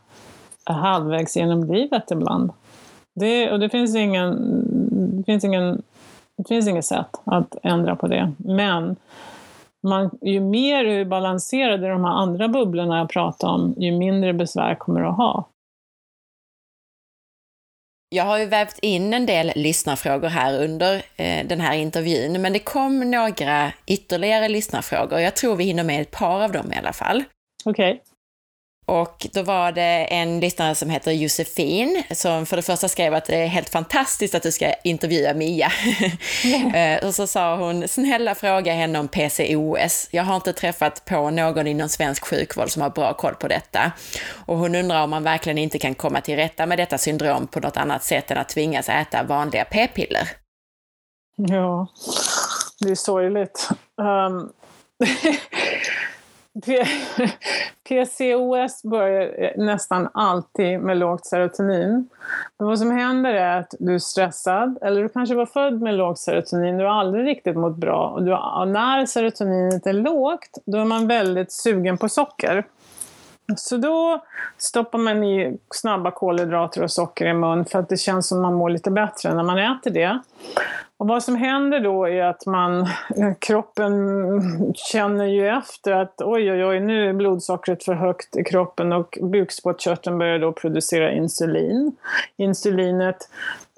halvvägs 0.65 1.36
genom 1.36 1.65
livet 1.65 2.11
ibland. 2.11 2.51
Det, 3.15 3.53
och 3.53 3.61
det 3.61 3.69
finns, 3.69 3.97
ingen, 3.97 4.36
det, 5.16 5.24
finns 5.24 5.45
ingen, 5.45 5.82
det 6.36 6.49
finns 6.49 6.69
inget 6.69 6.85
sätt 6.85 7.20
att 7.24 7.57
ändra 7.62 7.97
på 7.97 8.07
det. 8.07 8.32
Men 8.36 8.97
man, 9.82 10.11
ju 10.20 10.41
mer 10.41 10.85
du 10.85 11.01
är 11.01 11.05
balanserad 11.05 11.85
i 11.85 11.89
de 11.89 12.05
här 12.05 12.12
andra 12.12 12.49
bubblorna 12.49 12.99
jag 12.99 13.09
pratade 13.09 13.53
om, 13.53 13.74
ju 13.77 13.93
mindre 13.93 14.32
besvär 14.32 14.74
kommer 14.74 15.01
du 15.01 15.07
att 15.07 15.16
ha. 15.16 15.45
Jag 18.09 18.24
har 18.24 18.39
ju 18.39 18.47
vävt 18.47 18.78
in 18.78 19.14
en 19.14 19.26
del 19.26 19.52
lyssnarfrågor 19.55 20.28
här 20.28 20.62
under 20.64 21.02
eh, 21.16 21.47
den 21.47 21.60
här 21.60 21.76
intervjun, 21.76 22.43
men 22.43 22.52
det 22.52 22.59
kom 22.59 23.10
några 23.10 23.72
ytterligare 23.86 24.48
lyssnarfrågor. 24.48 25.20
Jag 25.20 25.36
tror 25.36 25.56
vi 25.56 25.64
hinner 25.64 25.85
med 25.85 26.01
ett 26.01 26.10
par 26.10 26.44
av 26.44 26.52
dem 26.52 26.72
i 26.72 26.76
alla 26.76 26.93
fall. 26.93 27.24
Okej. 27.64 27.93
Okay. 27.93 28.14
Och 28.86 29.27
då 29.32 29.43
var 29.43 29.73
det 29.73 30.06
en 30.11 30.40
lyssnare 30.40 30.74
som 30.74 30.90
heter 30.90 31.12
Josefin 31.12 32.02
som 32.11 32.47
för 32.47 32.56
det 32.56 32.62
första 32.62 32.89
skrev 32.89 33.15
att 33.15 33.24
det 33.24 33.36
är 33.36 33.47
helt 33.47 33.69
fantastiskt 33.69 34.35
att 34.35 34.43
du 34.43 34.52
ska 34.52 34.74
intervjua 34.85 35.35
Mia. 35.35 35.73
Mm. 36.44 36.98
och 37.06 37.15
så 37.15 37.27
sa 37.27 37.56
hon, 37.56 37.89
snälla 37.89 38.35
fråga 38.35 38.73
henne 38.74 38.98
om 38.98 39.09
PCOS. 39.09 40.09
Jag 40.11 40.23
har 40.23 40.36
inte 40.36 40.52
träffat 40.52 41.05
på 41.05 41.31
någon 41.31 41.66
inom 41.66 41.89
svensk 41.89 42.24
sjukvård 42.27 42.70
som 42.70 42.82
har 42.82 42.90
bra 42.90 43.15
koll 43.15 43.35
på 43.35 43.48
detta. 43.48 43.93
Och 44.47 44.59
hon 44.59 44.74
undrar 44.74 45.05
om 45.05 45.11
man 45.11 45.23
verkligen 45.23 45.59
inte 45.59 45.78
kan 45.78 45.94
komma 45.94 46.20
till 46.20 46.36
rätta 46.36 46.66
med 46.66 46.78
detta 46.78 46.98
syndrom 46.98 47.47
på 47.47 47.61
något 47.61 47.77
annat 47.77 48.05
sätt 48.05 48.31
än 48.31 48.39
att 48.39 48.48
tvingas 48.48 48.89
äta 48.89 49.23
vanliga 49.23 49.65
p-piller. 49.65 50.28
Ja, 51.36 51.86
det 52.81 52.90
är 52.90 52.94
sorgligt. 52.94 53.69
Um... 53.98 54.52
PCOS 57.89 58.82
börjar 58.90 59.43
eh, 59.43 59.64
nästan 59.64 60.09
alltid 60.14 60.81
med 60.81 60.97
lågt 60.97 61.26
serotonin. 61.26 62.09
Men 62.59 62.68
vad 62.68 62.78
som 62.78 62.90
händer 62.90 63.35
är 63.35 63.60
att 63.60 63.74
du 63.78 63.94
är 63.94 63.98
stressad, 63.98 64.78
eller 64.82 65.02
du 65.02 65.09
kanske 65.09 65.35
var 65.35 65.47
född 65.47 65.82
med 65.82 65.94
lågt 65.94 66.18
serotonin, 66.18 66.78
du 66.78 66.85
har 66.85 66.93
aldrig 66.93 67.26
riktigt 67.26 67.56
mått 67.56 67.76
bra. 67.76 68.09
Och 68.09 68.22
du, 68.22 68.31
när 68.66 69.06
serotoninet 69.06 69.86
är 69.86 69.93
lågt, 69.93 70.59
då 70.66 70.78
är 70.78 70.85
man 70.85 71.09
väldigt 71.09 71.52
sugen 71.52 71.98
på 71.98 72.09
socker. 72.09 72.64
Så 73.56 73.76
då 73.76 74.24
stoppar 74.59 74.98
man 74.98 75.24
i 75.24 75.59
snabba 75.70 76.10
kolhydrater 76.10 76.82
och 76.82 76.90
socker 76.90 77.26
i 77.26 77.35
mun 77.35 77.64
för 77.64 77.78
att 77.78 77.89
det 77.89 77.97
känns 77.97 78.28
som 78.28 78.43
man 78.43 78.55
mår 78.55 78.70
lite 78.70 78.90
bättre 78.90 79.35
när 79.35 79.43
man 79.43 79.59
äter 79.59 79.90
det. 79.90 80.18
Och 81.05 81.09
vad 81.09 81.22
som 81.22 81.36
händer 81.36 81.81
då 81.81 82.09
är 82.09 82.22
att 82.22 82.47
man, 82.47 82.89
kroppen 83.39 83.93
känner 84.74 85.24
ju 85.24 85.48
efter 85.48 85.93
att 85.93 86.14
oj, 86.18 86.52
oj, 86.52 86.64
oj, 86.64 86.81
nu 86.81 87.09
är 87.09 87.12
blodsockret 87.12 87.85
för 87.85 87.94
högt 87.94 88.36
i 88.36 88.44
kroppen 88.44 88.93
och 88.93 89.18
bukspottkörteln 89.22 90.18
börjar 90.18 90.39
då 90.39 90.52
producera 90.52 91.12
insulin. 91.12 91.97
Insulinet 92.36 93.16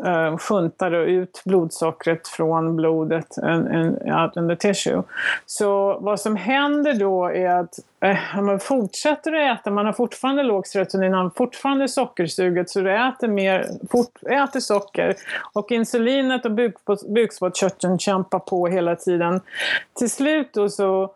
eh, 0.04 0.36
sjuntar 0.36 0.90
då 0.90 0.98
ut 0.98 1.42
blodsockret 1.44 2.28
från 2.28 2.76
blodet 2.76 3.38
en, 3.38 3.66
en, 3.66 4.12
out 4.12 4.36
in 4.36 4.48
the 4.48 4.56
tissue. 4.56 5.02
Så 5.46 5.98
vad 6.00 6.20
som 6.20 6.36
händer 6.36 6.94
då 6.94 7.24
är 7.24 7.48
att 7.48 7.78
eh, 8.00 8.42
man 8.42 8.60
fortsätter 8.60 9.32
att 9.32 9.60
äta, 9.60 9.70
man 9.70 9.86
har 9.86 9.92
fortfarande 9.92 10.42
låg 10.42 10.66
serotonin, 10.66 11.10
man 11.10 11.22
har 11.22 11.30
fortfarande 11.36 11.88
sockersuget, 11.88 12.70
så 12.70 12.80
du 12.80 13.08
äter, 13.08 13.28
mer, 13.28 13.66
fort, 13.90 14.22
äter 14.22 14.60
socker 14.60 15.14
och 15.52 15.72
insulinet 15.72 16.44
och 16.44 16.50
bukspottkörteln 16.50 17.15
bukspottkörteln 17.16 17.98
kämpar 17.98 18.38
på 18.38 18.66
hela 18.66 18.96
tiden. 18.96 19.40
Till 19.98 20.10
slut 20.10 20.50
då 20.52 20.68
så 20.68 21.10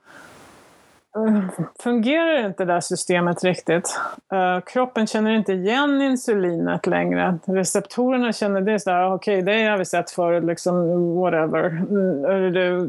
Eh, 1.17 1.43
fungerar 1.83 2.47
inte 2.47 2.65
det 2.65 2.73
där 2.73 2.81
systemet 2.81 3.45
riktigt. 3.45 4.01
Uh, 4.33 4.61
kroppen 4.61 5.07
känner 5.07 5.31
inte 5.31 5.53
igen 5.53 6.03
insulinet 6.03 6.87
längre. 6.87 7.39
Receptorerna 7.45 8.33
känner 8.33 8.61
det 8.61 8.81
sådär, 8.81 8.97
ah, 8.97 9.15
okej 9.15 9.43
okay, 9.43 9.55
det 9.55 9.69
har 9.69 9.79
vi 9.79 9.85
sett 9.85 10.11
förut, 10.11 10.45
liksom 10.45 10.75
whatever. 11.15 11.67
Mm, 11.67 12.53
du, 12.53 12.89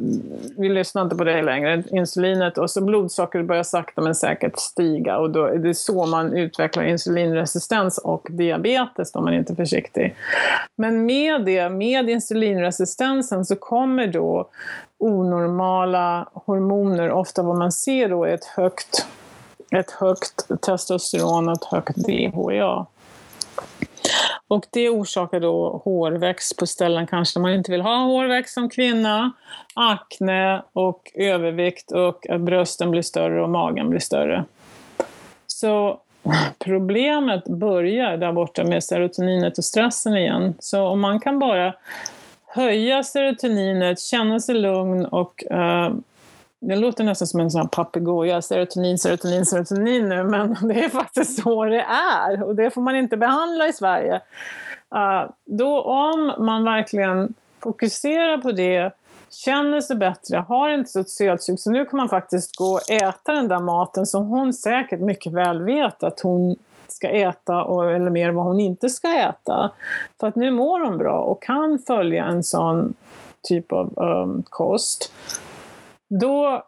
vi 0.58 0.70
lyssnar 0.70 1.02
inte 1.02 1.16
på 1.16 1.24
det 1.24 1.42
längre, 1.42 1.84
insulinet. 1.92 2.58
Och 2.58 2.70
så 2.70 2.82
blodsockret 2.82 3.46
börjar 3.46 3.64
sakta 3.64 4.02
men 4.02 4.16
säkert 4.16 4.60
stiga 4.60 5.18
och 5.18 5.30
då 5.30 5.46
är 5.46 5.58
det 5.58 5.74
så 5.74 6.06
man 6.06 6.38
utvecklar 6.38 6.84
insulinresistens 6.84 7.98
och 7.98 8.28
diabetes 8.30 9.16
om 9.16 9.24
man 9.24 9.34
inte 9.34 9.54
är 9.54 9.56
försiktig. 9.56 10.16
Men 10.78 11.06
med 11.06 11.46
det, 11.46 11.70
med 11.70 12.10
insulinresistensen 12.10 13.46
så 13.46 13.56
kommer 13.56 14.08
då 14.08 14.50
onormala 15.02 16.30
hormoner. 16.34 17.12
Ofta 17.12 17.44
vad 17.44 17.58
man 17.58 17.72
ser 17.72 18.10
då 18.10 18.24
är 18.24 18.34
ett 18.34 18.46
högt, 18.46 19.08
ett 19.72 19.92
högt 19.92 20.62
testosteron 20.62 21.50
och 21.50 21.56
ett 21.56 21.64
högt 21.64 21.96
DHEA. 21.96 22.86
Och 24.48 24.66
det 24.72 24.90
orsakar 24.90 25.40
då 25.40 25.82
hårväxt 25.86 26.58
på 26.58 26.68
ställen 26.68 27.08
kanske 27.08 27.40
där 27.40 27.42
man 27.42 27.54
inte 27.54 27.72
vill 27.72 27.82
ha 27.82 27.98
hårväxt 27.98 28.54
som 28.54 28.70
kvinna, 28.70 29.32
akne 29.74 30.64
och 30.74 31.12
övervikt 31.16 31.92
och 31.92 32.30
att 32.30 32.42
brösten 32.42 32.92
blir 32.92 33.02
större 33.02 33.44
och 33.44 33.50
magen 33.50 33.90
blir 33.90 34.00
större. 34.00 34.46
Så 35.48 36.00
problemet 36.60 37.46
börjar 37.46 38.18
där 38.18 38.32
borta 38.32 38.64
med 38.64 38.84
serotoninet 38.84 39.58
och 39.58 39.64
stressen 39.64 40.18
igen. 40.18 40.54
Så 40.60 40.88
om 40.88 41.00
man 41.00 41.20
kan 41.20 41.40
bara 41.40 41.74
höja 42.54 43.04
serotoninet, 43.04 44.00
känna 44.00 44.40
sig 44.40 44.56
lugn 44.56 45.06
och 45.06 45.44
uh, 45.52 45.96
det 46.60 46.76
låter 46.76 47.04
nästan 47.04 47.28
som 47.28 47.40
en 47.40 47.52
sån 47.52 47.68
papegoja, 47.68 48.42
serotonin, 48.42 48.98
serotonin, 48.98 49.46
serotonin 49.46 50.10
nu, 50.10 50.24
men 50.24 50.58
det 50.68 50.84
är 50.84 50.90
faktiskt 50.90 51.44
så 51.44 51.66
det 51.66 51.86
är 51.90 52.44
och 52.44 52.56
det 52.56 52.72
får 52.72 52.82
man 52.82 52.96
inte 52.96 53.18
behandla 53.18 53.68
i 53.68 53.74
Sverige. 53.74 54.22
Uh, 54.96 55.32
då 55.46 55.82
om 55.82 56.34
man 56.46 56.64
verkligen 56.64 57.34
fokuserar 57.60 58.38
på 58.38 58.52
det, 58.52 58.92
känner 59.30 59.82
sig 59.82 59.96
bättre, 59.96 60.38
har 60.38 60.70
inte 60.70 60.92
så 60.92 61.04
sötsug, 61.04 61.60
så 61.60 61.72
nu 61.72 61.86
kan 61.86 61.98
man 61.98 62.10
faktiskt 62.10 62.56
gå 62.56 62.74
och 62.74 62.92
äta 62.92 63.34
den 63.34 63.48
där 63.48 63.60
maten 63.60 64.06
som 64.06 64.28
hon 64.28 64.54
säkert 64.54 65.00
mycket 65.00 65.34
väl 65.34 65.64
vet 65.64 66.04
att 66.04 66.20
hon 66.20 66.56
ska 66.92 67.10
äta 67.10 67.64
och, 67.64 67.92
eller 67.92 68.10
mer 68.10 68.32
vad 68.32 68.46
hon 68.46 68.60
inte 68.60 68.90
ska 68.90 69.08
äta. 69.08 69.72
För 70.20 70.28
att 70.28 70.36
nu 70.36 70.52
mår 70.52 70.80
hon 70.80 70.98
bra 70.98 71.20
och 71.20 71.44
kan 71.44 71.80
följa 71.88 72.26
en 72.26 72.44
sån 72.44 72.94
typ 73.48 73.72
av 73.72 74.00
um, 74.00 74.44
kost. 74.50 75.14
Då 76.10 76.64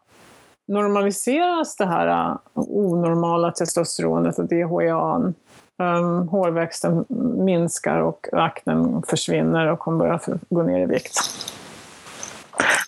normaliseras 0.67 1.75
det 1.75 1.85
här 1.85 2.07
uh, 2.07 2.37
onormala 2.53 3.51
testosteronet 3.51 4.39
och 4.39 4.45
DHEA 4.45 5.33
Um, 5.77 6.27
hårväxten 6.27 7.05
minskar 7.37 7.99
och 7.99 8.27
aknen 8.31 9.03
försvinner 9.07 9.67
och 9.67 9.83
hon 9.83 9.97
börjar 9.97 10.21
gå 10.49 10.63
ner 10.63 10.79
i 10.79 10.85
vikt. 10.85 11.17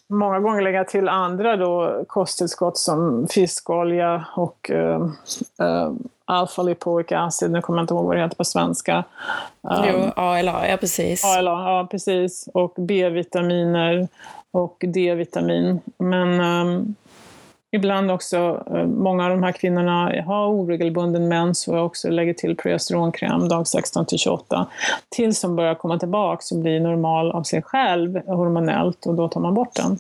Många 0.09 0.39
gånger 0.39 0.61
lägga 0.61 0.83
till 0.83 1.09
andra 1.09 1.57
då 1.57 2.03
kosttillskott 2.07 2.77
som 2.77 3.27
fiskolja 3.29 4.25
och 4.35 4.71
uh, 4.73 5.05
uh, 5.61 5.93
alfa-lipoic 6.25 7.11
acid, 7.11 7.51
nu 7.51 7.61
kommer 7.61 7.79
jag 7.79 7.83
inte 7.83 7.93
ihåg 7.93 8.05
vad 8.05 8.15
det 8.15 8.23
heter 8.23 8.35
på 8.35 8.43
svenska. 8.43 9.03
Um, 9.61 9.85
jo, 9.87 10.11
ALA, 10.15 10.67
ja 10.67 10.77
precis. 10.77 11.25
ALA, 11.25 11.51
ja 11.51 11.87
precis. 11.91 12.49
Och 12.53 12.73
B-vitaminer 12.77 14.07
och 14.51 14.83
D-vitamin. 14.87 15.79
Men 15.97 16.39
um, 16.39 16.95
ibland 17.71 18.11
också, 18.11 18.63
uh, 18.71 18.85
många 18.85 19.23
av 19.23 19.29
de 19.29 19.43
här 19.43 19.51
kvinnorna 19.51 20.23
har 20.25 20.47
oregelbunden 20.47 21.27
mens 21.27 21.67
och 21.67 21.85
också 21.85 22.09
lägger 22.09 22.33
till 22.33 22.55
progesteronkräm 22.57 23.49
dag 23.49 23.67
16 23.67 24.05
till 24.05 24.19
28. 24.19 24.67
Tills 25.15 25.41
de 25.41 25.55
börjar 25.55 25.75
komma 25.75 25.99
tillbaka 25.99 26.41
och 26.55 26.61
blir 26.61 26.79
normal 26.79 27.31
av 27.31 27.43
sig 27.43 27.61
själv 27.61 28.27
hormonellt 28.27 29.05
och 29.05 29.15
då 29.15 29.29
tar 29.29 29.41
man 29.41 29.53
bort 29.53 29.75
den. 29.75 29.99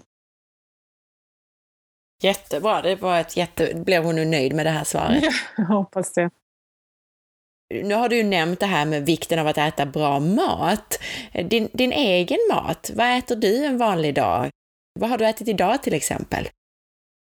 Jättebra, 2.23 2.81
det 2.81 2.95
var 2.95 3.19
ett 3.19 3.37
jätte... 3.37 3.73
Blev 3.75 4.03
hon 4.03 4.15
nu 4.15 4.25
nöjd 4.25 4.53
med 4.53 4.65
det 4.65 4.69
här 4.69 4.83
svaret? 4.83 5.23
Ja, 5.23 5.31
jag 5.57 5.65
hoppas 5.65 6.13
det. 6.13 6.29
Nu 7.83 7.95
har 7.95 8.09
du 8.09 8.17
ju 8.17 8.23
nämnt 8.23 8.59
det 8.59 8.65
här 8.65 8.85
med 8.85 9.05
vikten 9.05 9.39
av 9.39 9.47
att 9.47 9.57
äta 9.57 9.85
bra 9.85 10.19
mat. 10.19 10.99
Din, 11.49 11.69
din 11.73 11.91
egen 11.91 12.39
mat, 12.51 12.91
vad 12.95 13.17
äter 13.17 13.35
du 13.35 13.65
en 13.65 13.77
vanlig 13.77 14.15
dag? 14.15 14.49
Vad 14.99 15.09
har 15.09 15.17
du 15.17 15.25
ätit 15.25 15.47
idag 15.47 15.83
till 15.83 15.93
exempel? 15.93 16.49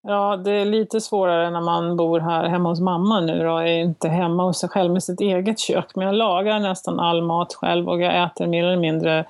Ja, 0.07 0.37
det 0.37 0.51
är 0.51 0.65
lite 0.65 1.01
svårare 1.01 1.49
när 1.49 1.61
man 1.61 1.97
bor 1.97 2.19
här 2.19 2.47
hemma 2.47 2.69
hos 2.69 2.79
mamma 2.79 3.19
nu 3.19 3.39
då. 3.39 3.43
Jag 3.43 3.69
är 3.69 3.79
inte 3.79 4.07
hemma 4.07 4.43
hos 4.43 4.59
sig 4.59 4.69
själv 4.69 4.93
med 4.93 5.03
sitt 5.03 5.21
eget 5.21 5.59
kök. 5.59 5.95
Men 5.95 6.05
jag 6.05 6.15
lagar 6.15 6.59
nästan 6.59 6.99
all 6.99 7.21
mat 7.21 7.53
själv 7.53 7.89
och 7.89 8.01
jag 8.01 8.23
äter 8.23 8.47
mer 8.47 8.63
eller 8.63 8.77
mindre 8.77 9.25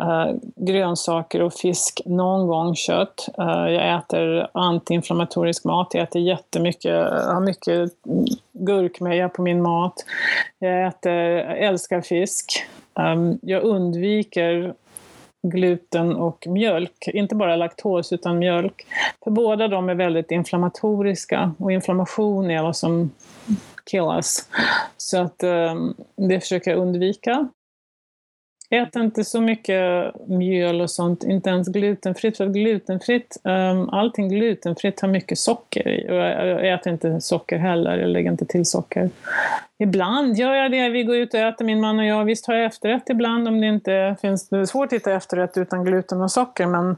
äh, 0.00 0.26
grönsaker 0.56 1.42
och 1.42 1.52
fisk, 1.52 2.00
någon 2.06 2.46
gång 2.46 2.74
kött. 2.74 3.28
Äh, 3.38 3.72
jag 3.72 3.98
äter 3.98 4.48
antiinflammatorisk 4.52 5.64
mat. 5.64 5.88
Jag 5.94 6.02
äter 6.02 6.22
jättemycket, 6.22 6.84
jag 6.84 7.34
har 7.34 7.40
mycket 7.40 7.90
gurkmeja 8.52 9.28
på 9.28 9.42
min 9.42 9.62
mat. 9.62 9.94
Jag 10.58 10.86
äter, 10.86 11.12
älskar 11.40 12.00
fisk. 12.00 12.66
Äh, 12.98 13.14
jag 13.42 13.62
undviker 13.62 14.74
gluten 15.42 16.16
och 16.16 16.46
mjölk. 16.46 17.08
Inte 17.08 17.34
bara 17.34 17.56
laktos 17.56 18.12
utan 18.12 18.38
mjölk. 18.38 18.86
För 19.24 19.30
båda 19.30 19.68
de 19.68 19.88
är 19.88 19.94
väldigt 19.94 20.30
inflammatoriska 20.30 21.54
och 21.58 21.72
inflammation 21.72 22.50
är 22.50 22.62
vad 22.62 22.76
som 22.76 23.10
killas. 23.90 24.48
Så 24.96 25.22
att 25.22 25.42
um, 25.42 25.94
det 26.16 26.40
försöker 26.40 26.70
jag 26.70 26.80
undvika. 26.80 27.48
Ät 28.70 28.96
inte 28.96 29.24
så 29.24 29.40
mycket 29.40 30.12
mjöl 30.26 30.80
och 30.80 30.90
sånt, 30.90 31.24
inte 31.24 31.50
ens 31.50 31.68
glutenfritt. 31.68 32.36
För 32.36 32.46
glutenfritt, 32.46 33.36
um, 33.44 33.88
allting 33.88 34.28
glutenfritt 34.28 35.00
har 35.00 35.08
mycket 35.08 35.38
socker 35.38 35.88
i. 35.88 36.10
Och 36.10 36.14
jag 36.14 36.72
äter 36.72 36.92
inte 36.92 37.20
socker 37.20 37.58
heller, 37.58 37.98
jag 37.98 38.10
lägger 38.10 38.30
inte 38.30 38.44
till 38.44 38.66
socker. 38.66 39.10
Ibland 39.78 40.36
gör 40.36 40.54
jag 40.54 40.70
det, 40.70 40.88
vi 40.88 41.04
går 41.04 41.16
ut 41.16 41.34
och 41.34 41.40
äter 41.40 41.64
min 41.64 41.80
man 41.80 41.98
och 41.98 42.04
jag. 42.04 42.24
Visst 42.24 42.46
har 42.46 42.54
jag 42.54 42.64
efterrätt 42.64 43.10
ibland 43.10 43.48
om 43.48 43.60
det 43.60 43.66
inte 43.66 44.16
finns, 44.20 44.48
det 44.48 44.56
är 44.56 44.64
svårt 44.64 44.86
att 44.86 44.92
hitta 44.92 45.12
efterrätt 45.12 45.56
utan 45.56 45.84
gluten 45.84 46.22
och 46.22 46.30
socker 46.30 46.66
men 46.66 46.96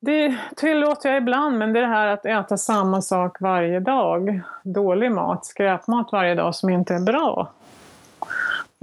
det 0.00 0.36
tillåter 0.56 1.08
jag 1.08 1.18
ibland, 1.18 1.58
men 1.58 1.72
det 1.72 1.78
är 1.78 1.82
det 1.82 1.88
här 1.88 2.06
att 2.06 2.26
äta 2.26 2.56
samma 2.56 3.02
sak 3.02 3.40
varje 3.40 3.80
dag. 3.80 4.40
Dålig 4.62 5.12
mat, 5.12 5.46
skräpmat 5.46 6.08
varje 6.12 6.34
dag 6.34 6.54
som 6.54 6.70
inte 6.70 6.94
är 6.94 7.00
bra. 7.00 7.52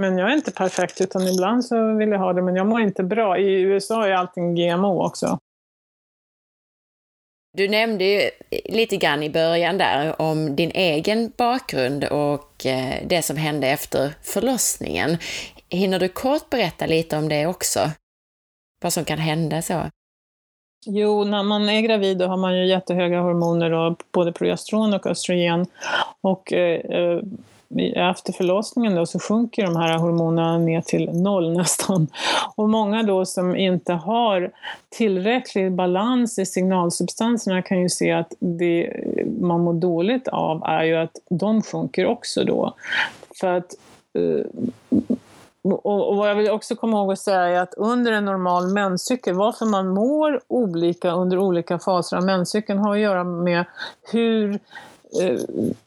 Men 0.01 0.17
jag 0.17 0.29
är 0.31 0.33
inte 0.35 0.51
perfekt, 0.51 1.01
utan 1.01 1.27
ibland 1.27 1.65
så 1.65 1.93
vill 1.93 2.09
jag 2.09 2.19
ha 2.19 2.33
det, 2.33 2.41
men 2.41 2.55
jag 2.55 2.67
mår 2.67 2.81
inte 2.81 3.03
bra. 3.03 3.37
I 3.37 3.61
USA 3.61 4.07
är 4.07 4.11
allting 4.11 4.55
GMO 4.55 5.05
också. 5.05 5.37
Du 7.57 7.67
nämnde 7.67 8.03
ju 8.03 8.29
lite 8.65 8.97
grann 8.97 9.23
i 9.23 9.29
början 9.29 9.77
där 9.77 10.21
om 10.21 10.55
din 10.55 10.71
egen 10.71 11.31
bakgrund 11.37 12.03
och 12.03 12.65
eh, 12.65 13.07
det 13.07 13.21
som 13.21 13.37
hände 13.37 13.67
efter 13.67 14.13
förlossningen. 14.21 15.17
Hinner 15.69 15.99
du 15.99 16.07
kort 16.07 16.49
berätta 16.49 16.85
lite 16.85 17.17
om 17.17 17.29
det 17.29 17.47
också? 17.47 17.79
Vad 18.81 18.93
som 18.93 19.05
kan 19.05 19.17
hända 19.17 19.61
så? 19.61 19.81
Jo, 20.85 21.23
när 21.23 21.43
man 21.43 21.69
är 21.69 21.81
gravid 21.81 22.17
då 22.17 22.27
har 22.27 22.37
man 22.37 22.57
ju 22.57 22.67
jättehöga 22.67 23.21
hormoner, 23.21 23.69
då, 23.69 23.95
både 24.11 24.31
progesteron 24.31 24.93
och 24.93 25.07
östrogen. 25.07 25.65
Och 26.21 26.53
eh, 26.53 26.79
eh 26.79 27.21
efter 27.95 28.33
förlossningen 28.33 28.95
då 28.95 29.05
så 29.05 29.19
sjunker 29.19 29.63
de 29.63 29.75
här 29.75 29.97
hormonerna 29.97 30.57
ner 30.57 30.81
till 30.81 31.09
noll 31.13 31.53
nästan. 31.53 32.07
Och 32.55 32.69
många 32.69 33.03
då 33.03 33.25
som 33.25 33.55
inte 33.55 33.93
har 33.93 34.51
tillräcklig 34.89 35.75
balans 35.75 36.39
i 36.39 36.45
signalsubstanserna 36.45 37.61
kan 37.61 37.81
ju 37.81 37.89
se 37.89 38.11
att 38.11 38.33
det 38.39 38.93
man 39.41 39.61
mår 39.61 39.73
dåligt 39.73 40.27
av 40.27 40.63
är 40.65 40.83
ju 40.83 40.95
att 40.95 41.17
de 41.29 41.61
sjunker 41.61 42.05
också 42.05 42.43
då. 42.43 42.75
För 43.39 43.47
att 43.47 43.75
eh, 44.13 44.45
och, 45.63 46.15
vad 46.15 46.29
jag 46.29 46.35
vill 46.35 46.49
också 46.49 46.75
komma 46.75 46.97
ihåg 46.97 47.11
att 47.11 47.19
säga 47.19 47.41
är 47.41 47.59
att 47.59 47.73
under 47.73 48.11
en 48.11 48.25
normal 48.25 48.67
menscykel, 48.67 49.35
varför 49.35 49.65
man 49.65 49.87
mår 49.87 50.41
olika 50.47 51.11
under 51.11 51.37
olika 51.37 51.79
faser 51.79 52.17
av 52.17 52.23
menscykeln 52.23 52.79
har 52.79 52.93
att 52.93 53.01
göra 53.01 53.23
med 53.23 53.65
hur 54.11 54.59
eh, 55.21 55.39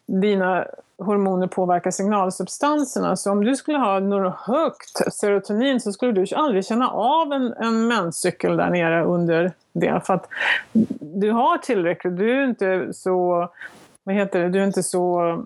dina 0.05 0.65
hormoner 0.97 1.47
påverkar 1.47 1.91
signalsubstanserna. 1.91 3.15
Så 3.15 3.31
om 3.31 3.43
du 3.43 3.55
skulle 3.55 3.77
ha 3.77 3.99
något 3.99 4.35
högt 4.35 5.13
serotonin 5.13 5.81
så 5.81 5.91
skulle 5.91 6.11
du 6.11 6.35
aldrig 6.35 6.65
känna 6.65 6.89
av 6.89 7.33
en, 7.33 7.53
en 7.53 7.87
menscykel 7.87 8.57
där 8.57 8.69
nere 8.69 9.03
under 9.03 9.51
det. 9.73 10.01
För 10.05 10.13
att 10.13 10.27
du 10.99 11.31
har 11.31 11.57
tillräckligt, 11.57 12.17
du 12.17 12.39
är 12.39 12.43
inte 12.43 12.93
så, 12.93 13.49
vad 14.03 14.15
heter 14.15 14.39
det, 14.39 14.49
du 14.49 14.59
är 14.59 14.65
inte 14.65 14.83
så 14.83 15.43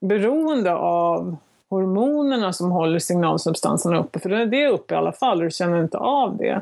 beroende 0.00 0.74
av 0.74 1.36
hormonerna 1.70 2.52
som 2.52 2.70
håller 2.70 2.98
signalsubstanserna 2.98 3.98
uppe, 3.98 4.18
för 4.18 4.28
det 4.28 4.64
är 4.64 4.70
uppe 4.70 4.94
i 4.94 4.96
alla 4.96 5.12
fall 5.12 5.38
och 5.38 5.44
du 5.44 5.50
känner 5.50 5.80
inte 5.82 5.98
av 5.98 6.36
det. 6.36 6.60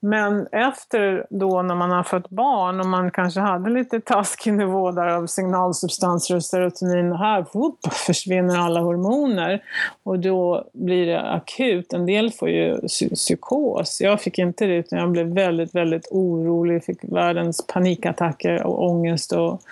Men 0.00 0.46
efter 0.52 1.26
då 1.30 1.62
när 1.62 1.74
man 1.74 1.90
har 1.90 2.02
fött 2.02 2.30
barn 2.30 2.80
och 2.80 2.86
man 2.86 3.10
kanske 3.10 3.40
hade 3.40 3.70
lite 3.70 4.00
taskig 4.00 4.52
nivå 4.52 4.90
där 4.90 5.06
av 5.06 5.26
signalsubstanser 5.26 6.36
och 6.36 6.44
serotonin, 6.44 7.12
och 7.12 7.18
här 7.18 7.46
whoop, 7.52 7.92
försvinner 7.92 8.58
alla 8.58 8.80
hormoner 8.80 9.62
och 10.02 10.18
då 10.18 10.64
blir 10.72 11.06
det 11.06 11.20
akut. 11.20 11.92
En 11.92 12.06
del 12.06 12.30
får 12.30 12.48
ju 12.48 12.80
psykos. 13.14 14.00
Jag 14.00 14.20
fick 14.20 14.38
inte 14.38 14.66
det 14.66 14.74
utan 14.74 14.98
jag 14.98 15.10
blev 15.10 15.26
väldigt, 15.26 15.74
väldigt 15.74 16.08
orolig, 16.10 16.84
fick 16.84 16.98
världens 17.02 17.66
panikattacker 17.66 18.62
och 18.62 18.90
ångest 18.90 19.32
och 19.32 19.62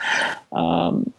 um, 0.48 1.12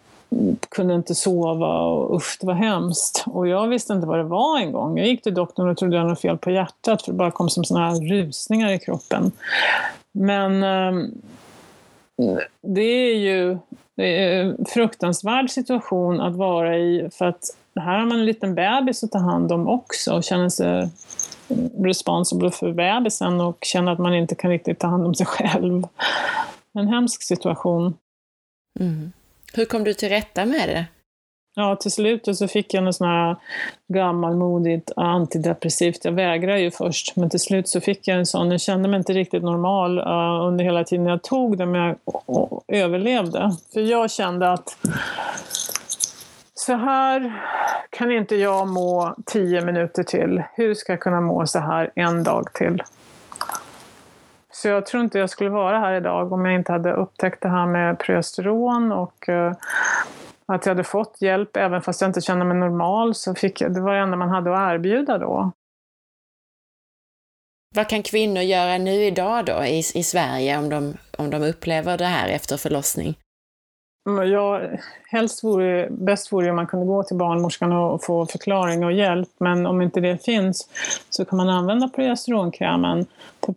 kunde 0.69 0.93
inte 0.93 1.15
sova 1.15 1.81
och 1.81 2.15
usch, 2.15 2.37
det 2.39 2.47
var 2.47 2.53
hemskt. 2.53 3.23
Och 3.27 3.47
jag 3.47 3.67
visste 3.67 3.93
inte 3.93 4.07
vad 4.07 4.19
det 4.19 4.23
var 4.23 4.59
en 4.59 4.71
gång. 4.71 4.97
Jag 4.97 5.07
gick 5.07 5.23
till 5.23 5.33
doktorn 5.33 5.69
och 5.69 5.77
trodde 5.77 5.95
jag 5.95 6.01
hade 6.01 6.09
något 6.09 6.21
fel 6.21 6.37
på 6.37 6.51
hjärtat 6.51 7.01
för 7.01 7.11
det 7.11 7.17
bara 7.17 7.31
kom 7.31 7.49
som 7.49 7.63
såna 7.63 7.89
här 7.89 8.09
rusningar 8.09 8.71
i 8.71 8.79
kroppen. 8.79 9.31
Men 10.11 10.63
eh, 10.63 11.09
det 12.61 12.81
är 12.81 13.15
ju 13.15 13.57
en 13.95 14.65
fruktansvärd 14.65 15.49
situation 15.49 16.21
att 16.21 16.35
vara 16.35 16.77
i 16.77 17.09
för 17.13 17.25
att 17.25 17.43
här 17.79 17.99
har 17.99 18.05
man 18.05 18.19
en 18.19 18.25
liten 18.25 18.55
bebis 18.55 19.03
att 19.03 19.11
ta 19.11 19.17
hand 19.17 19.51
om 19.51 19.67
också 19.67 20.13
och 20.13 20.23
känner 20.23 20.49
sig 20.49 20.89
responsible 21.77 22.51
för 22.51 22.71
bebisen 22.71 23.41
och 23.41 23.57
känner 23.61 23.91
att 23.91 23.99
man 23.99 24.13
inte 24.13 24.35
kan 24.35 24.51
riktigt 24.51 24.79
ta 24.79 24.87
hand 24.87 25.05
om 25.05 25.15
sig 25.15 25.25
själv. 25.25 25.83
En 26.73 26.87
hemsk 26.87 27.23
situation. 27.23 27.93
Mm. 28.79 29.11
Hur 29.53 29.65
kom 29.65 29.83
du 29.83 29.93
till 29.93 30.09
rätta 30.09 30.45
med 30.45 30.69
det? 30.69 30.85
Ja, 31.59 31.75
till 31.75 31.91
slut 31.91 32.37
så 32.37 32.47
fick 32.47 32.73
jag 32.73 32.83
något 32.83 32.95
sån 32.95 33.07
här 33.07 33.35
gammalmodigt 33.93 34.91
antidepressivt. 34.95 36.05
Jag 36.05 36.11
vägrade 36.11 36.59
ju 36.59 36.71
först, 36.71 37.15
men 37.15 37.29
till 37.29 37.39
slut 37.39 37.67
så 37.67 37.81
fick 37.81 38.07
jag 38.07 38.17
en 38.17 38.25
sån. 38.25 38.51
Jag 38.51 38.61
kände 38.61 38.89
mig 38.89 38.97
inte 38.97 39.13
riktigt 39.13 39.43
normal 39.43 39.99
uh, 39.99 40.47
under 40.47 40.65
hela 40.65 40.83
tiden 40.83 41.05
jag 41.05 41.23
tog 41.23 41.57
det, 41.57 41.65
men 41.65 41.81
jag 41.81 41.95
och, 42.05 42.63
överlevde. 42.67 43.51
För 43.73 43.81
jag 43.81 44.11
kände 44.11 44.51
att 44.51 44.77
så 46.53 46.73
här 46.73 47.33
kan 47.89 48.11
inte 48.11 48.35
jag 48.35 48.67
må 48.67 49.15
tio 49.25 49.65
minuter 49.65 50.03
till. 50.03 50.43
Hur 50.53 50.73
ska 50.73 50.93
jag 50.93 50.99
kunna 50.99 51.21
må 51.21 51.47
så 51.47 51.59
här 51.59 51.91
en 51.95 52.23
dag 52.23 52.53
till? 52.53 52.83
Så 54.57 54.67
jag 54.67 54.85
tror 54.85 55.03
inte 55.03 55.19
jag 55.19 55.29
skulle 55.29 55.49
vara 55.49 55.79
här 55.79 55.93
idag 55.93 56.33
om 56.33 56.45
jag 56.45 56.55
inte 56.55 56.71
hade 56.71 56.93
upptäckt 56.93 57.41
det 57.41 57.49
här 57.49 57.65
med 57.65 57.99
progesteron 57.99 58.91
och 58.91 59.29
uh, 59.29 59.53
att 60.45 60.65
jag 60.65 60.71
hade 60.71 60.83
fått 60.83 61.21
hjälp 61.21 61.57
även 61.57 61.81
fast 61.81 62.01
jag 62.01 62.09
inte 62.09 62.21
kände 62.21 62.45
mig 62.45 62.57
normal. 62.57 63.15
Så 63.15 63.35
fick 63.35 63.61
jag, 63.61 63.73
det 63.73 63.81
var 63.81 63.93
det 63.93 63.99
enda 63.99 64.17
man 64.17 64.29
hade 64.29 64.57
att 64.57 64.73
erbjuda 64.73 65.17
då. 65.17 65.51
Vad 67.75 67.89
kan 67.89 68.03
kvinnor 68.03 68.41
göra 68.41 68.77
nu 68.77 68.91
idag 68.91 69.45
då 69.45 69.65
i, 69.65 69.77
i 69.79 70.03
Sverige 70.03 70.57
om 70.57 70.69
de, 70.69 70.93
om 71.17 71.29
de 71.29 71.43
upplever 71.43 71.97
det 71.97 72.05
här 72.05 72.29
efter 72.29 72.57
förlossning? 72.57 73.15
Ja, 74.31 74.61
helst 75.05 75.43
vore, 75.43 75.89
bäst 75.89 76.33
vore 76.33 76.49
om 76.49 76.55
man 76.55 76.67
kunde 76.67 76.85
gå 76.85 77.03
till 77.03 77.17
barnmorskan 77.17 77.71
och 77.71 78.03
få 78.03 78.25
förklaring 78.25 78.85
och 78.85 78.91
hjälp, 78.91 79.29
men 79.37 79.65
om 79.65 79.81
inte 79.81 79.99
det 79.99 80.25
finns 80.25 80.69
så 81.09 81.25
kan 81.25 81.37
man 81.37 81.49
använda 81.49 81.89
progesteronkrämen. 81.89 83.05
För 83.45 83.53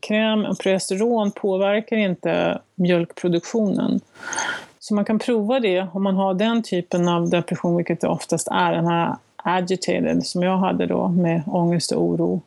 Kräm 0.00 0.44
och 0.44 0.58
progesteron 0.58 1.30
påverkar 1.30 1.96
inte 1.96 2.58
mjölkproduktionen. 2.74 4.00
Så 4.78 4.94
man 4.94 5.04
kan 5.04 5.18
prova 5.18 5.60
det 5.60 5.86
om 5.92 6.02
man 6.02 6.16
har 6.16 6.34
den 6.34 6.62
typen 6.62 7.08
av 7.08 7.30
depression, 7.30 7.76
vilket 7.76 8.00
det 8.00 8.08
oftast 8.08 8.48
är, 8.48 8.72
den 8.72 8.86
här 8.86 9.16
agitated 9.36 10.26
som 10.26 10.42
jag 10.42 10.58
hade 10.58 10.86
då 10.86 11.08
med 11.08 11.42
ångest 11.46 11.92
och 11.92 12.02
oro. 12.02 12.40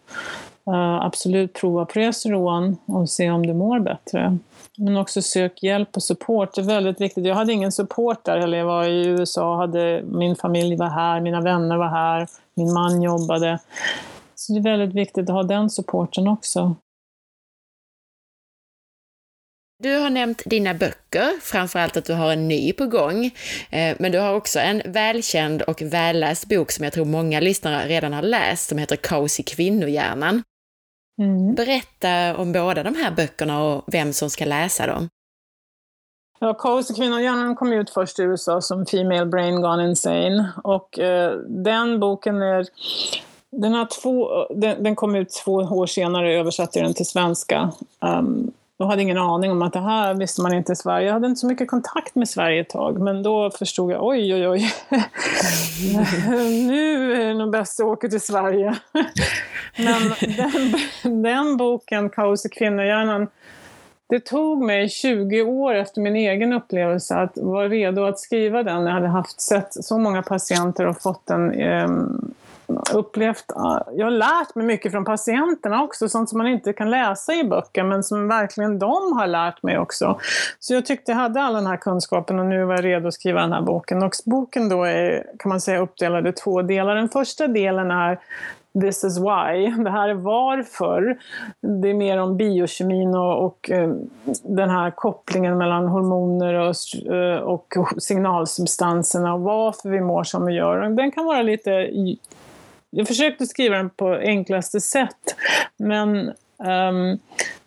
Uh, 0.67 1.05
absolut 1.05 1.53
prova 1.53 1.85
progesteron 1.85 2.77
och 2.85 3.09
se 3.09 3.31
om 3.31 3.47
du 3.47 3.53
mår 3.53 3.79
bättre. 3.79 4.37
Men 4.77 4.97
också 4.97 5.21
sök 5.21 5.63
hjälp 5.63 5.95
och 5.95 6.03
support, 6.03 6.55
det 6.55 6.61
är 6.61 6.65
väldigt 6.65 7.01
viktigt. 7.01 7.25
Jag 7.25 7.35
hade 7.35 7.53
ingen 7.53 7.71
support 7.71 8.23
där 8.23 8.39
heller. 8.39 8.57
Jag 8.57 8.65
var 8.65 8.85
i 8.85 9.07
USA, 9.07 9.55
hade, 9.55 10.03
min 10.05 10.35
familj 10.35 10.75
var 10.75 10.89
här, 10.89 11.21
mina 11.21 11.41
vänner 11.41 11.77
var 11.77 11.87
här, 11.89 12.27
min 12.53 12.73
man 12.73 13.01
jobbade. 13.01 13.59
Så 14.35 14.53
det 14.53 14.59
är 14.59 14.63
väldigt 14.63 14.95
viktigt 14.95 15.29
att 15.29 15.35
ha 15.35 15.43
den 15.43 15.69
supporten 15.69 16.27
också. 16.27 16.75
Du 19.81 19.97
har 19.97 20.09
nämnt 20.09 20.41
dina 20.45 20.73
böcker, 20.73 21.41
framförallt 21.41 21.97
att 21.97 22.05
du 22.05 22.13
har 22.13 22.31
en 22.31 22.47
ny 22.47 22.73
på 22.73 22.85
gång. 22.85 23.25
Eh, 23.69 23.95
men 23.99 24.11
du 24.11 24.19
har 24.19 24.33
också 24.33 24.59
en 24.59 24.81
välkänd 24.85 25.61
och 25.61 25.81
välläst 25.81 26.49
bok 26.49 26.71
som 26.71 26.83
jag 26.83 26.93
tror 26.93 27.05
många 27.05 27.39
lyssnare 27.39 27.87
redan 27.87 28.13
har 28.13 28.21
läst, 28.21 28.69
som 28.69 28.77
heter 28.77 28.95
Kaos 28.95 29.39
i 29.39 29.43
kvinnohjärnan. 29.43 30.43
Mm. 31.21 31.55
Berätta 31.55 32.37
om 32.37 32.51
båda 32.51 32.83
de 32.83 32.95
här 32.95 33.11
böckerna 33.11 33.63
och 33.63 33.83
vem 33.87 34.13
som 34.13 34.29
ska 34.29 34.45
läsa 34.45 34.87
dem. 34.87 35.09
Ja, 36.39 36.53
Kaos 36.53 36.91
i 36.91 36.93
kvinnohjärnan 36.93 37.55
kom 37.55 37.73
ut 37.73 37.89
först 37.89 38.19
i 38.19 38.23
USA 38.23 38.61
som 38.61 38.85
Female 38.85 39.25
Brain 39.25 39.61
Gone 39.61 39.89
Insane. 39.89 40.53
Och 40.63 40.99
eh, 40.99 41.37
den 41.47 41.99
boken 41.99 42.41
är 42.41 42.65
den, 43.51 43.73
har 43.73 44.01
två, 44.01 44.45
den, 44.55 44.83
den, 44.83 44.95
kom 44.95 45.15
ut 45.15 45.29
två 45.45 45.53
år 45.53 45.85
senare, 45.85 46.33
översatte 46.33 46.81
den 46.81 46.93
till 46.93 47.05
svenska. 47.05 47.71
Um, 47.99 48.51
jag 48.81 48.87
hade 48.87 49.01
ingen 49.01 49.17
aning 49.17 49.51
om 49.51 49.61
att 49.61 49.73
det 49.73 49.79
här 49.79 50.13
visste 50.13 50.41
man 50.41 50.53
inte 50.53 50.71
i 50.71 50.75
Sverige. 50.75 51.05
Jag 51.07 51.13
hade 51.13 51.27
inte 51.27 51.39
så 51.39 51.47
mycket 51.47 51.67
kontakt 51.67 52.15
med 52.15 52.29
Sverige 52.29 52.61
ett 52.61 52.69
tag, 52.69 53.01
men 53.01 53.23
då 53.23 53.51
förstod 53.51 53.91
jag, 53.91 54.05
oj, 54.05 54.33
oj, 54.33 54.47
oj. 54.47 54.73
nu 56.67 57.13
är 57.13 57.25
det 57.27 57.33
nog 57.33 57.51
bäst 57.51 57.79
att 57.79 57.85
åka 57.85 58.07
till 58.07 58.21
Sverige. 58.21 58.75
men 59.77 60.01
den, 60.37 61.21
den 61.23 61.57
boken, 61.57 62.09
Kaos 62.09 62.45
i 62.45 62.49
kvinnohjärnan, 62.49 63.27
det 64.09 64.19
tog 64.19 64.63
mig 64.63 64.89
20 64.89 65.41
år 65.41 65.75
efter 65.75 66.01
min 66.01 66.15
egen 66.15 66.53
upplevelse 66.53 67.15
att 67.15 67.37
vara 67.37 67.69
redo 67.69 68.03
att 68.03 68.19
skriva 68.19 68.63
den. 68.63 68.85
Jag 68.85 68.93
hade 68.93 69.07
haft 69.07 69.41
sett 69.41 69.73
så 69.73 69.97
många 69.97 70.21
patienter 70.21 70.87
och 70.87 71.01
fått 71.01 71.29
en 71.29 71.51
eh, 71.51 71.89
upplevt, 72.93 73.45
jag 73.91 74.05
har 74.05 74.11
lärt 74.11 74.55
mig 74.55 74.65
mycket 74.65 74.91
från 74.91 75.05
patienterna 75.05 75.83
också, 75.83 76.09
sånt 76.09 76.29
som 76.29 76.37
man 76.37 76.47
inte 76.47 76.73
kan 76.73 76.89
läsa 76.89 77.33
i 77.33 77.43
böcker, 77.43 77.83
men 77.83 78.03
som 78.03 78.27
verkligen 78.27 78.79
de 78.79 79.13
har 79.17 79.27
lärt 79.27 79.63
mig 79.63 79.79
också. 79.79 80.19
Så 80.59 80.73
jag 80.73 80.85
tyckte 80.85 81.11
jag 81.11 81.17
hade 81.17 81.41
all 81.41 81.53
den 81.53 81.67
här 81.67 81.77
kunskapen 81.77 82.39
och 82.39 82.45
nu 82.45 82.65
var 82.65 82.75
jag 82.75 82.85
redo 82.85 83.07
att 83.07 83.13
skriva 83.13 83.41
den 83.41 83.53
här 83.53 83.61
boken. 83.61 84.03
Och 84.03 84.11
boken 84.25 84.69
då 84.69 84.83
är, 84.83 85.25
kan 85.39 85.49
man 85.49 85.61
säga, 85.61 85.79
uppdelad 85.79 86.27
i 86.27 86.31
två 86.31 86.61
delar. 86.61 86.95
Den 86.95 87.09
första 87.09 87.47
delen 87.47 87.91
är 87.91 88.19
This 88.73 89.03
is 89.03 89.17
why. 89.17 89.83
Det 89.83 89.89
här 89.89 90.09
är 90.09 90.13
varför. 90.13 91.17
Det 91.81 91.89
är 91.89 91.93
mer 91.93 92.17
om 92.17 92.37
biokemin 92.37 93.15
och, 93.15 93.45
och 93.45 93.71
eh, 93.71 93.93
den 94.43 94.69
här 94.69 94.91
kopplingen 94.91 95.57
mellan 95.57 95.87
hormoner 95.87 96.53
och, 96.53 96.75
eh, 97.13 97.39
och 97.39 97.73
signalsubstanserna 97.97 99.33
och 99.33 99.41
varför 99.41 99.89
vi 99.89 100.01
mår 100.01 100.23
som 100.23 100.45
vi 100.45 100.53
gör. 100.53 100.89
Den 100.89 101.11
kan 101.11 101.25
vara 101.25 101.41
lite 101.41 101.71
jag 102.91 103.07
försökte 103.07 103.45
skriva 103.45 103.77
den 103.77 103.89
på 103.89 104.07
enklaste 104.07 104.81
sätt, 104.81 105.35
men 105.77 106.27
um, 106.57 107.19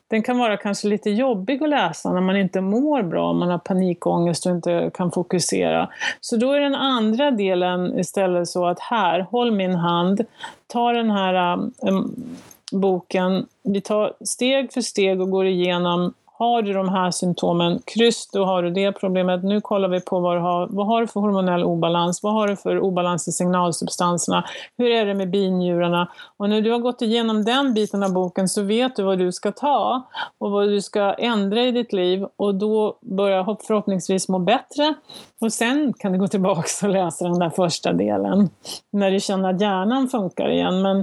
den 0.08 0.22
kan 0.22 0.38
vara 0.38 0.56
kanske 0.56 0.88
lite 0.88 1.10
jobbig 1.10 1.62
att 1.62 1.68
läsa 1.68 2.12
när 2.12 2.20
man 2.20 2.36
inte 2.36 2.60
mår 2.60 3.02
bra, 3.02 3.32
man 3.32 3.48
har 3.48 3.58
panikångest 3.58 4.46
och 4.46 4.52
inte 4.52 4.90
kan 4.94 5.12
fokusera. 5.12 5.88
Så 6.20 6.36
då 6.36 6.52
är 6.52 6.60
den 6.60 6.74
andra 6.74 7.30
delen 7.30 7.98
istället 7.98 8.48
så 8.48 8.66
att 8.66 8.80
här, 8.80 9.20
håll 9.20 9.52
min 9.52 9.74
hand, 9.74 10.24
ta 10.66 10.92
den 10.92 11.10
här 11.10 11.58
um, 11.78 12.36
boken, 12.72 13.46
vi 13.62 13.80
tar 13.80 14.12
steg 14.20 14.72
för 14.72 14.80
steg 14.80 15.20
och 15.20 15.30
går 15.30 15.46
igenom 15.46 16.14
har 16.44 16.62
du 16.62 16.72
de 16.72 16.88
här 16.88 17.10
symptomen, 17.10 17.80
kryss, 17.86 18.28
då 18.32 18.44
har 18.44 18.62
du 18.62 18.70
det 18.70 18.92
problemet. 18.92 19.44
Nu 19.44 19.60
kollar 19.60 19.88
vi 19.88 20.00
på 20.00 20.20
vad 20.20 20.36
du 20.36 20.40
har. 20.40 20.66
Vad 20.70 20.86
har 20.86 21.00
du 21.00 21.06
för 21.06 21.20
hormonell 21.20 21.64
obalans? 21.64 22.22
Vad 22.22 22.32
har 22.32 22.48
du 22.48 22.56
för 22.56 22.80
obalans 22.80 23.28
i 23.28 23.32
signalsubstanserna? 23.32 24.44
Hur 24.78 24.90
är 24.90 25.06
det 25.06 25.14
med 25.14 25.30
binjurarna? 25.30 26.08
Och 26.36 26.48
när 26.48 26.60
du 26.60 26.70
har 26.70 26.78
gått 26.78 27.02
igenom 27.02 27.44
den 27.44 27.74
biten 27.74 28.02
av 28.02 28.12
boken 28.12 28.48
så 28.48 28.62
vet 28.62 28.96
du 28.96 29.02
vad 29.02 29.18
du 29.18 29.32
ska 29.32 29.52
ta 29.52 30.02
och 30.38 30.50
vad 30.50 30.68
du 30.68 30.82
ska 30.82 31.14
ändra 31.14 31.62
i 31.62 31.72
ditt 31.72 31.92
liv 31.92 32.26
och 32.36 32.54
då 32.54 32.98
börjar 33.00 33.56
förhoppningsvis 33.66 34.28
må 34.28 34.38
bättre. 34.38 34.94
Och 35.40 35.52
sen 35.52 35.92
kan 35.98 36.12
du 36.12 36.18
gå 36.18 36.28
tillbaka 36.28 36.86
och 36.86 36.88
läsa 36.88 37.24
den 37.24 37.38
där 37.38 37.50
första 37.50 37.92
delen 37.92 38.50
när 38.90 39.10
du 39.10 39.20
känner 39.20 39.50
att 39.50 39.60
hjärnan 39.60 40.08
funkar 40.08 40.48
igen. 40.48 40.82
Men 40.82 40.98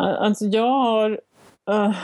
eh, 0.00 0.22
alltså 0.22 0.44
jag 0.44 0.70
har 0.70 1.20
uh, 1.70 1.94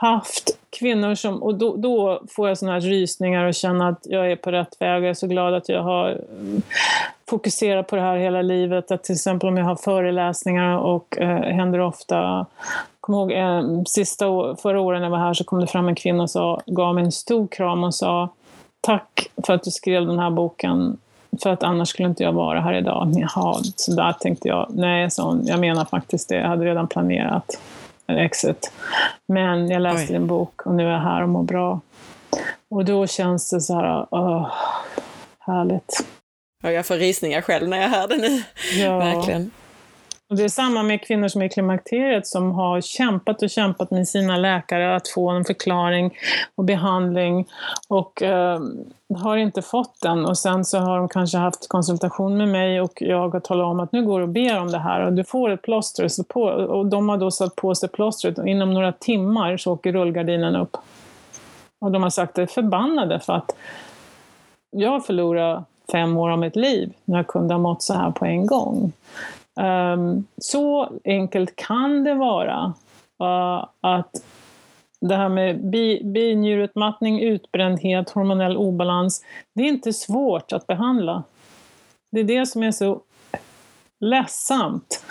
haft 0.00 0.58
kvinnor 0.70 1.14
som, 1.14 1.42
och 1.42 1.54
då, 1.54 1.76
då 1.76 2.22
får 2.30 2.48
jag 2.48 2.58
såna 2.58 2.72
här 2.72 2.80
rysningar 2.80 3.44
och 3.44 3.54
känner 3.54 3.88
att 3.88 4.00
jag 4.02 4.32
är 4.32 4.36
på 4.36 4.50
rätt 4.50 4.76
väg. 4.80 5.02
Jag 5.02 5.10
är 5.10 5.14
så 5.14 5.26
glad 5.26 5.54
att 5.54 5.68
jag 5.68 5.82
har 5.82 6.08
mm, 6.40 6.62
fokuserat 7.28 7.86
på 7.86 7.96
det 7.96 8.02
här 8.02 8.16
hela 8.16 8.42
livet. 8.42 8.90
Att 8.90 9.04
till 9.04 9.14
exempel 9.14 9.48
om 9.48 9.56
jag 9.56 9.64
har 9.64 9.76
föreläsningar 9.76 10.78
och 10.78 11.18
eh, 11.18 11.54
händer 11.54 11.78
ofta 11.78 12.46
kom 13.00 13.14
ihåg 13.14 13.32
eh, 13.32 13.82
sista 13.86 14.28
år, 14.28 14.56
förra 14.62 14.80
året 14.80 15.00
när 15.00 15.06
jag 15.06 15.10
var 15.10 15.18
här 15.18 15.34
så 15.34 15.44
kom 15.44 15.60
det 15.60 15.66
fram 15.66 15.88
en 15.88 15.94
kvinna 15.94 16.22
och 16.22 16.30
sa, 16.30 16.60
gav 16.66 16.94
mig 16.94 17.04
en 17.04 17.12
stor 17.12 17.46
kram 17.46 17.84
och 17.84 17.94
sa 17.94 18.28
Tack 18.80 19.30
för 19.46 19.52
att 19.52 19.62
du 19.62 19.70
skrev 19.70 20.06
den 20.06 20.18
här 20.18 20.30
boken 20.30 20.96
för 21.42 21.50
att 21.50 21.62
annars 21.62 21.88
skulle 21.88 22.08
inte 22.08 22.22
jag 22.22 22.32
vara 22.32 22.60
här 22.60 22.74
idag. 22.74 23.12
Jaha, 23.16 23.58
så 23.76 23.92
där 23.92 24.12
tänkte 24.12 24.48
jag. 24.48 24.66
Nej, 24.70 25.10
så 25.10 25.40
jag 25.44 25.60
menar 25.60 25.84
faktiskt 25.84 26.28
det. 26.28 26.36
Jag 26.36 26.48
hade 26.48 26.64
redan 26.64 26.86
planerat 26.86 27.60
exit. 28.16 28.72
Men 29.28 29.70
jag 29.70 29.82
läste 29.82 30.12
Oj. 30.12 30.16
en 30.16 30.26
bok 30.26 30.66
och 30.66 30.74
nu 30.74 30.86
är 30.86 30.90
jag 30.90 31.00
här 31.00 31.22
och 31.22 31.28
mår 31.28 31.42
bra. 31.42 31.80
Och 32.70 32.84
då 32.84 33.06
känns 33.06 33.50
det 33.50 33.60
så 33.60 33.74
här, 33.74 34.06
åh, 34.10 34.52
härligt. 35.38 36.06
Ja, 36.62 36.72
jag 36.72 36.86
får 36.86 36.94
risningar 36.94 37.40
själv 37.40 37.68
när 37.68 37.80
jag 37.80 37.88
hör 37.88 38.08
det 38.08 38.16
nu. 38.16 38.42
Ja. 38.82 38.98
Verkligen. 38.98 39.50
Och 40.28 40.36
det 40.36 40.44
är 40.44 40.48
samma 40.48 40.82
med 40.82 41.02
kvinnor 41.02 41.28
som 41.28 41.42
är 41.42 41.46
i 41.46 41.48
klimakteriet 41.48 42.26
som 42.26 42.52
har 42.52 42.80
kämpat 42.80 43.42
och 43.42 43.50
kämpat 43.50 43.90
med 43.90 44.08
sina 44.08 44.36
läkare 44.36 44.96
att 44.96 45.08
få 45.08 45.30
en 45.30 45.44
förklaring 45.44 46.18
och 46.54 46.64
behandling 46.64 47.46
och 47.88 48.22
eh, 48.22 48.60
har 49.16 49.36
inte 49.36 49.62
fått 49.62 50.00
den. 50.00 50.26
Och 50.26 50.38
sen 50.38 50.64
så 50.64 50.78
har 50.78 50.98
de 50.98 51.08
kanske 51.08 51.38
haft 51.38 51.68
konsultation 51.68 52.36
med 52.36 52.48
mig 52.48 52.80
och 52.80 53.02
jag 53.02 53.28
har 53.28 53.40
talat 53.40 53.66
om 53.66 53.80
att 53.80 53.92
nu 53.92 54.04
går 54.04 54.18
du 54.18 54.22
och 54.22 54.28
ber 54.28 54.60
om 54.60 54.70
det 54.70 54.78
här 54.78 55.06
och 55.06 55.12
du 55.12 55.24
får 55.24 55.50
ett 55.50 55.62
plåster. 55.62 56.08
Så 56.08 56.24
på, 56.24 56.42
och 56.42 56.86
de 56.86 57.08
har 57.08 57.16
då 57.16 57.30
satt 57.30 57.56
på 57.56 57.74
sig 57.74 57.88
plåstret 57.88 58.38
och 58.38 58.48
inom 58.48 58.74
några 58.74 58.92
timmar 58.92 59.56
så 59.56 59.72
åker 59.72 59.92
rullgardinen 59.92 60.56
upp. 60.56 60.76
Och 61.78 61.90
de 61.90 62.02
har 62.02 62.10
sagt 62.10 62.30
att 62.30 62.34
de 62.34 62.42
är 62.42 62.46
förbannade 62.46 63.20
för 63.20 63.32
att 63.32 63.56
jag 64.70 65.06
förlorar 65.06 65.64
fem 65.92 66.16
år 66.16 66.30
av 66.30 66.38
mitt 66.38 66.56
liv 66.56 66.92
när 67.04 67.16
jag 67.16 67.26
kunde 67.26 67.54
ha 67.54 67.58
mått 67.58 67.82
så 67.82 67.94
här 67.94 68.10
på 68.10 68.24
en 68.24 68.46
gång. 68.46 68.92
Um, 69.58 70.26
så 70.36 70.92
enkelt 71.04 71.56
kan 71.56 72.04
det 72.04 72.14
vara 72.14 72.74
uh, 73.22 73.66
att 73.80 74.24
det 75.00 75.16
här 75.16 75.28
med 75.28 75.70
bi, 75.70 76.00
binjurutmattning, 76.04 77.20
utbrändhet, 77.20 78.10
hormonell 78.10 78.56
obalans, 78.56 79.24
det 79.54 79.62
är 79.62 79.66
inte 79.66 79.92
svårt 79.92 80.52
att 80.52 80.66
behandla. 80.66 81.22
Det 82.10 82.20
är 82.20 82.24
det 82.24 82.46
som 82.46 82.62
är 82.62 82.72
så 82.72 83.00
ledsamt. 84.00 85.04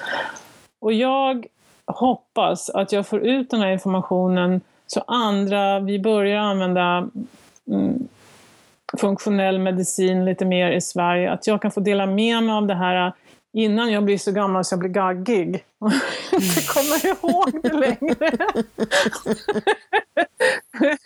Och 0.80 0.94
jag 0.94 1.46
hoppas 1.86 2.70
att 2.70 2.92
jag 2.92 3.08
får 3.08 3.20
ut 3.20 3.50
den 3.50 3.62
här 3.62 3.72
informationen 3.72 4.62
så 4.88 5.04
andra, 5.08 5.80
vi 5.80 6.00
börjar 6.00 6.40
använda 6.40 7.10
mm, 7.68 8.08
funktionell 8.98 9.60
medicin 9.60 10.26
lite 10.26 10.46
mer 10.46 10.72
i 10.72 10.82
Sverige, 10.82 11.32
att 11.32 11.48
jag 11.48 11.62
kan 11.62 11.72
få 11.72 11.80
dela 11.80 12.06
med 12.06 12.44
mig 12.44 12.56
av 12.56 12.68
det 12.68 12.76
här 12.76 13.14
innan 13.58 13.92
jag 13.92 14.04
blir 14.04 14.18
så 14.18 14.32
gammal 14.32 14.66
så 14.66 14.74
jag 14.74 14.80
blir 14.80 14.90
gaggig. 14.90 15.66
Jag 16.32 16.66
kommer 16.68 17.08
ihåg 17.08 17.64
det 17.64 17.74
längre. 17.74 18.32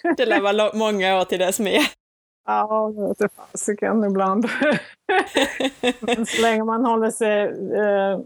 det 0.17 0.25
lär 0.25 0.41
vara 0.41 0.71
många 0.73 1.19
år 1.19 1.25
till 1.25 1.39
dess 1.39 1.59
med. 1.59 1.81
Ja, 2.45 2.93
det 2.95 3.01
vete 3.01 3.29
fasiken 3.35 4.03
ibland. 4.03 4.49
Men 5.99 6.25
så 6.25 6.41
länge 6.41 6.63
man 6.63 6.85
håller 6.85 7.11
sig 7.11 7.43
eh, 7.77 8.19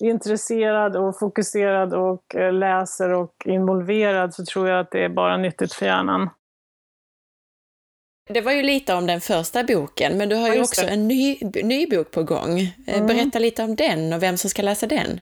intresserad 0.00 0.96
och 0.96 1.18
fokuserad 1.18 1.94
och 1.94 2.34
eh, 2.34 2.52
läser 2.52 3.12
och 3.12 3.34
involverad 3.44 4.34
så 4.34 4.44
tror 4.44 4.68
jag 4.68 4.80
att 4.80 4.90
det 4.90 5.04
är 5.04 5.08
bara 5.08 5.36
nyttigt 5.36 5.72
för 5.72 5.86
hjärnan. 5.86 6.30
Det 8.28 8.40
var 8.40 8.52
ju 8.52 8.62
lite 8.62 8.94
om 8.94 9.06
den 9.06 9.20
första 9.20 9.64
boken, 9.64 10.18
men 10.18 10.28
du 10.28 10.36
har 10.36 10.54
ju 10.54 10.60
också 10.60 10.82
det. 10.82 10.88
en 10.88 11.08
ny, 11.08 11.38
ny 11.62 11.86
bok 11.86 12.10
på 12.10 12.22
gång. 12.22 12.60
Eh, 12.60 12.94
mm. 12.94 13.06
Berätta 13.06 13.38
lite 13.38 13.62
om 13.62 13.76
den 13.76 14.12
och 14.12 14.22
vem 14.22 14.36
som 14.36 14.50
ska 14.50 14.62
läsa 14.62 14.86
den. 14.86 15.20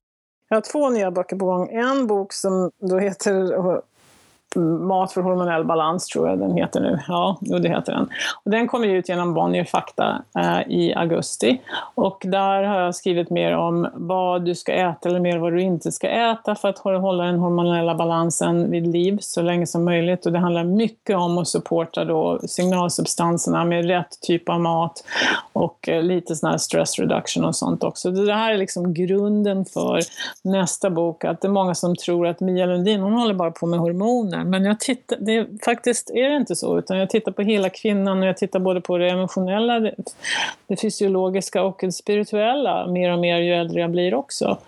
Jag 0.49 0.57
har 0.57 0.61
två 0.73 0.91
nya 0.91 1.11
böcker 1.11 1.37
på 1.37 1.45
gång. 1.45 1.69
En 1.73 2.07
bok 2.07 2.33
som 2.33 2.70
då 2.81 2.99
heter 2.99 3.55
Mat 4.61 5.12
för 5.12 5.20
hormonell 5.20 5.65
balans 5.65 6.07
tror 6.07 6.29
jag 6.29 6.39
den 6.39 6.57
heter 6.57 6.81
nu. 6.81 6.99
Ja, 7.09 7.39
jo, 7.41 7.59
det 7.59 7.69
heter 7.69 7.93
den. 7.93 8.09
Och 8.45 8.51
den 8.51 8.69
kommer 8.69 8.89
ut 8.89 9.09
genom 9.09 9.35
Bonnier 9.35 9.65
Fakta 9.65 10.23
eh, 10.39 10.61
i 10.69 10.95
augusti. 10.95 11.61
Och 11.95 12.23
där 12.27 12.62
har 12.62 12.81
jag 12.81 12.95
skrivit 12.95 13.31
mer 13.31 13.57
om 13.57 13.89
vad 13.95 14.45
du 14.45 14.55
ska 14.55 14.73
äta 14.73 15.09
eller 15.09 15.20
mer 15.20 15.39
vad 15.39 15.53
du 15.53 15.62
inte 15.62 15.93
ska 15.93 16.09
äta 16.09 16.55
för 16.55 16.69
att 16.69 16.79
hålla 16.79 17.24
den 17.24 17.39
hormonella 17.39 17.95
balansen 17.95 18.70
vid 18.70 18.87
liv 18.87 19.19
så 19.20 19.43
länge 19.43 19.66
som 19.66 19.85
möjligt. 19.85 20.27
Och 20.27 20.33
det 20.33 20.39
handlar 20.39 20.65
mycket 20.65 21.16
om 21.16 21.39
att 21.39 21.49
supporta 21.49 22.05
då 22.05 22.41
signalsubstanserna 22.47 23.65
med 23.65 23.87
rätt 23.87 24.20
typ 24.20 24.49
av 24.49 24.61
mat 24.61 25.05
och 25.53 25.89
eh, 25.89 26.03
lite 26.03 26.37
sån 26.37 26.51
här 26.51 26.59
stress 26.59 26.99
reduction 26.99 27.45
och 27.45 27.57
sånt 27.57 27.85
också. 27.85 28.11
Det 28.11 28.35
här 28.35 28.53
är 28.53 28.59
liksom 28.59 28.95
grunden 28.95 29.65
för 29.65 30.01
nästa 30.43 30.91
bok. 30.91 31.24
Att 31.24 31.41
det 31.41 31.49
är 31.49 31.53
många 31.53 31.74
som 31.74 31.97
tror 31.97 32.27
att 32.27 32.41
Mia 32.41 32.66
Lundin, 32.66 33.01
hon 33.01 33.12
håller 33.12 33.35
bara 33.35 33.51
på 33.51 33.66
med 33.66 33.81
hormoner 33.81 34.41
men 34.44 34.64
jag 34.64 34.81
tittar, 34.81 35.16
det, 35.20 35.47
faktiskt 35.64 36.10
är 36.10 36.31
det 36.31 36.36
inte 36.36 36.56
så, 36.56 36.78
utan 36.78 36.98
jag 36.98 37.10
tittar 37.10 37.32
på 37.32 37.43
hela 37.43 37.70
kvinnan 37.70 38.23
och 38.23 38.28
jag 38.28 38.36
tittar 38.36 38.59
både 38.59 38.81
på 38.81 38.98
det 38.98 39.10
emotionella, 39.10 39.81
det, 39.81 39.94
det 40.66 40.81
fysiologiska 40.81 41.62
och 41.62 41.78
det 41.81 41.93
spirituella 41.93 42.86
mer 42.86 43.12
och 43.12 43.19
mer 43.19 43.39
ju 43.39 43.55
äldre 43.55 43.81
jag 43.81 43.90
blir 43.90 44.14
också. 44.14 44.59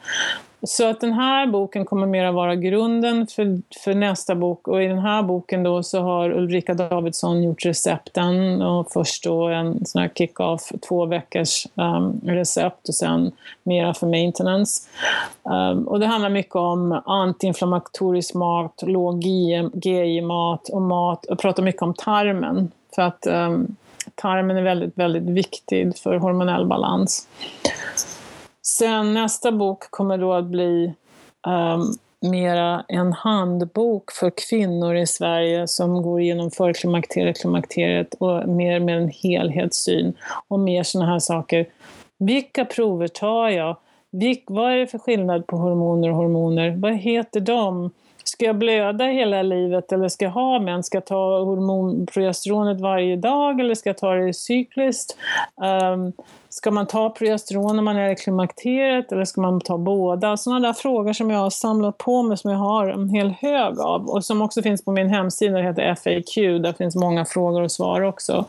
Så 0.66 0.90
att 0.90 1.00
den 1.00 1.12
här 1.12 1.46
boken 1.46 1.84
kommer 1.84 2.06
mer 2.06 2.24
att 2.24 2.34
vara 2.34 2.54
grunden 2.54 3.26
för, 3.26 3.60
för 3.84 3.94
nästa 3.94 4.34
bok 4.34 4.68
och 4.68 4.82
i 4.82 4.86
den 4.86 4.98
här 4.98 5.22
boken 5.22 5.62
då 5.62 5.82
så 5.82 6.00
har 6.00 6.30
Ulrika 6.30 6.74
Davidsson 6.74 7.42
gjort 7.42 7.64
recepten 7.64 8.62
och 8.62 8.92
först 8.92 9.24
då 9.24 9.48
en 9.48 9.86
sån 9.86 10.02
här 10.02 10.10
kick-off, 10.14 10.72
två 10.88 11.06
veckors 11.06 11.66
um, 11.74 12.20
recept 12.24 12.88
och 12.88 12.94
sen 12.94 13.32
mera 13.62 13.94
för 13.94 14.06
maintenance. 14.06 14.88
Um, 15.42 15.88
och 15.88 16.00
det 16.00 16.06
handlar 16.06 16.30
mycket 16.30 16.56
om 16.56 17.02
antiinflammatorisk 17.06 18.34
mat, 18.34 18.82
låg 18.86 19.24
GI-mat 19.74 20.68
och 20.68 20.82
mat 20.82 21.26
och 21.26 21.38
pratar 21.38 21.62
mycket 21.62 21.82
om 21.82 21.94
tarmen 21.94 22.70
för 22.94 23.02
att 23.02 23.26
um, 23.26 23.76
tarmen 24.14 24.56
är 24.56 24.62
väldigt, 24.62 24.98
väldigt 24.98 25.22
viktig 25.22 25.96
för 25.96 26.16
hormonell 26.16 26.66
balans. 26.66 27.28
Sen 28.66 29.14
nästa 29.14 29.52
bok 29.52 29.90
kommer 29.90 30.18
då 30.18 30.32
att 30.32 30.44
bli 30.44 30.94
um, 31.46 31.94
mera 32.30 32.84
en 32.88 33.12
handbok 33.12 34.12
för 34.12 34.32
kvinnor 34.48 34.96
i 34.96 35.06
Sverige 35.06 35.68
som 35.68 36.02
går 36.02 36.20
igenom 36.20 36.50
förklimakteriet, 36.50 37.40
klimakteriet 37.40 38.14
och 38.14 38.48
mer 38.48 38.80
med 38.80 38.96
en 38.96 39.08
helhetssyn 39.08 40.14
och 40.48 40.60
mer 40.60 40.82
sådana 40.82 41.12
här 41.12 41.18
saker. 41.18 41.66
Vilka 42.18 42.64
prover 42.64 43.08
tar 43.08 43.48
jag? 43.48 43.76
Vilk, 44.12 44.44
vad 44.46 44.72
är 44.72 44.76
det 44.76 44.86
för 44.86 44.98
skillnad 44.98 45.46
på 45.46 45.56
hormoner 45.56 46.10
och 46.10 46.16
hormoner? 46.16 46.70
Vad 46.76 46.96
heter 46.96 47.40
de? 47.40 47.90
Ska 48.34 48.44
jag 48.44 48.58
blöda 48.58 49.04
hela 49.04 49.42
livet 49.42 49.92
eller 49.92 50.08
ska 50.08 50.24
jag 50.24 50.32
ha 50.32 50.58
män? 50.58 50.82
Ska 50.82 50.96
jag 50.96 51.06
ta 51.06 51.38
hormonprogesteronet 51.38 52.80
varje 52.80 53.16
dag 53.16 53.60
eller 53.60 53.74
ska 53.74 53.88
jag 53.88 53.98
ta 53.98 54.14
det 54.14 54.34
cykliskt? 54.34 55.16
Um, 55.92 56.12
Ska 56.54 56.70
man 56.70 56.86
ta 56.86 57.10
progesteron 57.10 57.76
när 57.76 57.82
man 57.82 57.96
är 57.96 58.10
i 58.10 58.16
klimakteriet 58.16 59.12
eller 59.12 59.24
ska 59.24 59.40
man 59.40 59.60
ta 59.60 59.78
båda? 59.78 60.36
Sådana 60.36 60.66
där 60.66 60.72
frågor 60.72 61.12
som 61.12 61.30
jag 61.30 61.38
har 61.38 61.50
samlat 61.50 61.98
på 61.98 62.22
mig, 62.22 62.38
som 62.38 62.50
jag 62.50 62.58
har 62.58 62.88
en 62.88 63.08
hel 63.08 63.30
hög 63.30 63.78
av 63.78 64.06
och 64.06 64.24
som 64.24 64.42
också 64.42 64.62
finns 64.62 64.84
på 64.84 64.92
min 64.92 65.08
hemsida, 65.08 65.58
det 65.58 65.62
heter 65.62 65.94
FAQ, 65.94 66.62
där 66.62 66.72
finns 66.72 66.96
många 66.96 67.24
frågor 67.24 67.62
och 67.62 67.72
svar 67.72 68.00
också. 68.00 68.44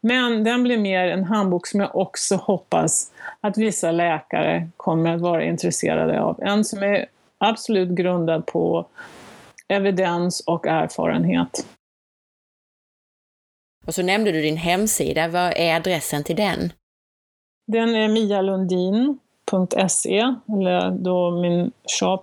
Men 0.00 0.44
den 0.44 0.62
blir 0.62 0.78
mer 0.78 1.08
en 1.08 1.24
handbok 1.24 1.66
som 1.66 1.80
jag 1.80 1.96
också 1.96 2.36
hoppas 2.36 3.10
att 3.40 3.58
vissa 3.58 3.92
läkare 3.92 4.68
kommer 4.76 5.14
att 5.14 5.20
vara 5.20 5.44
intresserade 5.44 6.22
av. 6.22 6.40
En 6.42 6.64
som 6.64 6.82
är 6.82 7.06
absolut 7.38 7.88
grundad 7.88 8.46
på 8.46 8.86
evidens 9.68 10.40
och 10.40 10.66
erfarenhet. 10.66 11.66
Och 13.86 13.94
så 13.94 14.02
nämnde 14.02 14.32
du 14.32 14.42
din 14.42 14.56
hemsida, 14.56 15.28
vad 15.28 15.52
är 15.56 15.76
adressen 15.76 16.24
till 16.24 16.36
den? 16.36 16.72
Den 17.66 17.94
är 17.94 18.08
mialundin.se, 18.08 20.34
eller 20.48 20.90
då 20.90 21.30
min 21.30 21.72
shop 22.00 22.22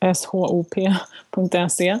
är 0.00 0.14
mialundinshop.shop.se. 1.36 1.98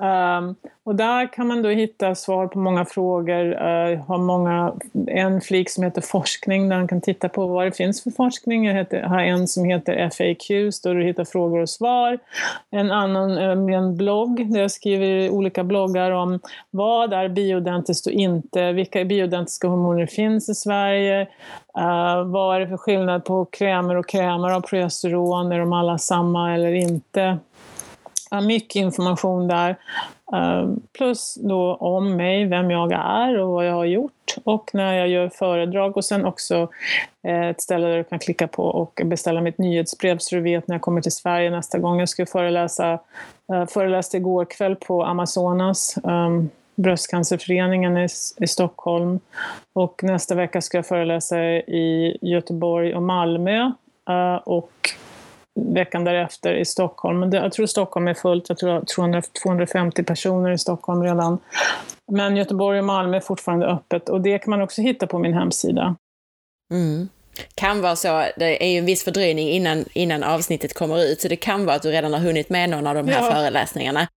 Um, 0.00 0.54
och 0.84 0.94
där 0.94 1.32
kan 1.32 1.46
man 1.46 1.62
då 1.62 1.68
hitta 1.68 2.14
svar 2.14 2.46
på 2.46 2.58
många 2.58 2.84
frågor, 2.84 3.46
uh, 3.46 4.00
har 4.00 4.18
många, 4.18 4.72
en 5.06 5.40
flik 5.40 5.70
som 5.70 5.84
heter 5.84 6.00
forskning 6.00 6.68
där 6.68 6.76
man 6.76 6.88
kan 6.88 7.00
titta 7.00 7.28
på 7.28 7.46
vad 7.46 7.66
det 7.66 7.72
finns 7.72 8.02
för 8.02 8.10
forskning. 8.10 8.66
Jag 8.66 8.74
heter, 8.74 9.02
har 9.02 9.20
en 9.20 9.48
som 9.48 9.64
heter 9.64 10.10
FAQs 10.10 10.80
där 10.80 10.94
du 10.94 11.04
hittar 11.04 11.24
frågor 11.24 11.60
och 11.60 11.70
svar. 11.70 12.18
En 12.70 12.90
annan 12.90 13.30
uh, 13.30 13.76
en 13.76 13.96
blogg 13.96 14.52
där 14.52 14.60
jag 14.60 14.70
skriver 14.70 15.30
olika 15.30 15.64
bloggar 15.64 16.10
om 16.10 16.40
vad 16.70 17.12
är 17.12 17.28
biodentiskt 17.28 18.06
och 18.06 18.12
inte, 18.12 18.72
vilka 18.72 19.04
biodentiska 19.04 19.68
hormoner 19.68 20.06
finns 20.06 20.48
i 20.48 20.54
Sverige, 20.54 21.20
uh, 21.78 22.22
vad 22.24 22.56
är 22.56 22.60
det 22.60 22.68
för 22.68 22.76
skillnad 22.76 23.24
på 23.24 23.44
krämer 23.44 23.96
och 23.96 24.08
krämer 24.08 24.50
av 24.50 24.60
progesteron, 24.60 25.52
är 25.52 25.58
de 25.58 25.72
alla 25.72 25.98
samma 25.98 26.54
eller 26.54 26.74
inte? 26.74 27.38
Mycket 28.42 28.76
information 28.76 29.48
där. 29.48 29.76
Eh, 30.32 30.68
plus 30.98 31.34
då 31.40 31.74
om 31.74 32.16
mig, 32.16 32.44
vem 32.44 32.70
jag 32.70 32.92
är 32.92 33.38
och 33.38 33.48
vad 33.48 33.66
jag 33.66 33.74
har 33.74 33.84
gjort 33.84 34.12
och 34.44 34.70
när 34.72 34.94
jag 34.94 35.08
gör 35.08 35.28
föredrag 35.28 35.96
och 35.96 36.04
sen 36.04 36.24
också 36.24 36.68
eh, 37.22 37.48
ett 37.48 37.60
ställe 37.60 37.86
där 37.86 37.96
du 37.96 38.04
kan 38.04 38.18
klicka 38.18 38.48
på 38.48 38.64
och 38.64 39.00
beställa 39.04 39.40
mitt 39.40 39.58
nyhetsbrev 39.58 40.18
så 40.18 40.34
du 40.34 40.40
vet 40.40 40.68
när 40.68 40.74
jag 40.74 40.82
kommer 40.82 41.00
till 41.00 41.12
Sverige 41.12 41.50
nästa 41.50 41.78
gång. 41.78 42.00
Jag 42.00 42.08
skulle 42.08 42.26
föreläsa, 42.26 42.98
eh, 43.52 43.66
föreläste 43.66 44.16
igår 44.16 44.44
kväll 44.44 44.76
på 44.76 45.04
Amazonas, 45.04 45.98
ehm, 46.04 46.50
Bröstcancerföreningen 46.74 47.98
i, 47.98 48.08
i 48.36 48.46
Stockholm 48.46 49.20
och 49.72 50.00
nästa 50.02 50.34
vecka 50.34 50.60
ska 50.60 50.78
jag 50.78 50.86
föreläsa 50.86 51.40
i 51.44 52.18
Göteborg 52.20 52.94
och 52.94 53.02
Malmö 53.02 53.72
uh, 54.10 54.34
och 54.44 54.70
veckan 55.74 56.04
därefter 56.04 56.54
i 56.54 56.64
Stockholm. 56.64 57.32
jag 57.32 57.52
tror 57.52 57.66
Stockholm 57.66 58.08
är 58.08 58.14
fullt, 58.14 58.48
jag 58.48 58.58
tror 58.58 58.84
200, 58.94 59.22
250 59.42 60.02
personer 60.02 60.50
i 60.50 60.58
Stockholm 60.58 61.02
redan. 61.02 61.38
Men 62.12 62.36
Göteborg 62.36 62.78
och 62.78 62.84
Malmö 62.84 63.16
är 63.16 63.20
fortfarande 63.20 63.66
öppet 63.66 64.08
och 64.08 64.20
det 64.20 64.38
kan 64.38 64.50
man 64.50 64.62
också 64.62 64.82
hitta 64.82 65.06
på 65.06 65.18
min 65.18 65.34
hemsida. 65.34 65.96
Mm. 66.72 67.08
Kan 67.54 67.80
vara 67.80 67.96
så, 67.96 68.24
det 68.36 68.64
är 68.64 68.68
ju 68.68 68.78
en 68.78 68.86
viss 68.86 69.04
fördröjning 69.04 69.48
innan, 69.48 69.84
innan 69.92 70.22
avsnittet 70.22 70.74
kommer 70.74 71.04
ut, 71.04 71.20
så 71.20 71.28
det 71.28 71.36
kan 71.36 71.66
vara 71.66 71.76
att 71.76 71.82
du 71.82 71.90
redan 71.90 72.12
har 72.12 72.20
hunnit 72.20 72.50
med 72.50 72.70
någon 72.70 72.86
av 72.86 72.94
de 72.94 73.08
här 73.08 73.24
ja. 73.24 73.32
föreläsningarna. 73.32 74.08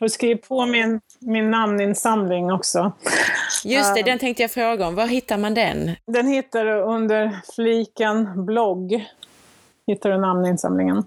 Och 0.00 0.10
skriv 0.10 0.36
på 0.36 0.66
min, 0.66 1.00
min 1.20 1.50
namninsamling 1.50 2.52
också. 2.52 2.92
Just 3.64 3.94
det, 3.94 4.00
uh, 4.00 4.04
den 4.04 4.18
tänkte 4.18 4.42
jag 4.42 4.50
fråga 4.50 4.86
om. 4.86 4.94
Var 4.94 5.06
hittar 5.06 5.38
man 5.38 5.54
den? 5.54 5.90
Den 6.06 6.26
hittar 6.26 6.64
du 6.64 6.80
under 6.80 7.40
fliken 7.54 8.46
blogg 8.46 9.04
hittar 9.86 10.10
du 10.10 10.18
namninsamlingen. 10.18 11.04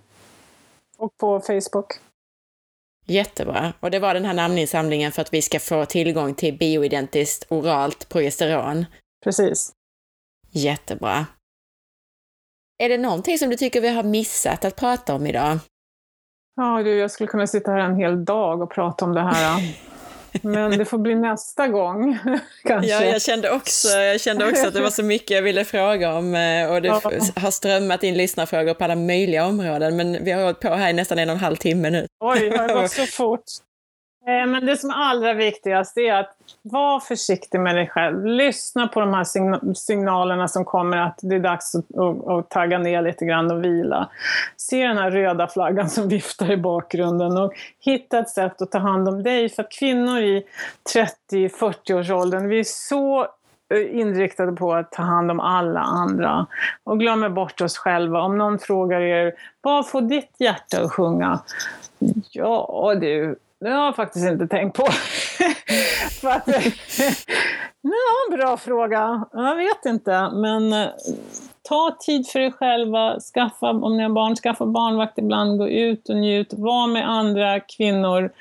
Och 0.97 1.17
på 1.17 1.39
Facebook. 1.39 1.93
Jättebra. 3.05 3.73
Och 3.79 3.91
det 3.91 3.99
var 3.99 4.13
den 4.13 4.25
här 4.25 4.33
namninsamlingen 4.33 5.11
för 5.11 5.21
att 5.21 5.33
vi 5.33 5.41
ska 5.41 5.59
få 5.59 5.85
tillgång 5.85 6.33
till 6.33 6.57
bioidentiskt 6.57 7.51
oralt 7.51 8.09
progesteron. 8.09 8.85
Precis. 9.23 9.73
Jättebra. 10.51 11.25
Är 12.77 12.89
det 12.89 12.97
någonting 12.97 13.37
som 13.37 13.49
du 13.49 13.55
tycker 13.55 13.81
vi 13.81 13.89
har 13.89 14.03
missat 14.03 14.65
att 14.65 14.75
prata 14.75 15.15
om 15.15 15.27
idag? 15.27 15.59
Ja 16.55 16.83
du, 16.83 16.95
jag 16.95 17.11
skulle 17.11 17.27
kunna 17.27 17.47
sitta 17.47 17.71
här 17.71 17.79
en 17.79 17.95
hel 17.95 18.25
dag 18.25 18.61
och 18.61 18.71
prata 18.71 19.05
om 19.05 19.13
det 19.13 19.21
här. 19.21 19.61
Men 20.41 20.77
det 20.77 20.85
får 20.85 20.97
bli 20.97 21.15
nästa 21.15 21.67
gång, 21.67 22.17
kanske. 22.63 22.91
Ja, 22.91 23.03
jag 23.03 23.21
kände, 23.21 23.51
också, 23.51 23.87
jag 23.87 24.21
kände 24.21 24.49
också 24.49 24.67
att 24.67 24.73
det 24.73 24.81
var 24.81 24.89
så 24.89 25.03
mycket 25.03 25.31
jag 25.31 25.41
ville 25.41 25.65
fråga 25.65 26.13
om 26.13 26.35
eh, 26.35 26.71
och 26.71 26.81
det 26.81 26.87
ja. 26.87 27.01
har 27.35 27.51
strömmat 27.51 28.03
in 28.03 28.17
lyssnarfrågor 28.17 28.73
på 28.73 28.83
alla 28.83 28.95
möjliga 28.95 29.45
områden, 29.45 29.97
men 29.97 30.23
vi 30.23 30.31
har 30.31 30.43
hållit 30.43 30.59
på 30.59 30.69
här 30.69 30.89
i 30.89 30.93
nästan 30.93 31.19
en 31.19 31.29
och 31.29 31.35
en 31.35 31.41
halv 31.41 31.55
timme 31.55 31.89
nu. 31.89 32.07
Oj, 32.19 32.49
det 32.49 32.57
har 32.57 32.81
gått 32.81 32.91
så 32.91 33.05
fort. 33.17 33.43
Eh, 34.27 34.47
men 34.47 34.65
det 34.65 34.77
som 34.77 34.89
är 34.89 34.93
allra 34.93 35.33
viktigast 35.33 35.97
är 35.97 36.13
att 36.13 36.35
vara 36.61 36.99
försiktig 36.99 37.59
med 37.59 37.75
dig 37.75 37.87
själv. 37.87 38.25
Lyssna 38.25 38.87
på 38.87 38.99
de 38.99 39.13
här 39.13 39.73
signalerna 39.73 40.47
som 40.47 40.65
kommer 40.65 40.97
att 40.97 41.19
det 41.21 41.35
är 41.35 41.39
dags 41.39 41.75
att, 41.75 42.49
tagga 42.49 42.77
ner 42.77 43.01
lite 43.01 43.25
grann 43.25 43.51
och 43.51 43.63
vila. 43.63 44.09
Se 44.57 44.87
den 44.87 44.97
här 44.97 45.11
röda 45.11 45.47
flaggan 45.47 45.89
som 45.89 46.09
viftar 46.09 46.51
i 46.51 46.57
bakgrunden 46.57 47.37
och 47.37 47.53
hitta 47.79 48.19
ett 48.19 48.29
sätt 48.29 48.61
att 48.61 48.71
ta 48.71 48.77
hand 48.77 49.07
om 49.07 49.23
dig. 49.23 49.49
För 49.49 49.63
att 49.63 49.71
kvinnor 49.71 50.19
i 50.19 50.43
30-40-årsåldern, 51.31 52.47
vi 52.47 52.59
är 52.59 52.63
så 52.63 53.21
eh, 53.73 53.99
inriktade 53.99 54.51
på 54.51 54.73
att 54.73 54.91
ta 54.91 55.03
hand 55.03 55.31
om 55.31 55.39
alla 55.39 55.79
andra 55.79 56.47
och 56.83 56.99
glömmer 56.99 57.29
bort 57.29 57.61
oss 57.61 57.77
själva. 57.77 58.21
Om 58.21 58.37
någon 58.37 58.59
frågar 58.59 59.01
er, 59.01 59.33
vad 59.61 59.87
får 59.87 60.01
ditt 60.01 60.35
hjärta 60.37 60.81
att 60.81 60.91
sjunga? 60.91 61.39
Ja 62.31 62.95
du, 63.01 63.35
det 63.59 63.69
har 63.69 63.85
jag 63.85 63.95
faktiskt 63.95 64.25
inte 64.25 64.47
tänkt 64.47 64.77
på. 64.77 64.85
För 66.21 66.27
att, 66.29 66.47
ja, 67.81 68.37
bra 68.37 68.57
fråga. 68.57 69.25
Jag 69.31 69.55
vet 69.55 69.85
inte, 69.85 70.29
men 70.33 70.73
eh, 70.73 70.87
ta 71.69 71.97
tid 71.99 72.27
för 72.27 72.39
er 72.39 72.51
själva. 72.51 73.19
Skaffa, 73.19 73.69
om 73.69 73.97
ni 73.97 74.03
har 74.03 74.09
barn, 74.09 74.35
skaffa 74.35 74.65
barnvakt 74.65 75.17
ibland. 75.17 75.57
Gå 75.57 75.67
ut 75.67 76.09
och 76.09 76.15
njut. 76.15 76.53
Var 76.53 76.87
med 76.87 77.09
andra 77.09 77.59
kvinnor. 77.59 78.31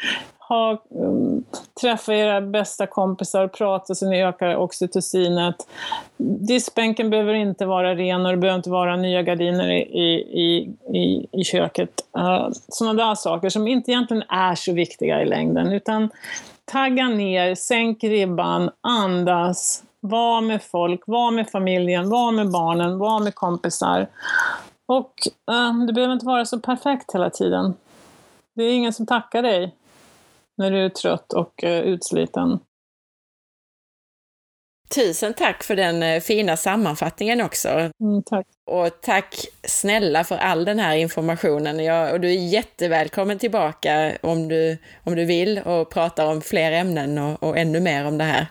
Ha, 0.49 0.83
um, 0.89 1.45
träffa 1.81 2.15
era 2.15 2.41
bästa 2.41 2.87
kompisar 2.87 3.45
och 3.45 3.53
prata 3.53 3.95
så 3.95 4.11
ni 4.11 4.23
ökar 4.23 4.57
oxytocinet. 4.57 5.57
Diskbänken 6.17 7.11
behöver 7.11 7.35
inte 7.35 7.67
vara 7.67 7.95
ren 7.95 8.27
och 8.27 8.33
det 8.33 8.39
behöver 8.39 8.59
inte 8.59 8.71
vara 8.71 8.97
nya 8.97 9.23
gardiner 9.23 9.69
i, 9.69 9.81
i, 10.17 10.71
i, 10.99 11.27
i 11.33 11.45
köket. 11.45 11.91
Uh, 12.19 12.49
sådana 12.69 13.05
där 13.07 13.15
saker 13.15 13.49
som 13.49 13.69
inte 13.69 13.91
egentligen 13.91 14.23
är 14.29 14.55
så 14.55 14.73
viktiga 14.73 15.23
i 15.23 15.25
längden. 15.25 15.73
Utan 15.73 16.11
tagga 16.65 17.09
ner, 17.09 17.55
sänk 17.55 18.05
ribban, 18.05 18.71
andas, 18.81 19.83
var 20.01 20.41
med 20.41 20.63
folk, 20.63 21.03
var 21.07 21.31
med 21.31 21.51
familjen, 21.51 22.09
var 22.11 22.33
med 22.33 22.51
barnen, 22.51 22.99
var 22.99 23.21
med 23.21 23.35
kompisar. 23.35 24.07
Och 24.87 25.13
uh, 25.51 25.87
det 25.87 25.93
behöver 25.93 26.15
inte 26.15 26.27
vara 26.27 26.45
så 26.45 26.59
perfekt 26.59 27.15
hela 27.15 27.31
tiden. 27.31 27.75
Det 28.55 28.65
är 28.65 28.73
ingen 28.73 28.93
som 28.93 29.07
tackar 29.07 29.43
dig 29.43 29.75
när 30.57 30.71
du 30.71 30.85
är 30.85 30.89
trött 30.89 31.33
och 31.33 31.65
uh, 31.65 31.71
utsliten. 31.71 32.59
Tusen 34.95 35.35
tack 35.35 35.63
för 35.63 35.77
den 35.77 36.03
eh, 36.03 36.21
fina 36.21 36.57
sammanfattningen 36.57 37.41
också. 37.41 37.69
Mm, 37.69 38.23
tack. 38.27 38.47
Och 38.67 39.01
tack 39.01 39.35
snälla 39.63 40.25
för 40.25 40.37
all 40.37 40.65
den 40.65 40.79
här 40.79 40.97
informationen. 40.97 41.85
Jag, 41.85 42.13
och 42.13 42.21
du 42.21 42.29
är 42.29 42.49
jättevälkommen 42.49 43.39
tillbaka 43.39 44.13
om 44.23 44.49
du, 44.49 44.79
om 45.05 45.15
du 45.15 45.25
vill 45.25 45.59
och 45.59 45.91
prata 45.91 46.27
om 46.27 46.41
fler 46.41 46.73
ämnen 46.73 47.19
och, 47.19 47.43
och 47.43 47.59
ännu 47.59 47.81
mer 47.81 48.07
om 48.07 48.19
det 48.19 48.25
här. 48.25 48.47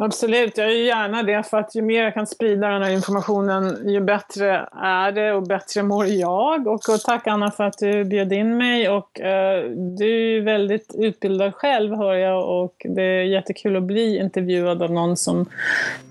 Absolut, 0.00 0.58
jag 0.58 0.74
gör 0.74 0.84
gärna 0.84 1.22
det 1.22 1.42
för 1.42 1.58
att 1.58 1.74
ju 1.74 1.82
mer 1.82 2.02
jag 2.02 2.14
kan 2.14 2.26
sprida 2.26 2.68
den 2.68 2.82
här 2.82 2.90
informationen 2.90 3.88
ju 3.88 4.00
bättre 4.00 4.68
är 4.72 5.12
det 5.12 5.32
och 5.32 5.42
bättre 5.42 5.82
mår 5.82 6.06
jag. 6.06 6.66
Och, 6.66 6.88
och 6.88 7.00
tack 7.00 7.26
Anna 7.26 7.50
för 7.50 7.64
att 7.64 7.78
du 7.78 8.04
bjöd 8.04 8.32
in 8.32 8.56
mig 8.56 8.88
och 8.88 9.20
eh, 9.20 9.70
du 9.70 10.38
är 10.38 10.40
väldigt 10.40 10.94
utbildad 10.98 11.54
själv 11.54 11.96
hör 11.96 12.14
jag 12.14 12.62
och 12.62 12.86
det 12.88 13.02
är 13.02 13.22
jättekul 13.22 13.76
att 13.76 13.82
bli 13.82 14.18
intervjuad 14.18 14.82
av 14.82 14.90
någon 14.90 15.16
som 15.16 15.46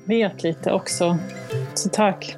vet 0.05 0.43
lite 0.43 0.71
också. 0.71 1.17
Så 1.73 1.89
tack! 1.89 2.35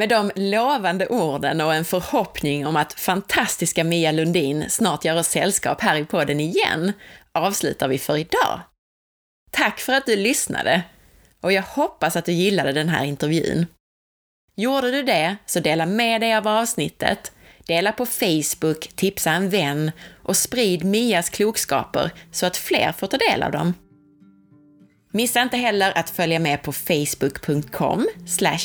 Med 0.00 0.08
de 0.08 0.30
lovande 0.34 1.06
orden 1.06 1.60
och 1.60 1.74
en 1.74 1.84
förhoppning 1.84 2.66
om 2.66 2.76
att 2.76 2.92
fantastiska 2.92 3.84
Mia 3.84 4.12
Lundin 4.12 4.64
snart 4.68 5.04
gör 5.04 5.18
oss 5.18 5.26
sällskap 5.26 5.80
här 5.80 5.96
i 5.96 6.04
podden 6.04 6.40
igen 6.40 6.92
avslutar 7.32 7.88
vi 7.88 7.98
för 7.98 8.16
idag. 8.16 8.60
Tack 9.50 9.78
för 9.80 9.92
att 9.92 10.06
du 10.06 10.16
lyssnade 10.16 10.82
och 11.40 11.52
jag 11.52 11.62
hoppas 11.62 12.16
att 12.16 12.24
du 12.24 12.32
gillade 12.32 12.72
den 12.72 12.88
här 12.88 13.04
intervjun. 13.04 13.66
Gjorde 14.56 14.90
du 14.90 15.02
det, 15.02 15.36
så 15.46 15.60
dela 15.60 15.86
med 15.86 16.20
dig 16.20 16.34
av 16.34 16.48
avsnittet, 16.48 17.32
dela 17.66 17.92
på 17.92 18.06
Facebook, 18.06 18.88
tipsa 18.96 19.30
en 19.30 19.50
vän 19.50 19.90
och 20.22 20.36
sprid 20.36 20.84
Mias 20.84 21.30
klokskaper 21.30 22.10
så 22.32 22.46
att 22.46 22.56
fler 22.56 22.92
får 22.92 23.06
ta 23.06 23.16
del 23.16 23.42
av 23.42 23.52
dem. 23.52 23.74
Missa 25.12 25.42
inte 25.42 25.56
heller 25.56 25.98
att 25.98 26.10
följa 26.10 26.38
med 26.38 26.62
på 26.62 26.72
facebook.com 26.72 28.08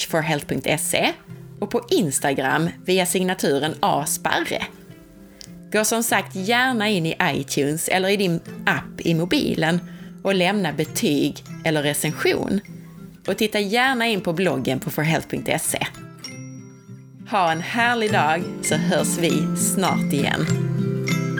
forhealth.se 0.09 1.13
och 1.59 1.69
på 1.69 1.85
Instagram 1.89 2.69
via 2.85 3.05
signaturen 3.05 3.75
asparre. 3.79 4.63
Gå 5.75 5.85
som 5.85 6.03
sagt 6.03 6.35
gärna 6.35 6.89
in 6.89 7.05
i 7.05 7.15
iTunes 7.23 7.89
eller 7.89 8.09
i 8.09 8.17
din 8.17 8.39
app 8.65 9.01
i 9.01 9.13
mobilen 9.13 9.79
och 10.23 10.35
lämna 10.35 10.73
betyg 10.73 11.43
eller 11.63 11.83
recension. 11.83 12.59
Och 13.27 13.37
titta 13.37 13.59
gärna 13.59 14.07
in 14.07 14.21
på 14.21 14.33
bloggen 14.33 14.79
på 14.79 14.91
forhealth.se. 14.91 15.87
Ha 17.29 17.51
en 17.51 17.61
härlig 17.61 18.11
dag 18.11 18.43
så 18.63 18.75
hörs 18.75 19.17
vi 19.17 19.57
snart 19.57 20.13
igen. 20.13 20.45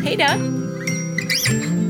Hej 0.03 0.15
då! 0.17 1.84